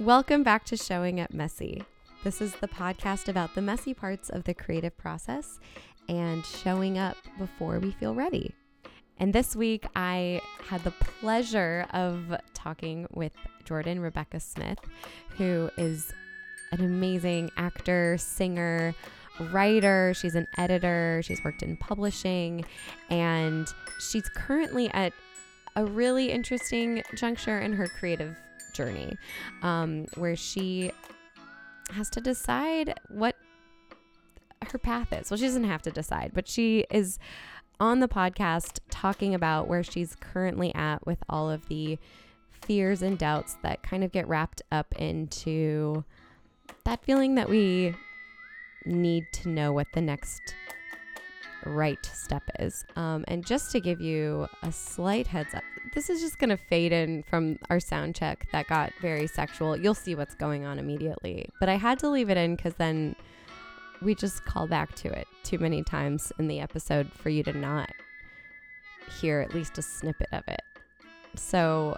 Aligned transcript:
Welcome 0.00 0.44
back 0.44 0.64
to 0.66 0.76
Showing 0.76 1.18
Up 1.18 1.32
Messy. 1.32 1.82
This 2.22 2.40
is 2.40 2.54
the 2.54 2.68
podcast 2.68 3.28
about 3.28 3.56
the 3.56 3.62
messy 3.62 3.92
parts 3.94 4.30
of 4.30 4.44
the 4.44 4.54
creative 4.54 4.96
process 4.96 5.58
and 6.08 6.46
showing 6.46 6.98
up 6.98 7.16
before 7.36 7.80
we 7.80 7.90
feel 7.90 8.14
ready. 8.14 8.54
And 9.18 9.32
this 9.32 9.56
week, 9.56 9.86
I 9.96 10.40
had 10.68 10.84
the 10.84 10.92
pleasure 10.92 11.84
of 11.92 12.32
talking 12.54 13.08
with 13.10 13.32
Jordan 13.64 13.98
Rebecca 13.98 14.38
Smith, 14.38 14.78
who 15.30 15.68
is 15.76 16.12
an 16.70 16.84
amazing 16.84 17.50
actor, 17.56 18.18
singer, 18.18 18.94
writer. 19.50 20.14
She's 20.14 20.36
an 20.36 20.46
editor. 20.58 21.22
She's 21.24 21.42
worked 21.42 21.64
in 21.64 21.76
publishing, 21.76 22.64
and 23.10 23.66
she's 23.98 24.28
currently 24.28 24.90
at 24.90 25.12
a 25.74 25.84
really 25.84 26.30
interesting 26.30 27.02
juncture 27.16 27.58
in 27.58 27.72
her 27.72 27.88
creative 27.88 28.36
journey 28.78 29.16
um, 29.62 30.06
where 30.14 30.36
she 30.36 30.92
has 31.92 32.08
to 32.10 32.20
decide 32.20 32.94
what 33.08 33.34
her 34.70 34.78
path 34.78 35.12
is. 35.12 35.30
Well, 35.30 35.38
she 35.38 35.46
doesn't 35.46 35.64
have 35.64 35.82
to 35.82 35.90
decide, 35.90 36.30
but 36.32 36.48
she 36.48 36.86
is 36.90 37.18
on 37.80 38.00
the 38.00 38.08
podcast 38.08 38.78
talking 38.88 39.34
about 39.34 39.66
where 39.68 39.82
she's 39.82 40.16
currently 40.16 40.74
at 40.74 41.04
with 41.06 41.18
all 41.28 41.50
of 41.50 41.66
the 41.68 41.98
fears 42.62 43.02
and 43.02 43.18
doubts 43.18 43.56
that 43.62 43.82
kind 43.82 44.04
of 44.04 44.12
get 44.12 44.28
wrapped 44.28 44.62
up 44.70 44.94
into 44.96 46.04
that 46.84 47.02
feeling 47.04 47.34
that 47.34 47.48
we 47.48 47.94
need 48.84 49.24
to 49.32 49.48
know 49.48 49.72
what 49.72 49.86
the 49.92 50.00
next 50.00 50.40
right 51.68 52.04
step 52.04 52.42
is. 52.58 52.84
Um, 52.96 53.24
and 53.28 53.44
just 53.44 53.70
to 53.72 53.80
give 53.80 54.00
you 54.00 54.46
a 54.62 54.72
slight 54.72 55.26
heads 55.26 55.54
up, 55.54 55.62
this 55.94 56.10
is 56.10 56.20
just 56.20 56.38
going 56.38 56.50
to 56.50 56.56
fade 56.56 56.92
in 56.92 57.22
from 57.22 57.58
our 57.70 57.80
sound 57.80 58.14
check 58.14 58.48
that 58.52 58.68
got 58.68 58.92
very 59.00 59.26
sexual. 59.26 59.76
You'll 59.76 59.94
see 59.94 60.14
what's 60.14 60.34
going 60.34 60.64
on 60.64 60.78
immediately. 60.78 61.48
But 61.60 61.68
I 61.68 61.76
had 61.76 61.98
to 62.00 62.08
leave 62.08 62.30
it 62.30 62.36
in 62.36 62.56
because 62.56 62.74
then 62.74 63.16
we 64.02 64.14
just 64.14 64.44
call 64.44 64.66
back 64.66 64.94
to 64.96 65.08
it 65.08 65.26
too 65.42 65.58
many 65.58 65.82
times 65.82 66.32
in 66.38 66.48
the 66.48 66.60
episode 66.60 67.12
for 67.12 67.30
you 67.30 67.42
to 67.44 67.52
not 67.52 67.90
hear 69.20 69.40
at 69.40 69.54
least 69.54 69.78
a 69.78 69.82
snippet 69.82 70.28
of 70.32 70.42
it. 70.46 70.62
So 71.36 71.96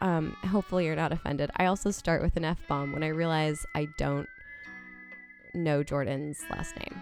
um, 0.00 0.36
hopefully 0.44 0.86
you're 0.86 0.96
not 0.96 1.12
offended. 1.12 1.50
I 1.56 1.66
also 1.66 1.90
start 1.90 2.22
with 2.22 2.36
an 2.36 2.44
F 2.44 2.58
bomb 2.68 2.92
when 2.92 3.02
I 3.02 3.08
realize 3.08 3.64
I 3.74 3.86
don't 3.96 4.28
know 5.54 5.82
Jordan's 5.82 6.42
last 6.50 6.76
name. 6.76 7.00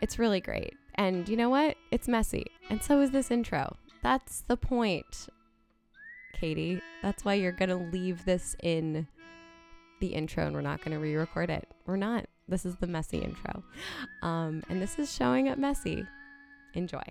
It's 0.00 0.18
really 0.18 0.40
great. 0.40 0.76
And 0.94 1.28
you 1.28 1.36
know 1.36 1.48
what? 1.48 1.76
It's 1.90 2.08
messy. 2.08 2.46
And 2.68 2.82
so 2.82 3.00
is 3.00 3.10
this 3.10 3.30
intro. 3.30 3.76
That's 4.02 4.42
the 4.42 4.56
point, 4.56 5.28
Katie. 6.32 6.80
That's 7.02 7.24
why 7.24 7.34
you're 7.34 7.52
going 7.52 7.68
to 7.70 7.76
leave 7.76 8.24
this 8.24 8.56
in 8.62 9.06
the 10.00 10.08
intro 10.08 10.46
and 10.46 10.54
we're 10.54 10.62
not 10.62 10.78
going 10.82 10.92
to 10.92 10.98
re 10.98 11.14
record 11.14 11.50
it. 11.50 11.68
We're 11.86 11.96
not. 11.96 12.26
This 12.48 12.64
is 12.64 12.76
the 12.76 12.86
messy 12.86 13.18
intro. 13.18 13.62
Um, 14.22 14.62
and 14.68 14.80
this 14.80 14.98
is 14.98 15.14
showing 15.14 15.48
up 15.48 15.58
messy. 15.58 16.06
Enjoy. 16.74 17.02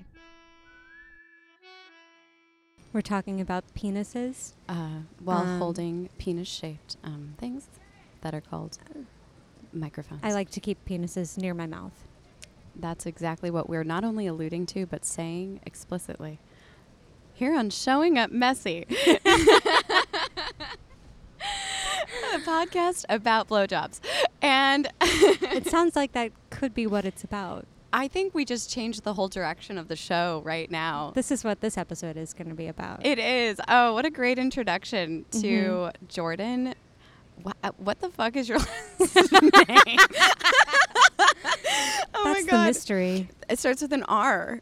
We're 2.91 3.01
talking 3.01 3.39
about 3.39 3.63
penises. 3.75 4.53
Uh, 4.67 5.01
while 5.23 5.43
Um, 5.43 5.59
holding 5.59 6.09
penis-shaped 6.17 6.97
um, 7.03 7.35
things 7.37 7.67
that 8.21 8.33
are 8.33 8.41
called 8.41 8.79
microphones. 9.71 10.21
I 10.23 10.31
like 10.33 10.49
to 10.51 10.59
keep 10.59 10.83
penises 10.85 11.37
near 11.37 11.53
my 11.53 11.67
mouth. 11.67 12.07
That's 12.81 13.05
exactly 13.05 13.51
what 13.51 13.69
we're 13.69 13.83
not 13.83 14.03
only 14.03 14.25
alluding 14.27 14.65
to, 14.67 14.85
but 14.85 15.05
saying 15.05 15.59
explicitly. 15.65 16.39
Here 17.33 17.55
on 17.55 17.69
Showing 17.69 18.17
Up 18.17 18.31
Messy. 18.31 18.85
a 22.33 22.37
podcast 22.39 23.05
about 23.09 23.47
blowjobs. 23.47 23.99
And 24.41 24.89
it 25.01 25.67
sounds 25.67 25.95
like 25.95 26.11
that 26.13 26.31
could 26.49 26.73
be 26.73 26.85
what 26.87 27.05
it's 27.05 27.23
about. 27.23 27.65
I 27.91 28.07
think 28.07 28.35
we 28.35 28.45
just 28.45 28.69
changed 28.69 29.03
the 29.03 29.15
whole 29.15 29.29
direction 29.29 29.77
of 29.77 29.87
the 29.87 29.95
show 29.95 30.41
right 30.45 30.69
now. 30.69 31.11
This 31.15 31.31
is 31.31 31.43
what 31.43 31.61
this 31.61 31.75
episode 31.77 32.17
is 32.17 32.33
going 32.33 32.49
to 32.49 32.53
be 32.55 32.67
about. 32.67 33.03
It 33.05 33.17
is. 33.17 33.59
Oh, 33.67 33.93
what 33.93 34.05
a 34.05 34.11
great 34.11 34.37
introduction 34.37 35.25
to 35.31 35.39
Mhm. 35.39 35.93
Jordan. 36.07 36.75
What, 37.41 37.55
what 37.77 37.99
the 38.01 38.09
fuck 38.09 38.35
is 38.35 38.47
your 38.49 38.59
last 38.99 39.31
name? 39.31 39.97
The 42.49 42.63
mystery. 42.65 43.29
It 43.49 43.59
starts 43.59 43.81
with 43.81 43.93
an 43.93 44.03
R. 44.03 44.61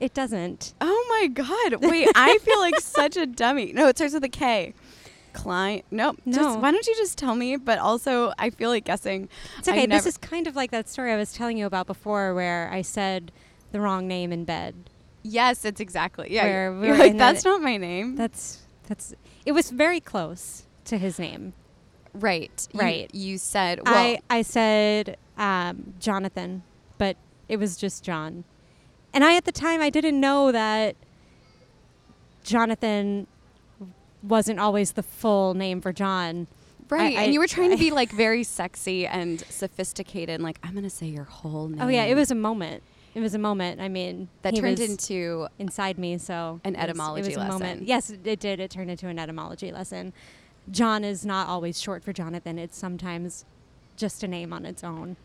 It 0.00 0.14
doesn't. 0.14 0.74
Oh 0.80 1.06
my 1.10 1.26
god. 1.28 1.84
Wait, 1.90 2.08
I 2.14 2.38
feel 2.38 2.58
like 2.60 2.78
such 2.80 3.16
a 3.16 3.26
dummy. 3.26 3.72
No, 3.72 3.88
it 3.88 3.96
starts 3.96 4.14
with 4.14 4.24
a 4.24 4.28
K. 4.28 4.74
Klein. 5.32 5.82
Nope. 5.90 6.18
Just, 6.26 6.40
No. 6.40 6.56
why 6.56 6.70
don't 6.72 6.86
you 6.86 6.94
just 6.96 7.18
tell 7.18 7.34
me? 7.34 7.56
But 7.56 7.78
also, 7.78 8.32
I 8.38 8.50
feel 8.50 8.70
like 8.70 8.84
guessing. 8.84 9.28
It's 9.58 9.68
okay. 9.68 9.86
This 9.86 10.06
is 10.06 10.16
kind 10.16 10.46
of 10.46 10.56
like 10.56 10.70
that 10.70 10.88
story 10.88 11.12
I 11.12 11.16
was 11.16 11.32
telling 11.32 11.58
you 11.58 11.66
about 11.66 11.86
before 11.86 12.34
where 12.34 12.68
I 12.72 12.82
said 12.82 13.30
the 13.72 13.80
wrong 13.80 14.08
name 14.08 14.32
in 14.32 14.44
bed. 14.44 14.74
Yes, 15.22 15.64
it's 15.64 15.80
exactly. 15.80 16.28
Yeah. 16.30 16.44
Where 16.44 16.52
you're 16.70 16.80
we 16.80 16.86
you're 16.86 16.96
were 16.96 17.02
like, 17.04 17.18
that's 17.18 17.42
the- 17.42 17.50
not 17.50 17.62
my 17.62 17.76
name. 17.76 18.16
That's 18.16 18.62
that's 18.86 19.14
it 19.44 19.52
was 19.52 19.70
very 19.70 20.00
close 20.00 20.64
to 20.86 20.96
his 20.96 21.18
name. 21.18 21.52
right. 22.14 22.66
You- 22.72 22.80
Right. 22.80 23.14
You, 23.14 23.36
said, 23.38 23.80
well, 23.84 23.94
I 23.94 24.20
I 24.30 24.42
said 24.42 25.16
um, 25.36 25.94
Jonathan, 26.00 26.62
but 26.98 27.16
it 27.48 27.56
was 27.58 27.76
just 27.76 28.04
John. 28.04 28.44
And 29.14 29.24
I 29.24 29.36
at 29.36 29.44
the 29.46 29.52
time 29.52 29.80
I 29.80 29.88
didn't 29.90 30.20
know 30.20 30.52
that 30.52 30.96
Jonathan 32.44 33.26
wasn't 34.22 34.58
always 34.60 34.92
the 34.92 35.02
full 35.02 35.54
name 35.54 35.80
for 35.80 35.92
John. 35.92 36.46
Right. 36.88 37.16
I- 37.16 37.22
and 37.24 37.32
you 37.34 37.40
were 37.40 37.46
trying 37.46 37.70
to 37.70 37.76
be 37.86 37.90
like 37.90 38.10
very 38.10 38.42
sexy 38.44 39.06
and 39.06 39.40
sophisticated. 39.48 40.34
And 40.34 40.42
like, 40.44 40.58
I'm 40.62 40.72
going 40.72 40.84
to 40.84 40.90
say 40.90 41.06
your 41.06 41.24
whole 41.24 41.68
name. 41.68 41.80
Oh 41.80 41.88
yeah, 41.88 42.04
it 42.04 42.14
was 42.14 42.30
a 42.30 42.34
moment. 42.34 42.82
It 43.14 43.20
was 43.20 43.34
a 43.34 43.38
moment. 43.38 43.80
I 43.80 43.88
mean, 43.88 44.28
That 44.42 44.54
turned 44.54 44.78
into 44.80 45.48
inside 45.58 45.98
me. 45.98 46.18
So 46.18 46.60
An 46.64 46.74
it 46.74 46.78
was- 46.78 46.84
etymology 46.84 47.20
it 47.20 47.26
was 47.28 47.36
a 47.36 47.40
lesson. 47.40 47.52
Moment. 47.60 47.82
Yes, 47.82 48.10
it 48.10 48.40
did. 48.40 48.60
It 48.60 48.70
turned 48.70 48.90
into 48.90 49.08
an 49.08 49.18
etymology 49.18 49.72
lesson. 49.72 50.12
John 50.70 51.02
is 51.04 51.24
not 51.24 51.48
always 51.48 51.80
short 51.80 52.04
for 52.04 52.12
Jonathan. 52.12 52.58
It's 52.58 52.76
sometimes 52.76 53.44
just 53.96 54.22
a 54.22 54.28
name 54.28 54.52
on 54.52 54.66
its 54.66 54.84
own. 54.84 55.16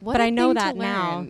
What 0.00 0.12
but 0.14 0.20
I 0.20 0.30
know 0.30 0.54
that 0.54 0.76
now. 0.76 1.26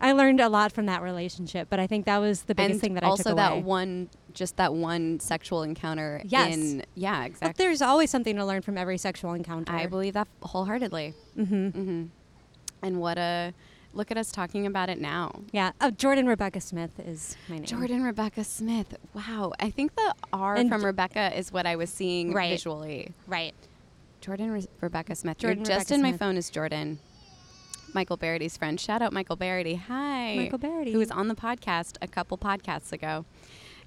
I 0.00 0.12
learned 0.12 0.40
a 0.40 0.48
lot 0.48 0.72
from 0.72 0.86
that 0.86 1.00
relationship, 1.00 1.68
but 1.70 1.78
I 1.78 1.86
think 1.86 2.06
that 2.06 2.18
was 2.18 2.42
the 2.42 2.56
biggest 2.56 2.72
and 2.72 2.80
thing 2.80 2.94
that 2.94 3.04
I 3.04 3.06
also 3.06 3.36
that 3.36 3.62
one, 3.62 4.08
just 4.34 4.56
that 4.56 4.74
one 4.74 5.20
sexual 5.20 5.62
encounter. 5.62 6.20
Yes. 6.24 6.56
In, 6.56 6.84
yeah, 6.96 7.20
But 7.20 7.26
exactly. 7.28 7.64
there's 7.64 7.80
always 7.82 8.10
something 8.10 8.34
to 8.34 8.44
learn 8.44 8.62
from 8.62 8.76
every 8.76 8.98
sexual 8.98 9.32
encounter. 9.32 9.72
I 9.72 9.86
believe 9.86 10.14
that 10.14 10.26
wholeheartedly. 10.42 11.14
hmm 11.36 11.68
hmm 11.68 12.04
And 12.82 13.00
what 13.00 13.16
a 13.16 13.54
look 13.94 14.10
at 14.10 14.16
us 14.18 14.32
talking 14.32 14.66
about 14.66 14.88
it 14.90 14.98
now. 15.00 15.42
Yeah. 15.52 15.70
Oh, 15.80 15.92
Jordan 15.92 16.26
Rebecca 16.26 16.60
Smith 16.60 16.98
is 16.98 17.36
my 17.48 17.56
name. 17.58 17.64
Jordan 17.66 18.02
Rebecca 18.02 18.42
Smith. 18.42 18.96
Wow. 19.14 19.52
I 19.60 19.70
think 19.70 19.94
the 19.94 20.14
R 20.32 20.56
And 20.56 20.68
from 20.68 20.80
J- 20.80 20.86
Rebecca 20.86 21.38
is 21.38 21.52
what 21.52 21.64
I 21.64 21.76
was 21.76 21.90
seeing 21.90 22.32
Right. 22.32 22.50
visually. 22.50 23.12
Right. 23.28 23.54
Jordan 24.20 24.50
Re- 24.50 24.66
Rebecca 24.80 25.14
Smith. 25.14 25.38
Jordan 25.38 25.58
You're 25.58 25.66
just 25.66 25.90
Rebecca 25.90 25.94
in 25.94 26.02
my 26.02 26.16
phone 26.18 26.36
is 26.36 26.50
Jordan. 26.50 26.98
Michael 27.94 28.18
Barity's 28.18 28.56
friend. 28.56 28.80
Shout 28.80 29.02
out 29.02 29.12
Michael 29.12 29.36
Barity. 29.36 29.78
Hi. 29.78 30.36
Michael 30.36 30.58
Barity. 30.58 30.92
Who 30.92 30.98
was 30.98 31.10
on 31.10 31.28
the 31.28 31.34
podcast 31.34 31.96
a 32.00 32.08
couple 32.08 32.38
podcasts 32.38 32.92
ago. 32.92 33.24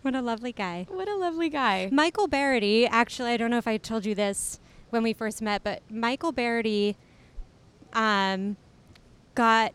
What 0.02 0.16
a 0.16 0.22
lovely 0.22 0.52
guy. 0.52 0.86
What 0.90 1.08
a 1.08 1.16
lovely 1.16 1.50
guy. 1.50 1.90
Michael 1.92 2.28
Barity, 2.28 2.88
actually, 2.90 3.32
I 3.32 3.38
don't 3.38 3.50
know 3.50 3.58
if 3.58 3.68
I 3.68 3.78
told 3.78 4.06
you 4.06 4.14
this 4.14 4.60
when 4.92 5.02
we 5.02 5.14
first 5.14 5.42
met, 5.42 5.64
but 5.64 5.82
Michael 5.90 6.32
Barity 6.32 6.96
um, 7.94 8.56
got 9.34 9.74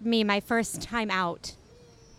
me 0.00 0.24
my 0.24 0.40
first 0.40 0.80
time 0.80 1.10
out 1.10 1.54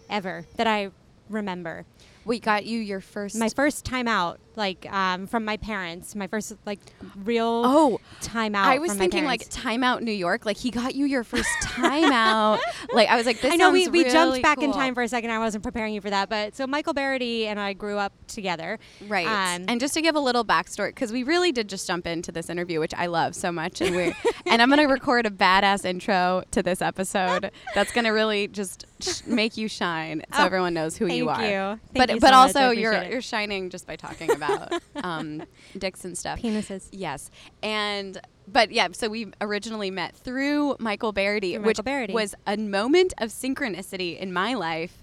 ever 0.10 0.46
that 0.58 0.68
I 0.68 0.92
remember. 1.30 1.86
We 2.26 2.40
got 2.40 2.66
you 2.66 2.80
your 2.80 3.02
first. 3.02 3.36
My 3.36 3.50
first 3.50 3.86
time 3.86 4.08
out, 4.08 4.40
like 4.60 4.92
um, 4.92 5.26
from 5.26 5.46
my 5.46 5.58
parents, 5.58 6.14
my 6.14 6.28
first 6.28 6.54
like 6.66 6.80
real 7.24 7.64
oh, 7.66 8.00
time 8.22 8.54
out. 8.54 8.68
I 8.68 8.78
was 8.78 8.94
thinking 8.94 9.26
like 9.26 9.50
time 9.50 9.84
out 9.84 10.04
New 10.04 10.12
York. 10.12 10.46
Like 10.46 10.58
he 10.58 10.70
got 10.70 10.94
you 10.94 11.06
your 11.06 11.24
first 11.24 11.50
time 11.62 12.12
out. 12.12 12.60
Like 12.94 13.08
I 13.10 13.18
was 13.18 13.26
like, 13.26 13.42
this 13.42 13.54
I 13.54 13.56
know 13.56 13.72
we, 13.72 13.88
we 13.88 14.00
really 14.00 14.12
jumped 14.12 14.42
back 14.42 14.62
in 14.62 14.72
time 14.72 14.96
for 14.96 15.04
a 15.04 15.08
second. 15.08 15.30
I 15.30 15.38
wasn't 15.38 15.64
preparing 15.64 15.94
you 15.94 16.02
for 16.02 16.10
that, 16.10 16.28
but 16.28 16.56
so 16.56 16.66
Michael 16.66 16.94
Barity 16.94 17.46
and 17.46 17.60
I 17.60 17.74
grew 17.74 17.98
up 17.98 18.14
together. 18.28 18.80
Right. 19.08 19.28
Um, 19.28 19.66
and 19.68 19.80
just 19.80 19.94
to 19.94 20.02
give 20.02 20.16
a 20.16 20.20
little 20.20 20.44
backstory, 20.44 20.90
because 20.90 21.12
we 21.12 21.24
really 21.24 21.52
did 21.52 21.70
just 21.70 21.88
jump 21.88 22.08
into 22.08 22.32
this 22.32 22.50
interview, 22.50 22.80
which 22.80 22.94
I 22.96 23.06
love 23.06 23.36
so 23.36 23.52
much, 23.52 23.82
and 23.82 23.96
we're 23.96 24.14
and 24.48 24.62
I'm 24.62 24.70
gonna 24.70 24.88
record 24.88 25.26
a 25.26 25.30
badass 25.30 25.86
intro 25.86 26.44
to 26.52 26.64
this 26.64 26.82
episode 26.82 27.52
that's 27.76 27.92
gonna 27.92 28.12
really 28.12 28.48
just 28.48 28.86
sh- 29.00 29.22
make 29.26 29.56
you 29.56 29.68
shine, 29.68 30.24
so 30.34 30.40
Oh, 30.40 30.46
everyone 30.46 30.74
knows 30.74 30.98
who 30.98 31.08
you 31.08 31.30
are. 31.30 31.42
you. 31.42 31.50
Thank 31.50 31.80
but 31.94 32.10
you 32.10 32.20
but 32.20 32.30
so. 32.30 32.36
Also 32.36 32.70
you're 32.72 32.94
it. 32.94 33.12
you're 33.12 33.22
shining 33.22 33.70
just 33.70 33.86
by 33.86 33.96
talking 33.96 34.32
about 34.32 34.49
um, 35.04 35.44
dicks 35.78 36.06
and 36.06 36.18
stuff. 36.18 36.40
Penises. 36.42 36.88
Yes, 36.92 37.30
and 37.64 38.20
but 38.48 38.72
yeah, 38.72 38.88
so 38.94 39.10
we 39.10 39.28
originally 39.42 39.92
met 39.92 40.16
through 40.16 40.76
Michael 40.80 41.14
Barity, 41.14 41.54
Through 41.56 41.66
which 41.66 41.78
Michael 41.78 41.92
Barity. 42.08 42.14
was 42.14 42.36
a 42.48 42.58
moment 42.58 43.14
of 43.20 43.30
synchronicity 43.30 44.18
in 44.18 44.34
my 44.34 44.54
life. 44.56 44.98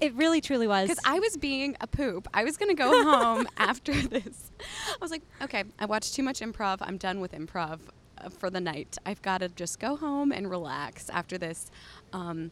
It 0.00 0.14
really 0.14 0.40
truly 0.40 0.66
was. 0.66 0.88
Because 0.88 1.02
I 1.06 1.20
was 1.20 1.36
being 1.36 1.76
a 1.80 1.86
poop. 1.86 2.26
I 2.34 2.44
was 2.44 2.56
gonna 2.56 2.74
go 2.74 3.02
home 3.10 3.46
after 3.56 3.92
this. 3.92 4.50
I 4.60 4.96
was 5.00 5.10
like, 5.10 5.22
okay, 5.40 5.64
I 5.78 5.86
watched 5.86 6.14
too 6.14 6.22
much 6.22 6.40
improv. 6.40 6.78
I'm 6.80 6.96
done 6.98 7.20
with 7.20 7.32
improv 7.32 7.78
uh, 8.18 8.28
for 8.28 8.50
the 8.50 8.60
night. 8.60 8.98
I've 9.06 9.22
got 9.22 9.38
to 9.38 9.48
just 9.48 9.78
go 9.78 9.96
home 9.96 10.32
and 10.32 10.50
relax 10.50 11.08
after 11.08 11.38
this. 11.38 11.70
Um, 12.12 12.50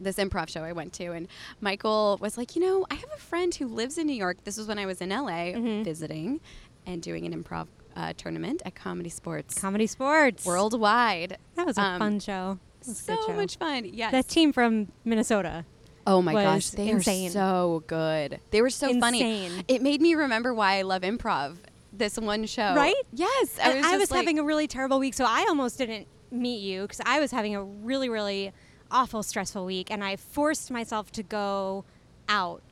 this 0.00 0.16
improv 0.16 0.48
show 0.48 0.62
I 0.62 0.72
went 0.72 0.92
to, 0.94 1.12
and 1.12 1.28
Michael 1.60 2.18
was 2.20 2.36
like, 2.36 2.54
you 2.56 2.62
know, 2.62 2.86
I 2.90 2.94
have 2.94 3.10
a 3.14 3.18
friend 3.20 3.54
who 3.54 3.66
lives 3.66 3.98
in 3.98 4.06
New 4.06 4.14
York. 4.16 4.44
This 4.44 4.56
was 4.58 4.66
when 4.66 4.78
I 4.78 4.86
was 4.86 5.00
in 5.00 5.10
LA 5.10 5.52
Mhm. 5.54 5.84
visiting 5.84 6.40
and 6.86 7.02
doing 7.02 7.24
an 7.26 7.32
improv 7.42 7.66
uh, 7.96 8.12
tournament 8.16 8.60
at 8.66 8.74
ComedySportz 8.74 9.56
Comedy 9.58 9.86
Sports. 9.86 10.44
worldwide. 10.44 11.38
That 11.54 11.66
was 11.66 11.78
a 11.78 11.82
Um, 11.82 11.98
fun 11.98 12.20
show. 12.20 12.58
It 12.82 12.88
was 12.88 13.02
a 13.02 13.06
good 13.12 13.18
So 13.20 13.26
show. 13.28 13.32
much 13.32 13.56
fun. 13.56 13.84
Yes. 13.92 14.12
That 14.12 14.28
team 14.28 14.52
from 14.52 14.88
Minnesota. 15.04 15.64
Oh 16.06 16.20
my 16.22 16.34
gosh, 16.34 16.70
they 16.70 16.88
insane. 16.90 17.28
are 17.28 17.32
so 17.32 17.82
good. 17.86 18.38
They 18.50 18.60
were 18.62 18.70
so 18.70 18.92
funny. 19.00 19.50
It 19.66 19.82
made 19.82 20.00
me 20.02 20.14
remember 20.14 20.52
why 20.54 20.74
I 20.78 20.82
love 20.82 21.02
improv. 21.02 21.56
This 21.92 22.18
one 22.18 22.44
show, 22.46 22.74
Right? 22.76 22.94
Yes, 23.12 23.58
I 23.60 23.74
was, 23.76 23.86
I 23.86 23.96
was 23.96 24.10
like- 24.10 24.18
having 24.18 24.38
a 24.38 24.44
really 24.44 24.66
terrible 24.68 24.98
week, 24.98 25.14
so 25.14 25.24
I 25.26 25.46
almost 25.48 25.78
didn't 25.78 26.06
meet 26.30 26.58
you 26.58 26.82
because 26.82 27.00
I 27.06 27.18
was 27.18 27.30
having 27.30 27.56
a 27.56 27.64
really, 27.64 28.08
really 28.10 28.52
awful, 28.90 29.22
stressful 29.22 29.64
week, 29.64 29.90
and 29.90 30.02
I 30.04 30.16
forced 30.16 30.70
myself 30.70 31.10
to 31.12 31.22
go 31.22 31.84
out 32.28 32.62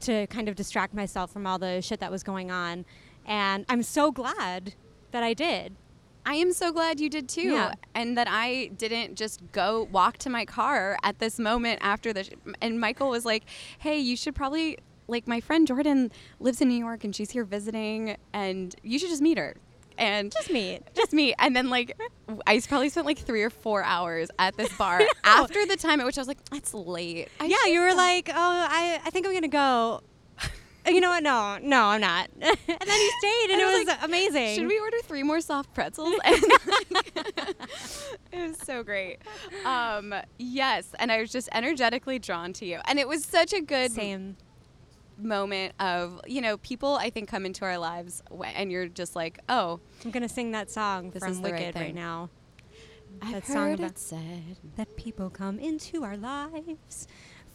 to 0.00 0.26
kind 0.28 0.48
of 0.48 0.54
distract 0.56 0.94
myself 0.94 1.30
from 1.30 1.46
all 1.46 1.58
the 1.58 1.80
shit 1.82 2.00
that 2.00 2.10
was 2.10 2.22
going 2.22 2.50
on. 2.50 2.84
And 3.26 3.66
I'm 3.68 3.82
so 3.82 4.10
glad 4.10 4.74
that 5.10 5.22
I 5.22 5.34
did. 5.34 5.76
I 6.24 6.34
am 6.34 6.52
so 6.52 6.70
glad 6.72 7.00
you 7.00 7.08
did 7.08 7.28
too, 7.28 7.52
Yeah. 7.52 7.74
and 7.94 8.16
that 8.16 8.26
I 8.30 8.70
didn't 8.76 9.16
just 9.16 9.40
go 9.52 9.88
walk 9.90 10.18
to 10.18 10.30
my 10.30 10.44
car 10.44 10.96
at 11.02 11.18
this 11.18 11.38
moment 11.38 11.80
after 11.82 12.12
the. 12.12 12.24
Sh- 12.24 12.30
and 12.60 12.78
Michael 12.80 13.08
was 13.10 13.24
like, 13.24 13.44
"Hey, 13.78 13.98
you 13.98 14.16
should 14.16 14.34
probably 14.34 14.78
like 15.08 15.26
my 15.26 15.40
friend 15.40 15.66
Jordan 15.66 16.12
lives 16.38 16.60
in 16.60 16.68
New 16.68 16.78
York 16.78 17.04
and 17.04 17.16
she's 17.16 17.30
here 17.30 17.44
visiting, 17.44 18.16
and 18.32 18.74
you 18.82 18.98
should 18.98 19.08
just 19.08 19.22
meet 19.22 19.38
her." 19.38 19.56
And 20.00 20.32
Just 20.32 20.50
me. 20.50 20.80
just 20.94 21.12
me. 21.12 21.34
And 21.38 21.54
then 21.54 21.68
like 21.68 21.96
I 22.46 22.58
probably 22.66 22.88
spent 22.88 23.06
like 23.06 23.18
three 23.18 23.42
or 23.42 23.50
four 23.50 23.82
hours 23.84 24.30
at 24.38 24.56
this 24.56 24.72
bar 24.76 25.02
after 25.24 25.66
the 25.66 25.76
time 25.76 26.00
at 26.00 26.06
which 26.06 26.16
I 26.16 26.22
was 26.22 26.28
like, 26.28 26.38
it's 26.54 26.72
late. 26.72 27.28
I 27.38 27.44
yeah, 27.44 27.70
you 27.72 27.80
were 27.80 27.90
go." 27.90 27.96
like, 27.96 28.30
oh, 28.30 28.32
I, 28.34 28.98
I 29.04 29.10
think 29.10 29.26
I'm 29.26 29.32
going 29.32 29.42
to 29.42 29.48
go. 29.48 30.00
you 30.86 31.00
know 31.02 31.10
what? 31.10 31.22
No, 31.22 31.58
no, 31.62 31.84
I'm 31.84 32.00
not. 32.00 32.30
and 32.40 32.42
then 32.42 33.00
you 33.00 33.12
stayed, 33.18 33.50
and, 33.50 33.52
And 33.52 33.60
it 33.60 33.64
was, 33.66 33.78
was 33.80 33.86
like, 33.88 34.02
amazing. 34.02 34.54
Should 34.56 34.66
we 34.68 34.78
order 34.80 34.96
three 35.04 35.22
more 35.22 35.42
soft 35.42 35.74
pretzels? 35.74 36.14
And, 36.24 36.42
like, 36.90 37.12
it 38.32 38.48
was 38.48 38.56
so 38.58 38.82
great. 38.82 39.18
Um, 39.66 40.14
yes, 40.38 40.94
and 40.98 41.12
I 41.12 41.20
was 41.20 41.30
just 41.30 41.50
energetically 41.52 42.18
drawn 42.18 42.54
to 42.54 42.64
you, 42.64 42.78
and 42.86 42.98
it 42.98 43.06
was 43.06 43.24
such 43.24 43.52
a 43.52 43.60
good 43.60 43.92
Same. 43.92 44.36
Moment 45.22 45.74
of 45.80 46.20
you 46.26 46.40
know 46.40 46.56
people 46.58 46.96
I 46.96 47.10
think 47.10 47.28
come 47.28 47.44
into 47.46 47.64
our 47.64 47.78
lives 47.78 48.22
and 48.54 48.70
you're 48.72 48.88
just 48.88 49.14
like 49.16 49.38
oh 49.48 49.80
I'm 50.04 50.12
to 50.12 50.28
sing 50.28 50.52
that 50.52 50.70
song 50.70 51.10
This 51.10 51.22
from 51.22 51.32
is 51.32 51.40
the 51.40 51.52
right 51.52 51.74
right, 51.74 51.94
now. 51.94 52.30
I've 53.22 53.32
That 53.32 53.46
song 53.46 53.56
heard 53.56 53.78
about- 53.80 53.90
it 53.92 53.98
said. 53.98 54.56
that 54.76 54.96
people 54.96 55.30
come 55.30 55.58
into 55.58 56.04
our 56.04 56.16
lives 56.16 57.06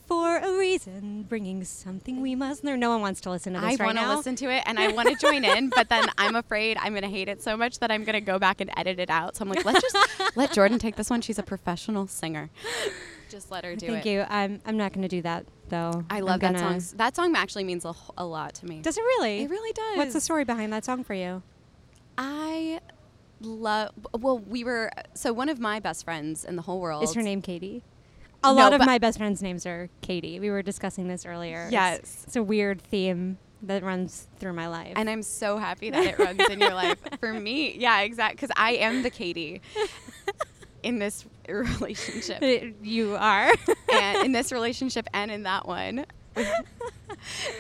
for 0.08 0.38
a 0.38 0.56
reason, 0.56 1.24
bringing 1.24 1.64
something 1.64 2.22
we 2.22 2.36
must 2.36 2.64
learn. 2.64 2.80
No 2.80 2.90
one 2.92 3.02
wants 3.02 3.22
to 3.22 3.32
listen 3.32 3.54
to 3.54 3.60
this 3.60 3.66
I 3.80 3.84
right 3.84 3.86
want 3.88 3.98
to 3.98 4.04
now. 4.04 4.16
listen 4.18 4.36
to 4.36 4.52
it 4.54 4.62
and 4.68 4.78
I 4.78 4.90
want 4.92 5.10
to 5.10 5.16
join 5.16 5.44
in, 5.44 5.70
but 5.70 5.90
then 5.90 6.06
I'm 6.20 6.36
afraid 6.36 6.78
I'm 6.80 6.92
going 6.92 7.02
to 7.02 7.10
hate 7.10 7.28
it 7.28 7.42
so 7.42 7.58
much 7.58 7.80
that 7.80 7.90
I'm 7.90 8.04
going 8.04 8.14
to 8.14 8.22
go 8.22 8.38
back 8.38 8.62
and 8.62 8.70
edit 8.78 9.00
it 9.00 9.10
out. 9.10 9.36
So 9.36 9.42
I'm 9.44 9.50
like, 9.50 9.66
let's 9.66 9.82
just 9.82 9.98
let 10.38 10.52
Jordan 10.52 10.78
take 10.78 10.96
this 10.96 11.10
one. 11.10 11.22
She's 11.22 11.40
a 11.40 11.44
professional 11.44 12.06
singer. 12.06 12.52
Just 13.30 13.52
let 13.52 13.64
her 13.66 13.76
do 13.76 13.88
it. 13.88 13.90
Thank 13.92 14.06
it. 14.06 14.10
you. 14.12 14.26
I'm 14.30 14.60
I'm 14.66 14.78
not 14.78 14.94
going 14.94 15.02
to 15.04 15.08
do 15.08 15.22
that 15.24 15.46
though. 15.70 16.04
I 16.10 16.18
I'm 16.18 16.24
love 16.26 16.40
that 16.42 16.56
gonna- 16.56 16.80
song. 16.82 16.98
That 16.98 17.16
song 17.16 17.36
actually 17.36 17.64
means 17.64 17.86
a, 17.86 17.94
wh- 17.94 18.12
a 18.18 18.26
lot 18.26 18.54
to 18.56 18.66
me. 18.66 18.82
Does 18.82 18.98
it 18.98 19.02
really? 19.02 19.42
It 19.44 19.50
really 19.50 19.74
does. 19.74 19.98
What's 19.98 20.14
the 20.14 20.22
story 20.22 20.44
behind 20.46 20.72
that 20.74 20.86
song 20.86 21.04
for 21.04 21.14
you? 21.14 21.42
I 22.18 22.80
love. 23.42 23.92
Well, 24.14 24.40
we 24.40 24.64
were 24.64 24.92
so 25.14 25.34
one 25.34 25.50
of 25.50 25.60
my 25.60 25.80
best 25.80 26.04
friends 26.06 26.46
in 26.46 26.56
the 26.56 26.62
whole 26.62 26.80
world. 26.80 27.04
Is 27.04 27.14
her 27.14 27.22
name 27.22 27.42
Katie? 27.42 27.84
A 28.44 28.48
No, 28.48 28.54
lot 28.54 28.74
of 28.74 28.80
but- 28.80 28.86
my 28.86 28.98
best 29.00 29.18
friends' 29.18 29.42
names 29.42 29.66
are 29.66 29.90
Katie. 30.02 30.40
We 30.40 30.50
were 30.50 30.62
discussing 30.62 31.08
this 31.08 31.26
earlier. 31.26 31.68
It's- 31.68 31.72
Yes. 31.72 32.24
It's, 32.28 32.36
a 32.36 32.44
weird 32.44 32.80
theme 32.82 33.38
that 33.64 33.82
runs 33.84 34.28
through 34.38 34.54
my 34.54 34.68
life. 34.68 34.94
And 34.96 35.10
I'm 35.10 35.24
so 35.24 35.58
happy 35.58 35.90
that 35.90 36.06
it 36.06 36.20
runs 36.20 36.40
in 36.52 36.60
your 36.60 36.74
life. 36.76 37.00
For 37.20 37.34
me, 37.34 37.76
yeah, 37.78 38.02
exactly. 38.02 38.36
Because 38.36 38.52
I 38.56 38.74
am 38.74 39.02
the 39.02 39.10
Katie 39.10 39.62
in 40.86 41.00
this 41.00 41.26
relationship, 41.50 42.42
you 42.84 43.16
are. 43.16 43.52
and 43.92 44.18
in 44.26 44.32
this 44.32 44.52
relationship, 44.52 45.08
and 45.14 45.30
in 45.32 45.44
that 45.44 45.68
one. 45.68 46.06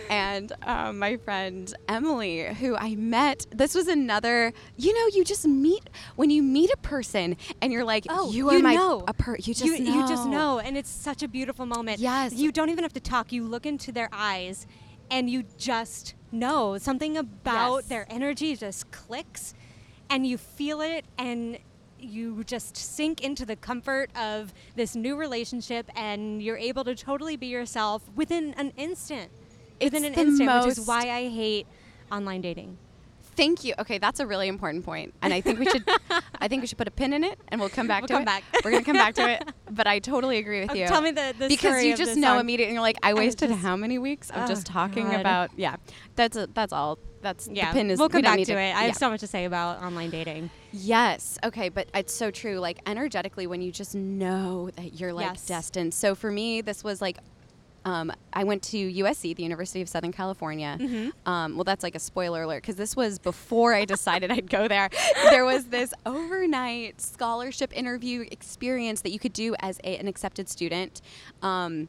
and 0.09 0.51
um, 0.63 0.99
my 0.99 1.17
friend 1.17 1.73
Emily, 1.87 2.53
who 2.55 2.75
I 2.75 2.95
met, 2.95 3.45
this 3.51 3.73
was 3.73 3.87
another. 3.87 4.53
You 4.77 4.93
know, 4.93 5.07
you 5.15 5.23
just 5.23 5.45
meet 5.47 5.89
when 6.15 6.29
you 6.29 6.43
meet 6.43 6.71
a 6.71 6.77
person, 6.77 7.35
and 7.61 7.71
you're 7.73 7.83
like, 7.85 8.05
Oh, 8.09 8.31
you 8.31 8.37
you 8.37 8.49
are 8.51 8.59
my 8.59 8.75
know. 8.75 9.03
a 9.07 9.13
per. 9.13 9.35
You 9.37 9.53
just 9.53 9.63
you, 9.65 9.79
know. 9.79 9.93
you 10.01 10.07
just 10.07 10.27
know, 10.27 10.59
and 10.59 10.77
it's 10.77 10.89
such 10.89 11.23
a 11.23 11.27
beautiful 11.27 11.65
moment. 11.65 11.99
Yes. 11.99 12.33
You 12.33 12.51
don't 12.51 12.69
even 12.69 12.83
have 12.83 12.93
to 12.93 12.99
talk. 12.99 13.31
You 13.31 13.43
look 13.47 13.65
into 13.65 13.91
their 13.91 14.09
eyes, 14.11 14.67
and 15.09 15.29
you 15.29 15.43
just 15.57 16.13
know 16.31 16.77
something 16.77 17.17
about 17.17 17.75
Yes. 17.77 17.85
their 17.87 18.05
energy 18.09 18.55
just 18.55 18.91
clicks, 18.91 19.53
and 20.09 20.27
you 20.27 20.37
feel 20.37 20.81
it, 20.81 21.05
and 21.17 21.57
you 22.05 22.43
just 22.43 22.75
sink 22.77 23.21
into 23.21 23.45
the 23.45 23.55
comfort 23.55 24.09
of 24.15 24.53
this 24.75 24.95
new 24.95 25.15
relationship, 25.15 25.89
and 25.95 26.41
you're 26.41 26.57
able 26.57 26.83
to 26.85 26.95
totally 26.95 27.35
be 27.37 27.47
yourself 27.47 28.03
within 28.15 28.53
an 28.57 28.71
instant. 28.77 29.31
within 29.81 30.05
an 30.05 30.13
It's 30.13 30.21
instant, 30.21 30.65
which 30.65 30.77
is 30.77 30.87
why 30.87 31.09
I 31.09 31.27
hate 31.29 31.67
online 32.11 32.41
dating. 32.41 32.77
Thank 33.35 33.65
you. 33.65 33.73
Okay, 33.79 33.97
that's 33.97 34.21
a 34.21 34.25
really 34.25 34.47
important 34.47 34.85
point, 34.85 35.13
and 35.21 35.33
I 35.33 35.41
think 35.41 35.59
we 35.59 35.65
should. 35.65 35.83
I 36.39 36.47
think 36.47 36.61
we 36.61 36.67
should 36.67 36.77
put 36.77 36.87
a 36.87 36.91
pin 36.91 37.11
in 37.11 37.21
it, 37.25 37.37
and 37.49 37.59
we'll 37.59 37.69
come 37.69 37.85
back 37.85 38.03
We'll 38.03 38.07
to 38.07 38.13
come 38.13 38.21
it. 38.21 38.25
back. 38.27 38.43
We're 38.63 38.71
gonna 38.71 38.85
come 38.85 38.95
back 38.95 39.15
to 39.15 39.29
it, 39.29 39.43
but 39.71 39.87
I 39.87 39.99
totally 39.99 40.37
agree 40.37 40.61
with 40.61 40.71
Uh, 40.71 40.75
you. 40.75 40.87
tell 40.87 41.01
me 41.01 41.11
the- 41.11 41.35
the 41.37 41.49
because 41.49 41.83
you 41.83 41.97
just 41.97 42.15
know 42.15 42.29
song. 42.35 42.39
immediately. 42.39 42.73
You're 42.75 42.81
like, 42.81 42.95
I 43.03 43.13
was 43.13 43.19
wasted 43.25 43.49
just- 43.49 43.61
how 43.61 43.75
many 43.75 43.97
weeks 43.99 44.29
of 44.29 44.43
Oh, 44.43 44.47
just 44.47 44.65
talking 44.65 45.07
God. 45.11 45.19
about. 45.19 45.49
Yeah, 45.57 45.75
that's 46.15 46.37
a, 46.37 46.47
that's 46.53 46.71
all. 46.71 46.97
That's 47.25 47.47
Yeah, 47.51 47.71
the 47.71 47.79
pin 47.79 47.89
is. 47.89 47.97
we'll 47.99 48.07
come 48.07 48.21
don't 48.21 48.31
back 48.31 48.37
need 48.37 48.45
to 48.45 48.53
it. 48.57 48.75
I 48.75 48.83
have 48.83 48.95
so 48.95 49.09
much 49.09 49.19
to 49.21 49.27
say 49.27 49.45
about 49.45 49.81
online 49.81 50.11
dating. 50.11 50.51
Yes. 50.71 51.39
Okay, 51.43 51.69
but 51.69 51.87
it's 51.95 52.13
so 52.13 52.29
true. 52.29 52.59
Like 52.59 52.77
energetically, 52.85 53.47
when 53.47 53.61
you 53.61 53.71
just 53.71 53.95
know 53.95 54.69
that 54.75 54.99
you're 54.99 55.11
like 55.11 55.25
Yes. 55.27 55.45
destined. 55.47 55.93
So 55.95 56.13
for 56.15 56.31
me, 56.31 56.61
this 56.61 56.83
was 56.83 57.01
like. 57.01 57.17
Um, 57.87 58.11
I 58.33 58.43
went 58.45 58.63
to 58.63 58.77
USC, 58.77 59.35
the 59.35 59.43
University 59.43 59.79
of 59.79 59.87
Southern 59.87 60.11
California. 60.11 60.75
Mhm. 60.81 61.11
Um, 61.27 61.53
well, 61.55 61.63
that's 61.63 61.83
like 61.83 61.93
a 61.93 61.99
spoiler 61.99 62.41
alert 62.41 62.63
because 62.63 62.77
this 62.77 62.95
was 62.95 63.19
before 63.19 63.75
I 63.75 63.85
decided 63.85 64.31
I'd 64.37 64.49
go 64.49 64.67
there. 64.67 64.89
There 65.29 65.45
was 65.45 65.65
this 65.65 65.93
overnight 66.03 66.99
scholarship 66.99 67.71
interview 67.77 68.25
experience 68.31 69.01
that 69.01 69.11
you 69.11 69.19
could 69.19 69.33
do 69.33 69.53
as 69.59 69.77
a, 69.83 69.97
an 69.99 70.07
accepted 70.07 70.49
student 70.49 71.01
um, 71.43 71.87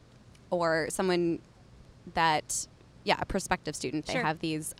or 0.51 0.85
someone 0.91 1.39
that, 2.13 2.67
yeah, 3.03 3.15
a 3.19 3.25
prospective 3.25 3.75
student. 3.75 4.05
They 4.05 4.13
Sure. 4.13 4.21
have 4.23 4.37
these. 4.37 4.75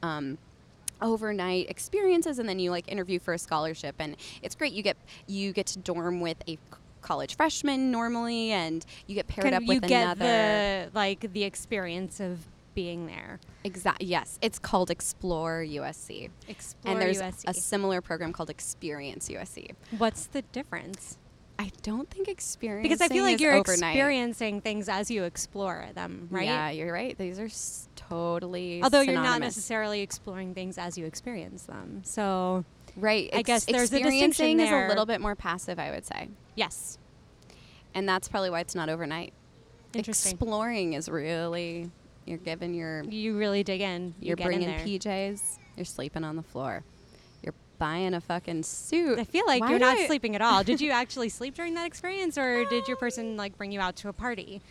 Overnight 1.02 1.70
experiences 1.70 2.40
and 2.40 2.48
then 2.50 2.60
you 2.60 2.72
like 2.72 2.92
interview 2.92 3.20
for 3.20 3.34
a 3.34 3.38
scholarship 3.38 3.96
and 4.00 4.16
it's 4.42 4.56
great 4.56 4.74
you 4.74 4.82
get 4.84 4.98
you 5.28 5.54
get 5.54 5.68
to 5.68 5.80
dorm 5.80 6.20
with 6.22 6.38
a 6.48 6.58
college 7.02 7.36
freshman 7.38 7.92
normally 7.92 8.52
and 8.52 8.86
you 9.06 9.16
get 9.16 9.28
paired 9.28 9.54
up 9.54 9.62
with 9.64 9.76
you 9.76 9.80
get 9.82 10.04
another 10.18 10.90
the 10.90 10.92
like 10.94 11.32
the 11.34 11.44
experience 11.44 12.20
of 12.20 12.40
being 12.74 13.08
there. 13.08 13.40
Exactly. 13.64 14.06
yes 14.08 14.38
it's 14.42 14.60
called 14.60 14.90
explore 14.92 15.64
usc 15.68 16.30
Explore 16.48 16.92
and 16.94 17.02
there's 17.02 17.22
USC. 17.22 17.44
a 17.48 17.54
similar 17.54 18.02
program 18.02 18.34
called 18.34 18.50
experience 18.50 19.30
usc 19.30 19.72
What's 19.98 20.28
the 20.28 20.42
difference? 20.52 21.18
i 21.60 21.72
don't 21.82 22.08
think 22.10 22.28
experience 22.28 22.84
Because 22.84 23.02
I 23.02 23.08
feel 23.08 23.24
like 23.24 23.40
you're 23.40 23.54
overnight. 23.56 23.96
experiencing 23.96 24.62
things 24.62 24.88
as 24.90 25.10
you 25.10 25.24
explore 25.24 25.88
them, 25.96 26.28
right? 26.30 26.46
yeah 26.46 26.70
you're 26.70 26.94
right 26.94 27.18
these 27.18 27.40
are 27.40 27.46
s- 27.46 27.87
totally 28.10 28.82
Although 28.84 29.02
you're 29.02 29.14
not 29.16 29.40
necessarily 29.40 30.02
exploring 30.02 30.54
things 30.54 30.78
as 30.78 30.98
you 30.98 31.06
experience 31.06 31.64
them. 31.64 32.02
So 32.04 32.66
right 32.96 33.30
I 33.34 33.38
ex- 33.40 33.48
guess 33.48 33.66
there's 33.66 33.92
a 33.94 33.98
experiencing 33.98 34.60
is 34.60 34.70
a 34.72 34.88
little 34.88 35.06
bit 35.06 35.22
more 35.22 35.36
passive 35.36 35.78
i 35.78 35.92
would 35.92 36.04
say 36.06 36.30
yes, 36.56 36.98
and 37.94 38.08
that's 38.10 38.28
probably 38.28 38.50
why 38.50 38.60
it's 38.62 38.74
not 38.76 38.90
overnight 38.90 39.34
interesting. 39.94 40.32
exploring 40.32 40.94
is 40.94 41.08
really 41.10 41.92
you're 42.26 42.38
giving 42.40 42.74
your 42.74 43.04
you 43.04 43.38
really 43.38 43.64
dig 43.64 43.82
in. 43.82 44.14
You 44.20 44.28
you're 44.30 44.36
get 44.36 44.46
bringing 44.46 44.70
in 44.70 44.78
there. 44.78 44.86
PJs. 44.86 45.58
You're 45.78 45.86
sleeping 45.86 46.24
on 46.24 46.36
the 46.36 46.42
floor. 46.44 46.84
You're 47.44 47.54
buying 47.78 48.14
a 48.16 48.20
fucking 48.22 48.64
suit. 48.64 49.18
I 49.20 49.24
feel 49.24 49.46
like 49.48 49.62
Why 49.62 49.70
you're 49.70 49.80
not 49.80 49.98
I- 49.98 50.08
sleeping 50.08 50.36
at 50.36 50.42
all. 50.42 50.64
Did 50.64 50.82
you 50.82 50.92
actually 50.92 51.30
sleep 51.30 51.54
during 51.56 51.76
that 51.76 51.86
experience, 51.86 52.38
or 52.38 52.66
did 52.66 52.88
your 52.88 52.98
person 52.98 53.38
like 53.38 53.58
bring 53.58 53.72
you 53.72 53.80
out 53.80 53.96
to 53.98 54.10
a 54.10 54.14
party? 54.14 54.62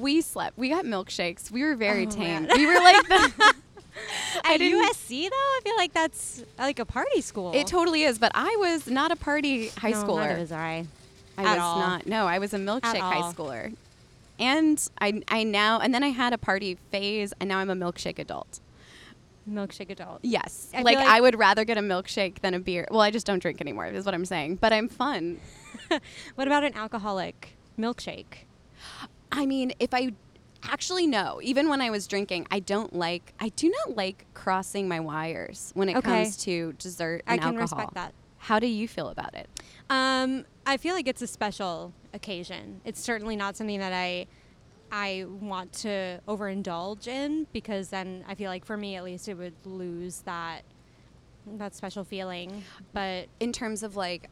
We 0.00 0.20
slept. 0.20 0.56
We 0.58 0.68
got 0.68 0.84
milkshakes. 0.84 1.50
We 1.50 1.62
were 1.64 1.74
very 1.74 2.06
Oh, 2.06 2.10
tame. 2.10 2.46
man. 2.46 2.48
We 2.56 2.66
were 2.66 2.74
like 2.74 3.08
the. 3.08 3.54
At 4.44 4.60
USC 4.60 5.22
though, 5.30 5.36
I 5.36 5.60
feel 5.64 5.76
like 5.76 5.94
that's 5.94 6.44
like 6.58 6.78
a 6.78 6.84
party 6.84 7.22
school. 7.22 7.52
It 7.54 7.66
totally 7.66 8.02
is, 8.02 8.18
but 8.18 8.30
I 8.34 8.54
was 8.58 8.86
not 8.86 9.10
a 9.10 9.16
party 9.16 9.68
high 9.68 9.90
no, 9.92 10.04
schooler. 10.04 10.28
Neither 10.28 10.40
was 10.40 10.52
I. 10.52 10.84
I 11.38 11.42
at 11.44 11.54
was 11.54 11.62
all. 11.62 11.78
not. 11.78 12.06
No, 12.06 12.26
I 12.26 12.38
was 12.38 12.52
a 12.52 12.58
milkshake 12.58 12.98
high 13.00 13.32
schooler. 13.32 13.74
and 14.38 14.86
I 15.00 15.22
I 15.28 15.44
now 15.44 15.80
and 15.80 15.94
then 15.94 16.02
I 16.04 16.08
had 16.08 16.34
a 16.34 16.38
party 16.38 16.76
phase, 16.90 17.32
and 17.40 17.48
now 17.48 17.58
I'm 17.58 17.70
a 17.70 17.74
milkshake 17.74 18.18
adult. 18.18 18.60
Milkshake 19.48 19.90
adult. 19.90 20.18
Yes, 20.22 20.68
I 20.74 20.82
like, 20.82 20.96
like- 20.96 21.06
I 21.06 21.20
would 21.20 21.38
rather 21.38 21.64
get 21.64 21.78
a 21.78 21.80
milkshake 21.80 22.40
than 22.40 22.52
a 22.52 22.58
beer. 22.58 22.86
Well, 22.90 23.00
I 23.00 23.10
just 23.10 23.26
don't 23.26 23.38
drink 23.38 23.60
anymore. 23.62 23.86
Is 23.86 24.04
what 24.04 24.12
I'm 24.14 24.24
saying. 24.26 24.56
But 24.56 24.72
I'm 24.74 24.88
fun. 24.88 25.40
What 26.34 26.48
about 26.48 26.64
an 26.64 26.74
alcoholic 26.74 27.56
milkshake? 27.78 28.45
I 29.32 29.46
mean, 29.46 29.72
if 29.78 29.92
I 29.92 30.12
actually 30.62 31.06
no, 31.06 31.40
even 31.42 31.68
when 31.68 31.80
I 31.80 31.90
was 31.90 32.06
drinking, 32.06 32.46
I 32.50 32.60
don't 32.60 32.94
like. 32.94 33.34
I 33.40 33.50
do 33.50 33.70
not 33.70 33.96
like 33.96 34.26
crossing 34.34 34.88
my 34.88 35.00
wires 35.00 35.70
when 35.74 35.88
it 35.88 35.96
Okay. 35.96 36.24
comes 36.24 36.36
to 36.38 36.72
dessert 36.74 37.22
and 37.26 37.40
I 37.40 37.42
can 37.42 37.56
alcohol. 37.58 37.78
respect 37.78 37.94
that. 37.94 38.14
How 38.38 38.58
do 38.58 38.66
you 38.66 38.86
feel 38.86 39.08
about 39.08 39.34
it? 39.34 39.48
Um, 39.90 40.44
I 40.66 40.76
feel 40.76 40.94
like 40.94 41.08
it's 41.08 41.22
a 41.22 41.26
special 41.26 41.92
occasion. 42.12 42.80
It's 42.84 43.00
certainly 43.00 43.36
not 43.36 43.56
something 43.56 43.78
that 43.80 43.92
I 43.92 44.26
I 44.92 45.24
want 45.28 45.72
to 45.72 46.20
overindulge 46.28 47.08
in 47.08 47.48
because 47.52 47.88
then 47.88 48.24
I 48.28 48.36
feel 48.36 48.50
like 48.50 48.64
for 48.64 48.76
me 48.76 48.94
at 48.94 49.02
least 49.02 49.28
it 49.28 49.34
would 49.34 49.54
lose 49.64 50.20
that 50.22 50.62
that 51.58 51.74
special 51.74 52.04
feeling. 52.04 52.62
But 52.92 53.28
in 53.40 53.52
terms 53.52 53.82
of 53.82 53.96
like 53.96 54.28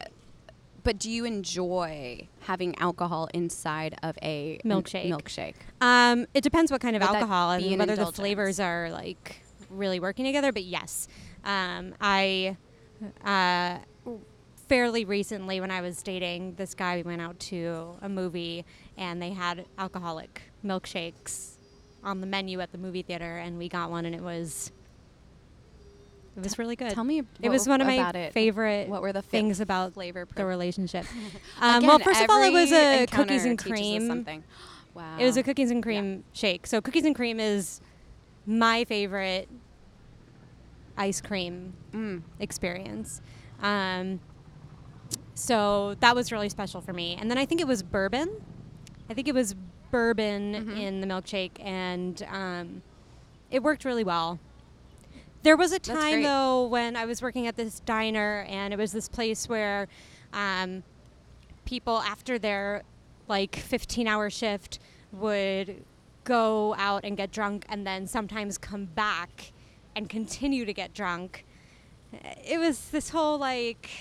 but 0.85 0.97
do 0.97 1.11
you 1.11 1.25
enjoy 1.25 2.25
having 2.41 2.77
alcohol 2.79 3.27
inside 3.33 3.97
of 4.03 4.17
a 4.21 4.59
Milkshake. 4.63 5.11
milkshake 5.11 5.55
um, 5.81 6.25
it 6.33 6.41
depends 6.41 6.71
what 6.71 6.79
kind 6.79 6.95
of 6.95 7.01
Would 7.01 7.15
alcohol 7.15 7.51
and 7.51 7.65
an 7.65 7.79
whether 7.79 7.97
the 7.97 8.11
flavors 8.13 8.61
are 8.61 8.89
like 8.91 9.41
really 9.69 9.99
working 9.99 10.25
together. 10.25 10.51
But 10.51 10.63
yes, 10.63 11.07
um, 11.43 11.93
I 12.01 12.57
uh, 13.23 13.79
fairly 14.67 15.05
recently 15.05 15.61
when 15.61 15.71
I 15.71 15.81
was 15.81 16.01
dating 16.01 16.55
this 16.55 16.73
guy, 16.73 16.97
we 16.97 17.03
went 17.03 17.21
out 17.21 17.39
to 17.41 17.97
a 18.01 18.09
movie 18.09 18.65
and 18.97 19.21
they 19.21 19.31
had 19.31 19.65
alcoholic 19.77 20.41
milkshakes 20.63 21.57
on 22.03 22.21
the 22.21 22.27
menu 22.27 22.59
at 22.59 22.71
the 22.71 22.77
movie 22.77 23.01
theater, 23.01 23.37
and 23.37 23.57
we 23.57 23.67
got 23.67 23.89
one, 23.89 24.05
and 24.05 24.13
it 24.13 24.21
was 24.21 24.71
it 26.35 26.43
was 26.43 26.59
really 26.59 26.75
good. 26.75 26.91
tell 26.91 27.03
me 27.03 27.23
it 27.41 27.49
was 27.49 27.67
one 27.67 27.81
of 27.81 27.87
my 27.87 28.09
it. 28.11 28.33
favorite 28.33 28.89
what 28.89 29.01
were 29.01 29.13
the 29.13 29.21
things 29.21 29.59
about 29.59 29.93
flavor 29.93 30.27
the 30.35 30.45
relationship. 30.45 31.05
um, 31.61 31.77
Again, 31.77 31.87
well, 31.87 31.99
first 31.99 32.21
of 32.21 32.29
all, 32.29 32.43
it 32.43 32.51
was 32.53 32.71
a 32.71 33.05
cookies 33.07 33.45
and 33.45 33.57
cream. 33.57 34.07
something. 34.07 34.43
wow 34.93 35.17
It 35.19 35.25
was 35.25 35.37
a 35.37 35.43
cookies 35.43 35.71
and 35.71 35.81
cream 35.81 36.23
shake. 36.33 36.67
So 36.67 36.81
cookies 36.81 37.05
and 37.05 37.15
cream 37.15 37.39
is 37.39 37.81
my 38.45 38.83
favorite 38.85 39.49
ice 40.97 41.21
cream 41.21 41.73
mm. 41.93 42.21
experience. 42.39 43.21
Um, 43.61 44.19
so 45.33 45.95
that 45.99 46.15
was 46.15 46.31
really 46.31 46.49
special 46.49 46.81
for 46.81 46.93
me. 46.93 47.17
And 47.19 47.29
then 47.29 47.37
I 47.37 47.45
think 47.45 47.59
it 47.59 47.67
was 47.67 47.83
bourbon. 47.83 48.29
I 49.09 49.13
think 49.13 49.27
it 49.27 49.33
was 49.33 49.55
bourbon 49.91 50.53
Mhm. 50.53 50.79
in 50.79 51.01
the 51.01 51.07
milkshake, 51.07 51.51
and 51.63 52.25
um, 52.31 52.81
it 53.51 53.61
worked 53.63 53.85
really 53.85 54.03
well. 54.03 54.39
There 55.45 55.55
was 55.55 55.71
a 55.71 55.77
time 55.77 56.23
though 56.23 56.65
when 56.65 56.95
I 56.95 57.05
was 57.05 57.21
working 57.21 57.45
at 57.45 57.55
this 57.55 57.79
diner, 57.81 58.47
and 58.49 58.73
it 58.73 58.77
was 58.77 58.91
this 58.91 59.07
place 59.07 59.47
where 59.47 59.87
um, 60.33 60.81
people 61.65 61.99
after 61.99 62.39
their 62.39 62.81
like 63.27 63.55
15 63.55 64.07
hour 64.07 64.31
shift 64.31 64.79
would 65.11 65.83
go 66.23 66.73
out 66.79 67.05
and 67.05 67.15
get 67.15 67.31
drunk 67.31 67.63
and 67.69 67.85
then 67.85 68.07
sometimes 68.07 68.57
come 68.57 68.85
back 68.85 69.51
and 69.95 70.09
continue 70.09 70.65
to 70.65 70.73
get 70.73 70.95
drunk. 70.95 71.45
It 72.43 72.59
was 72.59 72.89
this 72.89 73.09
whole 73.09 73.37
like 73.37 73.91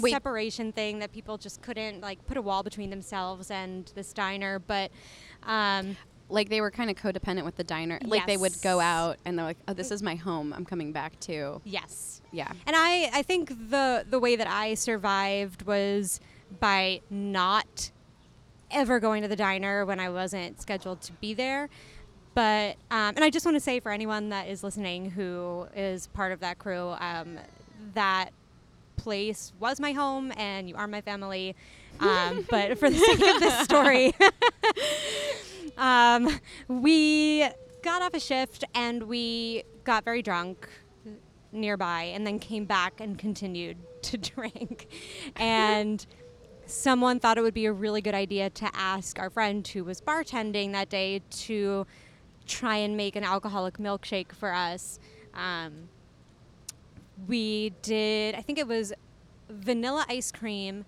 Wait. 0.00 0.10
separation 0.10 0.72
thing 0.72 0.98
that 0.98 1.12
people 1.12 1.38
just 1.38 1.62
couldn't 1.62 2.00
like 2.00 2.26
put 2.26 2.36
a 2.36 2.42
wall 2.42 2.64
between 2.64 2.90
themselves 2.90 3.52
and 3.52 3.92
this 3.94 4.12
diner, 4.12 4.58
but 4.58 4.90
um, 5.44 5.96
like 6.28 6.48
they 6.48 6.60
were 6.60 6.70
kind 6.70 6.90
of 6.90 6.96
codependent 6.96 7.44
with 7.44 7.56
the 7.56 7.64
diner 7.64 7.98
like 8.04 8.26
they 8.26 8.36
would 8.36 8.54
go 8.62 8.80
out 8.80 9.16
and 9.24 9.38
they're 9.38 9.46
like 9.46 9.56
oh 9.66 9.72
this 9.72 9.90
is 9.90 10.02
my 10.02 10.14
home 10.14 10.52
i'm 10.52 10.64
coming 10.64 10.92
back 10.92 11.18
to 11.20 11.60
yes. 11.64 12.20
yeah 12.32 12.50
And 12.66 12.76
I, 12.76 13.10
I 13.14 13.22
think 13.22 13.48
the 13.70 14.04
the 14.08 14.18
way 14.18 14.36
that 14.36 14.46
I 14.46 14.74
survived 14.74 15.62
was 15.62 16.20
by 16.60 17.00
not 17.10 17.90
ever 18.70 19.00
going 19.00 19.22
to 19.22 19.28
the 19.28 19.36
diner 19.36 19.84
when 19.86 19.98
I 20.00 20.10
wasn't 20.10 20.60
scheduled 20.60 21.00
to 21.02 21.12
be 21.14 21.34
there. 21.34 21.68
But 22.34 22.76
um, 22.90 23.14
and 23.16 23.24
I 23.24 23.30
just 23.30 23.44
want 23.46 23.56
to 23.56 23.60
say 23.60 23.80
for 23.80 23.90
anyone 23.90 24.28
that 24.28 24.48
is 24.48 24.62
listening 24.62 25.10
who 25.10 25.66
is 25.74 26.06
part 26.08 26.32
of 26.32 26.40
that 26.40 26.58
crew, 26.58 26.94
um, 27.00 27.38
that 27.94 28.30
place 28.96 29.52
was 29.58 29.80
my 29.80 29.92
home 29.92 30.32
and 30.36 30.68
you 30.68 30.76
are 30.76 30.86
my 30.86 31.00
family. 31.00 31.56
Um, 32.00 32.46
but 32.48 32.78
for 32.78 32.90
the 32.90 32.98
sake 32.98 33.34
of 33.34 33.40
this 33.40 33.64
story, 33.64 34.14
um, 35.78 36.38
we 36.68 37.48
got 37.82 38.02
off 38.02 38.14
a 38.14 38.20
shift 38.20 38.64
and 38.74 39.04
we 39.04 39.64
got 39.84 40.04
very 40.04 40.22
drunk 40.22 40.68
nearby 41.52 42.02
and 42.02 42.26
then 42.26 42.38
came 42.38 42.64
back 42.64 43.00
and 43.00 43.18
continued 43.18 43.76
to 44.02 44.18
drink. 44.18 44.88
And 45.36 46.04
someone 46.66 47.18
thought 47.18 47.38
it 47.38 47.42
would 47.42 47.54
be 47.54 47.66
a 47.66 47.72
really 47.72 48.00
good 48.00 48.14
idea 48.14 48.50
to 48.50 48.68
ask 48.74 49.18
our 49.18 49.30
friend 49.30 49.66
who 49.66 49.84
was 49.84 50.00
bartending 50.00 50.72
that 50.72 50.88
day 50.88 51.22
to 51.30 51.86
try 52.46 52.76
and 52.76 52.96
make 52.96 53.16
an 53.16 53.24
alcoholic 53.24 53.78
milkshake 53.78 54.32
for 54.32 54.52
us. 54.52 54.98
Um, 55.34 55.88
we 57.26 57.72
did, 57.82 58.34
I 58.34 58.42
think 58.42 58.58
it 58.58 58.66
was 58.66 58.92
vanilla 59.48 60.04
ice 60.08 60.30
cream 60.30 60.84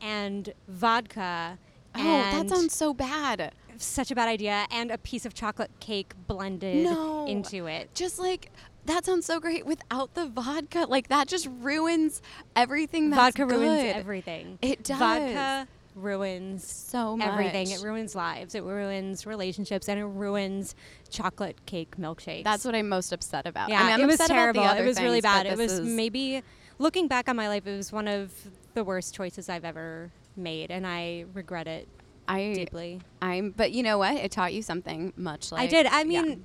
and 0.00 0.52
vodka. 0.68 1.58
oh 1.94 2.02
that 2.02 2.48
sounds 2.48 2.74
so 2.74 2.94
bad 2.94 3.52
such 3.82 4.10
a 4.10 4.14
bad 4.14 4.28
idea, 4.28 4.66
and 4.70 4.90
a 4.90 4.98
piece 4.98 5.24
of 5.24 5.32
chocolate 5.32 5.70
cake 5.80 6.12
blended 6.26 6.84
No. 6.84 7.26
into 7.26 7.66
it. 7.66 7.94
just 7.94 8.18
like 8.18 8.50
that 8.84 9.04
sounds 9.06 9.24
so 9.26 9.40
great 9.40 9.64
without 9.64 10.12
the 10.14 10.26
vodka 10.26 10.86
like 10.88 11.08
that 11.08 11.28
just 11.28 11.48
ruins 11.60 12.20
everything 12.56 13.08
that's 13.10 13.36
Vodka 13.36 13.46
ruins 13.46 13.82
everything. 13.94 14.58
It 14.60 14.84
does. 14.84 14.98
Vodka 14.98 15.68
ruins 15.96 16.66
so 16.66 17.16
much 17.16 17.26
everything. 17.28 17.70
It 17.70 17.80
ruins 17.82 18.14
lives. 18.14 18.54
It 18.54 18.62
ruins 18.64 19.26
relationships, 19.26 19.88
and 19.88 19.98
it 19.98 20.04
ruins 20.04 20.74
chocolate 21.10 21.64
cake 21.66 21.96
milkshakes. 21.98 22.44
that's 22.44 22.64
what 22.64 22.74
i'm 22.74 22.88
most 22.88 23.12
upset 23.12 23.46
about 23.46 23.68
yeah. 23.70 23.82
I 23.82 23.92
mean, 23.96 24.00
it 24.04 24.06
was 24.06 24.20
upset 24.20 24.30
about 24.30 24.52
the 24.54 24.60
terrible. 24.62 24.82
It 24.82 24.86
was 24.86 24.98
really 25.00 25.20
things, 25.20 25.22
but 25.34 25.44
bad. 25.44 25.46
It 25.46 25.58
was 25.58 25.72
is- 25.72 25.80
maybe 25.80 26.42
looking 26.78 27.08
back 27.08 27.28
on 27.28 27.36
my 27.36 27.48
life, 27.48 27.66
it 27.66 27.76
was 27.76 27.90
one 27.92 28.08
of 28.08 28.32
the 28.74 28.84
worst 28.84 29.14
choices 29.14 29.48
I've 29.48 29.64
ever 29.64 30.10
made, 30.36 30.70
and 30.70 30.86
I 30.86 31.24
regret 31.34 31.66
it 31.66 31.88
I, 32.28 32.52
deeply. 32.54 33.00
I'm, 33.20 33.50
but 33.50 33.72
you 33.72 33.82
know 33.82 33.98
what? 33.98 34.16
It 34.16 34.30
taught 34.30 34.52
you 34.52 34.62
something 34.62 35.12
much 35.16 35.52
like 35.52 35.62
I 35.62 35.66
did. 35.66 35.86
I 35.86 36.02
yeah. 36.02 36.22
mean, 36.22 36.44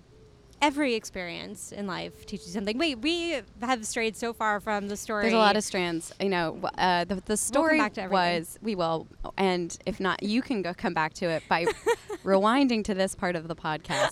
every 0.62 0.96
experience 0.96 1.72
in 1.72 1.86
life 1.88 2.26
teaches 2.26 2.48
you 2.48 2.54
something. 2.54 2.78
Wait, 2.78 3.00
we 3.00 3.42
have 3.62 3.86
strayed 3.86 4.16
so 4.16 4.34
far 4.34 4.60
from 4.60 4.88
the 4.88 4.98
story. 4.98 5.24
There's 5.24 5.34
a 5.34 5.38
lot 5.38 5.56
of 5.56 5.64
strands. 5.64 6.12
You 6.20 6.30
know, 6.30 6.60
uh, 6.78 7.06
the 7.06 7.22
the 7.26 7.38
story 7.38 7.78
back 7.78 7.94
to 7.94 8.04
everything. 8.04 8.38
was 8.38 8.60
we 8.62 8.76
will, 8.76 9.08
and 9.38 9.78
if 9.86 10.00
not, 10.00 10.24
you 10.24 10.42
can 10.42 10.62
go 10.62 10.74
come 10.74 10.94
back 10.94 11.14
to 11.16 11.30
it 11.30 11.44
by 11.48 11.66
rewinding 12.24 12.84
to 12.86 12.94
this 12.94 13.16
part 13.16 13.36
of 13.36 13.48
the 13.48 13.56
podcast, 13.56 14.12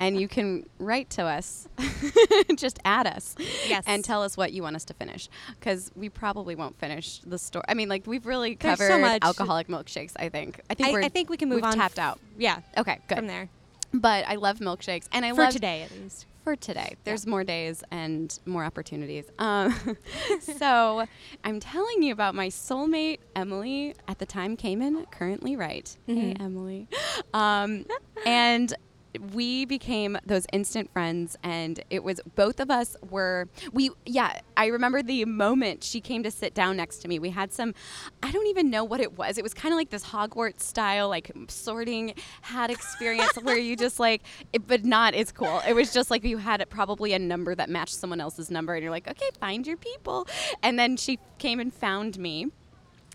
and 0.00 0.20
you 0.20 0.28
can 0.28 0.66
write 0.78 1.10
to 1.10 1.22
us, 1.24 1.68
just 2.56 2.78
add 2.84 3.06
us, 3.06 3.34
Yes. 3.66 3.84
and 3.86 4.04
tell 4.04 4.22
us 4.22 4.36
what 4.36 4.52
you 4.52 4.62
want 4.62 4.76
us 4.76 4.84
to 4.86 4.94
finish, 4.94 5.28
because 5.58 5.90
we 5.94 6.08
probably 6.08 6.54
won't 6.54 6.78
finish 6.78 7.20
the 7.26 7.38
story. 7.38 7.64
I 7.68 7.74
mean, 7.74 7.88
like 7.88 8.06
we've 8.06 8.26
really 8.26 8.54
There's 8.54 8.78
so 8.78 8.86
covered 8.88 9.00
much- 9.00 9.22
alcoholic 9.24 9.68
milkshakes. 9.68 10.12
I 10.16 10.28
think. 10.28 10.60
I 10.70 10.74
think 10.74 10.96
I. 10.96 11.02
I 11.06 11.08
think 11.08 11.30
we 11.30 11.36
can 11.36 11.48
move 11.48 11.56
we've 11.56 11.64
on. 11.64 11.74
tapped 11.74 11.98
out. 11.98 12.18
Yeah, 12.38 12.60
Okay, 12.76 12.98
good. 13.08 13.16
from 13.18 13.26
there 13.26 13.48
But 13.92 14.26
I 14.28 14.34
love 14.36 14.58
milkshakes, 14.58 15.06
and 15.12 15.24
I 15.24 15.30
love 15.32 15.52
today 15.52 15.82
at 15.82 15.90
least. 15.92 16.26
for 16.44 16.54
today. 16.56 16.94
There's 17.04 17.26
more 17.26 17.42
days 17.44 17.82
and 17.90 18.38
more 18.46 18.64
opportunities. 18.64 19.24
Um, 19.38 19.74
so 20.40 21.06
I'm 21.44 21.60
telling 21.60 22.02
you 22.02 22.12
about 22.12 22.34
my 22.34 22.48
soulmate, 22.48 23.18
Emily, 23.34 23.94
at 24.06 24.18
the 24.18 24.26
time 24.26 24.56
Cayman, 24.56 25.06
currently 25.10 25.56
right. 25.56 25.96
Hey, 26.06 26.14
Mhm. 26.34 26.40
Emily. 26.40 26.88
Um, 27.34 27.84
and 28.24 28.72
we 29.18 29.64
became 29.64 30.18
those 30.24 30.46
instant 30.52 30.92
friends 30.92 31.36
and 31.42 31.82
it 31.90 32.02
was 32.02 32.20
both 32.34 32.60
of 32.60 32.70
us 32.70 32.96
were 33.10 33.48
we 33.72 33.90
yeah 34.04 34.40
i 34.56 34.66
remember 34.66 35.02
the 35.02 35.24
moment 35.24 35.82
she 35.82 36.00
came 36.00 36.22
to 36.22 36.30
sit 36.30 36.54
down 36.54 36.76
next 36.76 36.98
to 36.98 37.08
me. 37.08 37.18
We 37.18 37.30
had 37.30 37.52
some 37.52 37.74
i 38.22 38.30
don't 38.30 38.46
even 38.46 38.70
know 38.70 38.84
what 38.84 39.00
it 39.00 39.16
was. 39.16 39.38
It 39.38 39.42
was 39.42 39.54
kind 39.54 39.72
of 39.72 39.76
like 39.76 39.90
this 39.90 40.04
hogwarts 40.04 40.60
style 40.60 41.08
like 41.08 41.30
sorting 41.48 42.14
hat 42.42 42.70
experience 42.70 43.34
where 43.42 43.58
you 43.58 43.76
just 43.76 43.98
like 43.98 44.22
it, 44.52 44.66
but 44.66 44.84
not 44.84 45.14
as 45.14 45.32
cool. 45.32 45.60
It 45.66 45.74
was 45.74 45.92
just 45.92 46.10
like 46.10 46.24
you 46.24 46.38
had 46.38 46.64
probably 46.70 47.12
a 47.12 47.18
number 47.18 47.54
that 47.54 47.68
matched 47.68 47.94
someone 47.94 48.20
else's 48.20 48.50
number 48.50 48.74
and 48.74 48.82
you're 48.82 48.90
like 48.90 49.08
okay 49.08 49.28
find 49.40 49.66
your 49.66 49.76
people. 49.76 50.26
And 50.62 50.78
then 50.78 50.96
she 50.96 51.18
came 51.38 51.60
and 51.60 51.72
found 51.72 52.18
me 52.18 52.48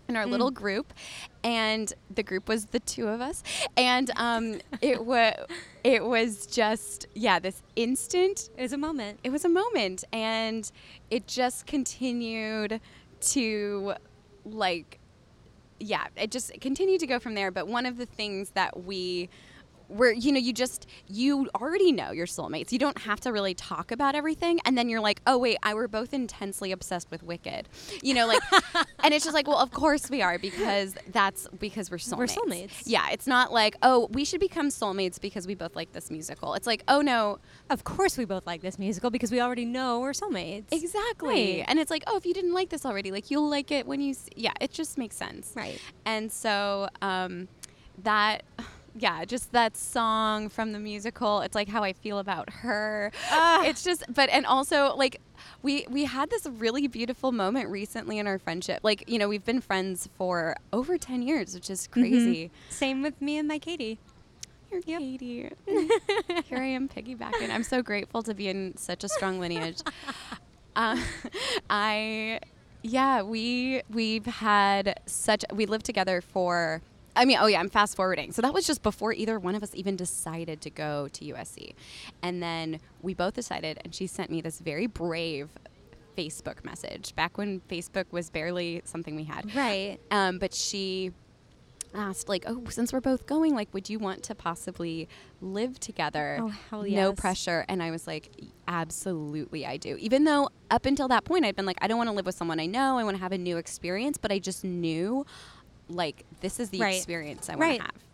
in 0.08 0.16
our 0.16 0.26
little 0.26 0.50
group 0.50 0.92
and 1.44 1.92
the 2.14 2.22
group 2.22 2.48
was 2.48 2.66
the 2.66 2.80
two 2.80 3.08
of 3.08 3.20
us 3.20 3.42
and 3.76 4.10
um, 4.16 4.60
it 4.82 5.04
was 5.04 5.34
it 5.84 6.04
was 6.04 6.46
just 6.46 7.06
yeah 7.14 7.38
this 7.38 7.62
instant 7.76 8.50
It 8.56 8.62
was 8.62 8.72
a 8.72 8.78
moment. 8.78 9.20
it 9.24 9.30
was 9.30 9.44
a 9.44 9.48
moment 9.48 10.04
and 10.12 10.70
it 11.10 11.26
just 11.26 11.66
continued 11.66 12.80
to 13.20 13.94
like 14.44 14.98
yeah 15.78 16.06
it 16.16 16.30
just 16.30 16.52
continued 16.60 17.00
to 17.00 17.06
go 17.06 17.18
from 17.18 17.34
there 17.34 17.50
but 17.50 17.66
one 17.68 17.86
of 17.86 17.96
the 17.96 18.06
things 18.06 18.50
that 18.50 18.84
we 18.84 19.28
where 19.92 20.12
you 20.12 20.32
know 20.32 20.38
you 20.40 20.52
just 20.52 20.86
you 21.08 21.48
already 21.54 21.92
know 21.92 22.10
your 22.12 22.26
soulmates. 22.26 22.72
You 22.72 22.78
don't 22.78 22.98
have 23.02 23.20
to 23.20 23.32
really 23.32 23.54
talk 23.54 23.90
about 23.92 24.14
everything, 24.14 24.58
and 24.64 24.76
then 24.76 24.88
you're 24.88 25.00
like, 25.00 25.20
oh 25.26 25.38
wait, 25.38 25.58
I 25.62 25.74
we're 25.74 25.88
both 25.88 26.12
intensely 26.14 26.72
obsessed 26.72 27.10
with 27.10 27.22
Wicked, 27.22 27.68
you 28.02 28.14
know, 28.14 28.26
like, 28.26 28.40
and 29.04 29.12
it's 29.14 29.24
just 29.24 29.34
like, 29.34 29.46
well, 29.46 29.58
of 29.58 29.70
course 29.70 30.10
we 30.10 30.22
are 30.22 30.38
because 30.38 30.94
that's 31.12 31.48
because 31.58 31.90
we're 31.90 31.96
soulmates. 31.98 32.16
We're 32.18 32.26
soulmates. 32.26 32.82
Yeah, 32.86 33.08
it's 33.12 33.26
not 33.26 33.52
like 33.52 33.76
oh 33.82 34.08
we 34.12 34.24
should 34.24 34.40
become 34.40 34.68
soulmates 34.68 35.20
because 35.20 35.46
we 35.46 35.54
both 35.54 35.76
like 35.76 35.92
this 35.92 36.10
musical. 36.10 36.54
It's 36.54 36.66
like 36.66 36.82
oh 36.88 37.00
no, 37.00 37.38
Of 37.70 37.84
course, 37.84 38.16
we 38.18 38.24
both 38.24 38.46
like 38.46 38.62
this 38.62 38.78
musical 38.78 39.10
because 39.10 39.30
we 39.30 39.40
already 39.40 39.64
know 39.64 40.00
we're 40.00 40.12
soulmates. 40.12 40.66
exactly, 40.72 41.58
Right. 41.58 41.64
and 41.68 41.78
it's 41.78 41.90
like 41.90 42.02
oh 42.06 42.16
if 42.16 42.26
you 42.26 42.34
didn't 42.34 42.54
like 42.54 42.68
this 42.70 42.84
already, 42.86 43.10
like 43.10 43.30
you'll 43.30 43.48
like 43.48 43.70
it 43.70 43.86
when 43.86 44.00
you 44.00 44.10
s- 44.12 44.28
yeah, 44.36 44.52
it 44.60 44.72
just 44.72 44.98
makes 44.98 45.16
sense. 45.16 45.52
Right. 45.54 45.78
And 46.04 46.30
so 46.32 46.88
um, 47.00 47.48
that, 48.02 48.42
yeah, 48.94 49.24
just 49.24 49.52
that 49.52 49.76
song 49.76 50.48
from 50.48 50.72
the 50.72 50.78
musical. 50.78 51.40
It's 51.40 51.54
like 51.54 51.68
how 51.68 51.82
I 51.82 51.92
feel 51.92 52.18
about 52.18 52.50
her. 52.50 53.10
Ah. 53.30 53.64
It's 53.64 53.82
just, 53.82 54.04
but 54.12 54.28
and 54.30 54.44
also 54.46 54.94
like 54.96 55.20
we 55.62 55.86
we 55.90 56.04
had 56.04 56.30
this 56.30 56.46
really 56.46 56.86
beautiful 56.88 57.32
moment 57.32 57.70
recently 57.70 58.18
in 58.18 58.26
our 58.26 58.38
friendship. 58.38 58.80
Like 58.82 59.04
you 59.08 59.18
know 59.18 59.28
we've 59.28 59.44
been 59.44 59.60
friends 59.60 60.08
for 60.16 60.56
over 60.72 60.98
ten 60.98 61.22
years, 61.22 61.54
which 61.54 61.70
is 61.70 61.86
crazy. 61.86 62.50
Same 62.68 63.02
with 63.02 63.20
me 63.20 63.38
and 63.38 63.48
my 63.48 63.58
Katie. 63.58 63.98
You're 64.70 64.80
Katie. 64.82 65.50
Here 65.66 66.58
I 66.58 66.64
am 66.64 66.88
piggybacking. 66.88 67.50
I'm 67.50 67.62
so 67.62 67.82
grateful 67.82 68.22
to 68.22 68.32
be 68.34 68.48
in 68.48 68.76
such 68.76 69.04
a 69.04 69.08
strong 69.08 69.38
lineage. 69.40 69.80
Uh, 70.74 70.96
I, 71.68 72.40
yeah, 72.82 73.20
we 73.20 73.82
we've 73.90 74.24
had 74.24 75.00
such. 75.04 75.44
We 75.52 75.66
lived 75.66 75.84
together 75.84 76.22
for. 76.22 76.80
I 77.14 77.24
mean, 77.24 77.38
oh 77.40 77.46
yeah, 77.46 77.60
I'm 77.60 77.68
fast 77.68 77.96
forwarding. 77.96 78.32
So 78.32 78.42
that 78.42 78.54
was 78.54 78.66
just 78.66 78.82
before 78.82 79.12
either 79.12 79.38
one 79.38 79.54
of 79.54 79.62
us 79.62 79.70
even 79.74 79.96
decided 79.96 80.60
to 80.62 80.70
go 80.70 81.08
to 81.12 81.24
USC, 81.26 81.74
and 82.22 82.42
then 82.42 82.80
we 83.02 83.14
both 83.14 83.34
decided, 83.34 83.80
and 83.84 83.94
she 83.94 84.06
sent 84.06 84.30
me 84.30 84.40
this 84.40 84.60
very 84.60 84.86
brave 84.86 85.50
Facebook 86.16 86.64
message 86.64 87.14
back 87.14 87.38
when 87.38 87.60
Facebook 87.68 88.06
was 88.10 88.30
barely 88.30 88.82
something 88.84 89.16
we 89.16 89.24
had. 89.24 89.54
Right. 89.54 89.98
Um, 90.10 90.38
but 90.38 90.54
she 90.54 91.12
asked, 91.94 92.28
like, 92.28 92.44
oh, 92.46 92.64
since 92.70 92.92
we're 92.92 93.00
both 93.00 93.26
going, 93.26 93.54
like, 93.54 93.72
would 93.74 93.90
you 93.90 93.98
want 93.98 94.22
to 94.24 94.34
possibly 94.34 95.08
live 95.40 95.78
together? 95.78 96.38
Oh, 96.40 96.48
hell 96.70 96.86
yes. 96.86 96.96
No 96.96 97.12
pressure. 97.12 97.64
And 97.68 97.82
I 97.82 97.90
was 97.90 98.06
like, 98.06 98.30
absolutely, 98.66 99.66
I 99.66 99.76
do. 99.76 99.96
Even 99.96 100.24
though 100.24 100.48
up 100.70 100.86
until 100.86 101.08
that 101.08 101.24
point, 101.24 101.44
I'd 101.44 101.56
been 101.56 101.66
like, 101.66 101.78
I 101.82 101.88
don't 101.88 101.98
want 101.98 102.08
to 102.08 102.14
live 102.14 102.26
with 102.26 102.34
someone 102.34 102.60
I 102.60 102.66
know. 102.66 102.98
I 102.98 103.04
want 103.04 103.16
to 103.16 103.22
have 103.22 103.32
a 103.32 103.38
new 103.38 103.58
experience. 103.58 104.16
But 104.16 104.32
I 104.32 104.38
just 104.38 104.64
knew, 104.64 105.26
like, 105.88 106.24
this 106.40 106.58
is 106.60 106.70
the 106.70 106.80
Right. 106.80 106.96
experience 106.96 107.48
I 107.48 107.52
want 107.54 107.60
Right. 107.62 107.76
to 107.80 107.82
have. 107.84 108.04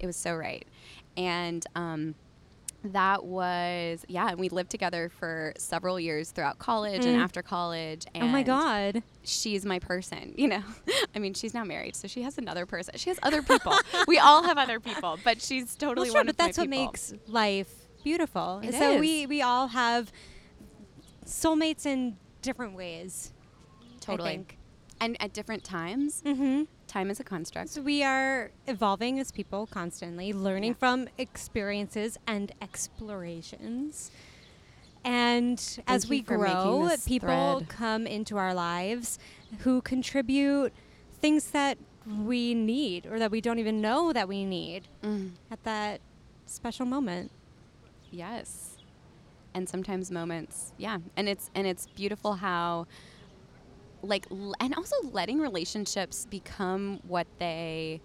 It 0.00 0.06
was 0.06 0.16
so 0.16 0.34
right. 0.34 0.64
And, 1.16 1.64
um, 1.74 2.14
that 2.84 3.24
was 3.24 4.04
yeah 4.06 4.28
and 4.28 4.38
we 4.38 4.48
lived 4.48 4.70
together 4.70 5.08
for 5.08 5.52
several 5.58 5.98
years 5.98 6.30
throughout 6.30 6.60
college 6.60 7.04
and 7.04 7.16
Mm. 7.16 7.24
after 7.24 7.42
college 7.42 8.06
and 8.14 8.22
oh 8.22 8.28
my 8.28 8.44
God. 8.44 9.02
she's 9.24 9.66
my 9.66 9.80
person, 9.80 10.34
you 10.36 10.46
know. 10.46 10.62
I 11.14 11.18
mean, 11.18 11.34
she's 11.34 11.52
now 11.52 11.64
married, 11.64 11.96
so 11.96 12.06
she 12.06 12.22
has 12.22 12.38
another 12.38 12.64
person. 12.64 12.94
She 12.96 13.10
has 13.10 13.18
other 13.24 13.42
people. 13.42 13.72
we 14.06 14.18
all 14.20 14.44
have 14.44 14.56
other 14.56 14.78
people, 14.78 15.18
but 15.24 15.42
she's 15.42 15.74
totally 15.74 16.10
well, 16.10 16.12
sure, 16.12 16.20
one 16.20 16.26
but 16.26 16.34
of 16.34 16.38
my 16.38 16.44
that's 16.46 16.58
what 16.58 16.70
people. 16.70 16.84
makes 16.84 17.12
life 17.26 17.74
beautiful. 18.04 18.60
It 18.62 18.72
so 18.74 18.92
is. 18.92 19.00
we 19.00 19.26
we 19.26 19.42
all 19.42 19.66
have 19.68 20.12
soulmates 21.24 21.86
in 21.86 22.16
different 22.42 22.74
ways. 22.76 23.32
totally 24.00 24.28
I 24.30 24.32
think. 24.36 24.58
And 25.00 25.16
at 25.20 25.32
different 25.32 25.64
times. 25.64 26.22
Mm-hmm. 26.24 26.64
Time 26.86 27.10
is 27.10 27.18
a 27.20 27.24
construct. 27.24 27.70
So 27.70 27.82
we 27.82 28.02
are 28.02 28.50
evolving 28.66 29.18
as 29.18 29.32
people 29.32 29.66
constantly, 29.66 30.32
learning 30.32 30.72
Yeah. 30.72 30.78
from 30.78 31.08
experiences 31.18 32.16
and 32.26 32.52
explorations. 32.62 34.10
And 35.04 35.62
as 35.86 36.08
we 36.08 36.18
you 36.18 36.24
for 36.24 36.38
making 36.38 36.54
grow, 36.56 36.90
people 37.06 37.28
thread. 37.58 37.68
come 37.68 38.06
into 38.06 38.36
our 38.36 38.54
lives 38.54 39.18
who 39.60 39.80
contribute 39.82 40.72
things 41.20 41.50
that 41.52 41.78
we 42.24 42.54
need 42.54 43.06
or 43.06 43.18
that 43.18 43.30
we 43.30 43.40
don't 43.40 43.58
even 43.58 43.80
know 43.80 44.12
that 44.12 44.28
we 44.28 44.44
need 44.44 44.88
Mm, 45.02 45.32
at 45.50 45.62
that 45.64 46.00
special 46.46 46.86
moment. 46.86 47.30
yes, 48.10 48.76
and 49.54 49.68
sometimes 49.68 50.10
moments, 50.10 50.72
yeah, 50.76 50.98
and 51.16 51.28
it's 51.28 51.50
and 51.54 51.66
it's 51.66 51.86
beautiful 51.88 52.34
how, 52.34 52.86
like, 54.02 54.26
and 54.60 54.74
also 54.74 54.94
letting 55.12 55.40
relationships 55.40 56.26
become 56.30 57.00
what 57.06 57.26
they 57.38 58.00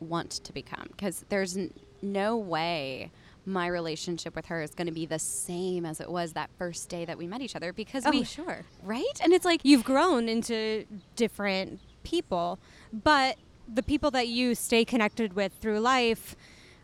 want 0.00 0.30
to 0.30 0.52
become 0.52 0.86
because 0.92 1.24
there's 1.28 1.56
n- 1.56 1.72
no 2.02 2.36
way 2.36 3.10
my 3.44 3.66
relationship 3.66 4.36
with 4.36 4.46
her 4.46 4.62
is 4.62 4.70
going 4.74 4.86
to 4.86 4.92
be 4.92 5.06
the 5.06 5.18
same 5.18 5.84
as 5.86 6.00
it 6.00 6.08
was 6.10 6.34
that 6.34 6.50
first 6.58 6.88
day 6.88 7.04
that 7.04 7.16
we 7.18 7.26
met 7.26 7.40
each 7.40 7.56
other 7.56 7.72
because 7.72 8.04
Oh, 8.06 8.10
we 8.10 8.22
sure. 8.24 8.64
right 8.84 9.04
and 9.22 9.32
it's 9.32 9.44
like 9.44 9.60
You've 9.64 9.84
grown 9.84 10.28
into 10.28 10.84
different 11.16 11.80
people, 12.04 12.58
but 12.92 13.36
the 13.72 13.82
people 13.82 14.10
that 14.12 14.28
you 14.28 14.54
stay 14.54 14.84
connected 14.84 15.32
with 15.32 15.52
through 15.60 15.80
life 15.80 16.36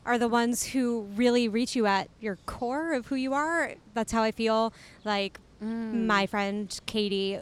are 0.04 0.18
the 0.18 0.28
ones 0.28 0.64
who 0.64 1.02
really 1.14 1.48
reach 1.48 1.76
you 1.76 1.86
at 1.86 2.08
your 2.20 2.36
core 2.46 2.92
of 2.94 3.06
who 3.06 3.14
you 3.14 3.32
are. 3.32 3.74
That's 3.94 4.12
how 4.12 4.22
I 4.22 4.32
feel 4.32 4.72
like 5.04 5.38
Mm. 5.62 6.06
my 6.06 6.26
friend 6.26 6.78
Katie, 6.84 7.38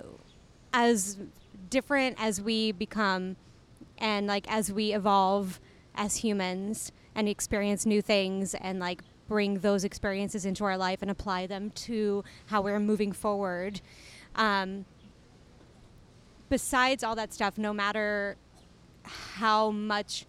as 0.72 1.18
different 1.70 2.16
as 2.20 2.40
we 2.40 2.72
become 2.72 3.36
and 3.98 4.26
like 4.26 4.50
as 4.50 4.72
we 4.72 4.92
evolve 4.92 5.60
as 5.94 6.16
humans 6.16 6.92
and 7.14 7.28
experience 7.28 7.86
new 7.86 8.02
things 8.02 8.54
and 8.54 8.78
like 8.78 9.02
bring 9.28 9.60
those 9.60 9.84
experiences 9.84 10.44
into 10.44 10.64
our 10.64 10.76
life 10.76 11.00
and 11.02 11.10
apply 11.10 11.46
them 11.46 11.70
to 11.70 12.22
how 12.46 12.60
we're 12.60 12.80
moving 12.80 13.12
forward. 13.12 13.80
Um, 14.34 14.84
besides 16.48 17.02
all 17.02 17.14
that 17.14 17.32
stuff, 17.32 17.56
no 17.56 17.72
matter 17.72 18.36
how 19.04 19.70
much 19.70 20.26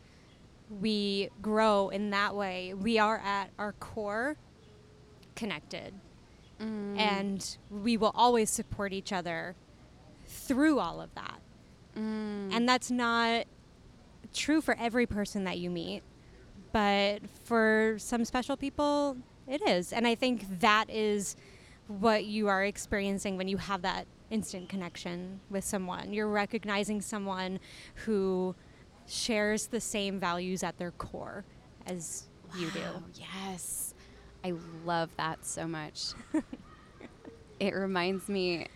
we 0.81 1.29
grow 1.41 1.89
in 1.89 2.11
that 2.11 2.35
way, 2.35 2.73
we 2.73 2.97
are 2.97 3.17
at 3.19 3.49
our 3.59 3.73
core 3.73 4.37
connected. 5.35 5.93
Mm. 6.61 6.97
And 6.97 7.57
we 7.69 7.97
will 7.97 8.13
always 8.15 8.49
support 8.49 8.93
each 8.93 9.11
other 9.11 9.55
through 10.47 10.79
all 10.79 11.01
of 11.01 11.13
that. 11.15 11.39
Mm. 11.97 12.53
And 12.53 12.69
that's 12.69 12.91
not 12.91 13.45
true 14.33 14.61
for 14.61 14.75
every 14.79 15.05
person 15.05 15.43
that 15.43 15.59
you 15.59 15.69
meet, 15.69 16.01
but 16.71 17.21
for 17.43 17.95
some 17.99 18.25
special 18.25 18.57
people, 18.57 19.17
it 19.47 19.61
is. 19.67 19.93
And 19.93 20.07
I 20.07 20.15
think 20.15 20.59
that 20.59 20.89
is 20.89 21.35
what 21.87 22.25
you 22.25 22.47
are 22.47 22.63
experiencing 22.63 23.37
when 23.37 23.47
you 23.47 23.57
have 23.57 23.81
that 23.83 24.07
instant 24.31 24.69
connection 24.69 25.39
with 25.49 25.63
someone. 25.63 26.13
You're 26.13 26.29
recognizing 26.29 27.01
someone 27.01 27.59
who 28.05 28.55
shares 29.05 29.67
the 29.67 29.81
same 29.81 30.19
values 30.19 30.63
at 30.63 30.77
their 30.77 30.91
core 30.91 31.45
as 31.85 32.23
you 32.57 32.69
do. 32.71 32.79
Yes. 33.15 33.93
I 34.43 34.53
love 34.85 35.09
that 35.17 35.45
so 35.45 35.67
much. 35.67 36.13
it 37.59 37.73
reminds 37.73 38.27
me 38.27 38.67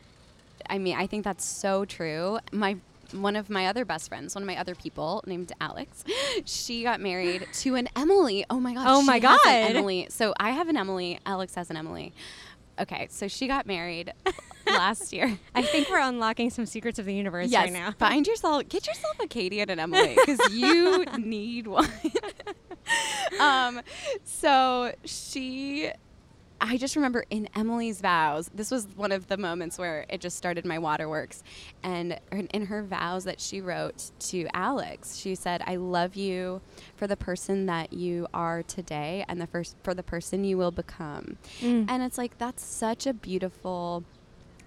I 0.70 0.78
mean, 0.78 0.96
I 0.96 1.08
think 1.08 1.24
that's 1.24 1.46
so 1.46 1.86
true. 1.86 2.40
My 2.52 2.78
one 3.14 3.38
of 3.38 3.50
my 3.50 3.68
other 3.68 3.86
best 3.86 4.10
friends, 4.10 4.36
one 4.36 4.44
of 4.44 4.48
my 4.48 4.58
other 4.58 4.76
people 4.76 5.24
named 5.26 5.52
Alex, 5.62 6.04
she 6.46 6.84
got 6.84 7.00
married 7.00 7.48
to 7.54 7.76
an 7.76 7.88
Emily. 7.96 8.46
Oh 8.50 8.60
my 8.60 8.74
gosh. 8.74 8.86
Oh 8.88 9.02
my 9.02 9.20
she 9.20 9.26
has 9.26 9.40
an 9.46 9.64
God. 9.72 9.76
Emily. 9.76 10.08
So 10.10 10.34
I 10.40 10.52
have 10.52 10.68
an 10.68 10.78
Emily, 10.78 11.20
Alex 11.26 11.56
has 11.56 11.70
an 11.70 11.78
Emily. 11.78 12.14
Okay, 12.80 13.08
so 13.10 13.28
she 13.28 13.48
got 13.48 13.66
married 13.66 14.14
last 14.68 15.12
year. 15.12 15.40
I 15.56 15.64
think 15.64 15.90
we're 15.90 16.00
unlocking 16.00 16.50
some 16.52 16.66
secrets 16.66 17.00
of 17.00 17.06
the 17.06 17.14
universe 17.14 17.50
yes, 17.50 17.64
right 17.64 17.74
now. 17.74 17.92
find 17.98 18.28
yourself, 18.28 18.70
get 18.70 18.86
yourself 18.86 19.18
a 19.20 19.28
Katie 19.28 19.62
and 19.62 19.72
an 19.72 19.80
Emily 19.80 20.16
because 20.16 20.54
you 20.54 21.04
need 21.18 21.66
one. 21.66 21.90
um, 23.40 23.82
so 24.24 24.94
she, 25.06 25.92
I 26.60 26.78
just 26.78 26.96
remember 26.96 27.24
in 27.30 27.48
Emily's 27.56 28.02
vows, 28.02 28.50
this 28.54 28.72
was 28.72 28.88
one 28.96 29.12
of 29.12 29.28
the 29.28 29.38
moments 29.38 29.78
where 29.78 30.06
it 30.10 30.22
just 30.22 30.38
started 30.38 30.66
my 30.66 30.80
waterworks. 30.80 31.44
And 31.84 32.20
in- 32.32 32.66
her 32.66 32.84
vows 32.84 33.24
that 33.26 33.40
she 33.40 33.62
wrote 33.62 34.12
to 34.20 34.48
Alex, 34.54 35.18
she 35.18 35.36
said, 35.36 35.62
I 35.66 35.76
love 35.76 36.16
you 36.16 36.62
for 36.96 37.08
the 37.08 37.16
person 37.16 37.68
that 37.68 37.94
you 37.94 38.28
are 38.34 38.64
today 38.64 39.24
and 39.28 39.40
the 39.40 39.48
first 39.48 39.76
for 39.84 39.94
the 39.94 40.04
person 40.04 40.44
you 40.44 40.58
will 40.58 40.72
become. 40.72 41.38
Mm. 41.62 41.86
And 41.90 42.04
it's 42.04 42.18
like, 42.18 42.38
that's 42.38 42.66
such 42.66 43.06
a 43.06 43.14
beautiful, 43.14 44.04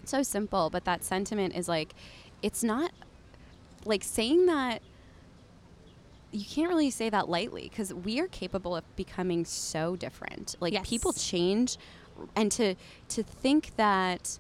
so 0.05 0.22
simple, 0.22 0.70
but 0.70 0.85
that 0.85 1.05
sentiment 1.05 1.57
is 1.57 1.68
like, 1.68 1.94
it's 2.42 2.62
not 2.62 2.92
like 3.85 4.05
saying 4.05 4.46
that 4.46 4.81
you 6.32 6.44
can't 6.44 6.68
really 6.68 6.90
say 6.90 7.10
that 7.10 7.28
lightly 7.28 7.68
because 7.68 7.92
we 7.92 8.20
are 8.20 8.28
capable 8.28 8.76
of 8.76 8.84
becoming 8.96 9.44
so 9.44 9.96
different. 9.96 10.54
Like 10.60 10.72
Yes. 10.72 10.88
people 10.88 11.12
change, 11.12 11.76
and 12.36 12.50
to 12.52 12.74
to 13.08 13.22
think 13.22 13.74
that 13.76 14.38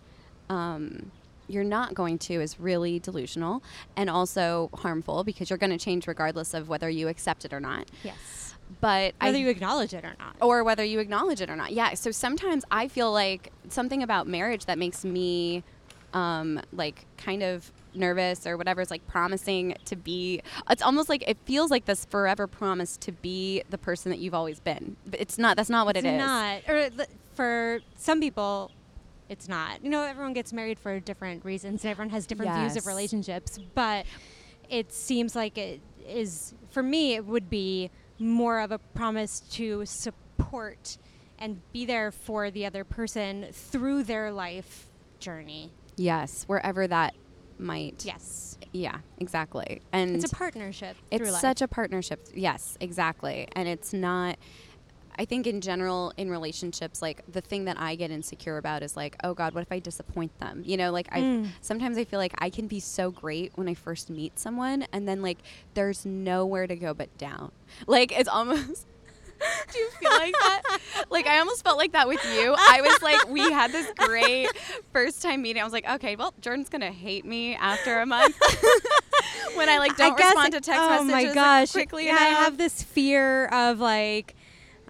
um, 0.48 1.10
you're 1.48 1.64
not 1.64 1.94
going 1.94 2.18
to 2.18 2.34
is 2.34 2.60
really 2.60 2.98
delusional 3.00 3.62
and 3.96 4.08
also 4.08 4.70
harmful 4.74 5.24
because 5.24 5.50
you're 5.50 5.58
going 5.58 5.70
to 5.76 5.78
change 5.78 6.06
regardless 6.06 6.54
of 6.54 6.68
whether 6.68 6.88
you 6.88 7.08
accept 7.08 7.44
it 7.44 7.52
or 7.52 7.58
not. 7.60 7.88
Yes. 8.04 8.54
but 8.80 9.14
Whether 9.20 9.36
I 9.38 9.40
you 9.40 9.48
acknowledge 9.48 9.92
it 9.94 10.04
or 10.04 10.14
not. 10.18 10.36
or 10.40 10.62
whether 10.62 10.84
you 10.84 11.00
acknowledge 11.00 11.40
it 11.40 11.50
or 11.50 11.56
not. 11.56 11.72
Yeah. 11.72 11.94
So 11.94 12.12
sometimes 12.12 12.64
I 12.70 12.86
feel 12.86 13.10
like 13.12 13.50
something 13.68 14.02
about 14.02 14.28
marriage 14.28 14.66
that 14.66 14.78
makes 14.78 15.04
me 15.04 15.64
um, 16.14 16.60
like 16.72 17.04
kind 17.16 17.42
of 17.42 17.72
nervous 17.94 18.46
or 18.46 18.56
whatever 18.56 18.80
is 18.80 18.90
like 18.90 19.06
promising 19.06 19.74
to 19.84 19.96
be 19.96 20.40
it's 20.68 20.82
almost 20.82 21.08
like 21.08 21.24
it 21.28 21.36
feels 21.44 21.70
like 21.70 21.84
this 21.84 22.04
forever 22.04 22.46
promise 22.46 22.96
to 22.96 23.12
be 23.12 23.62
the 23.70 23.78
person 23.78 24.10
that 24.10 24.18
you've 24.18 24.34
always 24.34 24.60
been 24.60 24.96
but 25.06 25.20
it's 25.20 25.38
not 25.38 25.56
that's 25.56 25.70
not 25.70 25.86
what 25.86 25.96
it's 25.96 26.04
it 26.04 26.14
is 26.14 26.18
not. 26.18 26.60
Or 26.68 26.90
for 27.34 27.80
some 27.96 28.20
people, 28.20 28.70
it's 29.28 29.48
not. 29.48 29.82
You 29.82 29.90
know, 29.90 30.02
everyone 30.02 30.32
gets 30.32 30.52
married 30.52 30.78
for 30.78 31.00
different 31.00 31.44
reasons, 31.44 31.84
and 31.84 31.90
everyone 31.90 32.10
has 32.10 32.26
different 32.26 32.54
views 32.54 32.76
of 32.76 32.86
relationships. 32.86 33.58
But 33.74 34.06
it 34.68 34.92
seems 34.92 35.34
like 35.34 35.56
it 35.56 35.80
is 36.06 36.54
for 36.70 36.82
me. 36.82 37.14
It 37.14 37.24
would 37.24 37.48
be 37.48 37.90
more 38.18 38.60
of 38.60 38.72
a 38.72 38.78
promise 38.78 39.40
to 39.52 39.86
support 39.86 40.98
and 41.38 41.60
be 41.72 41.86
there 41.86 42.10
for 42.10 42.50
the 42.50 42.66
other 42.66 42.84
person 42.84 43.46
through 43.52 44.02
their 44.02 44.30
life 44.30 44.86
journey. 45.18 45.70
yes 45.96 46.44
wherever 46.46 46.86
that 46.86 47.14
might. 47.60 48.04
Yes, 48.04 48.58
yeah 48.72 48.98
exactly. 49.18 49.82
And 49.92 50.16
it's 50.16 50.32
a 50.32 50.34
partnership. 50.34 50.96
it's 51.10 51.40
such 51.40 51.60
a 51.62 51.68
partnership. 51.68 52.20
Yes 52.34 52.76
exactly. 52.80 53.46
And 53.54 53.68
it's 53.68 53.92
not 53.92 54.36
i 55.18 55.24
think 55.24 55.44
in 55.46 55.60
general 55.60 56.12
in 56.16 56.30
relationships 56.30 57.02
like 57.02 57.20
the 57.30 57.40
thing 57.40 57.64
that 57.64 57.76
i 57.80 57.96
get 57.96 58.12
insecure 58.12 58.56
about 58.58 58.80
is 58.82 58.96
like 58.96 59.16
oh 59.24 59.34
god 59.34 59.52
what 59.54 59.60
if 59.60 59.72
i 59.72 59.78
disappoint 59.80 60.30
them? 60.38 60.62
You 60.64 60.76
know 60.76 60.92
like 60.92 61.08
i 61.10 61.20
Mm. 61.20 61.48
sometimes 61.60 61.98
i 61.98 62.04
feel 62.04 62.20
like 62.20 62.32
i 62.38 62.48
can 62.48 62.68
be 62.68 62.78
so 62.80 63.10
great 63.10 63.50
when 63.56 63.68
i 63.68 63.74
first 63.74 64.08
meet 64.08 64.38
someone 64.38 64.86
and 64.92 65.08
then 65.08 65.20
like 65.20 65.38
there's 65.74 66.06
nowhere 66.06 66.66
to 66.68 66.76
go 66.76 66.94
but 66.94 67.16
down. 67.18 67.50
Like 67.88 68.12
it's 68.18 68.28
almost 68.28 68.86
do 69.72 69.78
you 69.78 69.90
feel 69.90 70.10
like 70.10 70.32
that? 70.32 70.78
like 71.10 71.26
I 71.26 71.38
almost 71.38 71.64
felt 71.64 71.78
like 71.78 71.92
that 71.92 72.08
with 72.08 72.24
you. 72.34 72.54
I 72.58 72.80
was 72.82 73.02
like, 73.02 73.28
we 73.28 73.40
had 73.52 73.72
this 73.72 73.90
great 73.96 74.48
first 74.92 75.22
time 75.22 75.42
meeting. 75.42 75.60
I 75.60 75.64
was 75.64 75.72
like, 75.72 75.88
okay, 75.88 76.16
well, 76.16 76.34
Jordan's 76.40 76.68
gonna 76.68 76.92
hate 76.92 77.24
me 77.24 77.54
after 77.54 78.00
a 78.00 78.06
month 78.06 78.36
when 79.54 79.68
I 79.68 79.78
like 79.78 79.96
don't 79.96 80.16
guess- 80.16 80.34
respond 80.34 80.52
to 80.54 80.60
text 80.60 80.80
oh 80.80 81.04
messages 81.04 81.10
my 81.12 81.22
like, 81.24 81.34
gosh. 81.34 81.72
quickly 81.72 82.06
yeah, 82.06 82.12
enough. 82.12 82.22
I 82.22 82.42
have 82.44 82.58
this 82.58 82.82
fear 82.82 83.46
of 83.46 83.80
like 83.80 84.34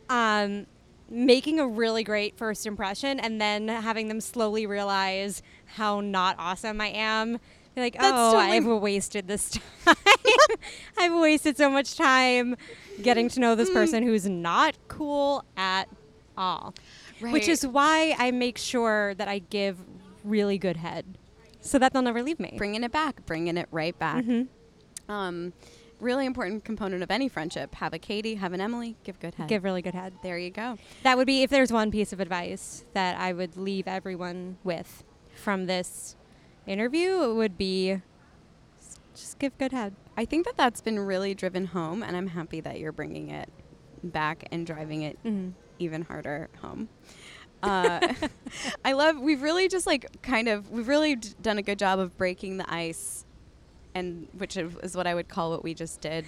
um, 0.08 0.66
making 1.08 1.58
a 1.60 1.66
really 1.66 2.04
great 2.04 2.36
first 2.36 2.66
impression 2.66 3.20
and 3.20 3.40
then 3.40 3.68
having 3.68 4.08
them 4.08 4.20
slowly 4.20 4.66
realize 4.66 5.42
how 5.66 6.00
not 6.00 6.36
awesome 6.38 6.80
I 6.80 6.88
am. 6.88 7.38
Be 7.74 7.80
like, 7.82 7.94
That's 7.94 8.12
oh, 8.14 8.32
totally- 8.32 8.56
I've 8.56 8.82
wasted 8.82 9.28
this 9.28 9.50
time. 9.50 9.96
I've 10.98 11.14
wasted 11.14 11.56
so 11.56 11.70
much 11.70 11.96
time 11.96 12.56
getting 13.02 13.28
to 13.30 13.40
know 13.40 13.54
this 13.54 13.70
person 13.70 14.02
who's 14.02 14.28
not 14.28 14.76
cool 14.88 15.44
at 15.56 15.88
all. 16.36 16.74
Which 17.20 17.48
is 17.48 17.66
why 17.66 18.14
I 18.18 18.30
make 18.30 18.58
sure 18.58 19.14
that 19.14 19.28
I 19.28 19.38
give 19.40 19.78
really 20.24 20.58
good 20.58 20.76
head 20.76 21.04
so 21.60 21.78
that 21.78 21.92
they'll 21.92 22.02
never 22.02 22.22
leave 22.22 22.40
me. 22.40 22.54
bringing 22.56 22.82
it 22.82 22.92
back, 22.92 23.24
bringing 23.26 23.56
it 23.56 23.68
right 23.70 23.98
back. 23.98 24.24
Mhm. 24.24 24.48
Um, 25.08 25.52
really 26.00 26.24
important 26.24 26.64
component 26.64 27.02
of 27.02 27.10
any 27.10 27.28
friendship. 27.28 27.74
Have 27.76 27.92
a 27.92 27.98
Katie, 27.98 28.36
have 28.36 28.52
an 28.54 28.60
Emily, 28.60 28.96
give 29.04 29.20
good 29.20 29.34
head. 29.34 29.48
Give 29.48 29.62
really 29.64 29.82
good 29.82 29.94
head. 29.94 30.14
there 30.22 30.38
you 30.38 30.50
go. 30.50 30.78
That 31.02 31.16
would 31.18 31.26
be 31.26 31.42
if 31.42 31.50
there's 31.50 31.70
one 31.72 31.90
piece 31.90 32.12
of 32.12 32.20
advice 32.20 32.84
that 32.94 33.18
I 33.18 33.32
would 33.34 33.56
leave 33.56 33.86
everyone 33.86 34.56
with 34.64 35.04
from 35.36 35.66
this 35.66 36.16
interview, 36.66 37.34
would 37.34 37.56
be 37.58 38.00
just 39.14 39.38
give 39.38 39.56
good 39.58 39.72
head. 39.72 39.94
I 40.16 40.24
think 40.24 40.44
that 40.46 40.56
that's 40.56 40.80
been 40.80 40.98
really 40.98 41.34
driven 41.34 41.66
home, 41.66 42.02
and 42.02 42.16
I'm 42.16 42.28
happy 42.28 42.60
that 42.60 42.78
you're 42.78 42.92
bringing 42.92 43.30
it 43.30 43.48
back 44.02 44.46
and 44.50 44.66
driving 44.66 45.02
it 45.02 45.18
Mm-hmm. 45.24 45.50
even 45.78 46.02
harder 46.02 46.48
home. 46.60 46.88
Uh, 47.62 48.14
I 48.84 48.92
love. 48.92 49.18
We've 49.18 49.42
really 49.42 49.68
just 49.68 49.86
like 49.86 50.22
kind 50.22 50.48
of. 50.48 50.70
We've 50.70 50.88
really 50.88 51.16
d- 51.16 51.30
done 51.42 51.58
a 51.58 51.62
good 51.62 51.78
job 51.78 51.98
of 51.98 52.16
breaking 52.16 52.56
the 52.56 52.72
ice, 52.72 53.24
and 53.94 54.28
which 54.38 54.56
is 54.56 54.96
what 54.96 55.06
I 55.06 55.14
would 55.14 55.28
call 55.28 55.50
what 55.50 55.64
we 55.64 55.74
just 55.74 56.00
did. 56.00 56.24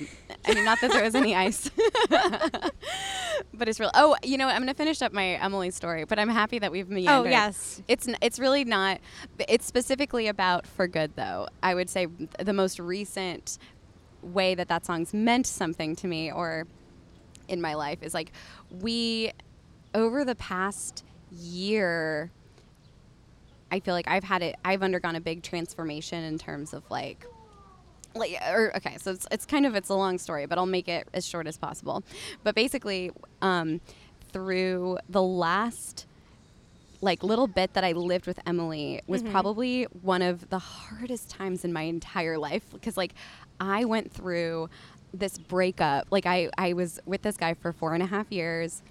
I 0.47 0.55
mean, 0.55 0.65
not 0.65 0.81
that 0.81 0.91
there 0.91 1.05
was 1.05 1.15
any 1.15 1.35
ice, 1.37 1.71
but 2.09 3.69
it's 3.69 3.79
real. 3.79 3.91
Oh, 3.95 4.17
you 4.23 4.37
know, 4.37 4.47
what? 4.47 4.55
I'm 4.57 4.63
gonna 4.63 4.75
finish 4.75 5.03
up 5.03 5.13
my 5.13 5.35
Emily 5.35 5.71
story, 5.71 6.05
but 6.05 6.19
I'm 6.19 6.29
happy 6.29 6.59
that 6.59 6.73
we've 6.73 6.91
oh, 6.91 6.95
meandered. 6.95 7.15
Oh 7.15 7.25
yes, 7.25 7.83
It's 7.89 8.09
n- 8.09 8.17
it's 8.21 8.39
really 8.39 8.65
not. 8.65 9.01
It's 9.49 9.67
specifically 9.67 10.29
about 10.29 10.67
for 10.67 10.87
good 10.87 11.13
though. 11.17 11.49
I 11.63 11.75
would 11.75 11.89
say 11.89 12.07
the 12.39 12.53
most 12.53 12.79
recent 12.79 13.59
way 14.23 14.55
that 14.55 14.69
that 14.69 14.87
song's 14.87 15.13
meant 15.13 15.47
something 15.47 15.97
to 15.97 16.07
me 16.07 16.31
or 16.31 16.67
in 17.49 17.61
my 17.61 17.75
life 17.75 18.03
is 18.03 18.15
like 18.15 18.33
we 18.81 19.33
over 19.95 20.25
the 20.25 20.37
past 20.37 21.05
year 21.33 22.31
I 23.71 23.81
feel 23.81 23.95
like 23.95 24.07
I've 24.07 24.23
had 24.23 24.43
it 24.43 24.55
I've 24.65 24.83
undergone 24.83 25.17
a 25.17 25.21
big 25.21 25.43
transformation 25.43 26.23
in 26.23 26.39
terms 26.39 26.73
of 26.73 26.89
like 26.89 27.27
like 28.15 28.37
or 28.51 28.77
okay 28.77 28.97
so 29.01 29.11
it's, 29.13 29.27
it's 29.31 29.47
kind 29.47 29.65
of 29.67 29.75
it's 29.75 29.89
a 29.89 29.95
long 29.95 30.19
story 30.19 30.47
but 30.47 30.59
i'll 30.59 30.67
make 30.67 30.89
it 30.89 31.09
as 31.15 31.27
short 31.27 31.47
as 31.47 31.57
possible 31.57 32.03
but 32.45 32.55
basically 32.55 33.11
um, 33.41 33.81
through 34.33 34.99
the 35.09 35.23
last 35.23 36.07
like 37.01 37.23
little 37.23 37.47
bit 37.47 37.73
that 37.75 37.85
i 37.85 37.93
lived 37.93 38.27
with 38.27 38.39
emily 38.47 39.01
was 39.07 39.23
Mhm. 39.23 39.31
probably 39.33 39.85
one 40.03 40.23
of 40.23 40.49
the 40.51 40.59
hardest 40.59 41.31
times 41.31 41.65
in 41.65 41.73
my 41.73 41.83
entire 41.83 42.39
life 42.39 42.63
because 42.73 42.97
like 42.97 43.15
i 43.61 43.85
went 43.85 44.13
through 44.13 44.69
this 45.15 45.37
breakup 45.39 46.07
like 46.11 46.27
i 46.27 46.49
i 46.59 46.73
was 46.73 47.01
with 47.07 47.23
this 47.23 47.37
guy 47.37 47.55
for 47.55 47.73
four 47.73 47.95
and 47.95 48.03
a 48.03 48.07
half 48.07 48.31
years 48.31 48.83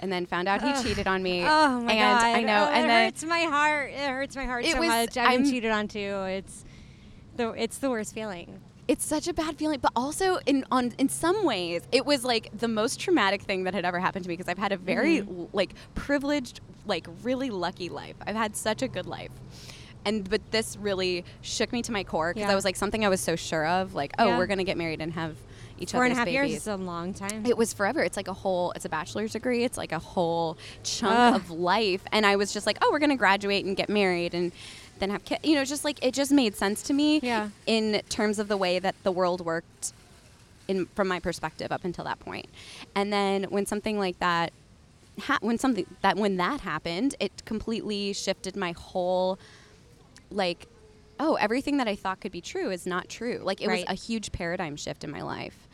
and 0.00 0.10
then 0.10 0.24
found 0.26 0.48
out 0.48 0.62
he 0.62 0.70
Ugh. 0.70 0.84
cheated 0.84 1.06
on 1.06 1.22
me 1.22 1.42
oh 1.44 1.80
my 1.80 1.92
and 1.92 2.18
god, 2.18 2.22
i 2.24 2.42
know 2.42 2.64
Oh, 2.68 2.72
and 2.72 2.84
it 2.84 2.88
then 2.88 3.04
hurts 3.10 3.24
my 3.24 3.40
heart. 3.40 3.90
It 3.92 4.08
hurts 4.08 4.34
my 4.36 4.44
heart 4.46 4.64
so 4.66 4.78
was- 4.78 4.88
much. 4.88 5.16
I've 5.18 5.42
been 5.42 5.50
cheated 5.50 5.70
on 5.70 5.88
too. 5.88 5.98
It's 6.24 6.64
the 7.36 7.50
it's 7.50 7.78
the 7.78 7.88
worst 7.90 8.14
feeling. 8.14 8.60
It's 8.90 9.04
such 9.04 9.28
a 9.28 9.32
bad 9.32 9.56
feeling 9.56 9.78
but 9.80 9.92
also 9.94 10.38
in 10.46 10.64
on 10.72 10.92
in 10.98 11.08
some 11.08 11.44
ways 11.44 11.82
it 11.92 12.04
was 12.04 12.24
like 12.24 12.44
the 12.58 12.66
most 12.66 12.98
traumatic 12.98 13.40
thing 13.42 13.62
that 13.64 13.72
had 13.72 13.84
ever 13.84 14.00
happened 14.00 14.24
to 14.24 14.28
me 14.28 14.34
because 14.36 14.48
i've 14.48 14.58
had 14.66 14.72
a 14.72 14.76
very 14.76 15.20
Mhm. 15.22 15.48
like 15.52 15.72
privileged 15.94 16.60
like 16.86 17.06
really 17.22 17.50
lucky 17.50 17.88
life 17.88 18.16
i've 18.26 18.34
had 18.34 18.56
such 18.56 18.82
a 18.82 18.88
good 18.88 19.06
life 19.06 19.30
and 20.04 20.28
but 20.28 20.40
this 20.50 20.76
really 20.76 21.24
shook 21.40 21.72
me 21.72 21.82
to 21.82 21.92
my 21.92 22.02
core 22.02 22.30
because 22.34 22.48
Yeah. 22.48 22.52
i 22.52 22.56
was 22.56 22.64
like 22.64 22.74
something 22.74 23.04
i 23.04 23.08
was 23.08 23.20
so 23.20 23.36
sure 23.36 23.64
of 23.64 23.94
like 23.94 24.12
oh 24.18 24.26
Yeah. 24.26 24.38
we're 24.38 24.46
gonna 24.48 24.64
get 24.64 24.76
married 24.76 25.00
and 25.00 25.12
have 25.12 25.36
each 25.78 25.92
Four 25.92 26.04
and 26.04 26.12
a 26.12 26.16
half 26.16 26.26
babies 26.26 26.50
years 26.50 26.60
is 26.62 26.66
a 26.66 26.76
long 26.76 27.14
time. 27.14 27.46
it 27.46 27.56
was 27.56 27.72
forever. 27.72 28.02
It's 28.02 28.14
like 28.18 28.28
a 28.28 28.34
whole, 28.34 28.70
it's 28.72 28.84
a 28.84 28.90
bachelor's 28.90 29.32
degree. 29.32 29.64
It's 29.64 29.78
like 29.78 29.92
a 29.92 29.98
whole 29.98 30.58
chunk 30.82 31.14
Ugh. 31.18 31.34
of 31.36 31.50
life. 31.50 32.02
And 32.12 32.26
I 32.26 32.36
was 32.36 32.52
just 32.52 32.66
like, 32.66 32.76
oh, 32.82 32.90
we're 32.92 32.98
going 32.98 33.08
to 33.08 33.16
graduate 33.16 33.64
and 33.64 33.74
get 33.74 33.88
married 33.88 34.34
and 34.34 34.52
then 35.00 35.10
have 35.10 35.24
kids. 35.24 35.44
You 35.44 35.54
know, 35.56 35.64
just 35.64 35.84
like, 35.84 36.04
it 36.04 36.14
just 36.14 36.30
made 36.32 36.54
sense 36.56 36.82
to 36.84 36.92
me 36.92 37.20
Yeah. 37.22 37.48
in 37.66 38.00
terms 38.08 38.38
of 38.38 38.48
the 38.48 38.56
way 38.56 38.78
that 38.78 38.94
the 39.02 39.10
world 39.12 39.40
worked 39.44 39.92
in, 40.68 40.86
from 40.94 41.08
my 41.08 41.18
perspective 41.18 41.72
up 41.72 41.84
until 41.84 42.04
that 42.04 42.20
point. 42.20 42.46
And 42.94 43.12
then 43.12 43.44
when 43.44 43.66
something 43.66 43.98
like 43.98 44.18
that, 44.20 44.52
ha- 45.20 45.38
when 45.40 45.58
something 45.58 45.86
that, 46.02 46.16
when 46.16 46.36
that 46.36 46.60
happened, 46.60 47.16
it 47.18 47.44
completely 47.44 48.12
shifted 48.12 48.54
my 48.56 48.72
whole, 48.72 49.38
like, 50.30 50.66
oh, 51.18 51.34
everything 51.34 51.76
that 51.78 51.88
I 51.88 51.96
thought 51.96 52.20
could 52.20 52.32
be 52.32 52.40
true 52.40 52.70
is 52.70 52.86
not 52.86 53.08
true. 53.08 53.40
Like, 53.42 53.60
it 53.60 53.66
Right. 53.68 53.84
was 53.88 53.90
a 53.90 53.94
huge 54.00 54.32
paradigm 54.32 54.76
shift 54.76 55.02
in 55.04 55.10
my 55.10 55.22
life 55.22 55.66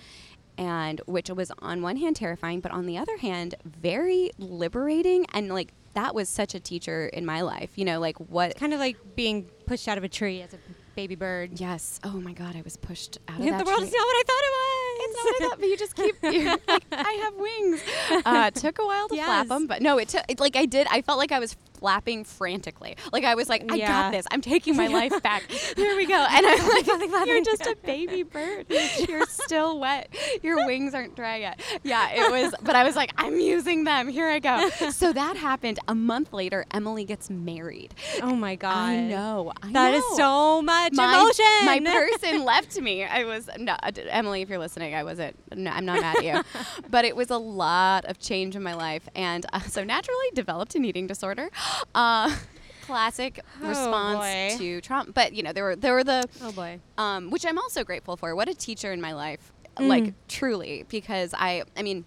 and 0.59 1.03
which 1.05 1.29
was 1.29 1.53
on 1.59 1.83
one 1.83 1.99
hand 1.99 2.17
terrifying 2.17 2.61
but 2.61 2.73
on 2.73 2.87
the 2.87 2.97
other 2.97 3.19
hand 3.19 3.55
very 3.67 4.31
liberating 4.39 5.27
and 5.35 5.51
like 5.51 5.69
that 5.97 6.15
was 6.15 6.29
such 6.29 6.55
a 6.55 6.61
teacher 6.61 7.07
in 7.09 7.27
my 7.27 7.41
life 7.41 7.71
you 7.75 7.85
know 7.85 7.99
like 7.99 8.17
what 8.19 8.55
kind 8.57 8.73
of 8.73 8.79
like 8.79 8.97
being 9.17 9.45
pushed 9.67 9.89
out 9.89 9.99
of 9.99 10.05
a 10.05 10.09
tree 10.09 10.43
as 10.43 10.55
a 10.55 10.59
baby 10.95 11.15
bird. 11.15 11.59
yes 11.59 11.99
oh 12.05 12.21
my 12.21 12.33
god 12.33 12.55
i 12.55 12.63
was 12.63 12.77
pushed 12.77 13.19
out 13.29 13.39
of 13.39 13.45
the 13.45 13.51
that 13.51 13.67
world 13.67 13.79
tree. 13.79 13.87
is 13.89 13.93
not 13.93 14.07
what 14.07 14.17
I 14.17 14.23
thought 14.27 14.45
it 14.45 14.53
was. 14.57 14.77
it's 14.99 15.17
not 15.17 15.25
what 15.25 15.35
I 15.35 15.49
thought, 15.49 15.61
but 15.61 15.69
you 15.69 15.77
just 15.77 15.95
keep. 15.95 16.17
Like, 16.69 16.85
I 16.93 17.13
have 17.25 17.35
wings. 17.35 17.81
Uh, 18.25 18.51
it 18.55 18.59
took 18.59 18.79
a 18.79 18.87
while 18.87 19.09
to 19.09 19.15
flap 19.15 19.49
them, 19.49 19.67
but 19.67 19.83
no, 19.83 19.99
it 19.99 20.09
took. 20.09 20.25
It, 20.29 20.41
like 20.41 20.57
I 20.57 20.65
did. 20.67 20.87
I 20.91 21.03
felt 21.03 21.19
like 21.19 21.33
I 21.33 21.39
was 21.39 21.57
flapping 21.79 22.25
frantically. 22.25 22.97
Like 23.12 23.25
I 23.25 23.35
was 23.35 23.49
like, 23.49 23.71
I 23.71 23.77
Yeah. 23.77 23.89
got 23.89 24.12
this. 24.12 24.27
I'm 24.31 24.41
taking 24.41 24.77
my 24.77 24.87
life 25.01 25.23
back. 25.23 25.43
Here 25.77 25.97
we 25.97 26.07
go. 26.07 26.15
And 26.37 26.45
I'm 26.47 26.69
like, 26.69 27.27
you're 27.27 27.43
just 27.45 27.67
a 27.67 27.77
baby 27.85 28.23
bird. 28.23 28.67
You're 29.09 29.27
still 29.27 29.79
wet. 29.79 30.15
Your 30.43 30.67
wings 30.67 30.95
aren't 30.95 31.17
dry 31.17 31.37
yet. 31.39 31.61
Yeah, 31.83 32.09
it 32.12 32.31
was. 32.31 32.55
But 32.62 32.77
I 32.77 32.85
was 32.85 32.95
like, 32.97 33.12
I'm 33.17 33.39
using 33.41 33.85
them. 33.85 34.09
Here 34.09 34.29
I 34.29 34.39
go. 34.39 34.69
So 34.91 35.12
that 35.12 35.37
happened. 35.37 35.79
A 35.89 35.95
month 35.95 36.33
later, 36.33 36.65
Emily 36.73 37.05
gets 37.05 37.31
married. 37.31 37.95
Oh 38.23 38.35
my 38.35 38.57
god. 38.57 38.77
I 38.77 39.01
know. 39.01 39.53
I 39.62 39.73
That 39.73 39.95
is 39.95 40.03
know 40.12 40.17
so 40.17 40.62
much 40.62 40.93
my, 40.95 41.15
emotion. 41.15 41.45
My 41.65 41.81
person 41.81 42.45
left 42.45 42.79
me. 42.81 43.05
I 43.05 43.25
was 43.25 43.49
no, 43.59 43.73
uh, 43.83 43.93
Emily. 44.09 44.43
If 44.43 44.49
you're 44.51 44.59
listening, 44.59 44.95
I 44.95 45.05
wasn't. 45.05 45.37
No, 45.57 45.71
I'm 45.71 45.85
not 45.87 46.01
mad 46.01 46.19
at 46.19 46.25
you, 46.25 46.43
but 46.91 47.05
it 47.05 47.17
was 47.17 47.31
a 47.31 47.39
lot 47.39 48.05
of 48.07 48.19
change 48.19 48.57
in 48.57 48.62
my 48.62 48.75
life, 48.75 49.09
and 49.15 49.47
uh, 49.53 49.61
so 49.61 49.85
naturally 49.85 50.27
developed 50.35 50.75
an 50.75 50.85
eating 50.85 51.07
disorder. 51.07 51.51
Uh, 51.94 52.35
classic 52.83 53.40
Oh, 53.62 53.68
response 53.68 54.18
boy. 54.18 54.59
to 54.59 54.81
trauma. 54.81 55.11
But 55.12 55.33
you 55.33 55.42
know, 55.42 55.52
there 55.52 55.64
were 55.64 55.76
there 55.76 55.94
were 55.94 56.05
the 56.05 56.24
oh 56.42 56.52
boy. 56.52 56.79
um, 56.98 57.31
which 57.31 57.44
I'm 57.46 57.59
also 57.59 57.85
grateful 57.85 58.16
for. 58.16 58.35
What 58.37 58.48
a 58.48 58.55
teacher 58.55 58.92
in 58.92 59.00
my 59.00 59.12
life, 59.12 59.52
Mm. 59.76 59.88
like 59.88 60.14
truly, 60.29 60.85
because 60.88 61.35
I, 61.37 61.64
I 61.76 61.83
mean, 61.83 62.05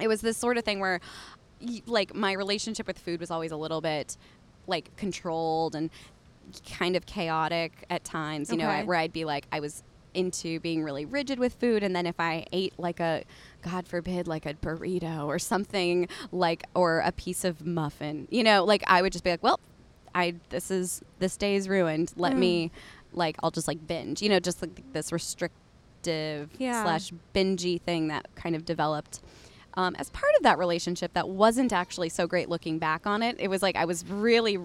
it 0.00 0.06
was 0.08 0.20
this 0.20 0.36
sort 0.36 0.56
of 0.58 0.64
thing 0.64 0.78
where 0.80 1.00
like 1.86 2.14
my 2.14 2.32
relationship 2.32 2.86
with 2.86 2.98
food 2.98 3.20
was 3.20 3.30
always 3.30 3.52
a 3.52 3.56
little 3.56 3.80
bit 3.80 4.16
like 4.66 4.94
controlled 4.96 5.74
and 5.76 5.90
kind 6.68 6.96
of 6.96 7.06
chaotic 7.06 7.84
at 7.88 8.02
times 8.04 8.50
you 8.50 8.56
know 8.56 8.66
Okay. 8.68 8.78
I- 8.80 8.82
where 8.82 8.96
i'd 8.98 9.12
be 9.12 9.24
like 9.24 9.46
i 9.52 9.60
was 9.60 9.84
into 10.12 10.58
being 10.60 10.82
really 10.82 11.04
rigid 11.04 11.38
with 11.38 11.54
food 11.54 11.82
and 11.84 11.94
then 11.94 12.04
if 12.04 12.16
i 12.18 12.44
ate 12.52 12.74
like 12.78 12.98
a 12.98 13.22
god 13.62 13.86
forbid 13.88 14.26
like 14.28 14.44
a 14.46 14.54
burrito 14.54 15.26
or 15.26 15.38
something 15.38 16.08
like 16.30 16.64
or 16.74 17.00
a 17.00 17.12
piece 17.12 17.44
of 17.44 17.64
muffin 17.66 18.26
you 18.30 18.42
know 18.44 18.64
like 18.64 18.82
i 18.86 19.00
would 19.00 19.12
just 19.12 19.24
be 19.24 19.30
like 19.30 19.42
well 19.42 19.58
i 20.14 20.34
this 20.50 20.70
is 20.70 21.00
this 21.20 21.36
day 21.36 21.54
is 21.56 21.68
ruined 21.68 22.12
let 22.16 22.34
Mm. 22.34 22.38
me 22.38 22.70
like 23.12 23.36
i'll 23.42 23.50
just 23.50 23.68
like 23.68 23.86
binge 23.86 24.20
you 24.22 24.28
know 24.28 24.40
just 24.40 24.60
like 24.62 24.92
this 24.92 25.12
restrictive 25.12 26.50
Yeah. 26.58 26.82
slash 26.82 27.12
bingy 27.34 27.80
thing 27.80 28.08
that 28.08 28.26
kind 28.34 28.56
of 28.56 28.64
developed 28.64 29.20
um, 29.74 29.94
as 29.98 30.10
part 30.10 30.32
of 30.38 30.42
that 30.42 30.58
relationship 30.58 31.12
that 31.14 31.28
wasn't 31.28 31.72
actually 31.72 32.08
so 32.08 32.26
great 32.26 32.48
looking 32.48 32.78
back 32.78 33.06
on 33.06 33.22
it. 33.22 33.36
It 33.38 33.48
was 33.48 33.62
like 33.62 33.74
I 33.76 33.84
was 33.84 34.04
really 34.06 34.58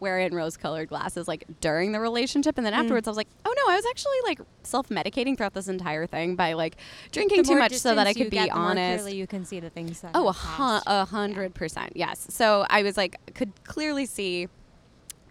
wearing 0.00 0.34
rose 0.34 0.56
colored 0.56 0.88
glasses 0.88 1.28
like 1.28 1.44
during 1.60 1.92
the 1.92 2.00
relationship. 2.00 2.56
And 2.56 2.66
then 2.66 2.72
Mm. 2.72 2.78
afterwards, 2.78 3.06
I 3.06 3.10
was 3.10 3.16
like, 3.16 3.28
oh 3.44 3.54
no, 3.56 3.72
I 3.72 3.76
was 3.76 3.84
actually 3.90 4.16
like 4.24 4.40
self 4.62 4.88
medicating 4.88 5.36
throughout 5.36 5.54
this 5.54 5.68
entire 5.68 6.06
thing 6.06 6.34
by 6.36 6.54
like 6.54 6.76
drinking 7.12 7.42
The 7.42 7.48
too 7.50 7.58
much 7.58 7.74
so 7.74 7.94
that 7.94 8.06
I 8.06 8.14
could 8.14 8.30
be 8.30 8.36
get, 8.36 8.48
the 8.50 8.54
more 8.58 8.70
honest. 8.70 9.02
clearly 9.04 9.18
you 9.18 9.26
can 9.26 9.44
see 9.44 9.60
the 9.60 9.70
things 9.70 10.00
that. 10.00 10.12
Oh, 10.14 10.28
a, 10.28 10.32
hun- 10.32 10.82
a 10.86 11.04
hundred 11.04 11.54
percent. 11.54 11.92
Yes. 11.96 12.26
So 12.30 12.66
I 12.70 12.82
was 12.82 12.96
like, 12.96 13.16
could 13.34 13.52
clearly 13.64 14.06
see. 14.06 14.48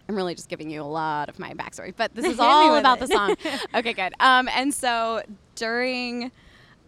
I'm 0.08 0.14
really 0.16 0.34
just 0.34 0.50
giving 0.50 0.68
you 0.68 0.82
a 0.82 0.84
lot 0.84 1.30
of 1.30 1.38
my 1.38 1.54
backstory, 1.54 1.94
but 1.96 2.14
this 2.14 2.26
is 2.26 2.38
all 2.38 2.76
about 2.76 2.98
it. 3.00 3.08
the 3.08 3.14
song. 3.14 3.36
okay, 3.74 3.94
good. 3.94 4.12
Um, 4.20 4.48
and 4.54 4.72
so 4.74 5.22
during, 5.54 6.30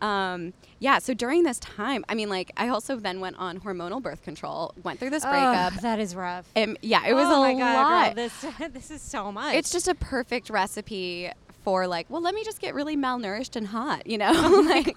um, 0.01 0.53
yeah, 0.79 0.99
so 0.99 1.15
during 1.15 1.43
this 1.43 1.59
time, 1.59 2.05
I 2.09 2.15
mean, 2.15 2.29
like, 2.29 2.53
I 2.57 2.69
also 2.69 2.97
then 2.97 3.21
went 3.21 3.37
on 3.37 3.61
hormonal 3.61 4.03
birth 4.03 4.23
control, 4.23 4.75
went 4.83 4.99
through 4.99 5.11
this 5.11 5.25
breakup. 5.25 5.75
That 5.81 5.99
is 5.99 6.15
rough. 6.15 6.47
Um, 6.55 6.77
yeah, 6.83 7.07
it 7.07 7.15
was 7.15 7.27
oh 7.27 7.43
a 7.43 7.55
my 7.55 7.55
God, 7.55 7.75
lot. 7.75 8.15
Girl, 8.15 8.15
this 8.15 8.47
this 8.73 8.91
is 8.91 9.03
so 9.03 9.33
much. 9.33 9.55
It's 9.55 9.71
just 9.71 9.89
a 9.89 9.95
perfect 9.95 10.51
recipe 10.51 11.31
for 11.67 11.89
like, 11.89 12.09
well, 12.09 12.23
let 12.23 12.33
me 12.33 12.45
just 12.45 12.61
get 12.61 12.75
really 12.75 12.97
malnourished 12.97 13.57
and 13.57 13.67
hot, 13.67 14.07
you 14.07 14.17
know? 14.19 14.31
Oh 14.37 14.61
like, 14.69 14.97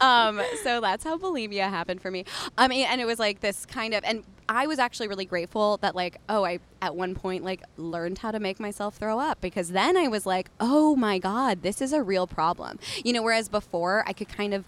um, 0.00 0.40
so 0.62 0.80
that's 0.80 1.02
how 1.02 1.18
bulimia 1.18 1.68
happened 1.68 2.00
for 2.00 2.12
me. 2.12 2.24
I 2.56 2.68
mean, 2.68 2.86
and 2.86 3.00
it 3.00 3.06
was 3.06 3.18
like 3.18 3.40
this 3.40 3.66
kind 3.66 3.92
of, 3.92 4.04
and 4.04 4.22
I 4.48 4.66
was 4.66 4.78
actually 4.78 5.08
really 5.08 5.24
grateful 5.24 5.78
that 5.78 5.94
like, 5.94 6.18
oh, 6.28 6.44
I 6.44 6.60
at 6.80 6.94
one 6.94 7.14
point 7.14 7.44
like 7.44 7.62
learned 7.76 8.18
how 8.18 8.30
to 8.30 8.38
make 8.38 8.60
myself 8.60 8.96
throw 8.96 9.18
up 9.18 9.40
because 9.40 9.70
then 9.70 9.96
I 9.96 10.08
was 10.08 10.26
like, 10.26 10.50
oh 10.60 10.94
my 10.96 11.18
god, 11.18 11.62
this 11.62 11.80
is 11.80 11.92
a 11.92 12.02
real 12.02 12.26
problem, 12.26 12.78
you 13.04 13.12
know. 13.12 13.22
Whereas 13.22 13.48
before, 13.48 14.04
I 14.06 14.12
could 14.12 14.28
kind 14.28 14.54
of 14.54 14.64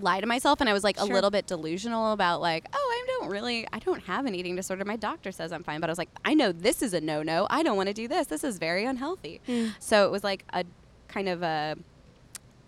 lie 0.00 0.20
to 0.20 0.26
myself 0.26 0.60
and 0.60 0.68
I 0.70 0.72
was 0.72 0.84
like 0.84 1.00
a 1.00 1.04
little 1.04 1.30
bit 1.30 1.46
delusional 1.46 2.12
about 2.12 2.40
like, 2.40 2.66
oh, 2.72 2.76
I 2.76 3.06
don't 3.08 3.30
really 3.30 3.66
I 3.72 3.78
don't 3.80 4.02
have 4.04 4.26
an 4.26 4.34
eating 4.34 4.54
disorder. 4.54 4.84
My 4.84 4.96
doctor 4.96 5.32
says 5.32 5.52
I'm 5.52 5.62
fine, 5.62 5.80
but 5.80 5.90
I 5.90 5.92
was 5.92 5.98
like, 5.98 6.10
I 6.24 6.34
know 6.34 6.52
this 6.52 6.82
is 6.82 6.94
a 6.94 7.00
no-no. 7.00 7.46
I 7.50 7.62
don't 7.62 7.76
want 7.76 7.88
to 7.88 7.94
do 7.94 8.06
this. 8.08 8.28
This 8.28 8.44
is 8.44 8.58
very 8.58 8.84
unhealthy. 8.84 9.40
Mm. 9.48 9.72
So 9.80 10.06
it 10.06 10.10
was 10.10 10.22
like 10.22 10.44
a 10.52 10.64
kind 11.08 11.28
of 11.28 11.42
a 11.42 11.76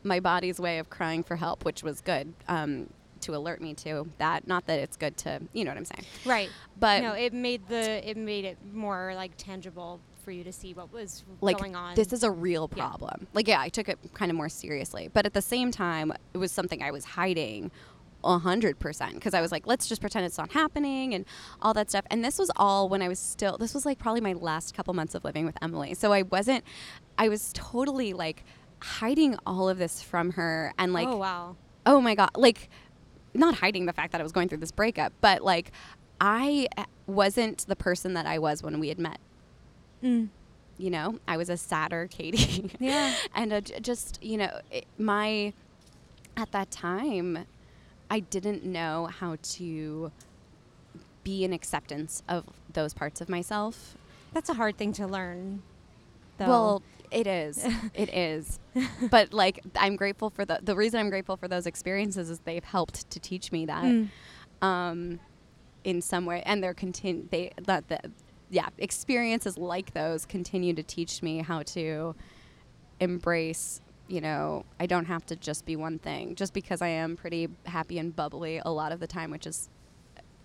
my 0.02 0.18
body's 0.18 0.58
way 0.58 0.78
of 0.78 0.90
crying 0.90 1.22
for 1.22 1.36
help, 1.36 1.64
which 1.64 1.82
was 1.82 2.00
good. 2.00 2.32
Um, 2.48 2.88
to 3.22 3.34
alert 3.34 3.60
me 3.60 3.74
to 3.74 4.08
that. 4.18 4.46
Not 4.46 4.66
that 4.66 4.78
it's 4.80 4.96
good 4.96 5.16
to, 5.18 5.40
you 5.52 5.64
know 5.64 5.70
what 5.70 5.78
I'm 5.78 5.84
saying. 5.84 6.04
right. 6.24 6.50
But 6.78 7.02
no, 7.02 7.12
it 7.12 7.32
made 7.32 7.66
the 7.68 8.08
it 8.08 8.16
made 8.16 8.44
it 8.44 8.58
more 8.72 9.12
like 9.14 9.32
tangible 9.36 10.00
for 10.24 10.30
you 10.30 10.44
to 10.44 10.52
see 10.52 10.74
what 10.74 10.92
was 10.92 11.24
like 11.40 11.56
going 11.58 11.74
on. 11.74 11.94
this 11.94 12.12
is 12.12 12.22
a 12.22 12.30
real 12.30 12.70
Yeah. 12.74 12.86
problem. 12.88 13.26
Like 13.32 13.48
yeah, 13.48 13.60
I 13.60 13.68
took 13.68 13.88
it 13.88 13.98
kind 14.14 14.30
of 14.30 14.36
more 14.36 14.48
seriously, 14.48 15.08
but 15.12 15.26
at 15.26 15.34
the 15.34 15.42
same 15.42 15.70
time, 15.70 16.12
it 16.34 16.38
was 16.38 16.52
something 16.52 16.82
I 16.82 16.90
was 16.90 17.04
hiding 17.04 17.70
a 18.22 18.38
hundred 18.38 18.78
percent 18.78 19.14
because 19.14 19.32
I 19.32 19.40
was 19.40 19.50
like, 19.50 19.66
let's 19.66 19.88
just 19.88 20.02
pretend 20.02 20.26
it's 20.26 20.36
not 20.36 20.52
happening 20.52 21.14
and 21.14 21.24
all 21.62 21.72
that 21.72 21.88
stuff. 21.88 22.04
And 22.10 22.22
this 22.22 22.38
was 22.38 22.50
all 22.56 22.88
when 22.90 23.00
I 23.00 23.08
was 23.08 23.18
still. 23.18 23.56
This 23.56 23.72
was 23.72 23.86
like 23.86 23.98
probably 23.98 24.20
my 24.20 24.34
last 24.34 24.74
couple 24.74 24.92
months 24.92 25.14
of 25.14 25.24
living 25.24 25.46
with 25.46 25.56
Emily, 25.62 25.94
so 25.94 26.12
I 26.12 26.22
wasn't. 26.22 26.64
I 27.16 27.28
was 27.30 27.50
totally 27.54 28.12
like 28.12 28.44
hiding 28.82 29.36
all 29.46 29.68
of 29.68 29.78
this 29.78 30.02
from 30.02 30.32
her 30.32 30.72
and 30.78 30.90
oh, 30.90 30.94
like 30.94 31.08
oh 31.08 31.16
wow. 31.16 31.56
oh 31.84 32.00
my 32.00 32.14
god 32.14 32.30
like 32.34 32.70
not 33.34 33.54
hiding 33.56 33.86
the 33.86 33.92
fact 33.92 34.12
that 34.12 34.20
i 34.20 34.24
was 34.24 34.32
going 34.32 34.48
through 34.48 34.58
this 34.58 34.72
breakup 34.72 35.12
but 35.20 35.42
like 35.42 35.70
i 36.20 36.66
wasn't 37.06 37.64
the 37.68 37.76
person 37.76 38.14
that 38.14 38.26
i 38.26 38.38
was 38.38 38.62
when 38.62 38.78
we 38.80 38.88
had 38.88 38.98
met 38.98 39.18
Mm. 40.02 40.28
you 40.78 40.88
know 40.90 41.18
i 41.28 41.36
was 41.36 41.48
a 41.50 41.56
sadder 41.58 42.08
katie 42.10 42.70
Yeah. 42.80 43.14
and 43.34 43.52
a, 43.52 43.60
just 43.60 44.18
you 44.22 44.38
know 44.38 44.60
it, 44.70 44.86
my 44.98 45.52
at 46.36 46.50
that 46.52 46.70
time 46.70 47.46
i 48.10 48.20
didn't 48.20 48.64
know 48.64 49.06
how 49.06 49.36
to 49.42 50.10
be 51.22 51.44
in 51.44 51.52
acceptance 51.52 52.22
of 52.28 52.44
those 52.72 52.94
parts 52.94 53.20
of 53.20 53.28
myself 53.28 53.94
That's 54.32 54.48
a 54.48 54.54
hard 54.54 54.76
thing 54.78 54.92
to 54.94 55.06
learn. 55.06 55.62
Though. 56.38 56.46
Well, 56.48 56.82
it 57.10 57.26
is. 57.26 57.66
it 57.94 58.12
is. 58.14 58.58
But 59.10 59.32
like 59.32 59.60
I'm 59.76 59.96
grateful 59.96 60.30
for 60.30 60.44
the 60.44 60.60
the 60.62 60.76
reason 60.76 61.00
I'm 61.00 61.10
grateful 61.10 61.36
for 61.36 61.48
those 61.48 61.66
experiences 61.66 62.30
is 62.30 62.40
they've 62.40 62.64
helped 62.64 63.10
to 63.10 63.20
teach 63.20 63.50
me 63.52 63.66
that 63.66 63.84
Mm. 63.84 64.08
um 64.62 65.20
in 65.84 66.02
some 66.02 66.26
way 66.26 66.42
and 66.44 66.62
they're 66.62 66.74
continue 66.74 67.26
they 67.30 67.52
that 67.64 67.88
the 67.88 67.98
yeah, 68.52 68.68
experiences 68.78 69.56
like 69.56 69.92
those 69.94 70.26
continue 70.26 70.74
to 70.74 70.82
teach 70.82 71.22
me 71.22 71.38
how 71.38 71.62
to 71.62 72.14
embrace 73.00 73.80
you 74.08 74.20
know, 74.20 74.64
I 74.80 74.86
don't 74.86 75.04
have 75.04 75.24
to 75.26 75.36
just 75.36 75.64
be 75.64 75.76
one 75.76 76.00
thing. 76.00 76.34
Just 76.34 76.52
because 76.52 76.82
I 76.82 76.88
am 76.88 77.16
pretty 77.16 77.48
happy 77.64 77.96
and 77.96 78.14
bubbly 78.14 78.60
a 78.64 78.68
lot 78.72 78.90
of 78.90 78.98
the 78.98 79.06
time, 79.06 79.30
which 79.30 79.46
is 79.46 79.68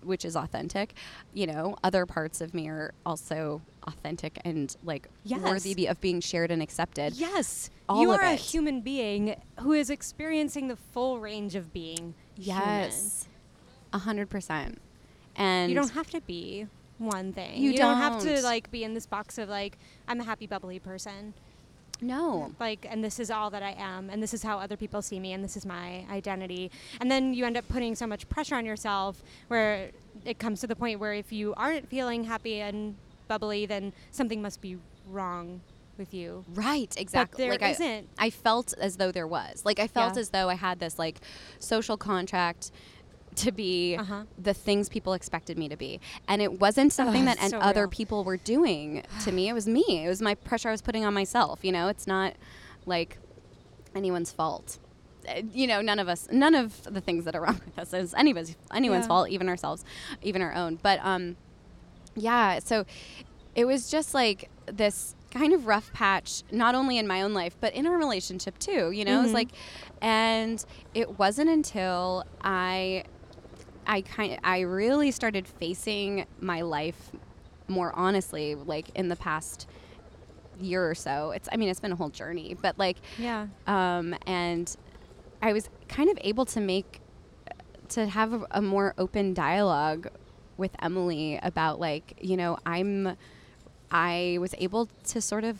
which 0.06 0.24
is 0.24 0.36
authentic, 0.36 0.94
you 1.34 1.46
know, 1.46 1.76
other 1.84 2.06
parts 2.06 2.40
of 2.40 2.54
me 2.54 2.68
are 2.68 2.94
also 3.04 3.60
authentic 3.86 4.38
and 4.44 4.74
like 4.84 5.08
Yes. 5.24 5.40
worthy 5.42 5.86
of 5.86 6.00
being 6.00 6.20
shared 6.20 6.50
and 6.50 6.62
accepted. 6.62 7.14
Yes, 7.14 7.70
All 7.88 8.00
you 8.00 8.10
are 8.10 8.20
a 8.22 8.34
human 8.34 8.80
being 8.80 9.36
who 9.60 9.72
is 9.72 9.90
experiencing 9.90 10.68
the 10.68 10.76
full 10.76 11.18
range 11.20 11.54
of 11.54 11.72
being. 11.72 12.14
Yes, 12.36 13.28
a 13.92 13.98
hundred 13.98 14.30
percent. 14.30 14.78
And 15.36 15.70
you 15.70 15.76
don't 15.76 15.92
have 15.92 16.10
to 16.10 16.20
be 16.22 16.66
one 16.98 17.32
thing. 17.32 17.60
You 17.62 17.76
don't 17.76 17.98
have 17.98 18.20
to 18.22 18.40
like 18.42 18.70
be 18.70 18.84
in 18.84 18.94
this 18.94 19.06
box 19.06 19.36
of 19.38 19.48
like 19.48 19.76
I'm 20.08 20.20
a 20.20 20.24
happy 20.24 20.46
bubbly 20.46 20.78
person. 20.78 21.34
No. 22.00 22.52
Like, 22.60 22.86
and 22.88 23.02
this 23.02 23.18
is 23.18 23.30
all 23.30 23.50
that 23.50 23.62
I 23.62 23.74
am, 23.78 24.10
and 24.10 24.22
this 24.22 24.34
is 24.34 24.42
how 24.42 24.58
other 24.58 24.76
people 24.76 25.02
see 25.02 25.18
me, 25.20 25.32
and 25.32 25.42
this 25.42 25.56
is 25.56 25.64
my 25.66 26.04
identity. 26.10 26.70
And 27.00 27.10
then 27.10 27.34
you 27.34 27.44
end 27.44 27.56
up 27.56 27.66
putting 27.68 27.94
so 27.94 28.06
much 28.06 28.28
pressure 28.28 28.54
on 28.54 28.66
yourself 28.66 29.22
where 29.48 29.90
it 30.24 30.38
comes 30.38 30.60
to 30.60 30.66
the 30.66 30.76
point 30.76 31.00
where 31.00 31.14
if 31.14 31.32
you 31.32 31.54
aren't 31.56 31.88
feeling 31.88 32.24
happy 32.24 32.60
and 32.60 32.96
bubbly, 33.28 33.66
then 33.66 33.92
something 34.10 34.40
must 34.42 34.60
be 34.60 34.76
wrong 35.08 35.60
with 35.98 36.12
you. 36.12 36.44
Right, 36.54 36.94
exactly. 36.98 37.44
there 37.44 37.50
like 37.52 37.62
I, 37.62 37.70
isn't. 37.70 38.08
I 38.18 38.30
felt 38.30 38.74
as 38.78 38.96
though 38.98 39.10
there 39.12 39.26
was. 39.26 39.64
Like 39.64 39.78
I 39.78 39.86
felt 39.86 40.14
Yeah. 40.14 40.20
as 40.20 40.28
though 40.30 40.48
I 40.50 40.54
had 40.54 40.78
this 40.78 40.98
like 40.98 41.20
social 41.58 41.96
contract 41.96 42.70
to 43.36 43.52
be 43.52 43.96
Uh-huh. 43.96 44.24
the 44.38 44.54
things 44.54 44.88
people 44.88 45.12
expected 45.12 45.58
me 45.58 45.68
to 45.68 45.76
be. 45.76 46.00
And 46.28 46.40
it 46.42 46.60
wasn't 46.60 46.92
something 46.92 47.26
Ugh, 47.28 47.36
that 47.38 47.50
so 47.50 47.58
other 47.58 47.82
real. 47.82 47.90
people 47.90 48.24
were 48.24 48.36
doing 48.36 49.02
to 49.24 49.32
me. 49.32 49.48
It 49.48 49.52
was 49.52 49.66
me. 49.66 49.84
It 50.04 50.08
was 50.08 50.20
my 50.22 50.34
pressure 50.34 50.68
I 50.68 50.72
was 50.72 50.82
putting 50.82 51.04
on 51.04 51.14
myself, 51.14 51.60
you 51.62 51.72
know? 51.72 51.88
It's 51.88 52.06
not 52.06 52.34
like 52.86 53.18
anyone's 53.94 54.32
fault. 54.32 54.78
Uh, 55.28 55.42
You 55.52 55.66
know, 55.66 55.80
none 55.80 55.98
of 55.98 56.08
us, 56.08 56.28
none 56.30 56.54
of 56.54 56.82
the 56.84 57.00
things 57.00 57.24
that 57.24 57.34
are 57.34 57.40
wrong 57.42 57.60
with 57.64 57.78
us 57.78 57.92
is 57.92 58.14
anyone's 58.14 58.56
anyone's 58.72 59.04
Yeah. 59.04 59.08
fault, 59.08 59.28
even 59.30 59.48
ourselves, 59.48 59.84
even 60.22 60.42
our 60.42 60.54
own. 60.54 60.78
But 60.82 61.00
um, 61.04 61.36
yeah, 62.14 62.58
so 62.60 62.84
it 63.54 63.64
was 63.64 63.90
just 63.90 64.14
like 64.14 64.48
this 64.66 65.14
kind 65.30 65.52
of 65.52 65.66
rough 65.66 65.92
patch, 65.92 66.42
not 66.50 66.74
only 66.74 66.96
in 66.98 67.06
my 67.06 67.20
own 67.22 67.34
life, 67.34 67.56
but 67.60 67.74
in 67.74 67.86
our 67.86 67.96
relationship 67.98 68.58
too. 68.58 68.90
You 68.90 69.04
know, 69.04 69.18
it 69.18 69.22
was 69.22 69.30
Mhm. 69.32 69.34
like, 69.34 69.48
and 70.00 70.64
it 70.94 71.18
wasn't 71.18 71.50
until 71.50 72.24
I, 72.42 73.04
I 73.86 74.00
kind, 74.02 74.38
I 74.44 74.60
really 74.60 75.10
started 75.10 75.46
facing 75.46 76.26
my 76.40 76.62
life 76.62 77.10
more 77.68 77.92
honestly, 77.94 78.54
like 78.54 78.90
in 78.94 79.08
the 79.08 79.16
past 79.16 79.66
year 80.60 80.88
or 80.88 80.94
so. 80.94 81.30
It's, 81.32 81.48
I 81.52 81.56
mean, 81.56 81.68
it's 81.68 81.80
been 81.80 81.92
a 81.92 81.96
whole 81.96 82.10
journey, 82.10 82.56
but 82.60 82.78
like, 82.78 82.96
Yeah. 83.18 83.48
um, 83.66 84.14
and 84.26 84.74
I 85.42 85.52
was 85.52 85.68
kind 85.88 86.10
of 86.10 86.18
able 86.22 86.44
to 86.46 86.60
make 86.60 87.00
to 87.90 88.06
have 88.06 88.32
a, 88.32 88.46
a 88.52 88.62
more 88.62 88.94
open 88.98 89.32
dialogue 89.34 90.08
with 90.56 90.72
Emily 90.80 91.38
about 91.42 91.78
like 91.78 92.18
you 92.20 92.36
know 92.36 92.56
I'm 92.66 93.16
I 93.90 94.38
was 94.40 94.54
able 94.58 94.88
to 95.04 95.20
sort 95.20 95.44
of 95.44 95.58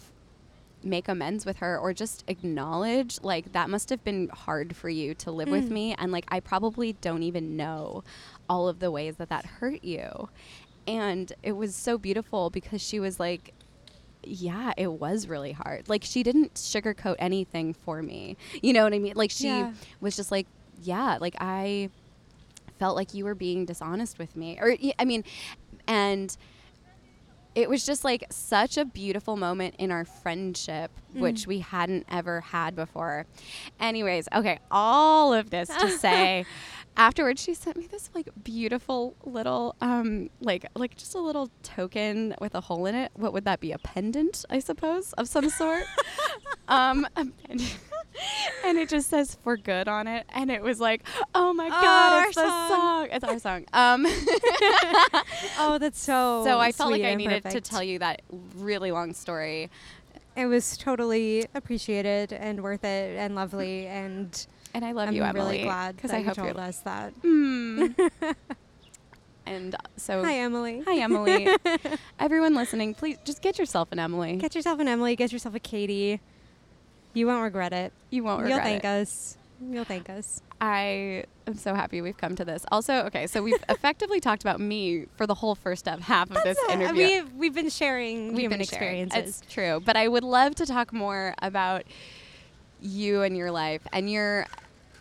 make 0.87 1.09
amends 1.09 1.44
with 1.44 1.59
her 1.59 1.79
or 1.79 1.92
just 1.92 2.25
acknowledge 2.29 3.18
like 3.22 3.53
that 3.53 3.68
must 3.70 3.90
have 3.90 4.03
been 4.05 4.29
hard 4.29 4.77
for 4.77 4.88
you 4.88 5.14
to 5.14 5.31
live 5.31 5.51
with 5.51 5.66
Mm. 5.66 5.70
me 5.70 5.94
and 5.99 6.12
like 6.12 6.25
I 6.29 6.40
probably 6.40 6.94
don't 6.94 7.22
even 7.22 7.57
know 7.57 8.05
all 8.49 8.68
of 8.68 8.79
the 8.79 8.90
ways 8.90 9.16
that 9.16 9.29
that 9.31 9.46
hurt 9.46 9.85
you 9.85 10.29
and 10.87 11.33
it 11.42 11.53
was 11.53 11.75
so 11.75 11.99
beautiful 11.99 12.51
because 12.51 12.81
she 12.83 13.01
was 13.01 13.18
like 13.20 13.53
yeah, 14.25 14.72
it 14.77 14.92
was 14.92 15.29
really 15.29 15.53
hard. 15.53 15.88
Like 15.88 16.03
she 16.05 16.22
didn't 16.25 16.55
sugarcoat 16.55 17.14
anything 17.18 17.72
for 17.75 18.03
me. 18.03 18.37
You 18.62 18.72
know 18.72 18.83
what 18.85 18.92
I 18.92 18.99
mean? 18.99 19.12
Like 19.14 19.31
she 19.31 19.46
Yeah. 19.49 19.72
was 20.01 20.16
just 20.16 20.33
like, 20.33 20.49
yeah, 20.83 21.18
like 21.20 21.37
I 21.40 21.90
felt 22.79 22.96
like 22.96 23.14
you 23.14 23.25
were 23.25 23.35
being 23.35 23.64
dishonest 23.66 24.18
with 24.18 24.37
me. 24.37 24.59
Or, 24.61 24.77
I 24.99 25.05
mean, 25.05 25.25
and 25.87 26.37
it 27.56 27.70
was 27.70 27.86
just 27.86 28.04
like 28.04 28.26
such 28.30 28.76
a 28.76 28.84
beautiful 28.84 29.34
moment 29.34 29.76
in 29.78 29.90
our 29.90 30.04
friendship, 30.04 30.90
which 31.14 31.46
we 31.46 31.60
hadn't 31.60 32.04
ever 32.10 32.42
had 32.42 32.76
before. 32.76 33.24
Anyways, 33.80 34.28
okay, 34.34 34.58
all 34.70 35.32
of 35.32 35.48
this 35.48 35.68
to 35.68 35.90
say, 35.98 36.44
afterwards 36.98 37.42
she 37.42 37.54
sent 37.54 37.78
me 37.78 37.86
this 37.86 38.10
like 38.14 38.28
beautiful 38.44 39.16
little, 39.24 39.74
um, 39.80 40.28
like 40.40 40.66
like 40.74 40.96
just 40.96 41.14
a 41.14 41.18
little 41.18 41.50
token 41.62 42.34
with 42.42 42.54
a 42.54 42.60
hole 42.60 42.84
in 42.84 42.94
it. 42.94 43.10
What 43.14 43.32
would 43.32 43.46
that 43.46 43.60
be? 43.60 43.72
A 43.72 43.78
pendant, 43.78 44.44
I 44.50 44.58
suppose, 44.58 45.14
of 45.14 45.26
some 45.26 45.48
sort. 45.48 45.84
um, 46.68 47.06
a 47.16 47.24
pendant. 47.24 47.78
and 48.64 48.79
it 48.79 48.88
just 48.88 49.09
says 49.11 49.37
"for 49.42 49.57
good" 49.57 49.88
on 49.88 50.07
it, 50.07 50.26
and 50.31 50.50
it 50.50 50.62
was 50.62 50.81
like, 50.81 51.02
oh 51.35 51.52
my 51.52 51.68
god, 51.68 52.12
our 52.12 52.26
it's 52.26 52.35
the 52.37 52.42
song. 52.48 52.68
song. 52.70 53.09
It's 53.12 53.24
our 53.24 53.38
song. 53.38 53.64
Um. 53.72 54.07
Oh, 55.59 55.79
that's 55.79 55.98
so. 56.00 56.42
So 56.44 56.59
I 56.59 56.72
felt 56.72 56.90
like 56.90 57.02
I 57.02 57.14
needed 57.14 57.42
to 57.44 57.61
tell 57.61 57.83
you 57.83 57.98
that 58.00 58.22
really 58.57 58.90
long 58.90 59.12
story. 59.14 59.70
It 60.37 60.46
was 60.46 60.76
totally 60.76 61.46
appreciated 61.55 62.33
and 62.33 62.62
worth 62.62 62.85
it 62.85 63.16
and 63.18 63.35
lovely, 63.35 63.87
and 63.87 64.46
And 64.74 64.85
I 64.85 64.92
love 64.92 65.09
I'm 65.09 65.14
you, 65.14 65.22
Emily. 65.22 65.44
really 65.44 65.62
glad 65.64 65.96
because 65.96 66.11
I 66.12 66.18
you 66.18 66.24
hope 66.26 66.35
told 66.37 66.48
you're. 66.57 66.61
us 66.61 66.79
that. 66.81 67.14
Mm. 67.22 68.11
and 69.46 69.74
uh, 69.74 69.79
so, 69.96 70.22
Hi, 70.22 70.35
Emily. 70.35 70.83
hi, 70.87 70.98
Emily. 70.98 71.48
Everyone 72.18 72.55
listening, 72.55 72.94
please 72.94 73.16
just 73.24 73.40
get 73.42 73.59
yourself 73.59 73.88
an 73.92 73.98
Emily. 73.98 74.37
Get 74.37 74.55
yourself 74.55 74.79
an 74.81 74.88
Emily. 74.88 75.16
Get 75.16 75.33
yourself 75.33 75.55
a 75.55 75.61
Katie. 75.61 76.20
You 77.16 77.26
won't 77.26 77.42
regret 77.42 77.72
it. 77.72 77.92
you 78.11 78.22
won't 78.22 78.42
regret 78.42 78.59
it. 78.59 78.62
You'll 78.62 78.72
thank 78.72 78.85
it. 78.85 78.88
us. 78.88 79.37
You'll 79.70 79.85
thank 79.85 80.11
us. 80.11 80.42
I 80.61 81.24
am 81.46 81.55
so 81.55 81.74
happy 81.74 82.02
we've 82.02 82.16
come 82.18 82.37
to 82.37 82.44
this. 82.44 82.66
Also, 82.70 83.05
okay, 83.07 83.26
so 83.26 83.42
we've 83.42 83.62
effectively 83.70 84.20
talked 84.20 84.42
about 84.42 84.61
me 84.61 85.07
for 85.16 85.26
the 85.26 85.35
whole 85.35 85.55
first 85.55 85.87
half 85.87 86.00
half 86.00 86.31
of 86.31 86.42
this 86.42 86.59
Uh, 86.68 86.72
interview. 86.72 87.07
We've 87.07 87.33
we've 87.33 87.55
been 87.55 87.70
sharing 87.70 88.29
We've 88.35 88.40
human 88.42 88.59
been 88.59 88.66
sharing. 88.66 89.09
It's 89.14 89.40
true, 89.48 89.81
but 89.85 89.96
I 89.96 90.09
would 90.09 90.24
love 90.24 90.55
to 90.57 90.66
talk 90.66 90.92
more 90.92 91.35
about 91.40 91.85
you 92.83 93.22
and 93.22 93.35
your 93.37 93.50
life 93.50 93.81
and 93.94 94.11
your. 94.11 94.46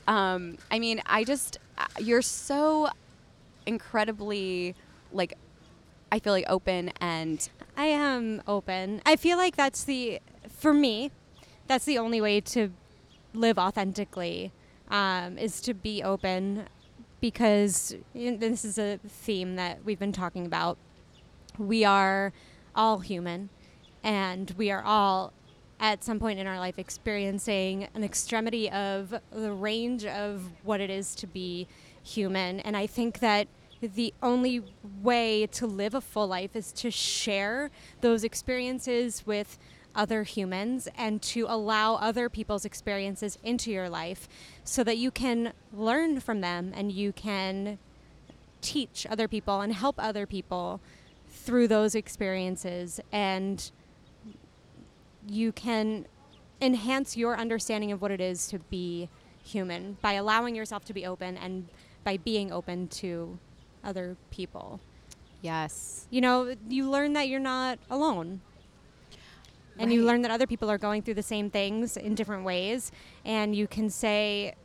Um, 0.08 0.58
I 0.72 0.80
mean, 0.80 1.02
I 1.06 1.26
just 1.26 1.58
uh, 1.78 1.86
you're 2.00 2.22
so 2.22 2.88
incredibly 3.66 4.76
like. 5.12 5.34
I 6.12 6.20
feel 6.20 6.32
like 6.32 6.46
open 6.48 6.92
and 7.02 7.50
I 7.76 7.88
am 7.88 8.42
open. 8.48 9.02
I 9.06 9.18
feel 9.18 9.38
like 9.38 9.58
that's 9.58 9.84
the 9.84 10.22
for 10.50 10.74
me, 10.74 11.12
that's 11.68 11.86
the 11.86 11.98
only 11.98 12.22
way 12.22 12.42
to 12.42 12.70
live 13.34 13.58
authentically 13.58 14.52
um, 14.90 15.38
is 15.38 15.62
to 15.62 15.74
be 15.74 16.04
open 16.04 16.66
because 17.22 17.96
this 18.14 18.64
is 18.64 18.78
a 18.78 19.00
theme 19.08 19.56
that 19.56 19.84
we've 19.84 20.00
been 20.00 20.12
talking 20.12 20.46
about. 20.46 20.78
We 21.58 21.84
are 21.84 22.34
all 22.76 23.00
human, 23.00 23.50
and 24.04 24.54
we 24.58 24.70
are 24.70 24.84
all 24.84 25.34
at 25.80 26.04
some 26.04 26.20
point 26.20 26.40
in 26.40 26.48
our 26.48 26.60
life 26.60 26.78
experiencing 26.78 27.88
an 27.94 28.04
extremity 28.04 28.70
of 28.70 29.14
the 29.32 29.52
range 29.52 30.06
of 30.06 30.50
what 30.64 30.80
it 30.80 30.90
is 30.90 31.16
to 31.16 31.28
be 31.28 31.68
human. 32.04 32.60
And 32.62 32.78
I 32.78 32.88
think 32.88 33.20
that 33.20 33.48
the 33.82 34.14
only 34.24 34.64
way 35.02 35.48
to 35.48 35.68
live 35.68 35.94
a 35.94 36.02
full 36.02 36.28
life 36.28 36.56
is 36.56 36.72
to 36.74 36.92
share 36.92 37.72
those 38.02 38.24
experiences 38.24 39.24
with 39.26 39.58
other 39.96 40.24
humans 40.24 40.88
and 40.98 41.22
to 41.22 41.46
allow 41.48 41.96
other 41.96 42.30
people's 42.30 42.66
experiences 42.66 43.38
into 43.44 43.72
your 43.72 43.90
life 43.90 44.28
so 44.64 44.84
that 44.84 44.98
you 44.98 45.12
can 45.12 45.54
learn 45.74 46.20
from 46.20 46.42
them 46.42 46.72
and 46.76 46.92
you 46.92 47.12
can 47.12 47.78
teach 48.62 49.06
other 49.10 49.28
people 49.28 49.62
and 49.62 49.74
help 49.74 49.96
other 49.98 50.26
people 50.26 50.82
through 51.30 51.68
those 51.68 51.96
experiences 51.96 53.00
and 53.12 53.72
you 55.28 55.52
can 55.52 56.06
enhance 56.62 57.18
your 57.18 57.38
understanding 57.38 57.92
of 57.92 58.02
what 58.02 58.12
it 58.12 58.22
is 58.22 58.48
to 58.48 58.60
be 58.60 59.10
human 59.44 59.98
by 60.02 60.14
allowing 60.14 60.56
yourself 60.56 60.86
to 60.86 60.94
be 60.94 61.06
open 61.06 61.38
and 61.38 61.68
by 62.04 62.18
being 62.18 62.52
open 62.52 62.88
to 62.88 63.38
other 63.84 64.18
people. 64.32 64.80
yes, 65.42 66.08
You 66.10 66.22
know, 66.22 66.56
you 66.68 66.90
learn 66.90 67.14
that 67.14 67.28
you're 67.28 67.40
not 67.40 67.78
alone. 67.90 68.42
And 69.78 69.92
you 69.92 70.06
learn 70.06 70.22
that 70.22 70.32
other 70.32 70.48
people 70.48 70.70
are 70.72 70.78
going 70.78 71.02
through 71.02 71.16
the 71.16 71.24
same 71.24 71.50
things 71.50 71.98
in 71.98 72.16
different 72.16 72.44
ways. 72.46 72.92
And 73.26 73.56
you 73.56 73.68
can 73.68 73.90
say, 73.90 74.56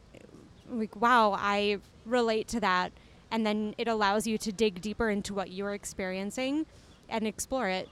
like, 0.70 0.94
wow, 0.96 1.32
I 1.36 1.78
relate 2.06 2.46
to 2.48 2.60
that. 2.60 2.92
And 3.30 3.44
then 3.46 3.74
it 3.78 3.88
allows 3.88 4.26
you 4.26 4.38
to 4.38 4.52
dig 4.52 4.80
deeper 4.80 5.10
into 5.10 5.34
what 5.34 5.50
you're 5.50 5.74
experiencing 5.74 6.66
and 7.08 7.26
explore 7.26 7.68
it. 7.68 7.88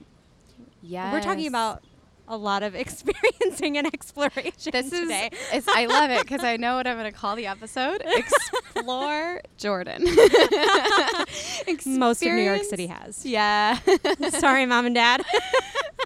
yes. 0.81 1.11
We're 1.13 1.21
talking 1.21 1.47
about 1.47 1.83
a 2.27 2.37
lot 2.37 2.61
of 2.63 2.75
experiencing 2.85 3.77
and 3.77 3.87
exploration 3.87 4.71
This 4.71 4.91
is 4.93 4.99
today. 4.99 5.29
it's, 5.51 5.67
I 5.67 5.87
love 5.87 6.11
it 6.11 6.21
because 6.21 6.43
I 6.43 6.57
know 6.57 6.75
what 6.75 6.87
I'm 6.87 6.97
going 6.97 7.11
to 7.11 7.17
call 7.17 7.35
the 7.35 7.47
episode. 7.47 8.01
Explore 8.05 9.41
Jordan. 9.57 10.03
Most 11.85 12.21
of 12.21 12.27
New 12.31 12.41
York 12.43 12.63
City 12.63 12.87
has. 12.87 13.25
Yeah. 13.25 13.79
Sorry, 14.29 14.65
mom 14.65 14.85
and 14.85 14.95
dad. 14.95 15.23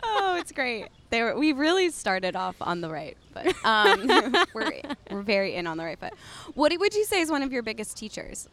oh, 0.04 0.38
it's 0.39 0.52
great. 0.52 0.88
They 1.13 1.21
were, 1.21 1.38
we 1.38 1.52
really 1.54 1.91
started 1.91 2.36
off 2.36 2.56
on 2.60 2.82
the 2.82 2.89
right 2.89 3.15
foot. 3.36 3.56
Um, 3.63 4.08
we're 4.56 4.82
we're 5.12 5.21
very 5.21 5.54
in 5.54 5.67
on 5.67 5.78
the 5.78 5.84
right 5.86 5.99
foot. 5.99 6.13
What 6.56 6.73
would 6.78 6.93
you 6.95 7.06
say 7.06 7.21
is 7.21 7.30
one 7.30 7.43
of 7.43 7.54
your 7.54 7.62
biggest 7.62 7.95
teachers? 7.95 8.49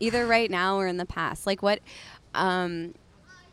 Either 0.00 0.26
right 0.26 0.50
now 0.50 0.78
or 0.78 0.86
in 0.86 0.96
the 0.96 1.04
past. 1.04 1.46
Like 1.46 1.60
what 1.62 1.80
um 2.34 2.94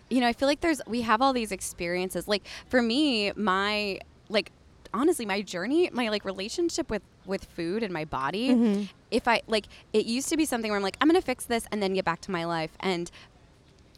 you 0.09 0.21
know, 0.21 0.27
I 0.27 0.33
feel 0.33 0.47
like 0.47 0.61
there's 0.61 0.81
we 0.87 1.01
have 1.01 1.21
all 1.21 1.33
these 1.33 1.51
experiences. 1.51 2.25
Like 2.25 2.47
for 2.67 2.81
me, 2.81 3.33
my 3.35 3.99
like 4.29 4.51
honestly, 4.93 5.25
my 5.25 5.41
journey, 5.41 5.89
my 5.91 6.07
like 6.07 6.23
relationship 6.23 6.89
with 6.89 7.01
with 7.25 7.43
food 7.43 7.83
and 7.83 7.91
my 7.91 8.05
body, 8.05 8.49
Mm-hmm. 8.51 8.83
if 9.11 9.27
I 9.27 9.41
like 9.47 9.65
it 9.91 10.05
used 10.05 10.29
to 10.29 10.37
be 10.37 10.45
something 10.45 10.71
where 10.71 10.77
I'm 10.77 10.83
like 10.83 10.95
I'm 11.01 11.09
going 11.09 11.19
to 11.19 11.25
fix 11.25 11.43
this 11.45 11.65
and 11.71 11.83
then 11.83 11.93
get 11.95 12.05
back 12.05 12.21
to 12.21 12.31
my 12.31 12.45
life 12.45 12.71
and 12.79 13.11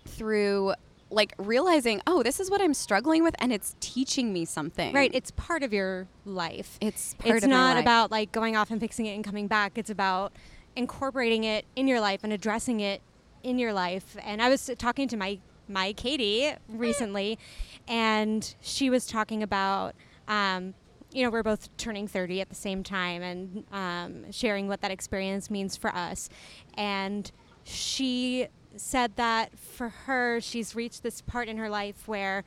through 0.05 0.73
like 1.09 1.33
realizing, 1.37 2.01
oh, 2.07 2.23
this 2.23 2.39
is 2.39 2.49
what 2.49 2.61
I'm 2.61 2.73
struggling 2.73 3.23
with 3.23 3.35
and 3.39 3.53
it's 3.53 3.75
teaching 3.79 4.33
me 4.33 4.45
something. 4.45 4.93
Right, 4.93 5.11
it's 5.13 5.31
part 5.31 5.63
of 5.63 5.71
your 5.73 6.07
life. 6.25 6.77
it's 6.81 7.13
part 7.15 7.37
it's 7.37 7.45
not 7.45 7.77
about 7.77 8.11
like 8.11 8.31
going 8.31 8.55
off 8.55 8.71
and 8.71 8.79
fixing 8.79 9.05
it 9.05 9.13
and 9.13 9.23
coming 9.23 9.47
back. 9.47 9.77
It's 9.77 9.89
about 9.89 10.33
incorporating 10.75 11.43
it 11.43 11.65
in 11.75 11.87
your 11.87 11.99
life 11.99 12.21
and 12.23 12.33
addressing 12.33 12.79
it 12.79 13.01
in 13.43 13.59
your 13.59 13.73
life. 13.73 14.17
And 14.23 14.41
I 14.41 14.49
was 14.49 14.69
talking 14.77 15.07
to 15.09 15.17
my 15.17 15.39
my 15.67 15.93
Katie 15.93 16.53
recently, 16.69 17.39
and 17.87 18.55
she 18.61 18.89
was 18.89 19.05
talking 19.05 19.43
about. 19.43 19.95
Um, 20.27 20.73
you 21.11 21.23
know, 21.23 21.29
we're 21.29 21.43
both 21.43 21.69
turning 21.77 22.09
30 22.09 22.41
at 22.41 22.49
the 22.49 22.55
same 22.55 22.83
time 22.83 23.21
and 23.21 23.63
um, 23.71 24.29
sharing 24.33 24.67
what 24.67 24.81
that 24.81 24.91
experience 24.91 25.49
means 25.49 25.77
for 25.77 25.89
us. 25.95 26.27
And 26.73 27.31
she 27.63 28.47
said 28.77 29.15
that 29.15 29.57
for 29.57 29.89
her, 29.89 30.39
she's 30.41 30.75
reached 30.75 31.03
this 31.03 31.21
part 31.21 31.47
in 31.47 31.57
her 31.57 31.69
life 31.69 32.07
where 32.07 32.43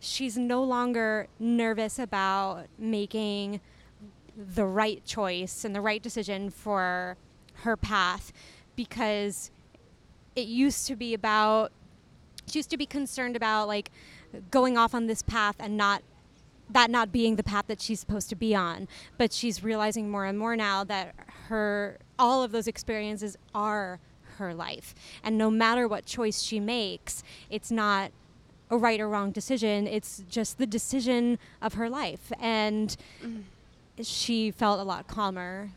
she's 0.00 0.36
no 0.36 0.62
longer 0.62 1.28
nervous 1.38 1.98
about 1.98 2.66
making 2.78 3.60
the 4.36 4.64
right 4.64 5.04
choice 5.04 5.64
and 5.64 5.74
the 5.74 5.80
right 5.80 6.02
decision 6.02 6.50
for 6.50 7.16
her 7.62 7.76
path 7.76 8.32
because 8.76 9.50
it 10.34 10.46
used 10.46 10.86
to 10.86 10.96
be 10.96 11.12
about 11.14 11.70
she 12.46 12.58
used 12.58 12.70
to 12.70 12.76
be 12.76 12.86
concerned 12.86 13.36
about 13.36 13.68
like 13.68 13.90
going 14.50 14.76
off 14.76 14.94
on 14.94 15.06
this 15.06 15.22
path 15.22 15.56
and 15.60 15.76
not 15.76 16.02
that 16.70 16.90
not 16.90 17.12
being 17.12 17.36
the 17.36 17.42
path 17.42 17.66
that 17.68 17.80
she's 17.80 18.00
supposed 18.00 18.28
to 18.30 18.34
be 18.34 18.54
on. 18.54 18.88
But 19.18 19.32
she's 19.32 19.62
realizing 19.62 20.10
more 20.10 20.24
and 20.24 20.38
more 20.38 20.56
now 20.56 20.84
that 20.84 21.14
her 21.48 21.98
all 22.18 22.42
of 22.42 22.52
those 22.52 22.66
experiences 22.66 23.36
are 23.54 24.00
her 24.42 24.54
life. 24.54 24.94
And 25.22 25.38
no 25.38 25.50
matter 25.50 25.88
what 25.88 26.04
choice 26.04 26.42
she 26.42 26.60
makes 26.60 27.22
it's 27.50 27.70
not 27.70 28.12
a 28.70 28.76
right 28.76 29.00
or 29.00 29.08
wrong 29.08 29.30
decision. 29.30 29.86
It's 29.86 30.24
just 30.28 30.56
the 30.56 30.66
decision 30.66 31.38
of 31.60 31.74
her 31.74 31.90
life. 31.90 32.32
And 32.40 32.96
she 34.00 34.50
felt 34.50 34.80
a 34.80 34.82
lot 34.82 35.06
calmer 35.06 35.70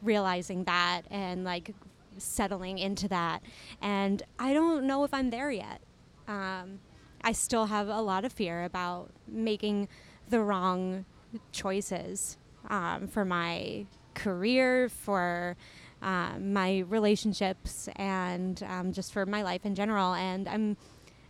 realizing 0.00 0.64
that 0.64 1.02
and 1.10 1.44
like 1.44 1.74
settling 2.18 2.78
into 2.78 3.08
that. 3.08 3.42
And 3.82 4.22
i 4.38 4.52
don't 4.52 4.86
know 4.86 5.04
if 5.04 5.12
i'm 5.12 5.30
there 5.30 5.50
yet. 5.50 5.80
Um, 6.28 6.78
i 7.22 7.32
still 7.32 7.66
have 7.66 7.88
a 7.88 8.00
lot 8.00 8.24
of 8.24 8.32
fear 8.32 8.64
about 8.64 9.10
making 9.26 9.88
the 10.28 10.40
wrong 10.40 11.04
choices 11.52 12.36
um, 12.68 13.08
for 13.08 13.24
my 13.24 13.86
career 14.14 14.88
for 14.88 15.56
um, 16.02 16.52
my 16.52 16.80
relationships 16.88 17.88
and 17.96 18.62
um, 18.64 18.92
just 18.92 19.12
for 19.12 19.26
my 19.26 19.42
life 19.42 19.64
in 19.64 19.74
general 19.74 20.14
and 20.14 20.48
i'm 20.48 20.76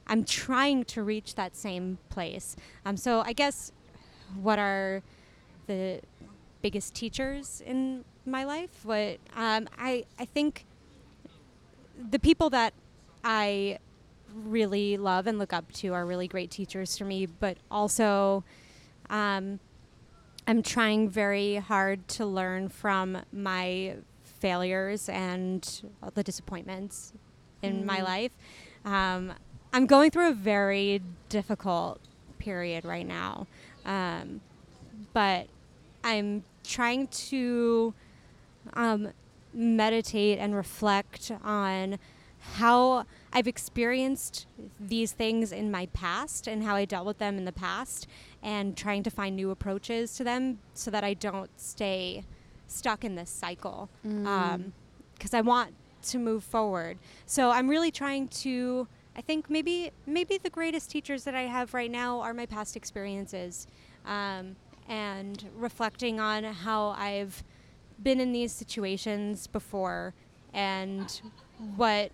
i'm 0.08 0.24
trying 0.24 0.84
to 0.84 1.02
reach 1.02 1.34
that 1.34 1.54
same 1.56 1.98
place 2.10 2.56
um, 2.84 2.96
so 2.96 3.20
i 3.20 3.32
guess 3.32 3.72
what 4.42 4.58
are 4.58 5.02
the 5.66 6.00
biggest 6.62 6.94
teachers 6.94 7.62
in 7.64 8.04
my 8.24 8.44
life. 8.44 8.84
What 8.84 9.18
um, 9.34 9.68
I 9.78 10.04
I 10.18 10.24
think 10.24 10.66
the 12.10 12.18
people 12.18 12.50
that 12.50 12.74
I 13.24 13.78
really 14.34 14.96
love 14.96 15.26
and 15.26 15.38
look 15.38 15.52
up 15.52 15.70
to 15.74 15.94
are 15.94 16.04
really 16.04 16.28
great 16.28 16.50
teachers 16.50 16.98
for 16.98 17.04
me, 17.04 17.26
but 17.26 17.56
also 17.70 18.44
um, 19.08 19.60
I'm 20.46 20.62
trying 20.62 21.08
very 21.08 21.56
hard 21.56 22.06
to 22.08 22.26
learn 22.26 22.68
from 22.68 23.18
my 23.32 23.94
failures 24.40 25.08
and 25.08 25.82
the 26.14 26.22
disappointments 26.22 27.12
in 27.62 27.84
my 27.86 28.00
Mm. 28.00 28.04
life. 28.04 28.32
Um, 28.84 29.32
I'm 29.72 29.86
going 29.86 30.10
through 30.10 30.30
a 30.30 30.34
very 30.34 31.02
difficult 31.28 32.00
period 32.38 32.84
right 32.84 33.06
now, 33.06 33.46
um, 33.84 34.40
but 35.12 35.48
I'm 36.04 36.44
trying 36.62 37.08
to 37.08 37.94
um, 38.74 39.12
meditate 39.52 40.38
and 40.38 40.54
reflect 40.54 41.30
on 41.42 41.98
how 42.54 43.04
I've 43.32 43.48
experienced 43.48 44.46
these 44.78 45.12
things 45.12 45.50
in 45.50 45.70
my 45.70 45.86
past 45.86 46.46
and 46.46 46.62
how 46.62 46.76
I 46.76 46.84
dealt 46.84 47.06
with 47.06 47.18
them 47.18 47.38
in 47.38 47.44
the 47.44 47.52
past, 47.52 48.06
and 48.42 48.76
trying 48.76 49.02
to 49.02 49.10
find 49.10 49.34
new 49.34 49.50
approaches 49.50 50.14
to 50.16 50.24
them 50.24 50.58
so 50.72 50.90
that 50.90 51.02
I 51.02 51.14
don't 51.14 51.50
stay 51.60 52.24
stuck 52.66 53.04
in 53.04 53.14
this 53.14 53.30
cycle. 53.30 53.88
Mm. 54.06 54.72
Because 55.14 55.34
I 55.34 55.40
want 55.40 55.74
to 56.08 56.18
move 56.18 56.44
forward. 56.44 56.98
So 57.26 57.50
I'm 57.50 57.68
really 57.68 57.90
trying 57.90 58.28
to. 58.28 58.86
I 59.16 59.22
think 59.22 59.48
maybe 59.48 59.92
maybe 60.06 60.38
the 60.38 60.50
greatest 60.50 60.90
teachers 60.90 61.24
that 61.24 61.34
I 61.34 61.42
have 61.42 61.72
right 61.72 61.90
now 61.90 62.20
are 62.20 62.34
my 62.34 62.44
past 62.44 62.76
experiences, 62.76 63.66
um, 64.04 64.56
and 64.88 65.42
reflecting 65.56 66.20
on 66.20 66.44
how 66.44 66.88
I've 66.98 67.42
been 68.02 68.20
in 68.20 68.32
these 68.32 68.52
situations 68.52 69.46
before 69.46 70.12
and 70.52 71.20
what 71.76 72.12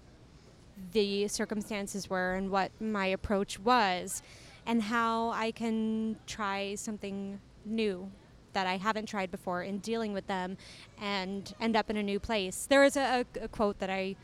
the 0.93 1.29
circumstances 1.29 2.09
were 2.09 2.35
and 2.35 2.51
what 2.51 2.71
my 2.81 3.07
approach 3.07 3.59
was 3.59 4.23
and 4.67 4.83
how 4.83 5.31
I 5.31 5.51
can 5.51 6.17
try 6.27 6.75
something 6.75 7.41
new 7.65 8.11
that 8.53 8.67
I 8.67 8.77
haven't 8.77 9.07
tried 9.07 9.31
before 9.31 9.63
in 9.63 9.79
dealing 9.79 10.13
with 10.13 10.27
them 10.27 10.57
and 11.01 11.55
end 11.61 11.77
up 11.77 11.91
in 11.91 11.97
a 11.97 12.03
new 12.03 12.21
place. 12.21 12.67
There 12.69 12.81
was 12.81 12.97
a, 12.97 13.25
a, 13.41 13.45
a 13.45 13.49
quote 13.49 13.79
that 13.79 13.91
I 13.91 14.17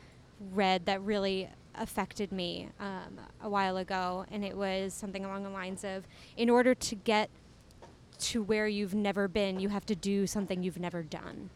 read 0.53 0.87
that 0.87 1.03
really 1.03 1.49
affected 1.75 2.33
me 2.33 2.69
um, 2.81 3.21
a 3.43 3.49
while 3.49 3.77
ago, 3.77 4.25
and 4.31 4.45
it 4.45 4.57
was 4.57 4.93
something 4.95 5.25
along 5.25 5.45
the 5.45 5.51
lines 5.51 5.85
of 5.85 6.07
In 6.37 6.51
order 6.51 6.75
to 6.75 6.95
get 6.95 7.31
to 8.19 8.43
where 8.43 8.67
you've 8.67 8.95
never 8.95 9.29
been, 9.29 9.61
you 9.61 9.69
have 9.69 9.87
to 9.87 9.95
do 9.95 10.27
something 10.27 10.63
you've 10.63 10.81
never 10.81 11.03
done. 11.03 11.51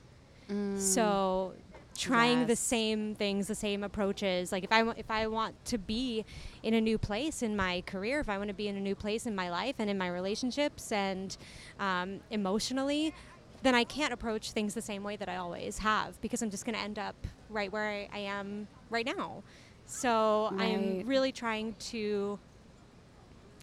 Mm. 0.49 0.79
So 0.79 1.55
trying 1.97 2.47
the 2.47 2.57
same 2.57 3.15
things, 3.15 3.47
the 3.47 3.55
same 3.55 3.85
approaches. 3.85 4.53
Like 4.53 4.65
if 4.65 4.73
I 4.73 4.89
if 4.97 5.11
I 5.11 5.27
want 5.27 5.63
to 5.67 5.79
be 5.79 6.25
in 6.63 6.75
a 6.75 6.81
new 6.81 6.99
place 6.99 7.43
in 7.43 7.57
my 7.57 7.83
career, 7.87 8.21
if 8.21 8.29
I 8.29 8.39
want 8.39 8.49
to 8.49 8.55
be 8.55 8.69
in 8.69 8.77
a 8.77 8.81
new 8.81 8.95
place 8.95 9.27
in 9.27 9.35
my 9.35 9.51
life 9.51 9.77
and 9.79 9.89
in 9.91 9.99
my 9.99 10.09
relationships 10.09 10.93
and 10.93 11.37
um, 11.79 12.21
emotionally, 12.31 13.15
then 13.63 13.75
I 13.75 13.85
can't 13.85 14.13
approach 14.13 14.53
things 14.53 14.75
the 14.75 14.83
same 14.83 15.03
way 15.03 15.17
that 15.17 15.29
I 15.29 15.37
always 15.37 15.79
have 15.79 16.21
because 16.21 16.43
I'm 16.43 16.51
just 16.51 16.65
going 16.65 16.75
to 16.75 16.81
end 16.81 16.99
up 16.99 17.15
right 17.49 17.71
where 17.73 17.89
I, 17.89 18.09
I 18.13 18.19
am 18.21 18.67
right 18.91 19.07
now. 19.07 19.43
So 19.87 20.51
Right. 20.53 20.75
I'm 20.75 21.07
really 21.07 21.33
trying 21.33 21.75
to. 21.91 22.39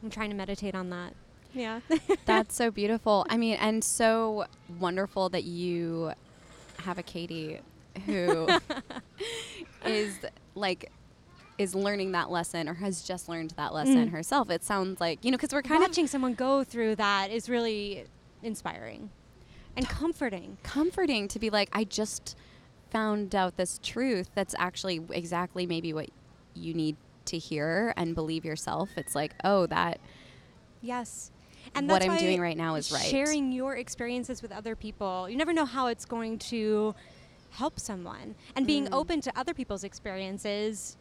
I'm 0.04 0.10
trying 0.10 0.30
to 0.30 0.36
meditate 0.36 0.76
on 0.76 0.90
that. 0.92 1.14
Yeah. 1.54 1.82
That's 2.26 2.56
so 2.56 2.72
beautiful. 2.72 3.26
I 3.30 3.38
mean, 3.38 3.56
and 3.56 3.84
so 3.84 4.46
wonderful 4.80 5.30
that 5.30 5.44
you 5.44 6.14
have 6.84 6.98
a 6.98 7.04
Katie 7.04 7.60
who 8.00 8.47
is 9.86 10.20
like 10.56 10.91
is 11.58 11.76
learning 11.76 12.14
that 12.14 12.32
lesson 12.32 12.70
or 12.70 12.74
has 12.76 13.02
just 13.04 13.28
learned 13.28 13.52
that 13.58 13.74
lesson 13.74 14.08
Mm. 14.08 14.12
herself. 14.12 14.50
It 14.50 14.64
sounds 14.64 15.02
like 15.02 15.24
you 15.26 15.32
know 15.32 15.38
because 15.38 15.54
we're 15.54 15.62
kind 15.62 15.84
of. 15.84 15.89
Watching 15.89 16.08
someone 16.08 16.34
go 16.34 16.64
through 16.64 16.95
that 16.95 17.32
is 17.32 17.50
really 17.50 18.06
inspiring 18.43 19.10
and 19.76 19.88
comforting. 19.88 20.58
comforting 20.64 21.28
to 21.28 21.39
be 21.39 21.50
like 21.50 21.70
I 21.74 21.84
just 21.84 22.38
found 22.91 23.36
out 23.36 23.58
this 23.58 23.80
truth 23.84 24.30
that's 24.36 24.56
actually 24.58 25.02
exactly 25.12 25.66
maybe 25.68 25.93
what 25.93 26.10
you 26.56 26.74
need 26.74 26.95
to 27.26 27.38
hear 27.38 27.93
and 27.97 28.16
believe 28.16 28.45
yourself. 28.45 28.89
It's 28.97 29.14
like 29.16 29.34
oh 29.43 29.66
that 29.68 30.00
Yes. 30.82 31.32
And 31.76 31.88
what 31.89 32.02
I'm 32.02 32.18
doing 32.18 32.39
right 32.39 32.56
now 32.58 32.76
is 32.76 32.89
right. 32.91 33.02
Sharing 33.04 33.52
your 33.52 33.76
experiences 33.76 34.41
with 34.41 34.52
other 34.52 34.76
people, 34.78 35.30
you 35.30 35.36
never 35.38 35.52
know 35.54 35.66
how 35.66 35.88
it's 35.88 36.06
going 36.06 36.39
to 36.39 36.95
help 37.52 37.80
someone. 37.80 38.36
And 38.56 38.66
being 38.68 38.86
Mm. 38.86 38.93
open 38.93 39.22
to 39.22 39.39
other 39.39 39.54
people's 39.54 39.84
experiences 39.84 40.97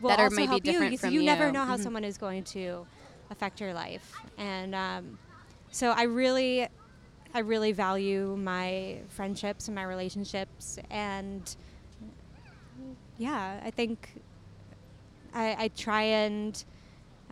will 0.00 0.10
That 0.10 0.20
also 0.20 0.36
maybe 0.36 0.46
help 0.46 0.62
different 0.64 0.92
you. 0.92 0.98
From 0.98 1.12
you 1.14 1.22
never 1.22 1.50
know 1.52 1.64
how 1.64 1.76
Mhm. 1.76 1.82
someone 1.82 2.04
is 2.04 2.18
going 2.18 2.44
to 2.44 2.86
affect 3.30 3.60
your 3.60 3.74
life. 3.74 4.14
And 4.38 4.74
um, 4.74 5.18
so 5.70 5.90
I 5.90 6.04
really, 6.04 6.66
I 7.34 7.40
really 7.40 7.72
value 7.72 8.36
my 8.36 8.98
friendships 9.08 9.66
and 9.68 9.74
my 9.74 9.82
relationships. 9.84 10.78
And 10.90 11.54
yeah, 13.18 13.60
I 13.64 13.70
think 13.70 14.08
I, 15.34 15.56
I 15.64 15.68
try 15.68 16.02
and 16.02 16.64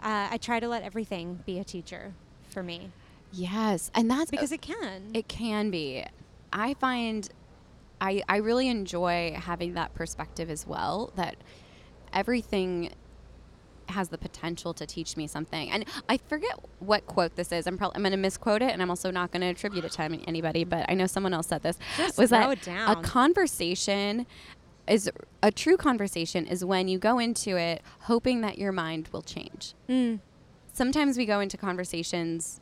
uh, 0.02 0.28
I 0.30 0.36
try 0.38 0.60
to 0.60 0.68
let 0.68 0.82
everything 0.82 1.40
be 1.46 1.58
a 1.58 1.64
teacher 1.64 2.12
for 2.50 2.62
me 2.62 2.90
yes, 3.32 3.90
and 3.94 4.10
that's 4.10 4.30
because 4.30 4.52
it 4.52 4.62
can. 4.62 5.10
It 5.14 5.28
can 5.28 5.70
be. 5.70 6.04
I 6.52 6.74
find 6.74 7.28
I 8.00 8.22
I 8.28 8.36
really 8.38 8.68
enjoy 8.68 9.36
having 9.38 9.74
that 9.74 9.94
perspective 9.94 10.50
as 10.50 10.66
well 10.66 11.12
that 11.16 11.36
everything 12.12 12.92
has 13.88 14.08
the 14.08 14.18
potential 14.18 14.74
to 14.74 14.84
teach 14.84 15.16
me 15.16 15.26
something. 15.28 15.70
And 15.70 15.84
I 16.08 16.18
forget 16.18 16.58
what 16.80 17.06
quote 17.06 17.36
this 17.36 17.52
is. 17.52 17.66
I'm 17.66 17.78
probably 17.78 17.96
I'm 17.96 18.02
going 18.02 18.10
to 18.12 18.16
misquote 18.16 18.60
it 18.62 18.72
and 18.72 18.82
I'm 18.82 18.90
also 18.90 19.10
not 19.10 19.30
going 19.30 19.42
to 19.42 19.46
attribute 19.46 19.84
it 19.84 19.92
to 19.92 20.02
anybody, 20.02 20.64
but 20.64 20.86
I 20.88 20.94
know 20.94 21.06
someone 21.06 21.32
else 21.32 21.46
said 21.46 21.62
this. 21.62 21.78
Just 21.96 22.18
was 22.18 22.30
that 22.30 22.50
it 22.50 22.68
a 22.68 22.96
conversation 23.02 24.26
is 24.88 25.10
a 25.42 25.50
true 25.50 25.76
conversation 25.76 26.46
is 26.46 26.64
when 26.64 26.88
you 26.88 26.98
go 26.98 27.18
into 27.18 27.56
it 27.56 27.82
hoping 28.02 28.40
that 28.40 28.58
your 28.58 28.72
mind 28.72 29.08
will 29.12 29.22
change 29.22 29.74
Mm. 29.88 30.20
sometimes 30.72 31.18
we 31.18 31.26
go 31.26 31.40
into 31.40 31.56
conversations 31.56 32.60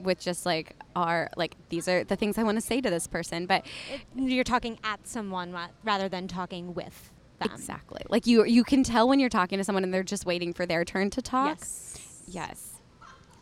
with 0.00 0.20
just 0.20 0.44
like 0.46 0.74
our 0.96 1.30
like 1.36 1.56
these 1.68 1.88
are 1.88 2.04
the 2.04 2.16
things 2.16 2.38
I 2.38 2.42
want 2.42 2.56
to 2.56 2.60
say 2.60 2.80
to 2.80 2.90
this 2.90 3.06
person, 3.06 3.46
but 3.46 3.64
It- 3.92 4.00
you're 4.14 4.44
talking 4.44 4.78
at 4.84 5.06
someone 5.06 5.52
ra- 5.52 5.68
rather 5.82 6.08
than 6.08 6.28
talking 6.28 6.74
with 6.74 7.10
them. 7.40 7.50
exactly 7.52 8.02
like 8.08 8.26
you 8.26 8.44
you 8.44 8.62
can 8.64 8.82
tell 8.84 9.08
when 9.08 9.18
you're 9.20 9.28
talking 9.28 9.58
to 9.58 9.64
someone 9.64 9.82
and 9.84 9.92
they're 9.92 10.02
just 10.02 10.24
waiting 10.26 10.52
for 10.52 10.66
their 10.66 10.84
turn 10.84 11.10
to 11.10 11.20
talk. 11.22 11.58
Yes. 11.58 11.98
Yes. 12.28 12.70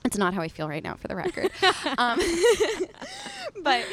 It's 0.05 0.19
not 0.19 0.35
how 0.35 0.43
I 0.43 0.49
feel 0.49 0.69
right 0.69 0.83
now, 0.83 0.97
for 0.97 1.07
the 1.07 1.15
record. 1.15 1.51
um, 1.99 2.19
but 3.63 3.85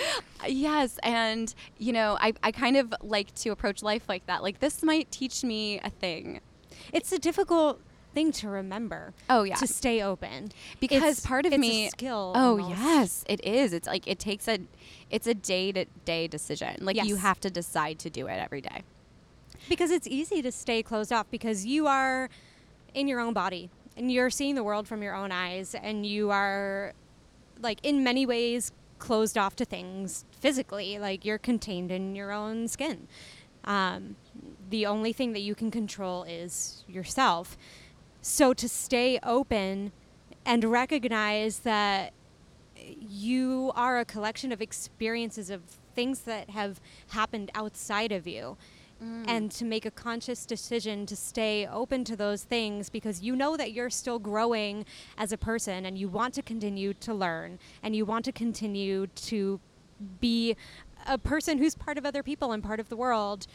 yes, 0.47 0.97
and 1.03 1.53
you 1.78 1.93
know, 1.93 2.18
I, 2.20 2.34
I 2.41 2.51
kind 2.51 2.78
of 2.78 2.93
like 3.01 3.34
to 3.36 3.49
approach 3.49 3.84
life 3.84 4.03
like 4.10 4.26
that. 4.28 4.41
Like 4.41 4.60
this 4.60 4.82
might 4.84 5.12
teach 5.12 5.43
me 5.43 5.80
a 5.84 5.89
thing. 5.89 6.41
It's 6.93 7.12
a 7.12 7.20
difficult 7.20 7.80
thing 8.14 8.32
to 8.34 8.49
remember. 8.49 9.14
Oh 9.30 9.43
yeah, 9.43 9.55
To 9.55 9.68
stay 9.68 10.01
open. 10.01 10.51
because 10.80 10.97
It's- 11.03 11.26
part 11.26 11.45
of 11.45 11.53
it's 11.53 11.57
a 11.57 11.62
me 11.62 11.89
skill. 11.89 12.34
Oh 12.36 12.60
almost. 12.60 12.70
yes, 12.82 13.24
it 13.28 13.43
is. 13.45 13.74
It's 13.74 13.88
like 13.88 14.07
it 14.07 14.20
takes 14.20 14.47
a 14.47 14.60
it's 15.10 15.28
a 15.28 15.34
day 15.34 15.72
to 15.72 15.86
day 16.05 16.28
decision. 16.28 16.78
Like 16.82 17.03
you 17.03 17.16
have 17.18 17.39
to 17.41 17.49
decide 17.49 17.99
to 17.99 18.10
do 18.10 18.28
it 18.28 18.38
every 18.39 18.62
day. 18.62 18.84
Because 19.68 19.91
it's 19.91 20.07
easy 20.07 20.41
to 20.41 20.51
stay 20.51 20.82
closed 20.82 21.12
off 21.14 21.28
because 21.30 21.66
you 21.66 21.86
are 21.88 22.30
in 22.93 23.07
your 23.07 23.20
own 23.20 23.34
body 23.34 23.70
and 23.95 24.12
you're 24.12 24.30
seeing 24.30 24.55
the 24.55 24.64
world 24.64 24.88
from 24.88 25.03
your 25.03 25.14
own 25.14 25.32
eyes 25.32 25.76
and 25.76 26.05
you 26.05 26.32
are 26.32 26.93
like 27.62 27.80
in 27.84 28.03
many 28.03 28.26
ways 28.26 28.72
closed 28.97 29.38
off 29.38 29.55
to 29.57 29.66
things 29.66 30.26
physically 30.39 30.97
like 30.97 31.24
you're 31.24 31.38
contained 31.38 31.91
in 31.91 32.16
your 32.16 32.32
own 32.32 32.68
skin 32.68 33.07
um, 33.66 34.16
the 34.70 34.86
only 34.86 35.14
thing 35.14 35.34
that 35.34 35.41
you 35.41 35.53
can 35.55 35.70
control 35.70 36.24
is 36.24 36.84
yourself 36.88 37.57
so 38.22 38.53
to 38.53 38.67
stay 38.67 39.20
open 39.24 39.91
and 40.45 40.63
recognize 40.63 41.59
that 41.59 42.13
you 42.99 43.72
are 43.76 43.99
a 43.99 44.05
collection 44.05 44.51
of 44.51 44.61
experiences 44.61 45.49
of 45.49 45.61
things 45.95 46.22
that 46.22 46.49
have 46.49 46.80
happened 47.09 47.51
outside 47.53 48.11
of 48.11 48.28
you. 48.28 48.57
Mm. 49.03 49.26
And 49.28 49.51
to 49.51 49.63
make 49.63 49.86
a 49.86 49.91
conscious 49.91 50.45
decision 50.45 51.05
to 51.05 51.15
stay 51.15 51.65
open 51.67 52.03
to 52.03 52.17
those 52.17 52.43
things 52.43 52.89
because 52.89 53.22
you 53.22 53.34
know 53.34 53.55
that 53.55 53.72
you're 53.72 53.89
still 53.89 54.20
growing 54.20 54.86
as 55.17 55.32
a 55.32 55.38
person 55.38 55.86
and 55.86 55.97
you 55.97 56.09
want 56.09 56.34
to 56.34 56.41
continue 56.41 56.93
to 56.95 57.13
learn 57.13 57.59
and 57.82 57.95
you 57.95 58.05
want 58.05 58.26
to 58.26 58.34
continue 58.34 59.07
to 59.07 59.59
be 60.20 60.55
a 61.07 61.17
person 61.17 61.57
who's 61.57 61.76
part 61.76 61.97
of 61.97 62.05
other 62.05 62.24
people 62.24 62.51
and 62.51 62.61
part 62.61 62.80
of 62.80 62.89
the 62.89 62.97
world. 62.97 63.47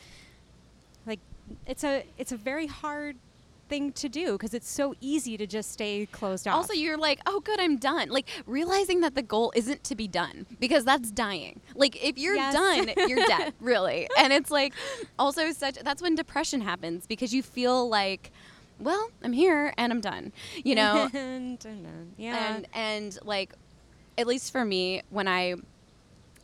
Like 1.07 1.21
it's 1.67 1.85
a 1.85 2.05
it's 2.17 2.33
a 2.33 2.39
very 2.39 2.67
hard 2.67 3.17
thing 3.69 3.93
to 3.93 4.09
do 4.09 4.33
because 4.33 4.55
it's 4.55 4.71
so 4.71 4.95
easy 5.01 5.37
to 5.37 5.47
just 5.47 5.71
stay 5.73 6.07
closed 6.07 6.47
off. 6.49 6.57
Also, 6.57 6.73
you're 6.73 6.97
like, 6.99 7.21
oh, 7.27 7.41
good, 7.41 7.61
I'm 7.61 7.77
done. 7.77 8.09
Like 8.11 8.29
realizing 8.47 9.01
that 9.01 9.15
the 9.15 9.23
goal 9.23 9.53
isn't 9.55 9.85
to 9.85 9.95
be 9.95 10.07
done 10.09 10.47
because 10.61 10.85
that's 10.85 11.11
dying. 11.11 11.61
Like 11.75 12.03
if 12.05 12.19
you're 12.19 12.35
Yes. 12.37 12.55
done, 12.55 12.91
you're 13.09 13.25
dead, 13.27 13.55
really. 13.61 14.09
And 14.19 14.33
it's 14.33 14.51
like 14.51 14.73
also 15.19 15.51
such. 15.53 15.77
That's 15.77 16.03
when 16.03 16.15
depression 16.15 16.61
happens 16.61 17.07
because 17.07 17.33
you 17.35 17.43
feel 17.43 17.89
like, 17.89 18.31
well, 18.79 19.09
I'm 19.23 19.33
here 19.33 19.73
and 19.79 19.93
I'm 19.93 20.01
done. 20.01 20.33
You 20.65 20.75
know, 20.75 21.09
yeah. 22.17 22.55
and 22.57 22.67
and 22.75 23.19
like 23.25 23.55
at 24.17 24.27
least 24.27 24.53
for 24.53 24.65
me 24.65 25.03
when 25.11 25.27
i 25.27 25.55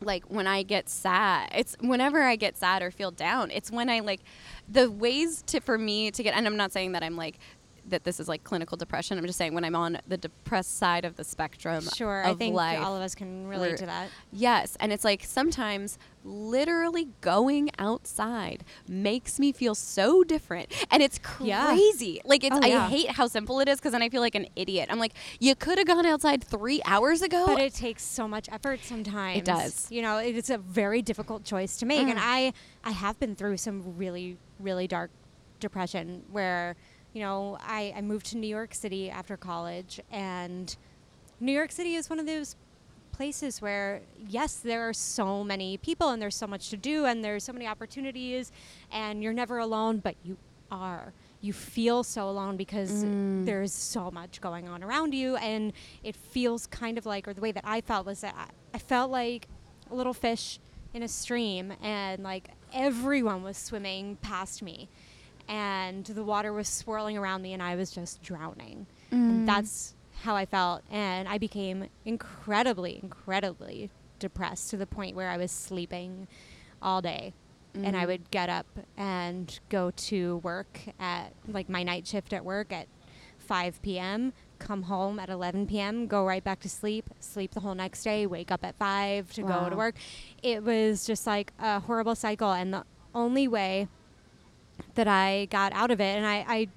like 0.03 0.25
when 0.27 0.47
i 0.47 0.63
get 0.63 0.89
sad 0.89 1.49
it's 1.55 1.77
whenever 1.81 2.23
i 2.23 2.37
get 2.37 2.57
sad 2.57 2.83
or 2.83 2.91
feel 2.91 3.11
down 3.11 3.51
it's 3.51 3.71
when 3.71 3.89
i 3.89 4.01
like 4.01 4.21
the 4.69 4.91
ways 4.91 5.43
to 5.43 5.61
for 5.61 5.77
me 5.77 6.11
to 6.11 6.23
get 6.23 6.35
and 6.35 6.47
i'm 6.47 6.57
not 6.57 6.73
saying 6.73 6.93
that 6.93 7.03
i'm 7.03 7.17
like 7.17 7.39
that 7.91 8.05
this 8.05 8.19
is 8.21 8.29
like 8.29 8.45
clinical 8.45 8.77
depression 8.77 9.19
i'm 9.19 9.27
just 9.27 9.39
saying 9.39 9.55
when 9.55 9.65
i'm 9.65 9.75
on 9.77 9.99
the 10.07 10.17
depressed 10.17 10.77
side 10.79 11.05
of 11.05 11.17
the 11.17 11.25
spectrum 11.25 11.83
sure, 11.95 12.25
I 12.25 12.35
think 12.35 12.55
life 12.55 12.79
all 12.81 12.97
of 12.97 13.03
us 13.03 13.15
can 13.15 13.47
relate 13.47 13.77
to 13.79 13.87
that. 13.87 14.11
Yes, 14.33 14.77
and 14.81 14.93
it's 14.93 15.05
like 15.05 15.25
sometimes 15.25 15.99
literally 16.25 17.09
going 17.21 17.71
outside 17.79 18.65
makes 18.89 19.39
me 19.41 19.53
feel 19.53 19.75
so 19.75 20.23
different, 20.23 20.73
and 20.91 21.03
it's 21.03 21.19
Yeah. 21.41 21.67
crazy. 21.67 22.21
Like 22.25 22.45
it's 22.45 22.57
Oh, 22.57 22.61
I 22.63 22.69
yeah. 22.69 22.89
hate 22.89 23.11
how 23.11 23.27
simple 23.27 23.61
it 23.61 23.69
is 23.69 23.79
because 23.79 23.93
then 23.93 24.03
I 24.03 24.09
feel 24.09 24.21
like 24.21 24.35
an 24.35 24.47
idiot. 24.57 24.89
I'm 24.91 24.99
like, 24.99 25.15
you 25.39 25.55
could 25.55 25.79
have 25.79 25.87
gone 25.87 26.07
outside 26.07 26.45
three 26.45 26.81
hours 26.85 27.23
ago. 27.23 27.47
But 27.47 27.61
it 27.61 27.75
takes 27.75 28.03
so 28.03 28.29
much 28.29 28.49
effort 28.51 28.81
sometimes. 28.85 29.39
It 29.39 29.45
does. 29.45 29.91
You 29.91 30.03
know, 30.03 30.19
it's 30.19 30.51
a 30.51 30.59
very 30.59 31.03
difficult 31.03 31.45
choice 31.45 31.77
to 31.79 31.87
make. 31.87 32.07
And 32.07 32.19
Mm. 32.19 32.23
I 32.23 32.53
I 32.85 32.91
have 32.93 33.19
been 33.19 33.35
through 33.35 33.57
some 33.57 33.97
really, 33.97 34.37
really 34.59 34.87
dark 34.87 35.11
depression 35.59 36.23
where, 36.31 36.77
you 37.13 37.21
know, 37.23 37.59
I, 37.61 37.93
I 37.97 38.01
moved 38.03 38.27
to 38.27 38.37
New 38.39 38.47
York 38.47 38.75
City 38.75 39.11
after 39.11 39.37
college 39.37 40.01
and 40.11 40.75
New 41.41 41.53
York 41.53 41.73
City 41.73 41.95
is 41.95 42.09
one 42.11 42.19
of 42.21 42.27
those 42.27 42.57
places 43.13 43.61
where 43.61 44.01
yes 44.29 44.55
there 44.57 44.89
are 44.89 44.93
so 44.95 45.43
many 45.45 45.77
people 45.77 46.11
and 46.11 46.23
there's 46.23 46.37
so 46.37 46.47
much 46.47 46.71
to 46.71 46.77
do 46.77 47.05
and 47.05 47.23
there's 47.23 47.45
so 47.45 47.53
many 47.53 47.67
opportunities 47.67 48.51
and 48.93 49.23
you're 49.23 49.33
never 49.33 49.59
alone 49.59 49.99
but 49.99 50.15
you 50.25 50.37
are 50.71 51.13
you 51.43 51.53
feel 51.53 52.03
so 52.03 52.31
alone 52.31 52.57
because 52.57 53.05
Mm. 53.05 53.45
there's 53.45 53.73
so 53.73 54.11
much 54.11 54.41
going 54.41 54.69
on 54.69 54.83
around 54.83 55.13
you 55.15 55.37
and 55.37 55.73
it 56.03 56.15
feels 56.17 56.67
kind 56.69 56.97
of 56.97 57.05
like 57.05 57.27
or 57.29 57.35
the 57.35 57.41
way 57.43 57.53
that 57.53 57.65
i 57.67 57.81
felt 57.83 58.07
was 58.07 58.21
that 58.23 58.35
i, 58.39 58.47
I 58.75 58.79
felt 58.79 59.11
like 59.11 59.49
a 59.91 59.95
little 59.95 60.15
fish 60.15 60.59
in 60.95 61.03
a 61.03 61.09
stream 61.09 61.73
and 61.83 62.23
like 62.23 62.51
everyone 62.73 63.43
was 63.43 63.57
swimming 63.59 64.17
past 64.23 64.63
me 64.63 64.89
and 65.51 66.05
the 66.07 66.25
water 66.25 66.53
was 66.53 66.69
swirling 66.69 67.19
around 67.19 67.43
me 67.43 67.53
and 67.53 67.63
i 67.63 67.75
was 67.77 67.91
just 67.91 68.23
drowning 68.23 68.87
Mm. 69.13 69.29
and 69.31 69.49
that's 69.49 69.95
how 70.23 70.37
I 70.37 70.45
felt. 70.47 70.83
And 70.91 71.27
I 71.29 71.39
became 71.39 71.89
incredibly, 72.05 73.01
incredibly 73.03 73.91
depressed 74.19 74.69
to 74.71 74.77
the 74.77 74.87
point 74.87 75.17
where 75.17 75.31
I 75.31 75.37
was 75.39 75.51
sleeping 75.51 76.29
all 76.83 77.01
day. 77.01 77.33
And 77.75 77.97
I 77.97 78.05
Mhm. 78.05 78.07
would 78.09 78.31
get 78.31 78.49
up 78.51 78.67
and 78.99 79.59
go 79.71 79.91
to 79.93 80.37
work 80.39 80.81
at 80.99 81.33
like 81.49 81.69
my 81.71 81.83
night 81.83 82.07
shift 82.07 82.33
at 82.35 82.45
work 82.45 82.71
at 82.73 82.87
5 83.39 83.81
p.m., 83.83 84.33
come 84.59 84.83
home 84.85 85.19
at 85.19 85.31
11 85.31 85.67
p.m., 85.67 86.07
go 86.07 86.25
right 86.27 86.45
back 86.45 86.61
to 86.61 86.69
sleep, 86.69 87.09
sleep 87.19 87.53
the 87.53 87.61
whole 87.61 87.75
next 87.75 88.03
day, 88.05 88.27
wake 88.27 88.51
up 88.53 88.63
at 88.63 88.77
5 88.77 89.33
to 89.33 89.43
go 89.43 89.71
to 89.71 89.77
work. 89.77 89.95
It 90.43 90.63
was 90.63 91.07
just 91.07 91.27
like 91.27 91.53
a 91.59 91.81
horrible 91.81 92.15
cycle. 92.15 92.53
And 92.53 92.75
the 92.75 92.85
only 93.15 93.49
way 93.49 93.89
that 94.95 95.09
I 95.09 95.47
got 95.51 95.73
out 95.73 95.91
of 95.91 96.01
it, 96.01 96.17
and 96.17 96.27
I, 96.27 96.45
I, 96.49 96.69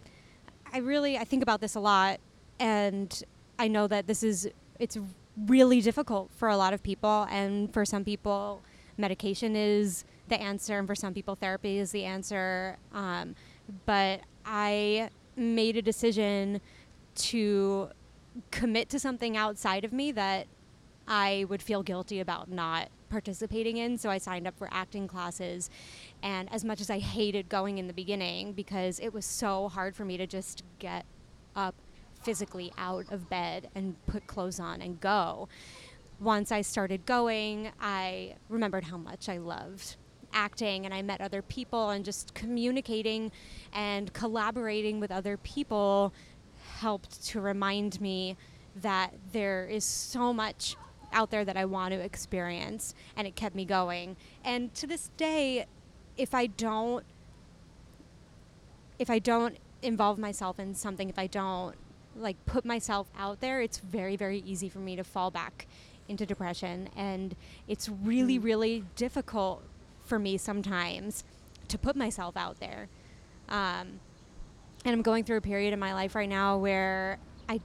I 0.74 0.78
really 0.80 1.18
I 1.18 1.24
think 1.24 1.44
about 1.44 1.62
this 1.62 1.76
a 1.76 1.80
lot, 1.80 2.20
and 2.60 3.24
I 3.60 3.68
know 3.68 3.88
that 3.88 4.08
this 4.08 4.24
is 4.24 4.50
it's 4.80 4.98
really 5.48 5.82
difficult 5.82 6.30
for 6.36 6.50
a 6.50 6.58
lot 6.58 6.74
of 6.74 6.84
people, 6.84 7.28
and 7.30 7.74
for 7.74 7.86
some 7.86 8.04
people, 8.04 8.62
medication 8.98 9.56
is 9.56 10.06
the 10.30 10.42
answer, 10.42 10.78
and 10.78 10.88
for 10.88 10.96
some 10.96 11.14
people, 11.14 11.36
therapy 11.36 11.80
is 11.80 11.92
the 11.92 12.06
answer. 12.06 12.78
Um, 12.94 13.36
but 13.86 14.22
I 14.46 15.10
made 15.36 15.78
a 15.78 15.82
decision 15.82 16.62
to 17.16 17.90
commit 18.52 18.90
to 18.90 19.00
something 19.00 19.38
outside 19.38 19.86
of 19.86 19.94
me 19.94 20.12
that 20.12 20.48
I 21.08 21.46
would 21.50 21.62
feel 21.62 21.84
guilty 21.84 22.20
about 22.20 22.50
not 22.50 22.90
participating 23.10 23.78
in. 23.78 23.98
So 23.98 24.10
I 24.10 24.18
signed 24.18 24.48
up 24.48 24.58
for 24.58 24.68
acting 24.72 25.08
classes. 25.08 25.70
And 26.24 26.52
as 26.52 26.64
much 26.64 26.82
as 26.82 26.90
I 26.90 27.00
hated 27.00 27.50
going 27.50 27.78
in 27.78 27.88
the 27.88 27.94
beginning 27.94 28.54
because 28.54 29.00
it 29.00 29.14
was 29.14 29.26
so 29.26 29.68
hard 29.68 29.96
for 29.96 30.06
me 30.06 30.18
to 30.18 30.26
just 30.26 30.64
get 30.80 31.06
up 31.56 31.76
physically 32.24 32.72
out 32.78 33.06
of 33.12 33.30
bed 33.30 33.70
and 33.76 33.96
put 34.08 34.26
clothes 34.26 34.60
on 34.60 34.82
and 34.82 35.00
go, 35.00 35.50
once 36.20 36.52
I 36.52 36.62
started 36.62 37.06
going, 37.06 37.72
I 37.82 38.36
remembered 38.48 38.86
how 38.86 38.98
much 38.98 39.28
I 39.28 39.38
loved 39.38 39.98
acting 40.34 40.86
and 40.86 40.94
I 40.94 41.02
met 41.02 41.22
other 41.22 41.42
people 41.42 41.92
and 41.92 42.04
just 42.04 42.34
communicating 42.34 43.32
and 43.72 44.12
collaborating 44.14 45.00
with 45.00 45.12
other 45.12 45.38
people 45.38 46.14
helped 46.80 47.24
to 47.28 47.42
remind 47.42 48.02
me 48.02 48.38
that 48.78 49.14
there 49.32 49.68
is 49.68 49.86
so 49.86 50.34
much 50.34 50.76
out 51.12 51.30
there 51.30 51.46
that 51.46 51.58
I 51.58 51.66
want 51.66 51.94
to 51.94 52.00
experience 52.00 52.96
and 53.16 53.28
it 53.28 53.36
kept 53.36 53.56
me 53.56 53.66
going. 53.66 54.16
And 54.44 54.74
to 54.76 54.88
this 54.88 55.12
day, 55.18 55.68
if 56.18 56.34
I 56.34 56.48
don't 56.48 57.04
if 59.00 59.10
I 59.10 59.20
don't 59.20 59.58
involve 59.82 60.18
myself 60.18 60.60
in 60.60 60.76
something, 60.76 61.10
if 61.10 61.18
I 61.20 61.28
don't 61.28 61.76
like 62.16 62.38
put 62.46 62.64
myself 62.64 63.08
out 63.18 63.42
there, 63.42 63.62
it's 63.62 63.80
very 63.80 64.16
very 64.16 64.40
easy 64.46 64.70
for 64.70 64.80
me 64.80 64.96
to 64.96 65.04
fall 65.04 65.32
back 65.32 65.68
into 66.08 66.26
depression 66.26 66.90
and 66.96 67.36
it's 67.68 67.88
really 67.90 68.38
Mm. 68.40 68.44
really 68.44 68.84
difficult 68.96 69.64
for 70.04 70.20
me 70.20 70.38
sometimes 70.38 71.24
to 71.70 71.78
put 71.78 71.96
myself 71.96 72.36
out 72.36 72.60
there. 72.60 72.90
Um, 73.50 74.00
and 74.86 74.94
I'm 74.94 75.02
going 75.02 75.24
through 75.24 75.38
a 75.38 75.42
period 75.42 75.74
in 75.74 75.80
my 75.80 75.94
life 75.94 76.14
right 76.14 76.28
now 76.30 76.58
where 76.58 77.18
I 77.50 77.62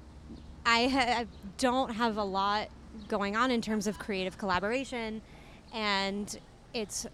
I, 0.65 0.89
ha- 0.89 1.21
I 1.23 1.27
don't 1.57 1.91
have 1.95 2.17
a 2.17 2.23
lot 2.25 2.69
going 3.09 3.37
on 3.37 3.51
in 3.51 3.61
terms 3.61 3.87
of 3.87 3.99
creative 3.99 4.39
collaboration, 4.39 5.21
and 5.73 6.39
it's 6.75 7.07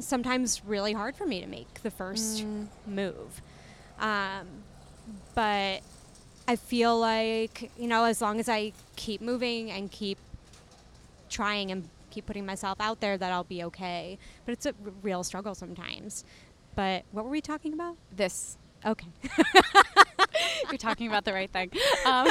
sometimes 0.00 0.62
really 0.64 0.92
hard 0.92 1.16
for 1.16 1.26
me 1.26 1.40
to 1.40 1.46
make 1.46 1.82
the 1.82 1.90
first 1.90 2.44
Mm. 2.44 2.68
move. 2.86 3.40
Um, 3.98 4.46
but 5.34 5.80
I 6.48 6.56
feel 6.56 6.98
like 6.98 7.70
you 7.76 7.86
know, 7.86 8.04
as 8.04 8.20
long 8.20 8.40
as 8.40 8.48
I 8.48 8.72
keep 8.96 9.20
moving 9.20 9.70
and 9.70 9.90
keep 9.90 10.18
trying 11.28 11.70
and 11.70 11.88
keep 12.10 12.26
putting 12.26 12.44
myself 12.46 12.80
out 12.80 13.00
there, 13.00 13.16
that 13.16 13.30
I'll 13.32 13.44
be 13.44 13.62
okay. 13.64 14.18
But 14.44 14.52
it's 14.52 14.66
a 14.66 14.70
r- 14.84 14.92
real 15.02 15.22
struggle 15.22 15.54
sometimes. 15.54 16.24
But 16.74 17.04
what 17.12 17.24
were 17.24 17.30
we 17.30 17.40
talking 17.40 17.72
about? 17.72 17.96
this 18.14 18.56
Okay. 18.86 19.08
you're 20.70 20.78
talking 20.78 21.06
about 21.06 21.24
the 21.26 21.32
right 21.34 21.50
thing. 21.50 21.70
Um, 22.06 22.26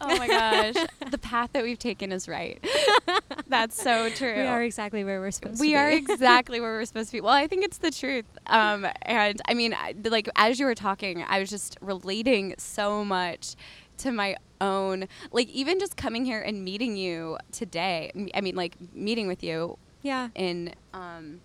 oh 0.10 0.16
my 0.16 0.26
gosh, 0.26 0.74
the 1.10 1.18
path 1.18 1.50
that 1.52 1.62
we've 1.62 1.78
taken 1.78 2.12
is 2.12 2.28
right. 2.28 2.64
That's 3.48 3.80
so 3.80 4.08
true. 4.10 4.34
We 4.34 4.46
are 4.46 4.62
exactly 4.62 5.04
where 5.04 5.20
we're 5.20 5.30
supposed 5.30 5.56
to 5.56 5.62
be. 5.62 5.68
we 5.68 5.76
are 5.76 5.90
exactly 5.90 6.60
where 6.60 6.72
we're 6.72 6.84
supposed 6.84 7.10
to 7.10 7.16
be. 7.16 7.20
Well, 7.20 7.34
I 7.34 7.46
think 7.46 7.64
it's 7.64 7.78
the 7.78 7.90
truth. 7.90 8.24
Um, 8.46 8.86
and 9.02 9.40
I 9.46 9.54
mean, 9.54 9.74
I- 9.74 9.94
like 10.04 10.28
as 10.36 10.58
you 10.58 10.66
were 10.66 10.74
talking, 10.74 11.24
I 11.28 11.38
was 11.40 11.50
just 11.50 11.76
relating 11.80 12.54
so 12.56 13.04
much 13.04 13.56
to 13.98 14.12
my 14.12 14.36
own, 14.60 15.06
like 15.32 15.48
even 15.50 15.78
just 15.78 15.96
coming 15.96 16.24
here 16.24 16.40
and 16.40 16.64
meeting 16.64 16.96
you 16.96 17.36
today. 17.52 18.10
I 18.34 18.40
mean, 18.40 18.56
like 18.56 18.76
meeting 18.94 19.28
with 19.28 19.42
you 19.42 19.76
yeah. 20.02 20.28
in 20.34 20.72
um, 20.94 21.40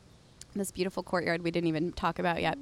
this 0.55 0.71
beautiful 0.71 1.03
courtyard 1.03 1.41
we 1.41 1.51
didn't 1.51 1.67
even 1.67 1.91
talk 1.91 2.19
about 2.19 2.41
yet 2.41 2.57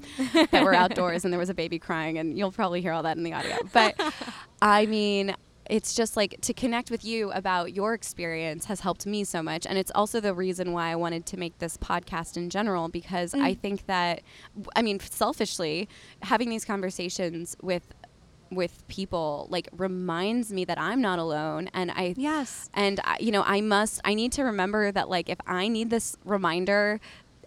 that 0.51 0.63
we're 0.63 0.73
outdoors 0.73 1.23
and 1.23 1.31
there 1.31 1.39
was 1.39 1.49
a 1.49 1.53
baby 1.53 1.77
crying 1.77 2.17
and 2.17 2.37
you'll 2.37 2.51
probably 2.51 2.81
hear 2.81 2.91
all 2.91 3.03
that 3.03 3.17
in 3.17 3.23
the 3.23 3.33
audio 3.33 3.55
but 3.71 3.95
i 4.61 4.85
mean 4.87 5.35
it's 5.73 5.95
just 5.95 6.15
like 6.15 6.39
to 6.41 6.53
connect 6.53 6.91
with 6.91 7.03
you 7.03 7.31
about 7.31 7.73
your 7.73 7.95
experience 7.95 8.65
has 8.65 8.81
helped 8.81 9.05
me 9.07 9.23
so 9.23 9.41
much 9.41 9.65
and 9.65 9.75
it's 9.81 9.91
also 9.95 10.19
the 10.19 10.33
reason 10.45 10.71
why 10.71 10.85
i 10.91 10.95
wanted 10.95 11.25
to 11.25 11.35
make 11.43 11.57
this 11.57 11.77
podcast 11.77 12.37
in 12.37 12.47
general 12.57 12.89
because 12.89 13.33
i 13.33 13.51
Mm. 13.53 13.59
think 13.63 13.85
that 13.87 14.21
i 14.75 14.81
mean 14.87 14.99
selfishly 14.99 15.89
having 16.21 16.49
these 16.49 16.63
conversations 16.63 17.57
with 17.61 17.85
with 18.51 18.87
people 18.87 19.47
like 19.49 19.67
reminds 19.87 20.53
me 20.57 20.63
that 20.65 20.79
i'm 20.79 21.01
not 21.01 21.17
alone 21.17 21.63
and 21.73 21.89
i 22.03 22.13
Yes. 22.17 22.69
and 22.75 22.99
I, 23.03 23.17
you 23.19 23.31
know 23.31 23.43
i 23.47 23.59
must 23.61 23.99
i 24.05 24.13
need 24.13 24.31
to 24.33 24.43
remember 24.43 24.91
that 24.91 25.09
like 25.09 25.27
if 25.27 25.39
i 25.47 25.67
need 25.67 25.89
this 25.89 26.15
reminder 26.23 26.99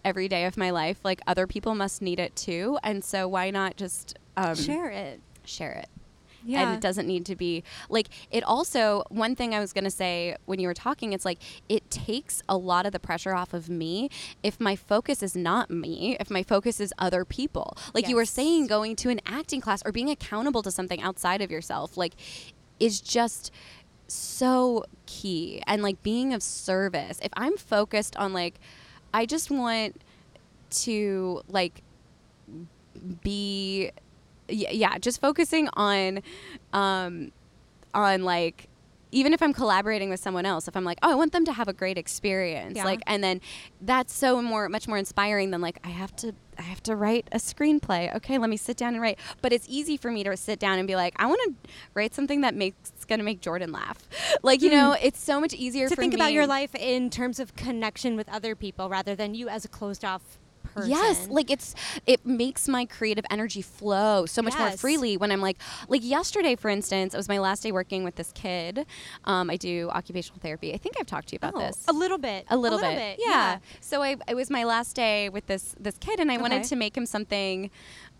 every 0.05 0.27
day 0.27 0.47
of 0.47 0.57
my 0.57 0.71
life 0.71 0.99
like 1.05 1.21
other 1.29 1.47
people 1.47 1.77
must 1.77 2.03
need 2.03 2.19
it 2.19 2.35
too 2.35 2.77
and 2.83 3.05
so 3.05 3.29
why 3.29 3.51
not 3.51 3.77
just 3.77 4.19
um, 4.37 4.57
Share 4.57 4.91
it. 4.91 5.21
share 5.45 5.73
it 5.73 5.89
Yeah. 6.47 6.63
and 6.63 6.77
it 6.77 6.81
doesn't 6.81 7.07
need 7.07 7.27
to 7.27 7.37
be 7.37 7.65
like 7.89 8.09
it 8.31 8.45
also 8.45 9.05
one 9.09 9.35
thing 9.35 9.55
i 9.55 9.61
was 9.61 9.73
going 9.73 9.85
to 9.85 9.91
say 9.91 10.37
when 10.47 10.61
you 10.61 10.69
were 10.69 10.75
talking 10.75 11.13
it's 11.13 11.25
like 11.25 11.39
it 11.69 11.91
takes 11.91 12.43
a 12.49 12.57
lot 12.57 12.87
of 12.87 12.93
the 12.93 13.01
pressure 13.01 13.35
off 13.35 13.53
of 13.53 13.69
me. 13.69 14.09
If 14.43 14.61
my 14.61 14.77
focus 14.77 15.23
is 15.23 15.37
not 15.37 15.71
me 15.71 16.17
if 16.21 16.31
my 16.31 16.43
focus 16.43 16.81
is 16.81 16.93
other 16.99 17.25
people. 17.25 17.77
Like 17.95 18.09
you 18.09 18.17
were 18.17 18.25
saying 18.25 18.67
going 18.67 18.97
to 18.97 19.11
an 19.11 19.21
acting 19.27 19.61
class 19.61 19.83
or 19.85 19.93
being 19.93 20.11
accountable 20.11 20.63
to 20.63 20.71
something 20.71 21.01
outside 21.03 21.43
of 21.43 21.51
yourself 21.51 21.97
like 21.97 22.15
is 22.79 23.01
just 23.01 23.51
so 24.09 24.85
key. 25.07 25.63
And 25.67 25.83
like 25.83 26.03
being 26.03 26.33
of 26.33 26.43
service. 26.43 27.19
If 27.23 27.33
i'm 27.37 27.57
focused 27.57 28.17
on 28.17 28.33
like 28.33 28.55
i 29.13 29.27
just 29.27 29.51
want 29.51 30.01
to 30.71 31.43
like 31.49 31.83
be 33.23 33.91
yeah 34.49 34.99
just 34.99 35.21
focusing 35.21 35.69
on 35.75 36.21
um 36.73 37.31
on 37.95 38.23
like 38.25 38.69
even 39.13 39.33
if 39.33 39.41
i'm 39.43 39.53
collaborating 39.53 40.11
with 40.11 40.21
someone 40.21 40.45
else 40.45 40.69
if 40.69 40.77
i'm 40.77 40.85
like 40.85 40.99
oh 41.03 41.11
i 41.11 41.15
want 41.15 41.33
them 41.33 41.45
to 41.45 41.53
have 41.53 41.69
a 41.69 41.73
great 41.73 41.97
experience 41.97 42.77
Yeah. 42.77 42.85
like 42.85 43.01
and 43.07 43.23
then 43.25 43.41
that's 43.81 44.13
so 44.13 44.43
more 44.43 44.69
much 44.69 44.87
more 44.89 44.99
inspiring 44.99 45.51
than 45.51 45.61
like 45.61 45.79
i 45.85 45.89
have 45.89 46.15
to 46.17 46.33
i 46.59 46.63
have 46.63 46.83
to 46.83 46.97
write 46.97 47.29
a 47.33 47.37
screenplay. 47.37 48.15
Okay 48.17 48.39
let 48.39 48.49
me 48.51 48.57
sit 48.57 48.77
down 48.79 48.95
and 48.95 49.03
write. 49.03 49.19
But 49.43 49.53
it's 49.53 49.67
easy 49.69 49.97
for 49.99 50.11
me 50.11 50.25
to 50.25 50.37
sit 50.39 50.59
down 50.59 50.79
and 50.79 50.89
be 50.89 50.97
like 50.97 51.15
i 51.19 51.27
want 51.27 51.41
to 51.45 51.71
write 51.95 52.15
something 52.15 52.41
that 52.41 52.55
makes 52.55 52.91
gonna 53.07 53.23
make 53.23 53.41
jordan 53.41 53.73
laugh. 53.73 53.99
Like 54.43 54.63
you 54.63 54.71
know 54.71 54.97
it's 55.01 55.23
so 55.23 55.41
much 55.41 55.55
easier 55.55 55.89
to 55.89 55.95
think 55.97 56.15
about 56.15 56.33
your 56.33 56.47
life 56.47 56.75
in 56.75 57.11
terms 57.11 57.39
of 57.41 57.55
connection 57.57 58.17
with 58.17 58.29
other 58.29 58.55
people 58.55 58.89
rather 58.89 59.15
than 59.15 59.35
you 59.35 59.49
as 59.49 59.65
a 59.65 59.69
closed 59.69 60.05
off 60.05 60.39
person. 60.77 60.91
Yes, 60.91 61.29
like 61.29 61.51
it's 61.51 61.75
it 62.07 62.25
makes 62.27 62.69
my 62.69 62.85
creative 62.85 63.25
energy 63.31 63.63
flow 63.63 64.27
so 64.27 64.43
much 64.43 64.57
more 64.59 64.71
freely 64.73 65.17
when 65.17 65.33
I'm 65.33 65.41
like 65.41 65.59
like 65.89 66.05
yesterday 66.05 66.55
for 66.57 66.69
instance, 66.69 67.15
it 67.15 67.17
was 67.17 67.29
my 67.29 67.39
last 67.39 67.63
day 67.63 67.73
working 67.73 68.05
with 68.05 68.17
this 68.17 68.33
kid. 68.33 68.87
Um, 69.25 69.51
I 69.51 69.57
do 69.57 69.89
occupational 69.91 70.39
therapy. 70.41 70.73
I 70.75 70.77
think 70.77 70.97
I've 71.01 71.07
talked 71.07 71.29
to 71.29 71.33
you 71.35 71.39
about 71.39 71.55
Oh, 71.57 71.61
this. 71.61 71.85
a 71.89 71.93
little 71.93 72.19
bit, 72.19 72.45
A 72.51 72.57
little, 72.57 72.79
bit. 72.79 73.19
Yeah. 73.19 73.59
So 73.81 74.03
I 74.03 74.17
it 74.29 74.35
was 74.35 74.51
my 74.51 74.65
last 74.65 74.95
day 74.97 75.29
with 75.29 75.47
this 75.47 75.75
this 75.81 75.97
kid 75.99 76.21
and 76.21 76.31
I 76.31 76.37
wanted 76.37 76.65
to 76.65 76.77
make 76.77 76.97
him 76.97 77.07
something 77.07 77.71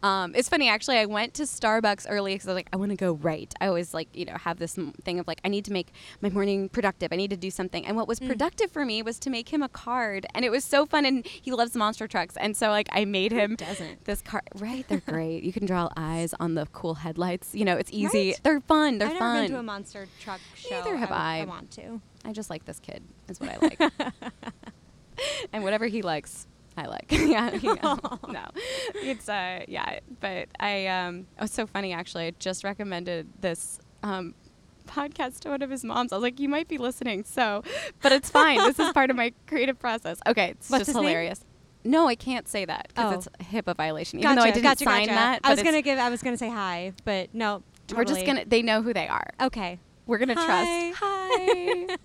um, 0.03 0.35
it's 0.35 0.49
funny 0.49 0.69
actually. 0.69 0.99
I 0.99 1.07
went 1.07 1.35
to 1.35 1.43
Starbucks 1.45 2.07
early 2.09 2.35
because 2.35 2.47
I 2.49 2.53
was 2.53 2.57
like, 2.57 2.69
I 2.73 2.77
want 2.77 2.91
to 2.91 2.97
go 2.97 3.15
right. 3.15 3.53
I 3.61 3.67
always 3.67 3.93
like, 3.95 4.09
you 4.15 4.25
know, 4.25 4.37
have 4.37 4.59
this 4.59 4.77
m- 4.79 4.93
thing 5.05 5.19
of 5.19 5.27
like, 5.27 5.41
I 5.45 5.49
need 5.49 5.65
to 5.67 5.73
make 5.73 5.93
my 6.21 6.29
morning 6.29 6.69
productive. 6.69 7.13
I 7.13 7.17
need 7.17 7.31
to 7.31 7.37
do 7.37 7.51
something. 7.51 7.85
And 7.87 7.97
what 7.97 8.07
was 8.07 8.21
Mm. 8.21 8.29
productive 8.29 8.71
for 8.71 8.85
me 8.85 9.03
was 9.03 9.19
to 9.21 9.31
make 9.31 9.49
him 9.53 9.63
a 9.63 9.69
card, 9.69 10.27
and 10.35 10.45
it 10.45 10.51
was 10.51 10.65
so 10.65 10.87
fun. 10.87 11.05
And 11.05 11.27
he 11.27 11.51
loves 11.53 11.75
monster 11.75 12.07
trucks, 12.07 12.37
and 12.37 12.57
so 12.57 12.69
like 12.71 12.89
I 12.93 13.05
made 13.05 13.33
him 13.33 13.57
doesn't? 13.57 14.05
this 14.05 14.23
card. 14.23 14.45
Right, 14.57 14.87
they're 14.89 15.01
great. 15.07 15.43
You 15.43 15.53
can 15.53 15.67
draw 15.67 15.89
eyes 15.97 16.35
on 16.41 16.55
the 16.55 16.67
cool 16.73 16.95
headlights. 16.95 17.55
You 17.55 17.65
know, 17.65 17.77
it's 17.77 17.91
easy. 17.93 18.29
Right. 18.31 18.41
They're 18.43 18.61
fun. 18.61 18.99
They're 18.99 19.09
I've 19.09 19.19
fun. 19.19 19.35
never 19.35 19.43
been 19.47 19.53
to 19.53 19.59
a 19.61 19.63
monster 19.63 20.07
truck 20.21 20.41
show. 20.55 20.71
Neither 20.77 20.97
have 20.97 21.11
I, 21.13 21.39
I. 21.39 21.41
I 21.41 21.45
want 21.47 21.71
to. 21.73 22.01
I 22.25 22.33
just 22.33 22.51
like 22.51 22.65
this 22.65 22.79
kid. 22.81 23.03
Is 23.29 23.41
what 23.41 23.51
I 23.51 23.57
like. 23.59 23.81
and 25.53 25.63
whatever 25.65 25.87
he 25.87 26.03
likes, 26.03 26.47
I 26.77 26.87
like. 26.87 27.07
yeah, 27.11 27.55
you 27.55 27.75
know, 27.83 27.99
no, 28.29 28.45
it's 28.95 29.29
uh, 29.29 29.65
yeah. 29.69 30.01
But 30.21 30.49
I 30.61 30.87
um, 30.87 31.27
it 31.39 31.43
was 31.43 31.51
so 31.53 31.67
funny 31.67 31.93
actually. 31.93 32.27
I 32.27 32.33
just 32.39 32.65
recommended 32.65 33.29
this 33.41 33.79
um 34.03 34.35
podcast 34.87 35.41
to 35.41 35.51
one 35.51 35.63
of 35.63 35.71
his 35.71 35.85
moms. 35.85 36.13
I 36.13 36.17
was 36.17 36.23
like, 36.23 36.39
you 36.39 36.49
might 36.49 36.69
be 36.69 36.79
listening, 36.79 37.25
so, 37.25 37.63
but 38.03 38.13
it's 38.13 38.31
fine. 38.31 38.59
this 38.59 38.79
is 38.79 38.93
part 38.93 39.11
of 39.11 39.17
my 39.17 39.33
creative 39.47 39.79
process. 39.79 40.19
Okay, 40.27 40.51
it's 40.51 40.71
What's 40.71 40.81
just 40.83 40.89
his 40.89 40.97
name? 40.97 41.05
hilarious. 41.05 41.45
No, 41.85 42.09
I 42.09 42.15
can't 42.17 42.49
say 42.49 42.65
that 42.65 42.89
because 42.89 43.13
Oh. 43.13 43.17
it's 43.19 43.29
a 43.41 43.45
HIPAA 43.45 43.77
violation. 43.77 44.19
Even 44.19 44.31
Gotcha, 44.31 44.41
though 44.41 44.49
I 44.49 44.51
didn't 44.51 44.63
gotcha, 44.65 44.85
sign 44.85 45.07
gotcha. 45.07 45.15
that, 45.15 45.41
I 45.45 45.51
was 45.51 45.63
gonna 45.63 45.83
give. 45.83 45.99
I 45.99 46.11
was 46.11 46.23
gonna 46.23 46.37
say 46.37 46.51
hi, 46.51 46.93
but 47.05 47.33
no. 47.35 47.63
We're 47.95 48.05
just 48.05 48.27
gonna. 48.27 48.45
They 48.45 48.63
know 48.63 48.83
who 48.83 48.93
they 48.93 49.07
are. 49.07 49.31
Okay. 49.41 49.79
We're 50.07 50.19
gonna 50.19 50.35
Hi. 50.37 50.93
trust. 50.93 51.03
Hi. 51.05 51.97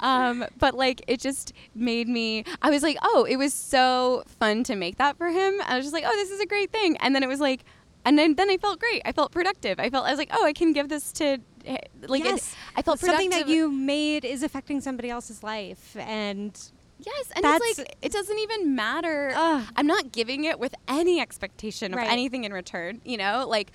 Um 0.00 0.44
but 0.58 0.74
like 0.74 1.02
it 1.06 1.20
just 1.20 1.52
made 1.74 2.08
me 2.08 2.44
i 2.62 2.70
was 2.70 2.82
like 2.82 2.96
oh 3.02 3.26
it 3.28 3.36
was 3.36 3.52
so 3.54 4.22
fun 4.38 4.62
to 4.64 4.76
make 4.76 4.98
that 4.98 5.16
for 5.16 5.28
him. 5.28 5.60
I 5.66 5.76
was 5.76 5.84
just 5.84 5.92
like 5.94 6.04
oh 6.06 6.14
this 6.16 6.30
is 6.30 6.40
a 6.40 6.46
great 6.46 6.70
thing. 6.70 6.96
And 6.98 7.14
then 7.14 7.22
it 7.22 7.28
was 7.28 7.40
like 7.40 7.64
and 8.04 8.16
then, 8.18 8.34
then 8.36 8.48
i 8.48 8.56
felt 8.56 8.78
great. 8.78 9.02
I 9.04 9.12
felt 9.12 9.32
productive. 9.32 9.78
I 9.80 9.90
felt 9.90 10.06
i 10.06 10.10
was 10.10 10.18
like 10.18 10.30
oh 10.32 10.44
i 10.44 10.52
can 10.52 10.72
give 10.72 10.88
this 10.88 11.12
to 11.12 11.38
eh, 11.66 11.78
like 12.06 12.22
it- 12.22 12.26
yes. 12.26 12.54
i 12.76 12.82
felt 12.82 13.00
something 13.00 13.30
that 13.30 13.48
you 13.48 13.70
made 13.70 14.24
is 14.24 14.42
affecting 14.42 14.80
somebody 14.80 15.10
else's 15.10 15.42
life, 15.42 15.96
and 15.98 16.58
yes 16.98 17.30
and 17.34 17.44
That's- 17.44 17.60
it's 17.70 17.78
like 17.78 17.96
it 18.02 18.12
doesn't 18.12 18.38
even 18.38 18.74
matter. 18.74 19.32
I'm 19.34 19.86
not 19.86 20.12
giving 20.12 20.44
it 20.44 20.58
with 20.58 20.74
any 20.88 21.20
expectation 21.20 21.92
of 21.92 21.98
Right. 21.98 22.10
anything 22.10 22.44
in 22.44 22.52
return 22.52 23.00
you 23.04 23.16
know? 23.16 23.46
Like 23.48 23.72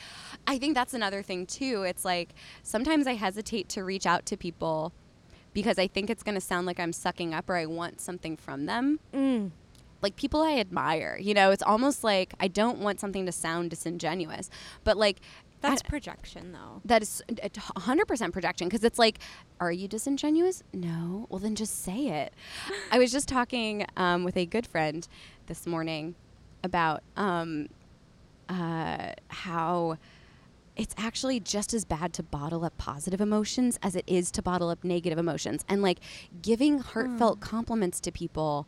i 0.47 0.57
think 0.57 0.75
that's 0.75 0.93
another 0.93 1.21
thing 1.23 1.45
too. 1.45 1.83
It's 1.83 2.03
like 2.05 2.29
sometimes 2.63 3.07
i 3.07 3.13
hesitate 3.13 3.69
to 3.69 3.83
reach 3.83 4.05
out 4.05 4.25
to 4.27 4.37
people 4.37 4.91
because 5.53 5.77
i 5.79 5.87
think 5.87 6.09
it's 6.09 6.23
going 6.23 6.35
to 6.35 6.41
sound 6.41 6.65
like 6.67 6.79
i'm 6.79 6.91
sucking 6.93 7.33
up 7.33 7.49
or 7.49 7.55
i 7.55 7.65
want 7.65 8.01
something 8.01 8.35
from 8.37 8.65
them. 8.65 8.99
Mm, 9.13 9.51
like 10.01 10.15
people 10.17 10.41
I 10.41 10.57
admire. 10.59 11.17
You 11.21 11.33
know, 11.33 11.51
it's 11.51 11.63
almost 11.63 12.03
like 12.03 12.33
I 12.39 12.49
don't 12.49 12.79
want 12.79 12.99
something 12.99 13.25
to 13.25 13.31
sound 13.31 13.69
disingenuous, 13.69 14.49
but 14.83 14.97
like 14.97 15.21
that's 15.63 15.81
I- 15.83 15.89
projection, 15.89 16.51
though. 16.51 16.81
that 16.85 17.01
is 17.01 17.21
a 17.41 17.49
t- 17.49 17.59
100% 17.61 18.31
projection 18.31 18.67
because 18.67 18.83
it's 18.83 18.99
like, 18.99 19.17
are 19.59 19.71
you 19.71 19.87
disingenuous? 19.87 20.61
No. 20.73 21.25
Well, 21.29 21.39
then 21.39 21.55
just 21.55 21.81
say 21.83 22.07
it. 22.07 22.33
I 22.91 22.99
was 22.99 23.11
just 23.11 23.27
talking 23.27 23.85
um, 23.97 24.23
with 24.23 24.37
a 24.37 24.45
good 24.45 24.67
friend 24.67 25.07
this 25.47 25.65
morning 25.65 26.13
about 26.63 27.01
um, 27.17 27.67
uh, 28.49 29.13
how 29.29 29.97
it's 30.75 30.95
actually 30.97 31.39
just 31.39 31.73
as 31.73 31.85
bad 31.85 32.13
to 32.13 32.23
bottle 32.23 32.65
up 32.65 32.75
positive 32.77 33.21
emotions 33.21 33.77
as 33.83 33.95
it 33.95 34.03
is 34.07 34.31
to 34.31 34.41
bottle 34.41 34.69
up 34.69 34.83
negative 34.83 35.19
emotions. 35.19 35.63
And 35.69 35.81
like 35.81 35.99
giving 36.41 36.79
heartfelt 36.79 37.39
compliments 37.41 37.99
to 38.01 38.11
people 38.11 38.67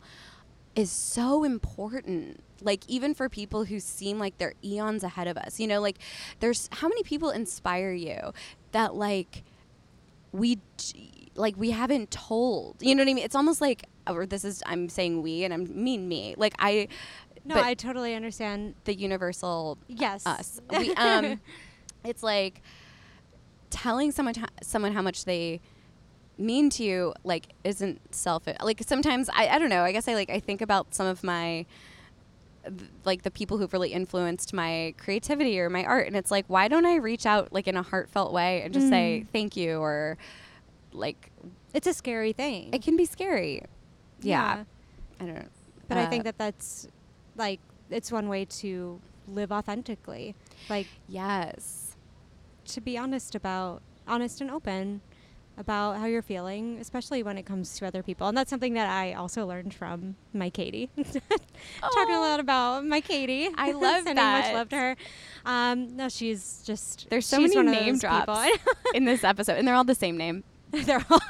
is 0.76 0.90
so 0.92 1.42
important. 1.42 2.40
Like 2.62 2.82
even 2.88 3.14
for 3.14 3.28
people 3.28 3.64
who 3.64 3.80
seem 3.80 4.18
like 4.18 4.38
they're 4.38 4.54
eons 4.64 5.02
ahead 5.04 5.28
of 5.28 5.36
us. 5.36 5.60
You 5.60 5.66
know, 5.66 5.80
like 5.80 5.98
there's 6.40 6.68
how 6.72 6.88
many 6.88 7.02
people 7.02 7.30
inspire 7.30 7.92
you 7.92 8.32
that 8.72 8.94
like 8.94 9.42
we 10.32 10.58
like 11.34 11.56
we 11.56 11.70
haven't 11.70 12.10
told. 12.10 12.76
You 12.80 12.94
know 12.94 13.02
what 13.02 13.10
I 13.10 13.14
mean? 13.14 13.24
It's 13.24 13.34
almost 13.36 13.60
like 13.60 13.86
or 14.08 14.24
this 14.26 14.44
is 14.44 14.62
I'm 14.66 14.88
saying 14.88 15.22
we 15.22 15.44
and 15.44 15.52
I 15.52 15.56
mean 15.58 16.08
me. 16.08 16.34
Like 16.36 16.54
I 16.58 16.88
No, 17.44 17.56
I 17.56 17.74
totally 17.74 18.14
understand. 18.14 18.74
the 18.84 18.94
universal 18.94 19.78
Yes. 19.88 20.26
us. 20.26 20.60
We, 20.70 20.92
um, 20.94 21.40
it's 22.04 22.22
like 22.22 22.62
telling 23.70 24.12
someone 24.12 24.34
ho- 24.34 24.46
someone 24.62 24.92
how 24.92 25.02
much 25.02 25.24
they 25.24 25.60
mean 26.38 26.68
to 26.70 26.84
you 26.84 27.14
like 27.24 27.48
isn't 27.64 28.14
selfish. 28.14 28.56
Like 28.62 28.82
sometimes 28.86 29.28
I, 29.34 29.48
I 29.48 29.58
don't 29.58 29.70
know. 29.70 29.82
I 29.82 29.92
guess 29.92 30.06
I 30.08 30.14
like 30.14 30.30
I 30.30 30.38
think 30.40 30.60
about 30.60 30.94
some 30.94 31.06
of 31.06 31.24
my 31.24 31.66
th- 32.66 32.90
like 33.04 33.22
the 33.22 33.30
people 33.30 33.58
who've 33.58 33.72
really 33.72 33.92
influenced 33.92 34.52
my 34.52 34.94
creativity 34.98 35.58
or 35.60 35.68
my 35.70 35.84
art 35.84 36.06
and 36.06 36.16
it's 36.16 36.30
like 36.30 36.44
why 36.48 36.68
don't 36.68 36.84
I 36.86 36.96
reach 36.96 37.26
out 37.26 37.52
like 37.52 37.66
in 37.68 37.76
a 37.76 37.82
heartfelt 37.82 38.32
way 38.32 38.62
and 38.62 38.72
just 38.74 38.88
say 38.88 39.22
Mm. 39.24 39.28
thank 39.32 39.56
you 39.56 39.78
or 39.78 40.18
like 40.92 41.30
It's 41.74 41.86
a 41.86 41.94
scary 41.94 42.32
thing. 42.32 42.70
it 42.72 42.82
can 42.82 42.96
be 42.96 43.04
scary. 43.04 43.62
Yeah. 44.20 44.64
I 45.20 45.24
don't 45.24 45.34
know. 45.34 45.48
But 45.88 45.98
I 45.98 46.04
Uh, 46.04 46.10
think 46.10 46.24
that 46.24 46.38
that's 46.38 46.88
like 47.36 47.60
it's 47.90 48.10
one 48.10 48.28
way 48.28 48.44
to 48.46 49.00
live 49.28 49.52
authentically. 49.52 50.34
Like 50.68 50.86
yes. 51.08 51.96
to 52.66 52.80
be 52.80 52.96
honest 52.98 53.34
about 53.34 53.82
honest 54.08 54.40
and 54.40 54.50
open 54.50 55.00
about 55.58 55.96
how 55.98 56.06
you're 56.06 56.22
feeling, 56.22 56.78
especially 56.80 57.22
when 57.22 57.38
it 57.38 57.46
comes 57.46 57.78
to 57.78 57.86
other 57.86 58.02
people. 58.02 58.28
And 58.28 58.36
that's 58.36 58.50
something 58.50 58.74
that 58.74 58.88
I 58.90 59.14
also 59.14 59.46
learned 59.46 59.72
from 59.72 60.16
my 60.34 60.50
Katie. 60.50 60.90
Talking 61.80 62.14
a 62.14 62.20
lot 62.20 62.40
about 62.40 62.84
my 62.84 63.00
Katie. 63.00 63.48
I 63.56 63.72
love 63.72 63.96
Sending 64.04 64.16
that. 64.16 64.44
much 64.46 64.54
love 64.54 64.68
to 64.70 64.76
her. 64.76 64.96
Um, 65.46 65.96
no, 65.96 66.08
she's 66.08 66.62
just 66.66 67.08
There's 67.08 67.26
so 67.26 67.40
many 67.40 67.56
name 67.62 67.98
drops 67.98 68.50
in 68.94 69.04
this 69.04 69.24
episode, 69.24 69.56
and 69.58 69.66
they're 69.66 69.74
all 69.74 69.84
the 69.84 69.94
same 69.94 70.16
name. 70.16 70.44
They're 70.72 71.04
all 71.10 71.20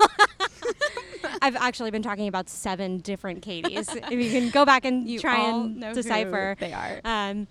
I've 1.42 1.56
actually 1.56 1.90
been 1.90 2.02
talking 2.02 2.28
about 2.28 2.48
seven 2.48 2.98
different 2.98 3.44
Katies. 3.44 3.94
if 3.94 4.12
you 4.12 4.30
can 4.30 4.50
go 4.50 4.64
back 4.64 4.84
and 4.84 5.08
You 5.08 5.18
try 5.20 5.48
and 5.48 5.80
decipher. 5.94 6.56
they 6.58 6.72
are. 6.72 7.00
Um, 7.04 7.46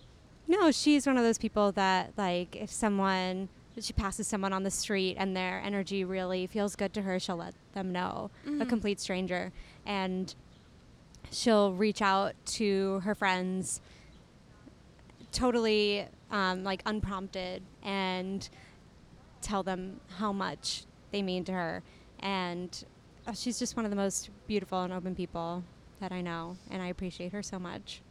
no, 0.47 0.71
she's 0.71 1.05
one 1.07 1.17
of 1.17 1.23
those 1.23 1.37
people 1.37 1.71
that 1.73 2.11
like 2.17 2.55
if 2.55 2.71
someone 2.71 3.47
she 3.79 3.93
passes 3.93 4.27
someone 4.27 4.53
on 4.53 4.63
the 4.63 4.71
street 4.71 5.15
and 5.19 5.35
their 5.35 5.59
energy 5.63 6.03
really 6.03 6.47
feels 6.47 6.75
good 6.75 6.93
to 6.93 7.01
her, 7.01 7.19
she'll 7.19 7.35
let 7.37 7.53
them 7.73 7.91
know. 7.91 8.31
A 8.45 8.49
Mhm. 8.49 8.69
complete 8.69 8.99
stranger, 8.99 9.51
and 9.85 10.33
she'll 11.31 11.73
reach 11.73 12.01
out 12.01 12.33
to 12.45 12.99
her 12.99 13.13
friends 13.15 13.81
totally 15.31 16.07
um, 16.31 16.63
like 16.63 16.81
unprompted 16.85 17.61
and 17.83 18.47
tell 19.41 19.63
them 19.63 19.99
how 20.17 20.31
much 20.31 20.85
they 21.11 21.21
mean 21.21 21.43
to 21.45 21.51
her 21.51 21.83
and 22.19 22.85
uh, 23.27 23.33
she's 23.33 23.59
just 23.59 23.75
one 23.75 23.85
of 23.85 23.91
the 23.91 23.97
most 23.97 24.29
beautiful 24.47 24.81
and 24.83 24.93
open 24.93 25.13
people 25.15 25.63
that 25.99 26.11
I 26.11 26.21
know 26.21 26.57
and 26.71 26.81
I 26.81 26.87
appreciate 26.87 27.31
her 27.33 27.43
so 27.43 27.59
much. 27.59 28.01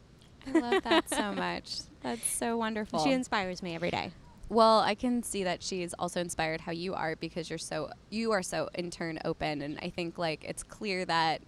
I 0.47 0.59
love 0.59 0.83
that 0.85 1.09
so 1.09 1.33
much. 1.35 1.79
That's 2.03 2.29
so 2.29 2.57
wonderful. 2.57 3.03
She 3.03 3.13
inspires 3.13 3.63
me 3.63 3.75
every 3.75 3.91
day. 3.91 4.11
Well, 4.49 4.81
I 4.81 4.95
can 4.95 5.23
see 5.23 5.45
that 5.45 5.63
she's 5.63 5.95
also 5.95 6.21
inspired 6.21 6.61
how 6.61 6.73
you 6.73 6.95
are 6.95 7.17
because 7.17 7.49
you're 7.49 7.59
so 7.59 7.91
you 8.11 8.33
are 8.33 8.43
so 8.43 8.69
in 8.75 8.91
turn 8.91 9.19
open, 9.25 9.63
and 9.63 9.79
I 9.83 9.91
think 9.91 10.19
like 10.19 10.45
it's 10.45 10.63
clear 10.63 11.05
that 11.07 11.41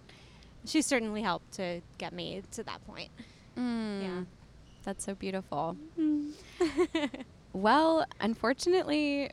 She 0.65 0.81
certainly 0.81 1.21
helped 1.21 1.53
to 1.53 1.81
get 1.97 2.11
me 2.13 2.41
to 2.51 2.63
that 2.63 2.85
point. 2.85 3.09
mm, 3.57 4.01
Yeah, 4.01 4.23
that's 4.83 5.05
so 5.05 5.15
beautiful. 5.15 5.77
well, 7.53 8.05
unfortunately, 8.19 9.31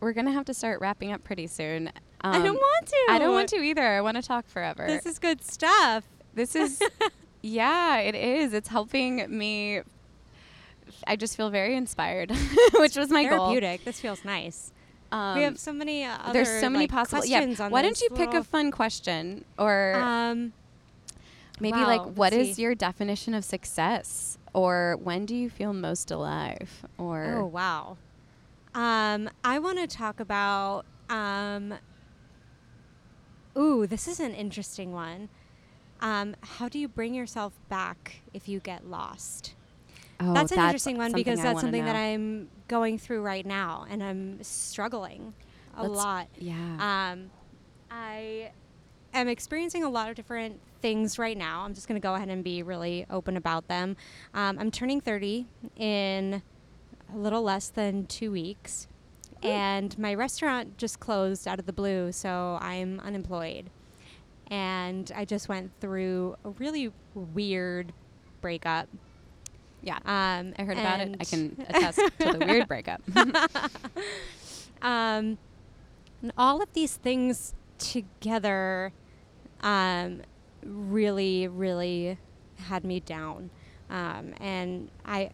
we're 0.00 0.12
gonna 0.12 0.32
have 0.32 0.44
to 0.46 0.54
start 0.54 0.80
wrapping 0.80 1.12
up 1.12 1.24
pretty 1.24 1.46
soon. 1.46 1.90
I 2.20 2.38
don't 2.38 2.48
Um, 2.48 2.54
want 2.56 2.86
to. 2.86 3.06
I 3.10 3.18
don't 3.18 3.32
want 3.32 3.48
to 3.50 3.56
either. 3.56 3.82
I 3.86 4.00
want 4.00 4.16
to 4.16 4.22
talk 4.22 4.46
forever. 4.48 4.86
This 4.86 5.06
is 5.06 5.18
good 5.20 5.42
stuff. 5.44 6.04
This 6.34 6.54
is, 6.56 6.82
yeah, 7.42 7.98
it 7.98 8.14
is. 8.16 8.52
It's 8.52 8.68
helping 8.68 9.24
me. 9.38 9.82
I 11.06 11.16
just 11.16 11.36
feel 11.36 11.50
very 11.50 11.74
inspired, 11.76 12.30
which 12.74 12.96
was 12.96 13.10
my 13.10 13.24
goal. 13.24 13.48
Therapeutic. 13.48 13.84
This 13.84 14.00
feels 14.00 14.24
nice. 14.24 14.72
Um, 15.10 15.38
we 15.38 15.44
have 15.44 15.58
so 15.58 15.72
many. 15.72 16.04
Uh, 16.04 16.18
other, 16.18 16.32
there's 16.32 16.60
so 16.60 16.68
many 16.68 16.84
like, 16.84 16.90
possible. 16.90 17.24
Yeah. 17.24 17.40
on 17.60 17.70
Why 17.70 17.82
don't 17.82 18.00
you 18.00 18.10
pick 18.10 18.34
a 18.34 18.44
fun 18.44 18.70
question 18.70 19.44
or 19.58 19.94
Um, 19.96 20.52
maybe 21.60 21.78
wow, 21.78 21.86
like 21.86 22.02
what 22.16 22.32
is 22.32 22.56
see. 22.56 22.62
your 22.62 22.74
definition 22.74 23.34
of 23.34 23.44
success 23.44 24.38
or 24.52 24.98
when 25.02 25.26
do 25.26 25.34
you 25.34 25.48
feel 25.50 25.72
most 25.72 26.10
alive 26.10 26.84
or 26.98 27.36
Oh 27.38 27.46
wow. 27.46 27.96
Um, 28.74 29.30
I 29.42 29.58
want 29.58 29.78
to 29.78 29.86
talk 29.86 30.20
about. 30.20 30.84
Um, 31.08 31.74
ooh, 33.56 33.86
this 33.86 34.06
is 34.06 34.20
an 34.20 34.34
interesting 34.34 34.92
one. 34.92 35.30
Um, 36.00 36.36
how 36.42 36.68
do 36.68 36.78
you 36.78 36.86
bring 36.86 37.14
yourself 37.14 37.54
back 37.68 38.20
if 38.32 38.48
you 38.48 38.60
get 38.60 38.86
lost? 38.86 39.54
Oh, 40.20 40.34
that's 40.34 40.52
an 40.52 40.58
interesting 40.58 40.98
one 40.98 41.12
because 41.12 41.40
that's 41.40 41.60
something 41.60 41.84
that. 41.84 41.96
I'm 41.96 42.48
going 42.66 42.98
through 42.98 43.22
right 43.22 43.46
now, 43.46 43.86
and 43.88 44.02
I'm 44.02 44.42
struggling 44.42 45.32
a 45.76 45.82
Let's- 45.84 45.94
lot. 45.96 46.28
Yeah. 46.38 47.12
Um, 47.12 47.30
I 47.90 48.50
am 49.14 49.28
experiencing 49.28 49.84
a 49.84 49.88
lot 49.88 50.10
of 50.10 50.16
different 50.16 50.60
things 50.82 51.18
right 51.18 51.36
now. 51.36 51.62
I'm 51.62 51.74
just 51.74 51.88
going 51.88 52.00
to 52.00 52.04
go 52.04 52.14
ahead 52.14 52.28
and 52.28 52.42
be 52.44 52.62
really 52.62 53.06
open 53.10 53.36
about 53.36 53.68
them. 53.68 53.96
Um, 54.34 54.58
I'm 54.58 54.70
turning 54.70 55.00
30 55.00 55.46
in 55.76 56.42
a 57.12 57.16
little 57.16 57.42
less 57.42 57.68
than 57.68 58.06
two 58.06 58.30
weeks, 58.32 58.86
and 59.42 59.96
my 59.98 60.14
restaurant 60.14 60.76
just 60.78 61.00
closed 61.00 61.46
out 61.48 61.58
of 61.58 61.66
the 61.66 61.72
blue, 61.72 62.12
so 62.12 62.58
I'm 62.60 63.00
unemployed. 63.00 63.70
And 64.50 65.10
I 65.14 65.24
just 65.24 65.48
went 65.48 65.70
through 65.80 66.36
a 66.44 66.50
really 66.50 66.92
weird 67.14 67.92
breakup. 68.40 68.88
Yeah. 69.82 69.96
Um, 70.04 70.54
I 70.58 70.64
heard 70.64 70.78
about 70.78 71.00
it. 71.00 71.16
I 71.20 71.24
can 71.24 71.56
attest 71.68 72.00
to 72.20 72.32
the 72.32 72.44
weird 72.46 72.68
breakup. 72.68 73.00
um, 74.82 75.38
and 76.22 76.32
all 76.36 76.62
of 76.62 76.72
these 76.72 76.96
things 76.96 77.54
together 77.78 78.92
um, 79.60 80.22
really, 80.64 81.48
really 81.48 82.18
had 82.56 82.84
me 82.84 83.00
down. 83.00 83.50
Um, 83.90 84.34
and 84.40 84.90
I, 85.04 85.30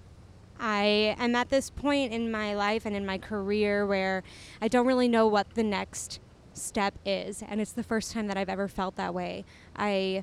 I 0.60 1.16
am 1.18 1.34
at 1.34 1.48
this 1.48 1.70
point 1.70 2.12
in 2.12 2.30
my 2.30 2.54
life 2.54 2.86
and 2.86 2.94
in 2.94 3.04
my 3.04 3.18
career 3.18 3.86
where 3.86 4.22
I 4.60 4.68
don't 4.68 4.86
really 4.86 5.08
know 5.08 5.26
what 5.26 5.54
the 5.54 5.64
next 5.64 6.20
step 6.52 6.94
is, 7.04 7.42
and 7.42 7.60
it's 7.60 7.72
the 7.72 7.82
first 7.82 8.12
time 8.12 8.28
that 8.28 8.36
I've 8.36 8.48
ever 8.48 8.68
felt 8.68 8.96
that 8.96 9.12
way. 9.12 9.44
I, 9.76 10.22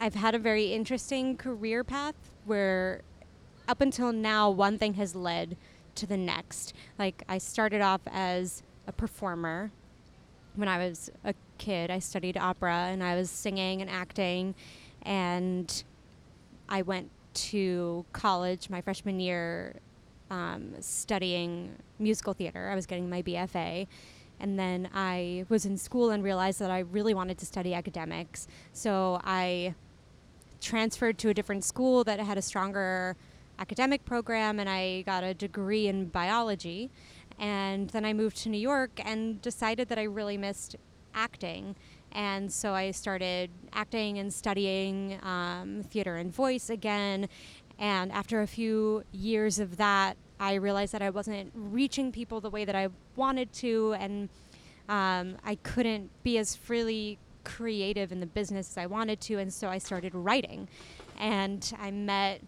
I've 0.00 0.14
had 0.14 0.34
a 0.34 0.38
very 0.38 0.72
interesting 0.72 1.36
career 1.36 1.82
path 1.82 2.14
where, 2.44 3.02
up 3.68 3.80
until 3.80 4.12
now, 4.12 4.50
one 4.50 4.78
thing 4.78 4.94
has 4.94 5.14
led 5.14 5.56
to 5.96 6.06
the 6.06 6.16
next. 6.16 6.74
Like 6.98 7.22
I 7.28 7.38
started 7.38 7.80
off 7.80 8.00
as 8.06 8.62
a 8.86 8.92
performer 8.92 9.70
when 10.56 10.68
I 10.68 10.78
was 10.78 11.10
a 11.24 11.34
kid. 11.58 11.90
I 11.90 11.98
studied 11.98 12.36
opera 12.36 12.88
and 12.90 13.02
I 13.02 13.14
was 13.14 13.30
singing 13.30 13.80
and 13.80 13.90
acting, 13.90 14.54
and 15.02 15.84
I 16.68 16.82
went 16.82 17.10
to 17.34 18.04
college 18.12 18.70
my 18.70 18.80
freshman 18.80 19.20
year 19.20 19.76
um, 20.30 20.74
studying 20.80 21.76
musical 21.98 22.32
theater. 22.32 22.68
I 22.70 22.74
was 22.74 22.86
getting 22.86 23.08
my 23.08 23.22
BFA. 23.22 23.86
And 24.40 24.58
then 24.58 24.88
I 24.92 25.44
was 25.48 25.64
in 25.64 25.76
school 25.76 26.10
and 26.10 26.22
realized 26.22 26.58
that 26.60 26.70
I 26.70 26.80
really 26.80 27.14
wanted 27.14 27.38
to 27.38 27.46
study 27.46 27.72
academics. 27.72 28.48
So 28.72 29.20
I 29.22 29.74
transferred 30.60 31.18
to 31.18 31.28
a 31.28 31.34
different 31.34 31.62
school 31.64 32.04
that 32.04 32.18
had 32.18 32.36
a 32.36 32.42
stronger 32.42 33.16
academic 33.58 34.04
program 34.04 34.58
and 34.58 34.68
I 34.68 35.02
got 35.02 35.24
a 35.24 35.34
degree 35.34 35.86
in 35.88 36.06
biology. 36.06 36.90
And 37.38 37.90
then 37.90 38.04
I 38.04 38.12
moved 38.12 38.36
to 38.38 38.48
New 38.48 38.58
York 38.58 39.00
and 39.04 39.42
decided 39.42 39.88
that 39.88 39.98
I 39.98 40.04
really 40.04 40.36
missed 40.36 40.76
acting. 41.14 41.74
And 42.12 42.52
so 42.52 42.74
I 42.74 42.92
started 42.92 43.50
acting 43.72 44.18
and 44.18 44.32
studying 44.32 45.18
um, 45.22 45.82
theater 45.90 46.16
and 46.16 46.32
voice 46.32 46.70
again. 46.70 47.28
And 47.78 48.12
after 48.12 48.42
a 48.42 48.46
few 48.46 49.02
years 49.12 49.58
of 49.58 49.76
that, 49.78 50.16
I 50.38 50.54
realized 50.54 50.92
that 50.92 51.02
I 51.02 51.10
wasn't 51.10 51.50
reaching 51.54 52.12
people 52.12 52.40
the 52.40 52.50
way 52.50 52.64
that 52.64 52.74
I 52.74 52.88
wanted 53.16 53.52
to, 53.54 53.94
and 53.98 54.28
um, 54.88 55.36
I 55.44 55.56
couldn't 55.62 56.10
be 56.22 56.38
as 56.38 56.54
freely 56.54 57.18
creative 57.44 58.10
in 58.10 58.20
the 58.20 58.26
business 58.26 58.70
as 58.70 58.78
I 58.78 58.86
wanted 58.86 59.20
to. 59.22 59.38
And 59.38 59.52
so 59.52 59.68
I 59.68 59.78
started 59.78 60.14
writing. 60.14 60.68
And 61.18 61.72
I 61.80 61.90
met 61.90 62.40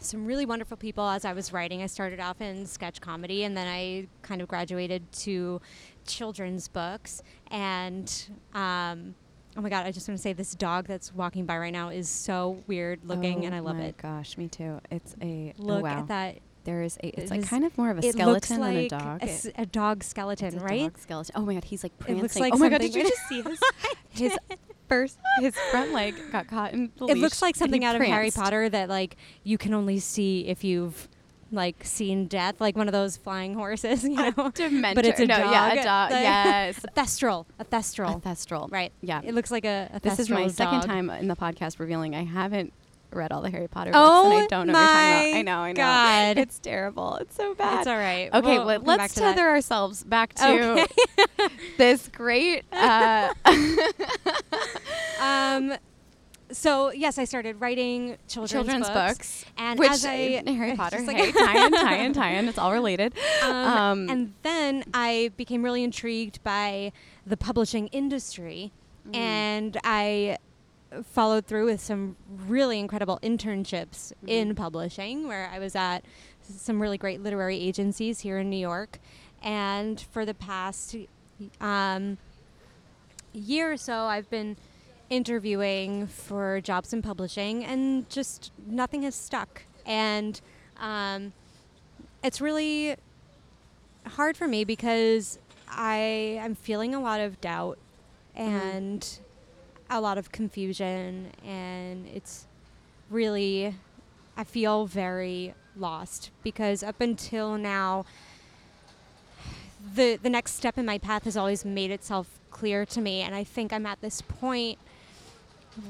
some 0.00 0.24
really 0.26 0.46
wonderful 0.46 0.76
people 0.76 1.08
as 1.08 1.24
I 1.24 1.32
was 1.32 1.52
writing. 1.52 1.82
I 1.82 1.86
started 1.86 2.20
off 2.20 2.40
in 2.40 2.66
sketch 2.66 3.00
comedy 3.00 3.44
and 3.44 3.56
then 3.56 3.66
I 3.68 4.06
kind 4.22 4.40
of 4.40 4.48
graduated 4.48 5.10
to 5.12 5.60
children's 6.06 6.68
books. 6.68 7.22
And 7.50 8.10
um, 8.54 9.14
oh 9.56 9.60
my 9.60 9.68
God, 9.68 9.86
I 9.86 9.92
just 9.92 10.08
want 10.08 10.18
to 10.18 10.22
say 10.22 10.32
this 10.32 10.54
dog 10.54 10.86
that's 10.86 11.12
walking 11.12 11.46
by 11.46 11.58
right 11.58 11.72
now 11.72 11.88
is 11.88 12.08
so 12.08 12.62
weird 12.66 13.00
looking 13.04 13.44
and 13.44 13.54
I 13.54 13.58
love 13.60 13.78
it. 13.78 13.96
Oh 14.02 14.08
my. 14.08 14.16
Gosh, 14.16 14.38
me 14.38 14.48
too. 14.48 14.80
It's 14.90 15.16
a 15.22 15.54
oh, 15.58 15.62
Look 15.62 15.82
wow. 15.82 15.98
at 16.00 16.08
that. 16.08 16.38
There 16.64 16.82
is 16.82 16.98
a. 17.02 17.06
It's 17.20 17.30
It 17.30 17.38
like 17.38 17.48
kind 17.48 17.64
of 17.64 17.76
more 17.78 17.90
of 17.90 17.98
a 17.98 18.06
it 18.06 18.12
skeleton 18.12 18.60
like 18.60 18.90
than 18.90 19.00
a 19.00 19.04
dog. 19.04 19.22
A, 19.22 19.24
s- 19.24 19.46
a 19.56 19.64
dog 19.64 20.04
skeleton, 20.04 20.48
It's 20.48 20.56
a 20.56 20.60
right? 20.60 20.80
dog 20.82 20.98
skeleton. 20.98 21.32
Oh 21.36 21.42
my 21.46 21.54
god, 21.54 21.64
he's 21.64 21.82
like 21.82 21.92
It 21.92 21.98
prancing. 22.00 22.22
looks 22.22 22.38
like 22.38 22.52
oh 22.52 22.58
my 22.58 22.68
god, 22.68 22.80
did 22.82 22.94
you 22.94 23.04
just 23.04 23.26
see 23.28 23.42
his 23.46 23.58
his 24.10 24.38
first 24.88 25.18
his 25.40 25.54
front 25.70 25.92
leg 25.92 26.14
got 26.32 26.46
caught 26.48 26.72
in 26.72 26.90
the 26.98 27.04
It 27.06 27.14
leash 27.14 27.22
looks 27.22 27.42
like 27.42 27.56
something 27.56 27.84
out 27.84 27.94
of 27.96 28.02
Harry. 28.02 28.30
Potter 28.30 28.68
that 28.68 28.88
like 28.88 29.16
you 29.44 29.58
can 29.58 29.74
only 29.74 29.98
see 29.98 30.46
if 30.48 30.64
you've 30.64 31.08
like 31.50 31.82
seen 31.84 32.26
death, 32.26 32.60
like 32.60 32.76
one 32.76 32.88
of 32.88 32.92
those 32.92 33.16
flying 33.16 33.54
horses, 33.54 34.02
you 34.04 34.10
know. 34.10 34.30
Dementor. 34.32 34.94
But 34.94 35.06
it's 35.06 35.20
a 35.20 35.26
no, 35.26 35.36
dog. 35.38 35.50
yeah, 35.50 35.72
a 35.72 35.84
dog. 35.84 36.10
Yes, 36.12 36.84
A 36.84 36.88
thestral. 37.00 37.46
A 37.58 37.64
thestral. 37.64 38.16
a 38.16 38.20
thestral. 38.20 38.70
Right. 38.70 38.92
Yeah. 39.00 39.20
It 39.24 39.34
looks 39.34 39.50
like 39.50 39.64
a, 39.64 39.88
a 39.94 40.00
This 40.00 40.18
is 40.18 40.28
my 40.28 40.44
thestral 40.44 40.50
second 40.52 40.80
time 40.82 41.08
in 41.10 41.28
the 41.28 41.36
podcast 41.36 41.78
revealing 41.78 42.14
I 42.14 42.24
haven't 42.24 42.72
read 43.10 43.32
all 43.32 43.40
the 43.40 43.48
Harry 43.48 43.66
Potter 43.68 43.90
books 43.92 44.02
Oh 44.02 44.30
and 44.30 44.42
I 44.42 44.46
don't 44.48 44.66
know 44.66 44.72
what 44.74 44.78
you're 44.80 44.86
talking 44.86 45.32
about. 45.32 45.38
I 45.38 45.42
know, 45.42 45.58
I 45.60 45.72
know. 45.72 45.76
God. 45.76 46.36
It's 46.36 46.58
terrible. 46.58 47.14
It's 47.16 47.34
so 47.34 47.54
bad. 47.54 47.78
It's 47.78 47.86
all 47.86 47.96
right. 47.96 48.28
Okay, 48.34 48.58
We'll 48.58 48.80
let's 48.82 49.14
to 49.14 49.20
that. 49.20 49.34
tether 49.34 49.48
ourselves 49.48 50.04
back 50.04 50.34
to 50.34 50.72
Okay. 50.72 50.86
this 51.78 52.08
great. 52.08 52.64
Uh, 52.70 53.32
Um, 55.28 55.74
so 56.50 56.90
yes, 56.92 57.18
I 57.18 57.24
started 57.24 57.60
writing 57.60 58.16
children's, 58.26 58.52
children's 58.52 58.88
books, 58.88 59.44
books, 59.44 59.44
and 59.58 59.78
which 59.78 59.90
as 59.90 60.04
I 60.06 60.42
Harry 60.46 60.70
it's 60.70 60.76
Potter, 60.78 61.00
like- 61.02 61.16
hey, 61.16 61.32
tie-in, 61.44 61.72
tie-in, 61.72 62.12
tie-in. 62.14 62.48
It's 62.48 62.58
all 62.58 62.72
related. 62.72 63.12
Um, 63.42 63.54
Um, 63.54 64.10
and 64.10 64.34
then 64.42 64.84
I 64.94 65.30
became 65.36 65.62
really 65.62 65.84
intrigued 65.84 66.42
by 66.42 66.92
the 67.26 67.36
publishing 67.36 67.88
industry, 67.88 68.72
Mm. 69.06 69.14
and 69.16 69.76
I 69.84 70.36
followed 71.12 71.46
through 71.46 71.66
with 71.66 71.80
some 71.80 72.16
really 72.46 72.78
incredible 72.78 73.18
internships 73.22 74.12
Mm-hmm. 74.12 74.28
in 74.28 74.54
publishing, 74.54 75.28
where 75.28 75.48
I 75.52 75.58
was 75.58 75.74
at 75.76 76.02
some 76.42 76.80
really 76.80 76.96
great 76.98 77.22
literary 77.22 77.58
agencies 77.60 78.20
here 78.20 78.38
in 78.38 78.48
New 78.50 78.56
York, 78.58 78.98
and 79.42 80.00
for 80.00 80.24
the 80.26 80.34
past 80.34 80.96
um, 81.60 82.16
year 83.32 83.72
or 83.72 83.76
so, 83.76 83.94
I've 84.04 84.28
been 84.30 84.56
interviewing 85.10 86.06
for 86.06 86.60
jobs 86.60 86.92
in 86.92 87.02
publishing, 87.02 87.64
and 87.64 88.08
just 88.10 88.52
nothing 88.66 89.02
has 89.02 89.14
stuck. 89.14 89.62
And 89.86 90.40
um, 90.78 91.32
it's 92.22 92.40
really 92.40 92.96
hard 94.06 94.36
for 94.36 94.48
me 94.48 94.64
because 94.64 95.38
I 95.68 96.38
am 96.40 96.54
feeling 96.54 96.94
a 96.94 97.00
lot 97.00 97.20
of 97.20 97.40
doubt 97.40 97.78
and 98.34 99.06
a 99.90 100.00
lot 100.00 100.18
of 100.18 100.30
confusion, 100.32 101.32
and 101.44 102.06
it's 102.06 102.46
really 103.10 103.74
I 104.36 104.44
feel 104.44 104.86
very 104.86 105.54
lost 105.76 106.30
because 106.42 106.82
up 106.82 107.00
until 107.00 107.56
now 107.56 108.04
the 109.94 110.18
the 110.22 110.30
next 110.30 110.54
step 110.54 110.76
in 110.78 110.86
my 110.86 110.98
path 110.98 111.24
has 111.24 111.36
always 111.36 111.64
made 111.64 111.90
itself 111.90 112.28
clear 112.50 112.84
to 112.86 113.00
me 113.00 113.20
and 113.20 113.34
I 113.34 113.44
think 113.44 113.72
I'm 113.72 113.86
at 113.86 114.00
this 114.00 114.20
point 114.20 114.78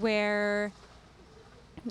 where 0.00 0.72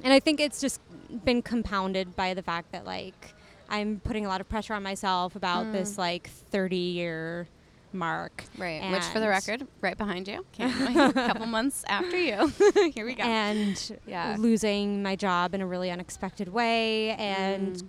and 0.03 0.13
I 0.13 0.19
think 0.19 0.39
it's 0.39 0.59
just 0.61 0.79
been 1.25 1.41
compounded 1.41 2.15
by 2.15 2.33
the 2.33 2.41
fact 2.43 2.71
that 2.71 2.85
like 2.85 3.33
I'm 3.69 3.99
putting 4.03 4.25
a 4.25 4.29
lot 4.29 4.41
of 4.41 4.47
pressure 4.49 4.73
on 4.73 4.83
myself 4.83 5.35
about 5.35 5.65
Mm. 5.67 5.71
this 5.73 5.97
like 5.97 6.29
30 6.29 6.75
year 6.77 7.47
mark. 7.93 8.43
Right. 8.57 8.91
Which, 8.91 9.03
for 9.05 9.19
the 9.19 9.27
record, 9.27 9.65
right 9.81 9.97
behind 9.97 10.27
you. 10.27 10.45
A 10.59 11.11
couple 11.13 11.45
months 11.47 11.83
after 11.87 12.17
you. 12.17 12.51
Here 12.93 13.05
we 13.05 13.15
go. 13.15 13.23
And 13.23 13.97
Yeah. 14.05 14.35
losing 14.37 15.01
my 15.01 15.15
job 15.15 15.53
in 15.55 15.61
a 15.61 15.67
really 15.67 15.89
unexpected 15.89 16.49
way 16.49 17.11
and 17.11 17.75
Mm. 17.77 17.87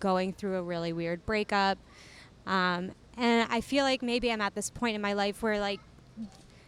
going 0.00 0.32
through 0.32 0.56
a 0.56 0.62
really 0.62 0.92
weird 0.92 1.24
breakup. 1.26 1.78
Um, 2.46 2.92
and 3.16 3.46
I 3.50 3.60
feel 3.60 3.84
like 3.84 4.02
maybe 4.02 4.30
I'm 4.32 4.40
at 4.42 4.54
this 4.54 4.68
point 4.70 4.94
in 4.96 5.00
my 5.02 5.12
life 5.14 5.42
where 5.42 5.58
like 5.60 5.80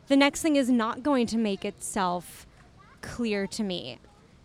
the 0.09 0.17
next 0.17 0.41
thing 0.43 0.57
is 0.57 0.71
not 0.71 1.03
going 1.03 1.27
to 1.29 1.37
make 1.37 1.65
itself 1.65 2.47
clear 3.01 3.47
to 3.47 3.63
me. 3.63 3.99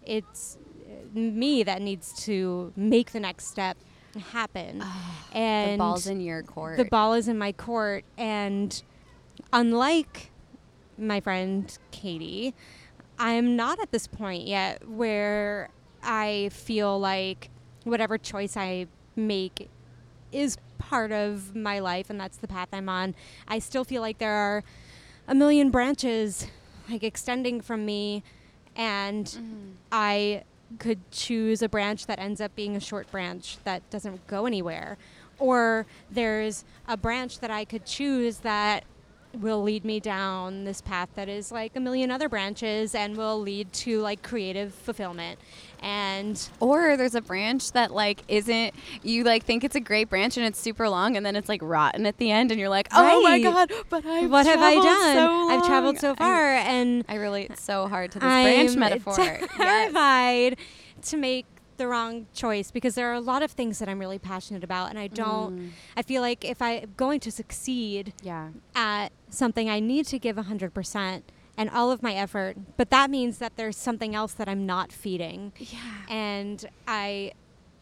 It's 0.03 0.57
uh, 0.85 1.19
me 1.19 1.63
that 1.63 1.81
needs 1.81 2.13
to 2.25 2.71
make 2.75 3.11
the 3.11 3.19
next 3.19 3.47
step 3.47 3.77
happen. 4.31 4.83
and 5.33 5.73
the 5.73 5.77
ball's 5.77 6.07
in 6.07 6.21
your 6.21 6.43
court. 6.43 6.77
the 6.77 6.85
ball 6.85 7.13
is 7.13 7.27
in 7.27 7.37
my 7.37 7.51
court 7.51 8.05
and 8.17 8.83
unlike 9.51 10.29
my 10.97 11.19
friend 11.19 11.77
Katie, 11.91 12.53
I'm 13.17 13.55
not 13.55 13.79
at 13.79 13.91
this 13.91 14.07
point 14.07 14.45
yet 14.45 14.87
where 14.87 15.69
I 16.03 16.49
feel 16.51 16.99
like 16.99 17.49
whatever 17.83 18.17
choice 18.17 18.55
I 18.57 18.87
make 19.15 19.69
is 20.31 20.57
part 20.77 21.11
of 21.11 21.55
my 21.55 21.79
life 21.79 22.09
and 22.09 22.19
that's 22.19 22.37
the 22.37 22.47
path 22.47 22.69
I'm 22.73 22.89
on. 22.89 23.15
I 23.47 23.59
still 23.59 23.83
feel 23.83 24.01
like 24.01 24.17
there 24.17 24.33
are 24.33 24.63
a 25.27 25.35
million 25.35 25.71
branches 25.71 26.47
like 26.89 27.03
extending 27.03 27.61
from 27.61 27.85
me 27.85 28.23
and 28.75 29.25
Mm-hmm. 29.25 29.71
I 29.91 30.43
could 30.79 30.99
choose 31.11 31.61
a 31.61 31.69
branch 31.69 32.07
that 32.07 32.17
ends 32.19 32.41
up 32.41 32.55
being 32.55 32.75
a 32.75 32.79
short 32.79 33.09
branch 33.11 33.57
that 33.63 33.87
doesn't 33.89 34.25
go 34.27 34.45
anywhere. 34.45 34.97
Or 35.39 35.85
there's 36.09 36.65
a 36.87 36.97
branch 36.97 37.39
that 37.39 37.51
I 37.51 37.65
could 37.65 37.85
choose 37.85 38.37
that 38.39 38.83
will 39.39 39.61
lead 39.63 39.83
me 39.83 39.99
down 39.99 40.63
this 40.63 40.79
path 40.81 41.09
that 41.15 41.27
is 41.27 41.51
like 41.51 41.75
a 41.75 41.79
million 41.79 42.11
other 42.11 42.29
branches 42.29 42.93
and 42.93 43.17
will 43.17 43.39
lead 43.39 43.71
to 43.73 43.99
like 44.01 44.21
creative 44.21 44.73
fulfillment. 44.73 45.39
And 45.81 46.41
Or 46.61 46.95
there's 46.95 47.15
a 47.15 47.21
branch 47.21 47.71
that 47.73 47.91
like 47.91 48.21
isn't 48.27 48.73
you 49.01 49.23
like 49.23 49.43
think 49.43 49.63
it's 49.63 49.75
a 49.75 49.79
great 49.81 50.09
branch 50.09 50.37
and 50.37 50.45
it's 50.45 50.59
super 50.59 50.87
long 50.87 51.17
and 51.17 51.25
then 51.25 51.35
it's 51.35 51.49
like 51.49 51.61
rotten 51.61 52.05
at 52.05 52.17
the 52.17 52.31
end 52.31 52.51
and 52.51 52.59
you're 52.59 52.69
like, 52.69 52.87
oh 52.93 53.21
my 53.21 53.39
god, 53.41 53.71
but 53.89 54.05
I've 54.05 54.29
what 54.31 54.45
have 54.45 54.59
I 54.61 54.73
traveled 54.75 54.83
done? 54.85 55.15
So 55.15 55.49
I've 55.49 55.65
traveled 55.65 55.95
long." 55.95 55.99
so 56.01 56.11
I- 56.11 56.15
far 56.15 56.47
and 56.55 57.03
I, 57.09 57.15
relate 57.15 57.57
so 57.57 57.87
hard 57.87 58.11
to 58.13 58.19
this 58.19 58.25
branch 58.27 58.71
I'm 58.71 58.79
metaphor. 58.79 59.15
Yes. 59.17 59.47
terrified 59.57 60.57
to 61.03 61.17
make 61.17 61.45
the 61.77 61.87
wrong 61.87 62.27
choice 62.33 62.71
because 62.71 62.95
there 62.95 63.09
are 63.09 63.13
a 63.13 63.19
lot 63.19 63.41
of 63.43 63.51
things 63.51 63.79
that 63.79 63.89
I'm 63.89 63.99
really 63.99 64.19
passionate 64.19 64.63
about 64.63 64.89
and 64.89 64.99
I 64.99 65.07
don't 65.07 65.57
Mm. 65.59 65.69
I 65.97 66.01
feel 66.01 66.21
like 66.21 66.45
if 66.45 66.61
I'm 66.61 66.93
going 66.97 67.19
to 67.21 67.31
succeed 67.31 68.13
Yeah. 68.23 68.49
at 68.75 69.11
something 69.29 69.69
I 69.69 69.79
need 69.79 70.05
to 70.07 70.19
give 70.19 70.37
100% 70.37 71.21
and 71.57 71.69
all 71.69 71.91
of 71.91 72.01
my 72.01 72.13
effort, 72.13 72.57
but 72.77 72.89
that 72.89 73.09
means 73.09 73.37
that 73.39 73.55
there's 73.57 73.77
something 73.77 74.15
else 74.15 74.33
that 74.33 74.47
I'm 74.49 74.65
not 74.65 74.91
feeding. 74.91 75.53
Yeah. 75.57 75.79
And 76.09 76.65
I 76.87 77.33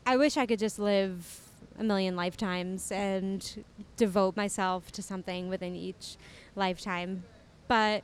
I 0.06 0.18
wish 0.18 0.36
I 0.36 0.46
could 0.48 0.60
just 0.60 0.80
live 0.80 1.42
a 1.80 1.84
million 1.84 2.16
lifetimes 2.16 2.92
and 2.92 3.64
devote 3.98 4.36
myself 4.36 4.92
to 4.94 5.02
something 5.02 5.48
within 5.48 5.76
each 5.76 6.18
lifetime. 6.56 7.24
But 7.68 8.04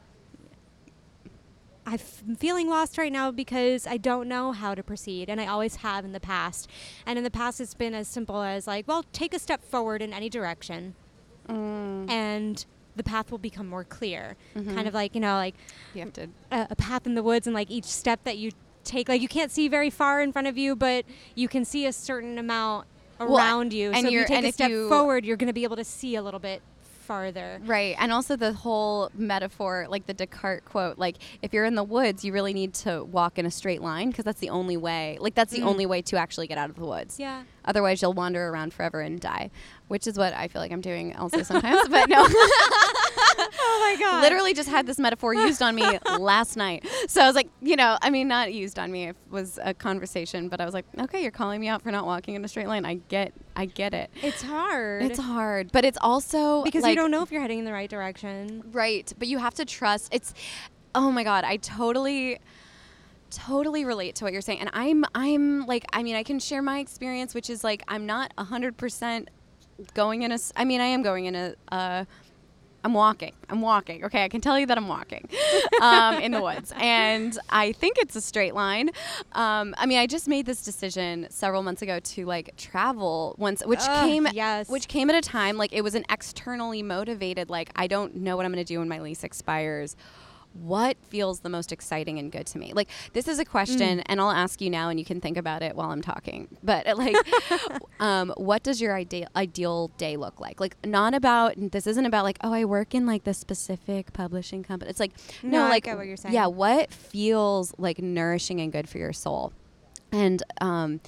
I'm 1.90 2.36
feeling 2.36 2.68
lost 2.70 2.98
right 2.98 3.12
now 3.12 3.32
because 3.32 3.88
I 3.88 3.96
don't 3.96 4.28
know 4.28 4.52
how 4.52 4.76
to 4.76 4.84
proceed, 4.84 5.30
and 5.30 5.40
I 5.40 5.48
always 5.48 5.78
have 5.78 6.04
in 6.04 6.12
the 6.12 6.20
past. 6.20 6.70
And 7.06 7.18
in 7.18 7.24
the 7.24 7.32
past, 7.32 7.62
it's 7.62 7.74
been 7.74 7.94
as 7.94 8.10
simple 8.10 8.42
as 8.42 8.68
like, 8.68 8.88
well, 8.90 9.06
take 9.14 9.34
a 9.34 9.40
step 9.40 9.64
forward 9.64 10.02
in 10.02 10.12
any 10.14 10.30
direction, 10.30 10.96
Mm. 11.48 12.10
and 12.10 12.66
the 12.98 13.04
path 13.04 13.32
will 13.32 13.38
become 13.38 13.68
more 13.70 13.86
clear. 13.86 14.36
Mhm. 14.56 14.76
Kind 14.76 14.88
of 14.88 14.94
like 14.94 15.16
you 15.16 15.22
know, 15.22 15.36
like 15.36 15.56
You 15.94 16.02
have 16.02 16.12
to 16.14 16.28
a, 16.52 16.68
a 16.72 16.76
path 16.76 17.06
in 17.06 17.16
the 17.16 17.24
woods, 17.24 17.48
and 17.48 17.54
like 17.54 17.72
each 17.72 17.86
step 17.86 18.22
that 18.26 18.38
you 18.38 18.52
take, 18.84 19.08
like 19.08 19.22
you 19.22 19.30
can't 19.30 19.52
see 19.52 19.70
very 19.70 19.90
far 19.90 20.22
in 20.22 20.34
front 20.34 20.48
of 20.50 20.58
you, 20.58 20.76
but 20.76 21.06
you 21.36 21.48
can 21.48 21.64
see 21.64 21.86
a 21.86 21.94
certain 21.94 22.38
amount 22.38 22.86
Well, 23.18 23.38
around 23.38 23.72
you. 23.72 23.92
and 23.92 24.02
so 24.02 24.08
if 24.08 24.12
you 24.14 24.26
take 24.26 24.44
a 24.44 24.52
step 24.52 24.70
you- 24.72 24.90
forward, 24.90 25.24
you're 25.24 25.38
going 25.38 25.48
to 25.48 25.54
be 25.54 25.64
able 25.64 25.78
to 25.78 25.84
see 25.86 26.16
a 26.16 26.22
little 26.22 26.40
bit 26.40 26.62
farther. 27.08 27.60
Right. 27.66 27.96
And 27.98 28.12
also 28.12 28.36
the 28.36 28.54
whole 28.54 29.10
metaphor, 29.16 29.88
like 29.90 30.06
the 30.06 30.14
Descartes 30.14 30.66
quote, 30.66 30.98
like 30.98 31.16
if 31.42 31.54
you're 31.54 31.66
in 31.66 31.76
the 31.76 31.84
woods, 31.84 32.24
you 32.26 32.34
really 32.34 32.54
need 32.54 32.74
to 32.86 33.04
walk 33.06 33.40
in 33.40 33.46
a 33.46 33.52
straight 33.52 33.82
line 33.82 34.10
because 34.10 34.26
that's 34.26 34.40
the 34.42 34.50
only 34.50 34.78
way. 34.78 35.18
Like 35.20 35.34
that's 35.34 35.52
the 35.54 35.62
Mm. 35.62 35.68
only 35.72 35.86
way 35.86 36.02
to 36.04 36.18
actually 36.18 36.48
get 36.48 36.58
out 36.58 36.70
of 36.70 36.76
the 36.76 36.86
woods. 36.86 37.20
Yeah. 37.20 37.44
Otherwise, 37.68 38.02
you'll 38.02 38.14
wander 38.14 38.48
around 38.50 38.74
forever 38.74 39.02
and 39.02 39.20
die, 39.20 39.52
which 39.90 40.08
is 40.08 40.18
what 40.18 40.34
I 40.34 40.48
feel 40.48 40.62
like 40.62 40.72
I'm 40.72 40.82
doing 40.82 41.16
also 41.16 41.44
sometimes. 41.44 41.88
but 41.90 42.10
no, 42.10 42.26
Oh 43.40 43.96
my 43.96 43.98
god. 44.04 44.22
literally 44.22 44.54
just 44.54 44.70
had 44.70 44.88
this 44.88 44.98
metaphor 44.98 45.34
used 45.34 45.62
on 45.62 45.76
me 45.76 46.00
last 46.18 46.56
night. 46.58 46.88
So 47.08 47.22
I 47.22 47.28
was 47.28 47.36
like, 47.36 47.50
you 47.62 47.76
know, 47.76 47.98
I 48.02 48.10
mean, 48.10 48.28
not 48.28 48.54
used 48.54 48.80
on 48.80 48.92
me. 48.92 49.10
It 49.10 49.16
was 49.30 49.60
a 49.62 49.74
conversation, 49.74 50.50
but 50.50 50.60
I 50.62 50.66
was 50.66 50.74
like, 50.74 50.86
okay, 51.00 51.22
you're 51.22 51.32
calling 51.32 51.62
me 51.62 51.68
out 51.68 51.82
for 51.82 51.92
not 51.92 52.06
walking 52.06 52.36
in 52.36 52.44
a 52.44 52.48
straight 52.48 52.68
line. 52.68 52.86
I 52.86 52.96
get, 53.10 53.34
I 53.56 53.66
get 53.66 53.94
it. 53.94 54.10
It's 54.24 54.42
hard. 54.42 55.04
It's 55.04 55.20
hard, 55.20 55.72
but 55.72 55.86
it's 55.86 55.98
also 56.02 56.64
because 56.64 56.84
like, 56.84 56.92
you 56.92 56.96
don't 56.96 57.12
know 57.12 57.22
if 57.22 57.32
you're 57.32 57.42
heading 57.42 57.60
in 57.60 57.66
the 57.66 57.74
right 57.74 57.90
direction. 57.90 58.64
Right, 58.72 59.12
but 59.18 59.28
you 59.28 59.38
have 59.40 59.54
to 59.56 59.66
trust. 59.66 60.14
It's 60.14 60.34
oh 60.96 61.12
my 61.12 61.24
god, 61.24 61.44
I 61.44 61.58
totally 61.58 62.40
totally 63.30 63.86
relate 63.86 64.16
to 64.16 64.24
what 64.24 64.34
you're 64.34 64.42
saying. 64.42 64.60
And 64.60 64.70
I'm 64.74 65.06
I'm 65.16 65.66
like 65.66 65.86
I 65.94 66.04
mean, 66.04 66.16
I 66.16 66.24
can 66.24 66.40
share 66.40 66.62
my 66.62 66.80
experience 66.80 67.34
which 67.34 67.50
is 67.50 67.64
like 67.64 67.84
I'm 67.88 68.06
not 68.06 68.34
100% 68.38 69.28
going 69.94 70.24
in 70.24 70.32
a 70.32 70.40
i 70.56 70.66
mean, 70.66 70.82
I 70.82 70.86
am 70.86 71.04
going 71.04 71.26
in 71.26 71.36
a 71.36 71.56
uh 71.72 72.06
I'm 72.88 72.94
walking. 72.94 73.34
I'm 73.50 73.60
walking. 73.60 74.06
Okay, 74.06 74.24
I 74.24 74.30
can 74.30 74.40
tell 74.40 74.58
you 74.58 74.66
that 74.68 74.78
I'm 74.78 74.88
walking 74.88 75.28
um, 75.82 76.20
in 76.20 76.32
the 76.32 76.42
woods, 76.42 76.72
and 76.78 77.38
I 77.50 77.74
think 77.74 77.98
it's 77.98 78.16
a 78.16 78.22
straight 78.22 78.54
line. 78.54 78.92
Um, 79.34 79.76
I 79.78 79.86
mean, 79.86 79.98
I 79.98 80.08
just 80.08 80.28
made 80.28 80.46
this 80.46 80.64
decision 80.64 81.28
several 81.30 81.64
months 81.64 81.82
ago 81.82 82.00
to 82.00 82.26
like 82.26 82.56
travel 82.56 83.36
once, 83.38 83.62
which 83.66 83.82
Ugh, 83.82 84.08
came 84.08 84.28
yes. 84.32 84.70
which 84.70 84.88
came 84.88 85.10
at 85.10 85.18
a 85.18 85.22
time 85.22 85.58
like 85.58 85.74
it 85.74 85.82
was 85.82 85.96
an 85.96 86.06
externally 86.10 86.82
motivated. 86.82 87.50
Like 87.50 87.72
I 87.76 87.88
don't 87.88 88.16
know 88.16 88.38
what 88.38 88.46
I'm 88.46 88.54
going 88.54 88.64
to 88.64 88.74
do 88.74 88.80
when 88.80 88.88
my 88.88 89.02
lease 89.02 89.26
expires. 89.26 89.98
What 90.62 90.98
feels 91.04 91.42
the 91.42 91.50
most 91.50 91.72
exciting 91.72 92.18
and 92.20 92.32
good 92.32 92.48
to 92.48 92.58
me? 92.58 92.74
Like 92.74 92.90
this 93.14 93.28
is 93.28 93.40
a 93.40 93.46
question, 93.46 94.00
and 94.02 94.20
I'll 94.20 94.32
ask 94.32 94.60
you 94.62 94.70
now, 94.70 94.90
and 94.90 94.98
you 95.00 95.06
can 95.06 95.22
think 95.22 95.38
about 95.38 95.62
it 95.62 95.76
while 95.76 95.92
I'm 95.92 96.02
talking. 96.02 96.48
But 96.64 96.86
like, 96.98 97.16
um, 98.00 98.34
what 98.38 98.64
does 98.64 98.82
your 98.82 98.96
ideal 98.96 99.28
ideal 99.36 99.90
day 99.98 100.18
look 100.18 100.40
like? 100.40 100.60
Like 100.60 100.76
not 100.86 101.14
about 101.14 101.54
this 101.58 101.88
isn't 101.88 102.06
about 102.06 102.24
like 102.24 102.38
oh 102.44 102.54
I 102.54 102.66
work 102.66 102.96
in 102.96 103.06
like 103.06 103.24
the 103.24 103.34
specific 103.34 104.14
publishing 104.14 104.64
company. 104.64 104.90
It's 104.90 105.00
like 105.00 105.14
no, 105.44 105.64
No, 105.64 105.70
like 105.70 105.86
what 105.88 106.06
you're 106.08 106.18
saying. 106.18 106.34
yeah, 106.34 106.48
what 106.48 106.92
feels 106.92 107.74
like 107.78 108.00
nourishing 108.00 108.60
and 108.60 108.72
good 108.72 108.90
for 108.90 108.98
your 108.98 109.14
soul, 109.14 109.54
and 110.12 110.42
um, 110.62 111.02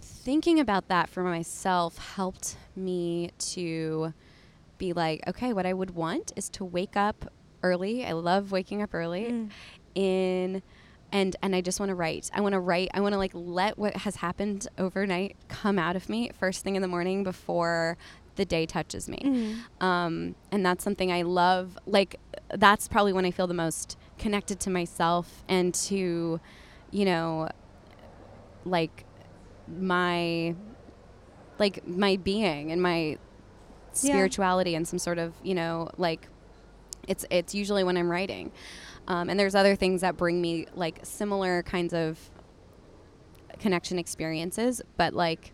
thinking 0.00 0.60
about 0.60 0.88
that 0.88 1.08
for 1.08 1.22
myself 1.22 1.98
helped 1.98 2.56
me 2.76 3.30
to 3.38 4.12
be 4.78 4.92
like, 4.92 5.20
okay, 5.28 5.52
what 5.52 5.66
I 5.66 5.72
would 5.72 5.90
want 5.92 6.32
is 6.36 6.48
to 6.50 6.64
wake 6.64 6.96
up 6.96 7.30
early. 7.62 8.04
I 8.04 8.12
love 8.12 8.52
waking 8.52 8.82
up 8.82 8.94
early 8.94 9.24
Mm. 9.24 9.50
in 9.94 10.62
and 11.14 11.36
and 11.42 11.54
I 11.54 11.60
just 11.60 11.78
want 11.78 11.90
to 11.90 11.94
write. 11.94 12.30
I 12.32 12.40
want 12.40 12.54
to 12.54 12.60
write. 12.60 12.88
I 12.94 13.00
want 13.00 13.12
to 13.12 13.18
like 13.18 13.32
let 13.34 13.76
what 13.78 13.94
has 13.96 14.16
happened 14.16 14.66
overnight 14.78 15.36
come 15.48 15.78
out 15.78 15.94
of 15.96 16.08
me 16.08 16.30
first 16.38 16.64
thing 16.64 16.74
in 16.74 16.80
the 16.82 16.88
morning 16.88 17.22
before 17.22 17.98
the 18.36 18.46
day 18.46 18.64
touches 18.64 19.10
me. 19.10 19.20
Mhm. 19.22 19.82
Um, 19.84 20.34
and 20.50 20.64
that's 20.64 20.82
something 20.82 21.12
I 21.12 21.20
love. 21.20 21.76
Like 21.86 22.16
that's 22.48 22.88
probably 22.88 23.12
when 23.12 23.26
I 23.26 23.30
feel 23.30 23.46
the 23.46 23.52
most 23.52 23.98
connected 24.18 24.58
to 24.60 24.70
myself 24.70 25.44
and 25.48 25.74
to, 25.74 26.40
you 26.90 27.04
know, 27.04 27.48
like 28.64 29.04
my 29.68 30.54
like 31.58 31.86
my 31.86 32.16
being 32.16 32.72
and 32.72 32.80
my 32.80 33.18
spirituality 33.92 34.74
and 34.74 34.88
some 34.88 34.98
sort 34.98 35.18
of 35.18 35.34
you 35.42 35.54
know 35.54 35.90
like 35.98 36.26
it's 37.08 37.24
it's 37.30 37.54
usually 37.54 37.84
when 37.84 37.96
I'm 37.96 38.10
writing. 38.10 38.52
Um, 39.08 39.28
and 39.28 39.38
there's 39.38 39.54
other 39.54 39.74
things 39.74 40.00
that 40.02 40.16
bring 40.16 40.40
me 40.40 40.66
like 40.74 41.00
similar 41.02 41.62
kinds 41.64 41.92
of 41.92 42.18
connection 43.58 43.98
experiences, 43.98 44.82
but 44.96 45.14
like 45.14 45.52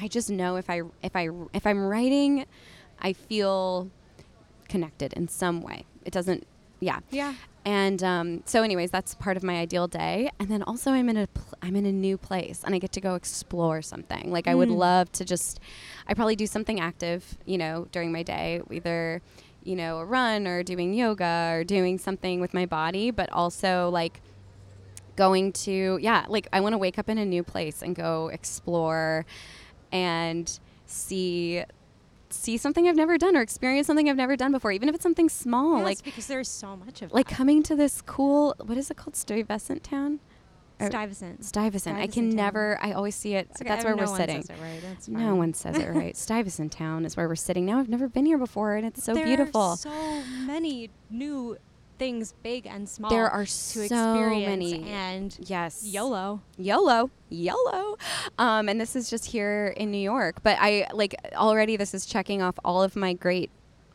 I 0.00 0.08
just 0.08 0.30
know 0.30 0.56
if 0.56 0.68
I 0.70 0.82
if 1.02 1.14
I 1.16 1.28
if 1.52 1.66
I'm 1.66 1.84
writing, 1.84 2.46
I 3.00 3.12
feel 3.12 3.90
connected 4.68 5.12
in 5.14 5.28
some 5.28 5.60
way. 5.62 5.84
It 6.04 6.12
doesn't, 6.12 6.46
yeah. 6.80 7.00
Yeah. 7.10 7.34
And 7.66 8.02
um, 8.02 8.42
so, 8.44 8.62
anyways, 8.62 8.90
that's 8.90 9.14
part 9.14 9.38
of 9.38 9.42
my 9.42 9.54
ideal 9.58 9.86
day. 9.88 10.30
And 10.38 10.50
then 10.50 10.62
also, 10.64 10.90
I'm 10.90 11.08
in 11.08 11.16
a 11.16 11.26
pl- 11.28 11.56
I'm 11.62 11.76
in 11.76 11.86
a 11.86 11.92
new 11.92 12.18
place, 12.18 12.60
and 12.62 12.74
I 12.74 12.78
get 12.78 12.92
to 12.92 13.00
go 13.00 13.14
explore 13.14 13.80
something. 13.80 14.30
Like 14.30 14.46
I 14.48 14.54
would 14.54 14.68
Mm. 14.68 14.76
love 14.76 15.12
to 15.12 15.24
just, 15.24 15.60
I 16.06 16.12
probably 16.12 16.36
do 16.36 16.46
something 16.46 16.78
active, 16.78 17.38
you 17.46 17.56
know, 17.56 17.86
during 17.90 18.12
my 18.12 18.22
day, 18.22 18.60
either, 18.70 19.22
you 19.64 19.76
know, 19.76 19.98
a 19.98 20.04
run 20.04 20.46
or 20.46 20.62
doing 20.62 20.94
yoga 20.94 21.50
or 21.52 21.64
doing 21.64 21.98
something 21.98 22.40
with 22.40 22.54
my 22.54 22.66
body, 22.66 23.10
but 23.10 23.30
also 23.32 23.88
like 23.90 24.20
going 25.16 25.52
to 25.52 25.98
yeah, 26.00 26.26
like 26.28 26.48
I 26.52 26.60
want 26.60 26.72
to 26.72 26.78
wake 26.78 26.98
up 26.98 27.08
in 27.08 27.18
a 27.18 27.24
new 27.24 27.42
place 27.42 27.82
and 27.82 27.94
go 27.94 28.28
explore 28.28 29.26
and 29.92 30.58
see 30.86 31.64
see 32.30 32.56
something 32.56 32.88
I've 32.88 32.96
never 32.96 33.16
done 33.16 33.36
or 33.36 33.42
experience 33.42 33.86
something 33.86 34.10
I've 34.10 34.16
never 34.16 34.36
done 34.36 34.52
before, 34.52 34.72
even 34.72 34.88
if 34.88 34.94
it's 34.94 35.02
something 35.02 35.28
small. 35.28 35.78
Yes, 35.78 35.84
like 35.84 36.04
because 36.04 36.26
there's 36.26 36.48
so 36.48 36.76
much 36.76 37.02
of 37.02 37.12
like 37.12 37.28
that. 37.28 37.34
coming 37.34 37.62
to 37.64 37.76
this 37.76 38.02
cool 38.02 38.54
what 38.64 38.76
is 38.76 38.90
it 38.90 38.96
called 38.96 39.16
Stuyvesant 39.16 39.84
town 39.84 40.20
Stuyvesant. 40.80 41.44
Stuyvesant. 41.44 41.98
I 41.98 42.06
can 42.06 42.28
town. 42.30 42.36
never. 42.36 42.78
I 42.82 42.92
always 42.92 43.14
see 43.14 43.34
it. 43.34 43.48
Okay, 43.60 43.68
That's 43.68 43.84
where 43.84 43.94
no 43.94 44.02
we're 44.04 44.16
sitting. 44.16 44.44
right. 44.60 44.80
That's 44.82 45.08
No 45.08 45.34
one 45.34 45.54
says 45.54 45.78
it 45.78 45.88
right. 45.90 46.16
Stuyvesant 46.16 46.72
Town 46.72 47.04
is 47.04 47.16
where 47.16 47.28
we're 47.28 47.36
sitting 47.36 47.64
now. 47.66 47.78
I've 47.78 47.88
never 47.88 48.08
been 48.08 48.26
here 48.26 48.38
before, 48.38 48.74
and 48.74 48.86
it's 48.86 49.02
so 49.04 49.14
there 49.14 49.24
beautiful. 49.24 49.60
Are 49.60 49.76
so 49.76 50.22
many 50.46 50.90
new 51.10 51.56
things, 51.96 52.34
big 52.42 52.66
and 52.66 52.88
small. 52.88 53.08
there 53.08 53.30
are 53.30 53.44
to 53.44 53.50
so 53.50 53.84
experience 53.84 54.46
many. 54.48 54.88
and 54.90 55.36
yes, 55.40 55.84
YOLO. 55.84 56.40
YOLO, 56.58 57.08
YOLO. 57.28 57.96
Um, 58.38 58.68
and 58.68 58.80
this 58.80 58.96
is 58.96 59.08
just 59.08 59.26
here 59.26 59.68
in 59.76 59.92
New 59.92 59.98
York. 59.98 60.42
But 60.42 60.58
I 60.60 60.88
like 60.92 61.14
already. 61.34 61.76
This 61.76 61.94
is 61.94 62.04
checking 62.04 62.42
off 62.42 62.56
all 62.64 62.82
of 62.82 62.96
my 62.96 63.12
great. 63.12 63.50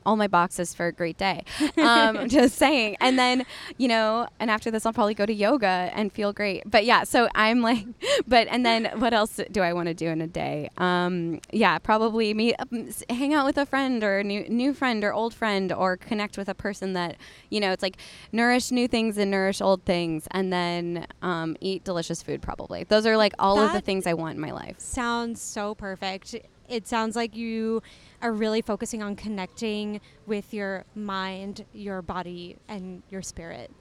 All 0.10 0.16
my 0.16 0.28
boxes 0.28 0.74
for 0.74 0.88
a 0.88 0.92
great 0.92 1.20
day. 1.20 1.44
Um, 1.78 2.28
just 2.38 2.56
saying. 2.56 2.98
And 3.00 3.20
then, 3.20 3.46
you 3.78 3.88
know, 3.88 4.28
and 4.40 4.50
after 4.50 4.72
this, 4.72 4.84
I'll 4.88 4.92
probably 4.92 5.14
go 5.14 5.24
to 5.24 5.32
yoga 5.32 5.92
and 5.94 6.12
feel 6.12 6.34
great. 6.34 6.64
But 6.66 6.84
yeah, 6.84 7.04
so 7.04 7.30
I'm 7.36 7.62
like, 7.62 7.86
but, 8.28 8.48
and 8.50 8.66
then 8.66 8.86
what 8.98 9.14
else 9.14 9.40
do 9.52 9.62
I 9.62 9.72
want 9.72 9.88
to 9.88 9.94
do 9.94 10.08
in 10.08 10.20
a 10.20 10.26
day? 10.26 10.72
Um, 10.80 11.42
yeah, 11.52 11.78
probably 11.78 12.34
meet, 12.34 12.56
um, 12.58 12.90
hang 13.08 13.36
out 13.36 13.46
with 13.46 13.60
a 13.60 13.68
friend 13.68 14.04
or 14.04 14.18
a 14.18 14.24
new, 14.24 14.50
new 14.50 14.74
friend 14.74 15.04
or 15.04 15.14
old 15.14 15.36
friend 15.36 15.72
or 15.72 15.96
connect 15.96 16.40
with 16.40 16.50
a 16.50 16.56
person 16.56 16.94
that, 16.94 17.16
you 17.52 17.60
know, 17.60 17.72
it's 17.72 17.84
like 17.84 17.98
nourish 18.32 18.72
new 18.72 18.88
things 18.88 19.16
and 19.20 19.30
nourish 19.30 19.62
old 19.62 19.86
things 19.86 20.28
and 20.32 20.52
then 20.52 21.06
um, 21.22 21.56
eat 21.62 21.84
delicious 21.84 22.24
food 22.24 22.42
probably. 22.42 22.84
Those 22.84 23.06
are 23.06 23.16
like 23.16 23.34
all 23.38 23.60
of 23.60 23.74
the 23.74 23.82
things 23.82 24.08
I 24.08 24.16
want 24.16 24.38
in 24.38 24.42
my 24.42 24.52
life. 24.52 24.80
Sounds 24.80 25.40
so 25.40 25.76
perfect. 25.76 26.36
It 26.70 26.88
sounds 26.88 27.16
like 27.16 27.36
you 27.36 27.82
are 28.22 28.32
really 28.32 28.62
focusing 28.62 29.02
on 29.02 29.16
connecting 29.16 30.02
with 30.28 30.54
your 30.54 30.86
mind, 30.96 31.66
your 31.74 32.02
body, 32.02 32.58
and 32.68 33.02
your 33.10 33.22
spirit 33.22 33.72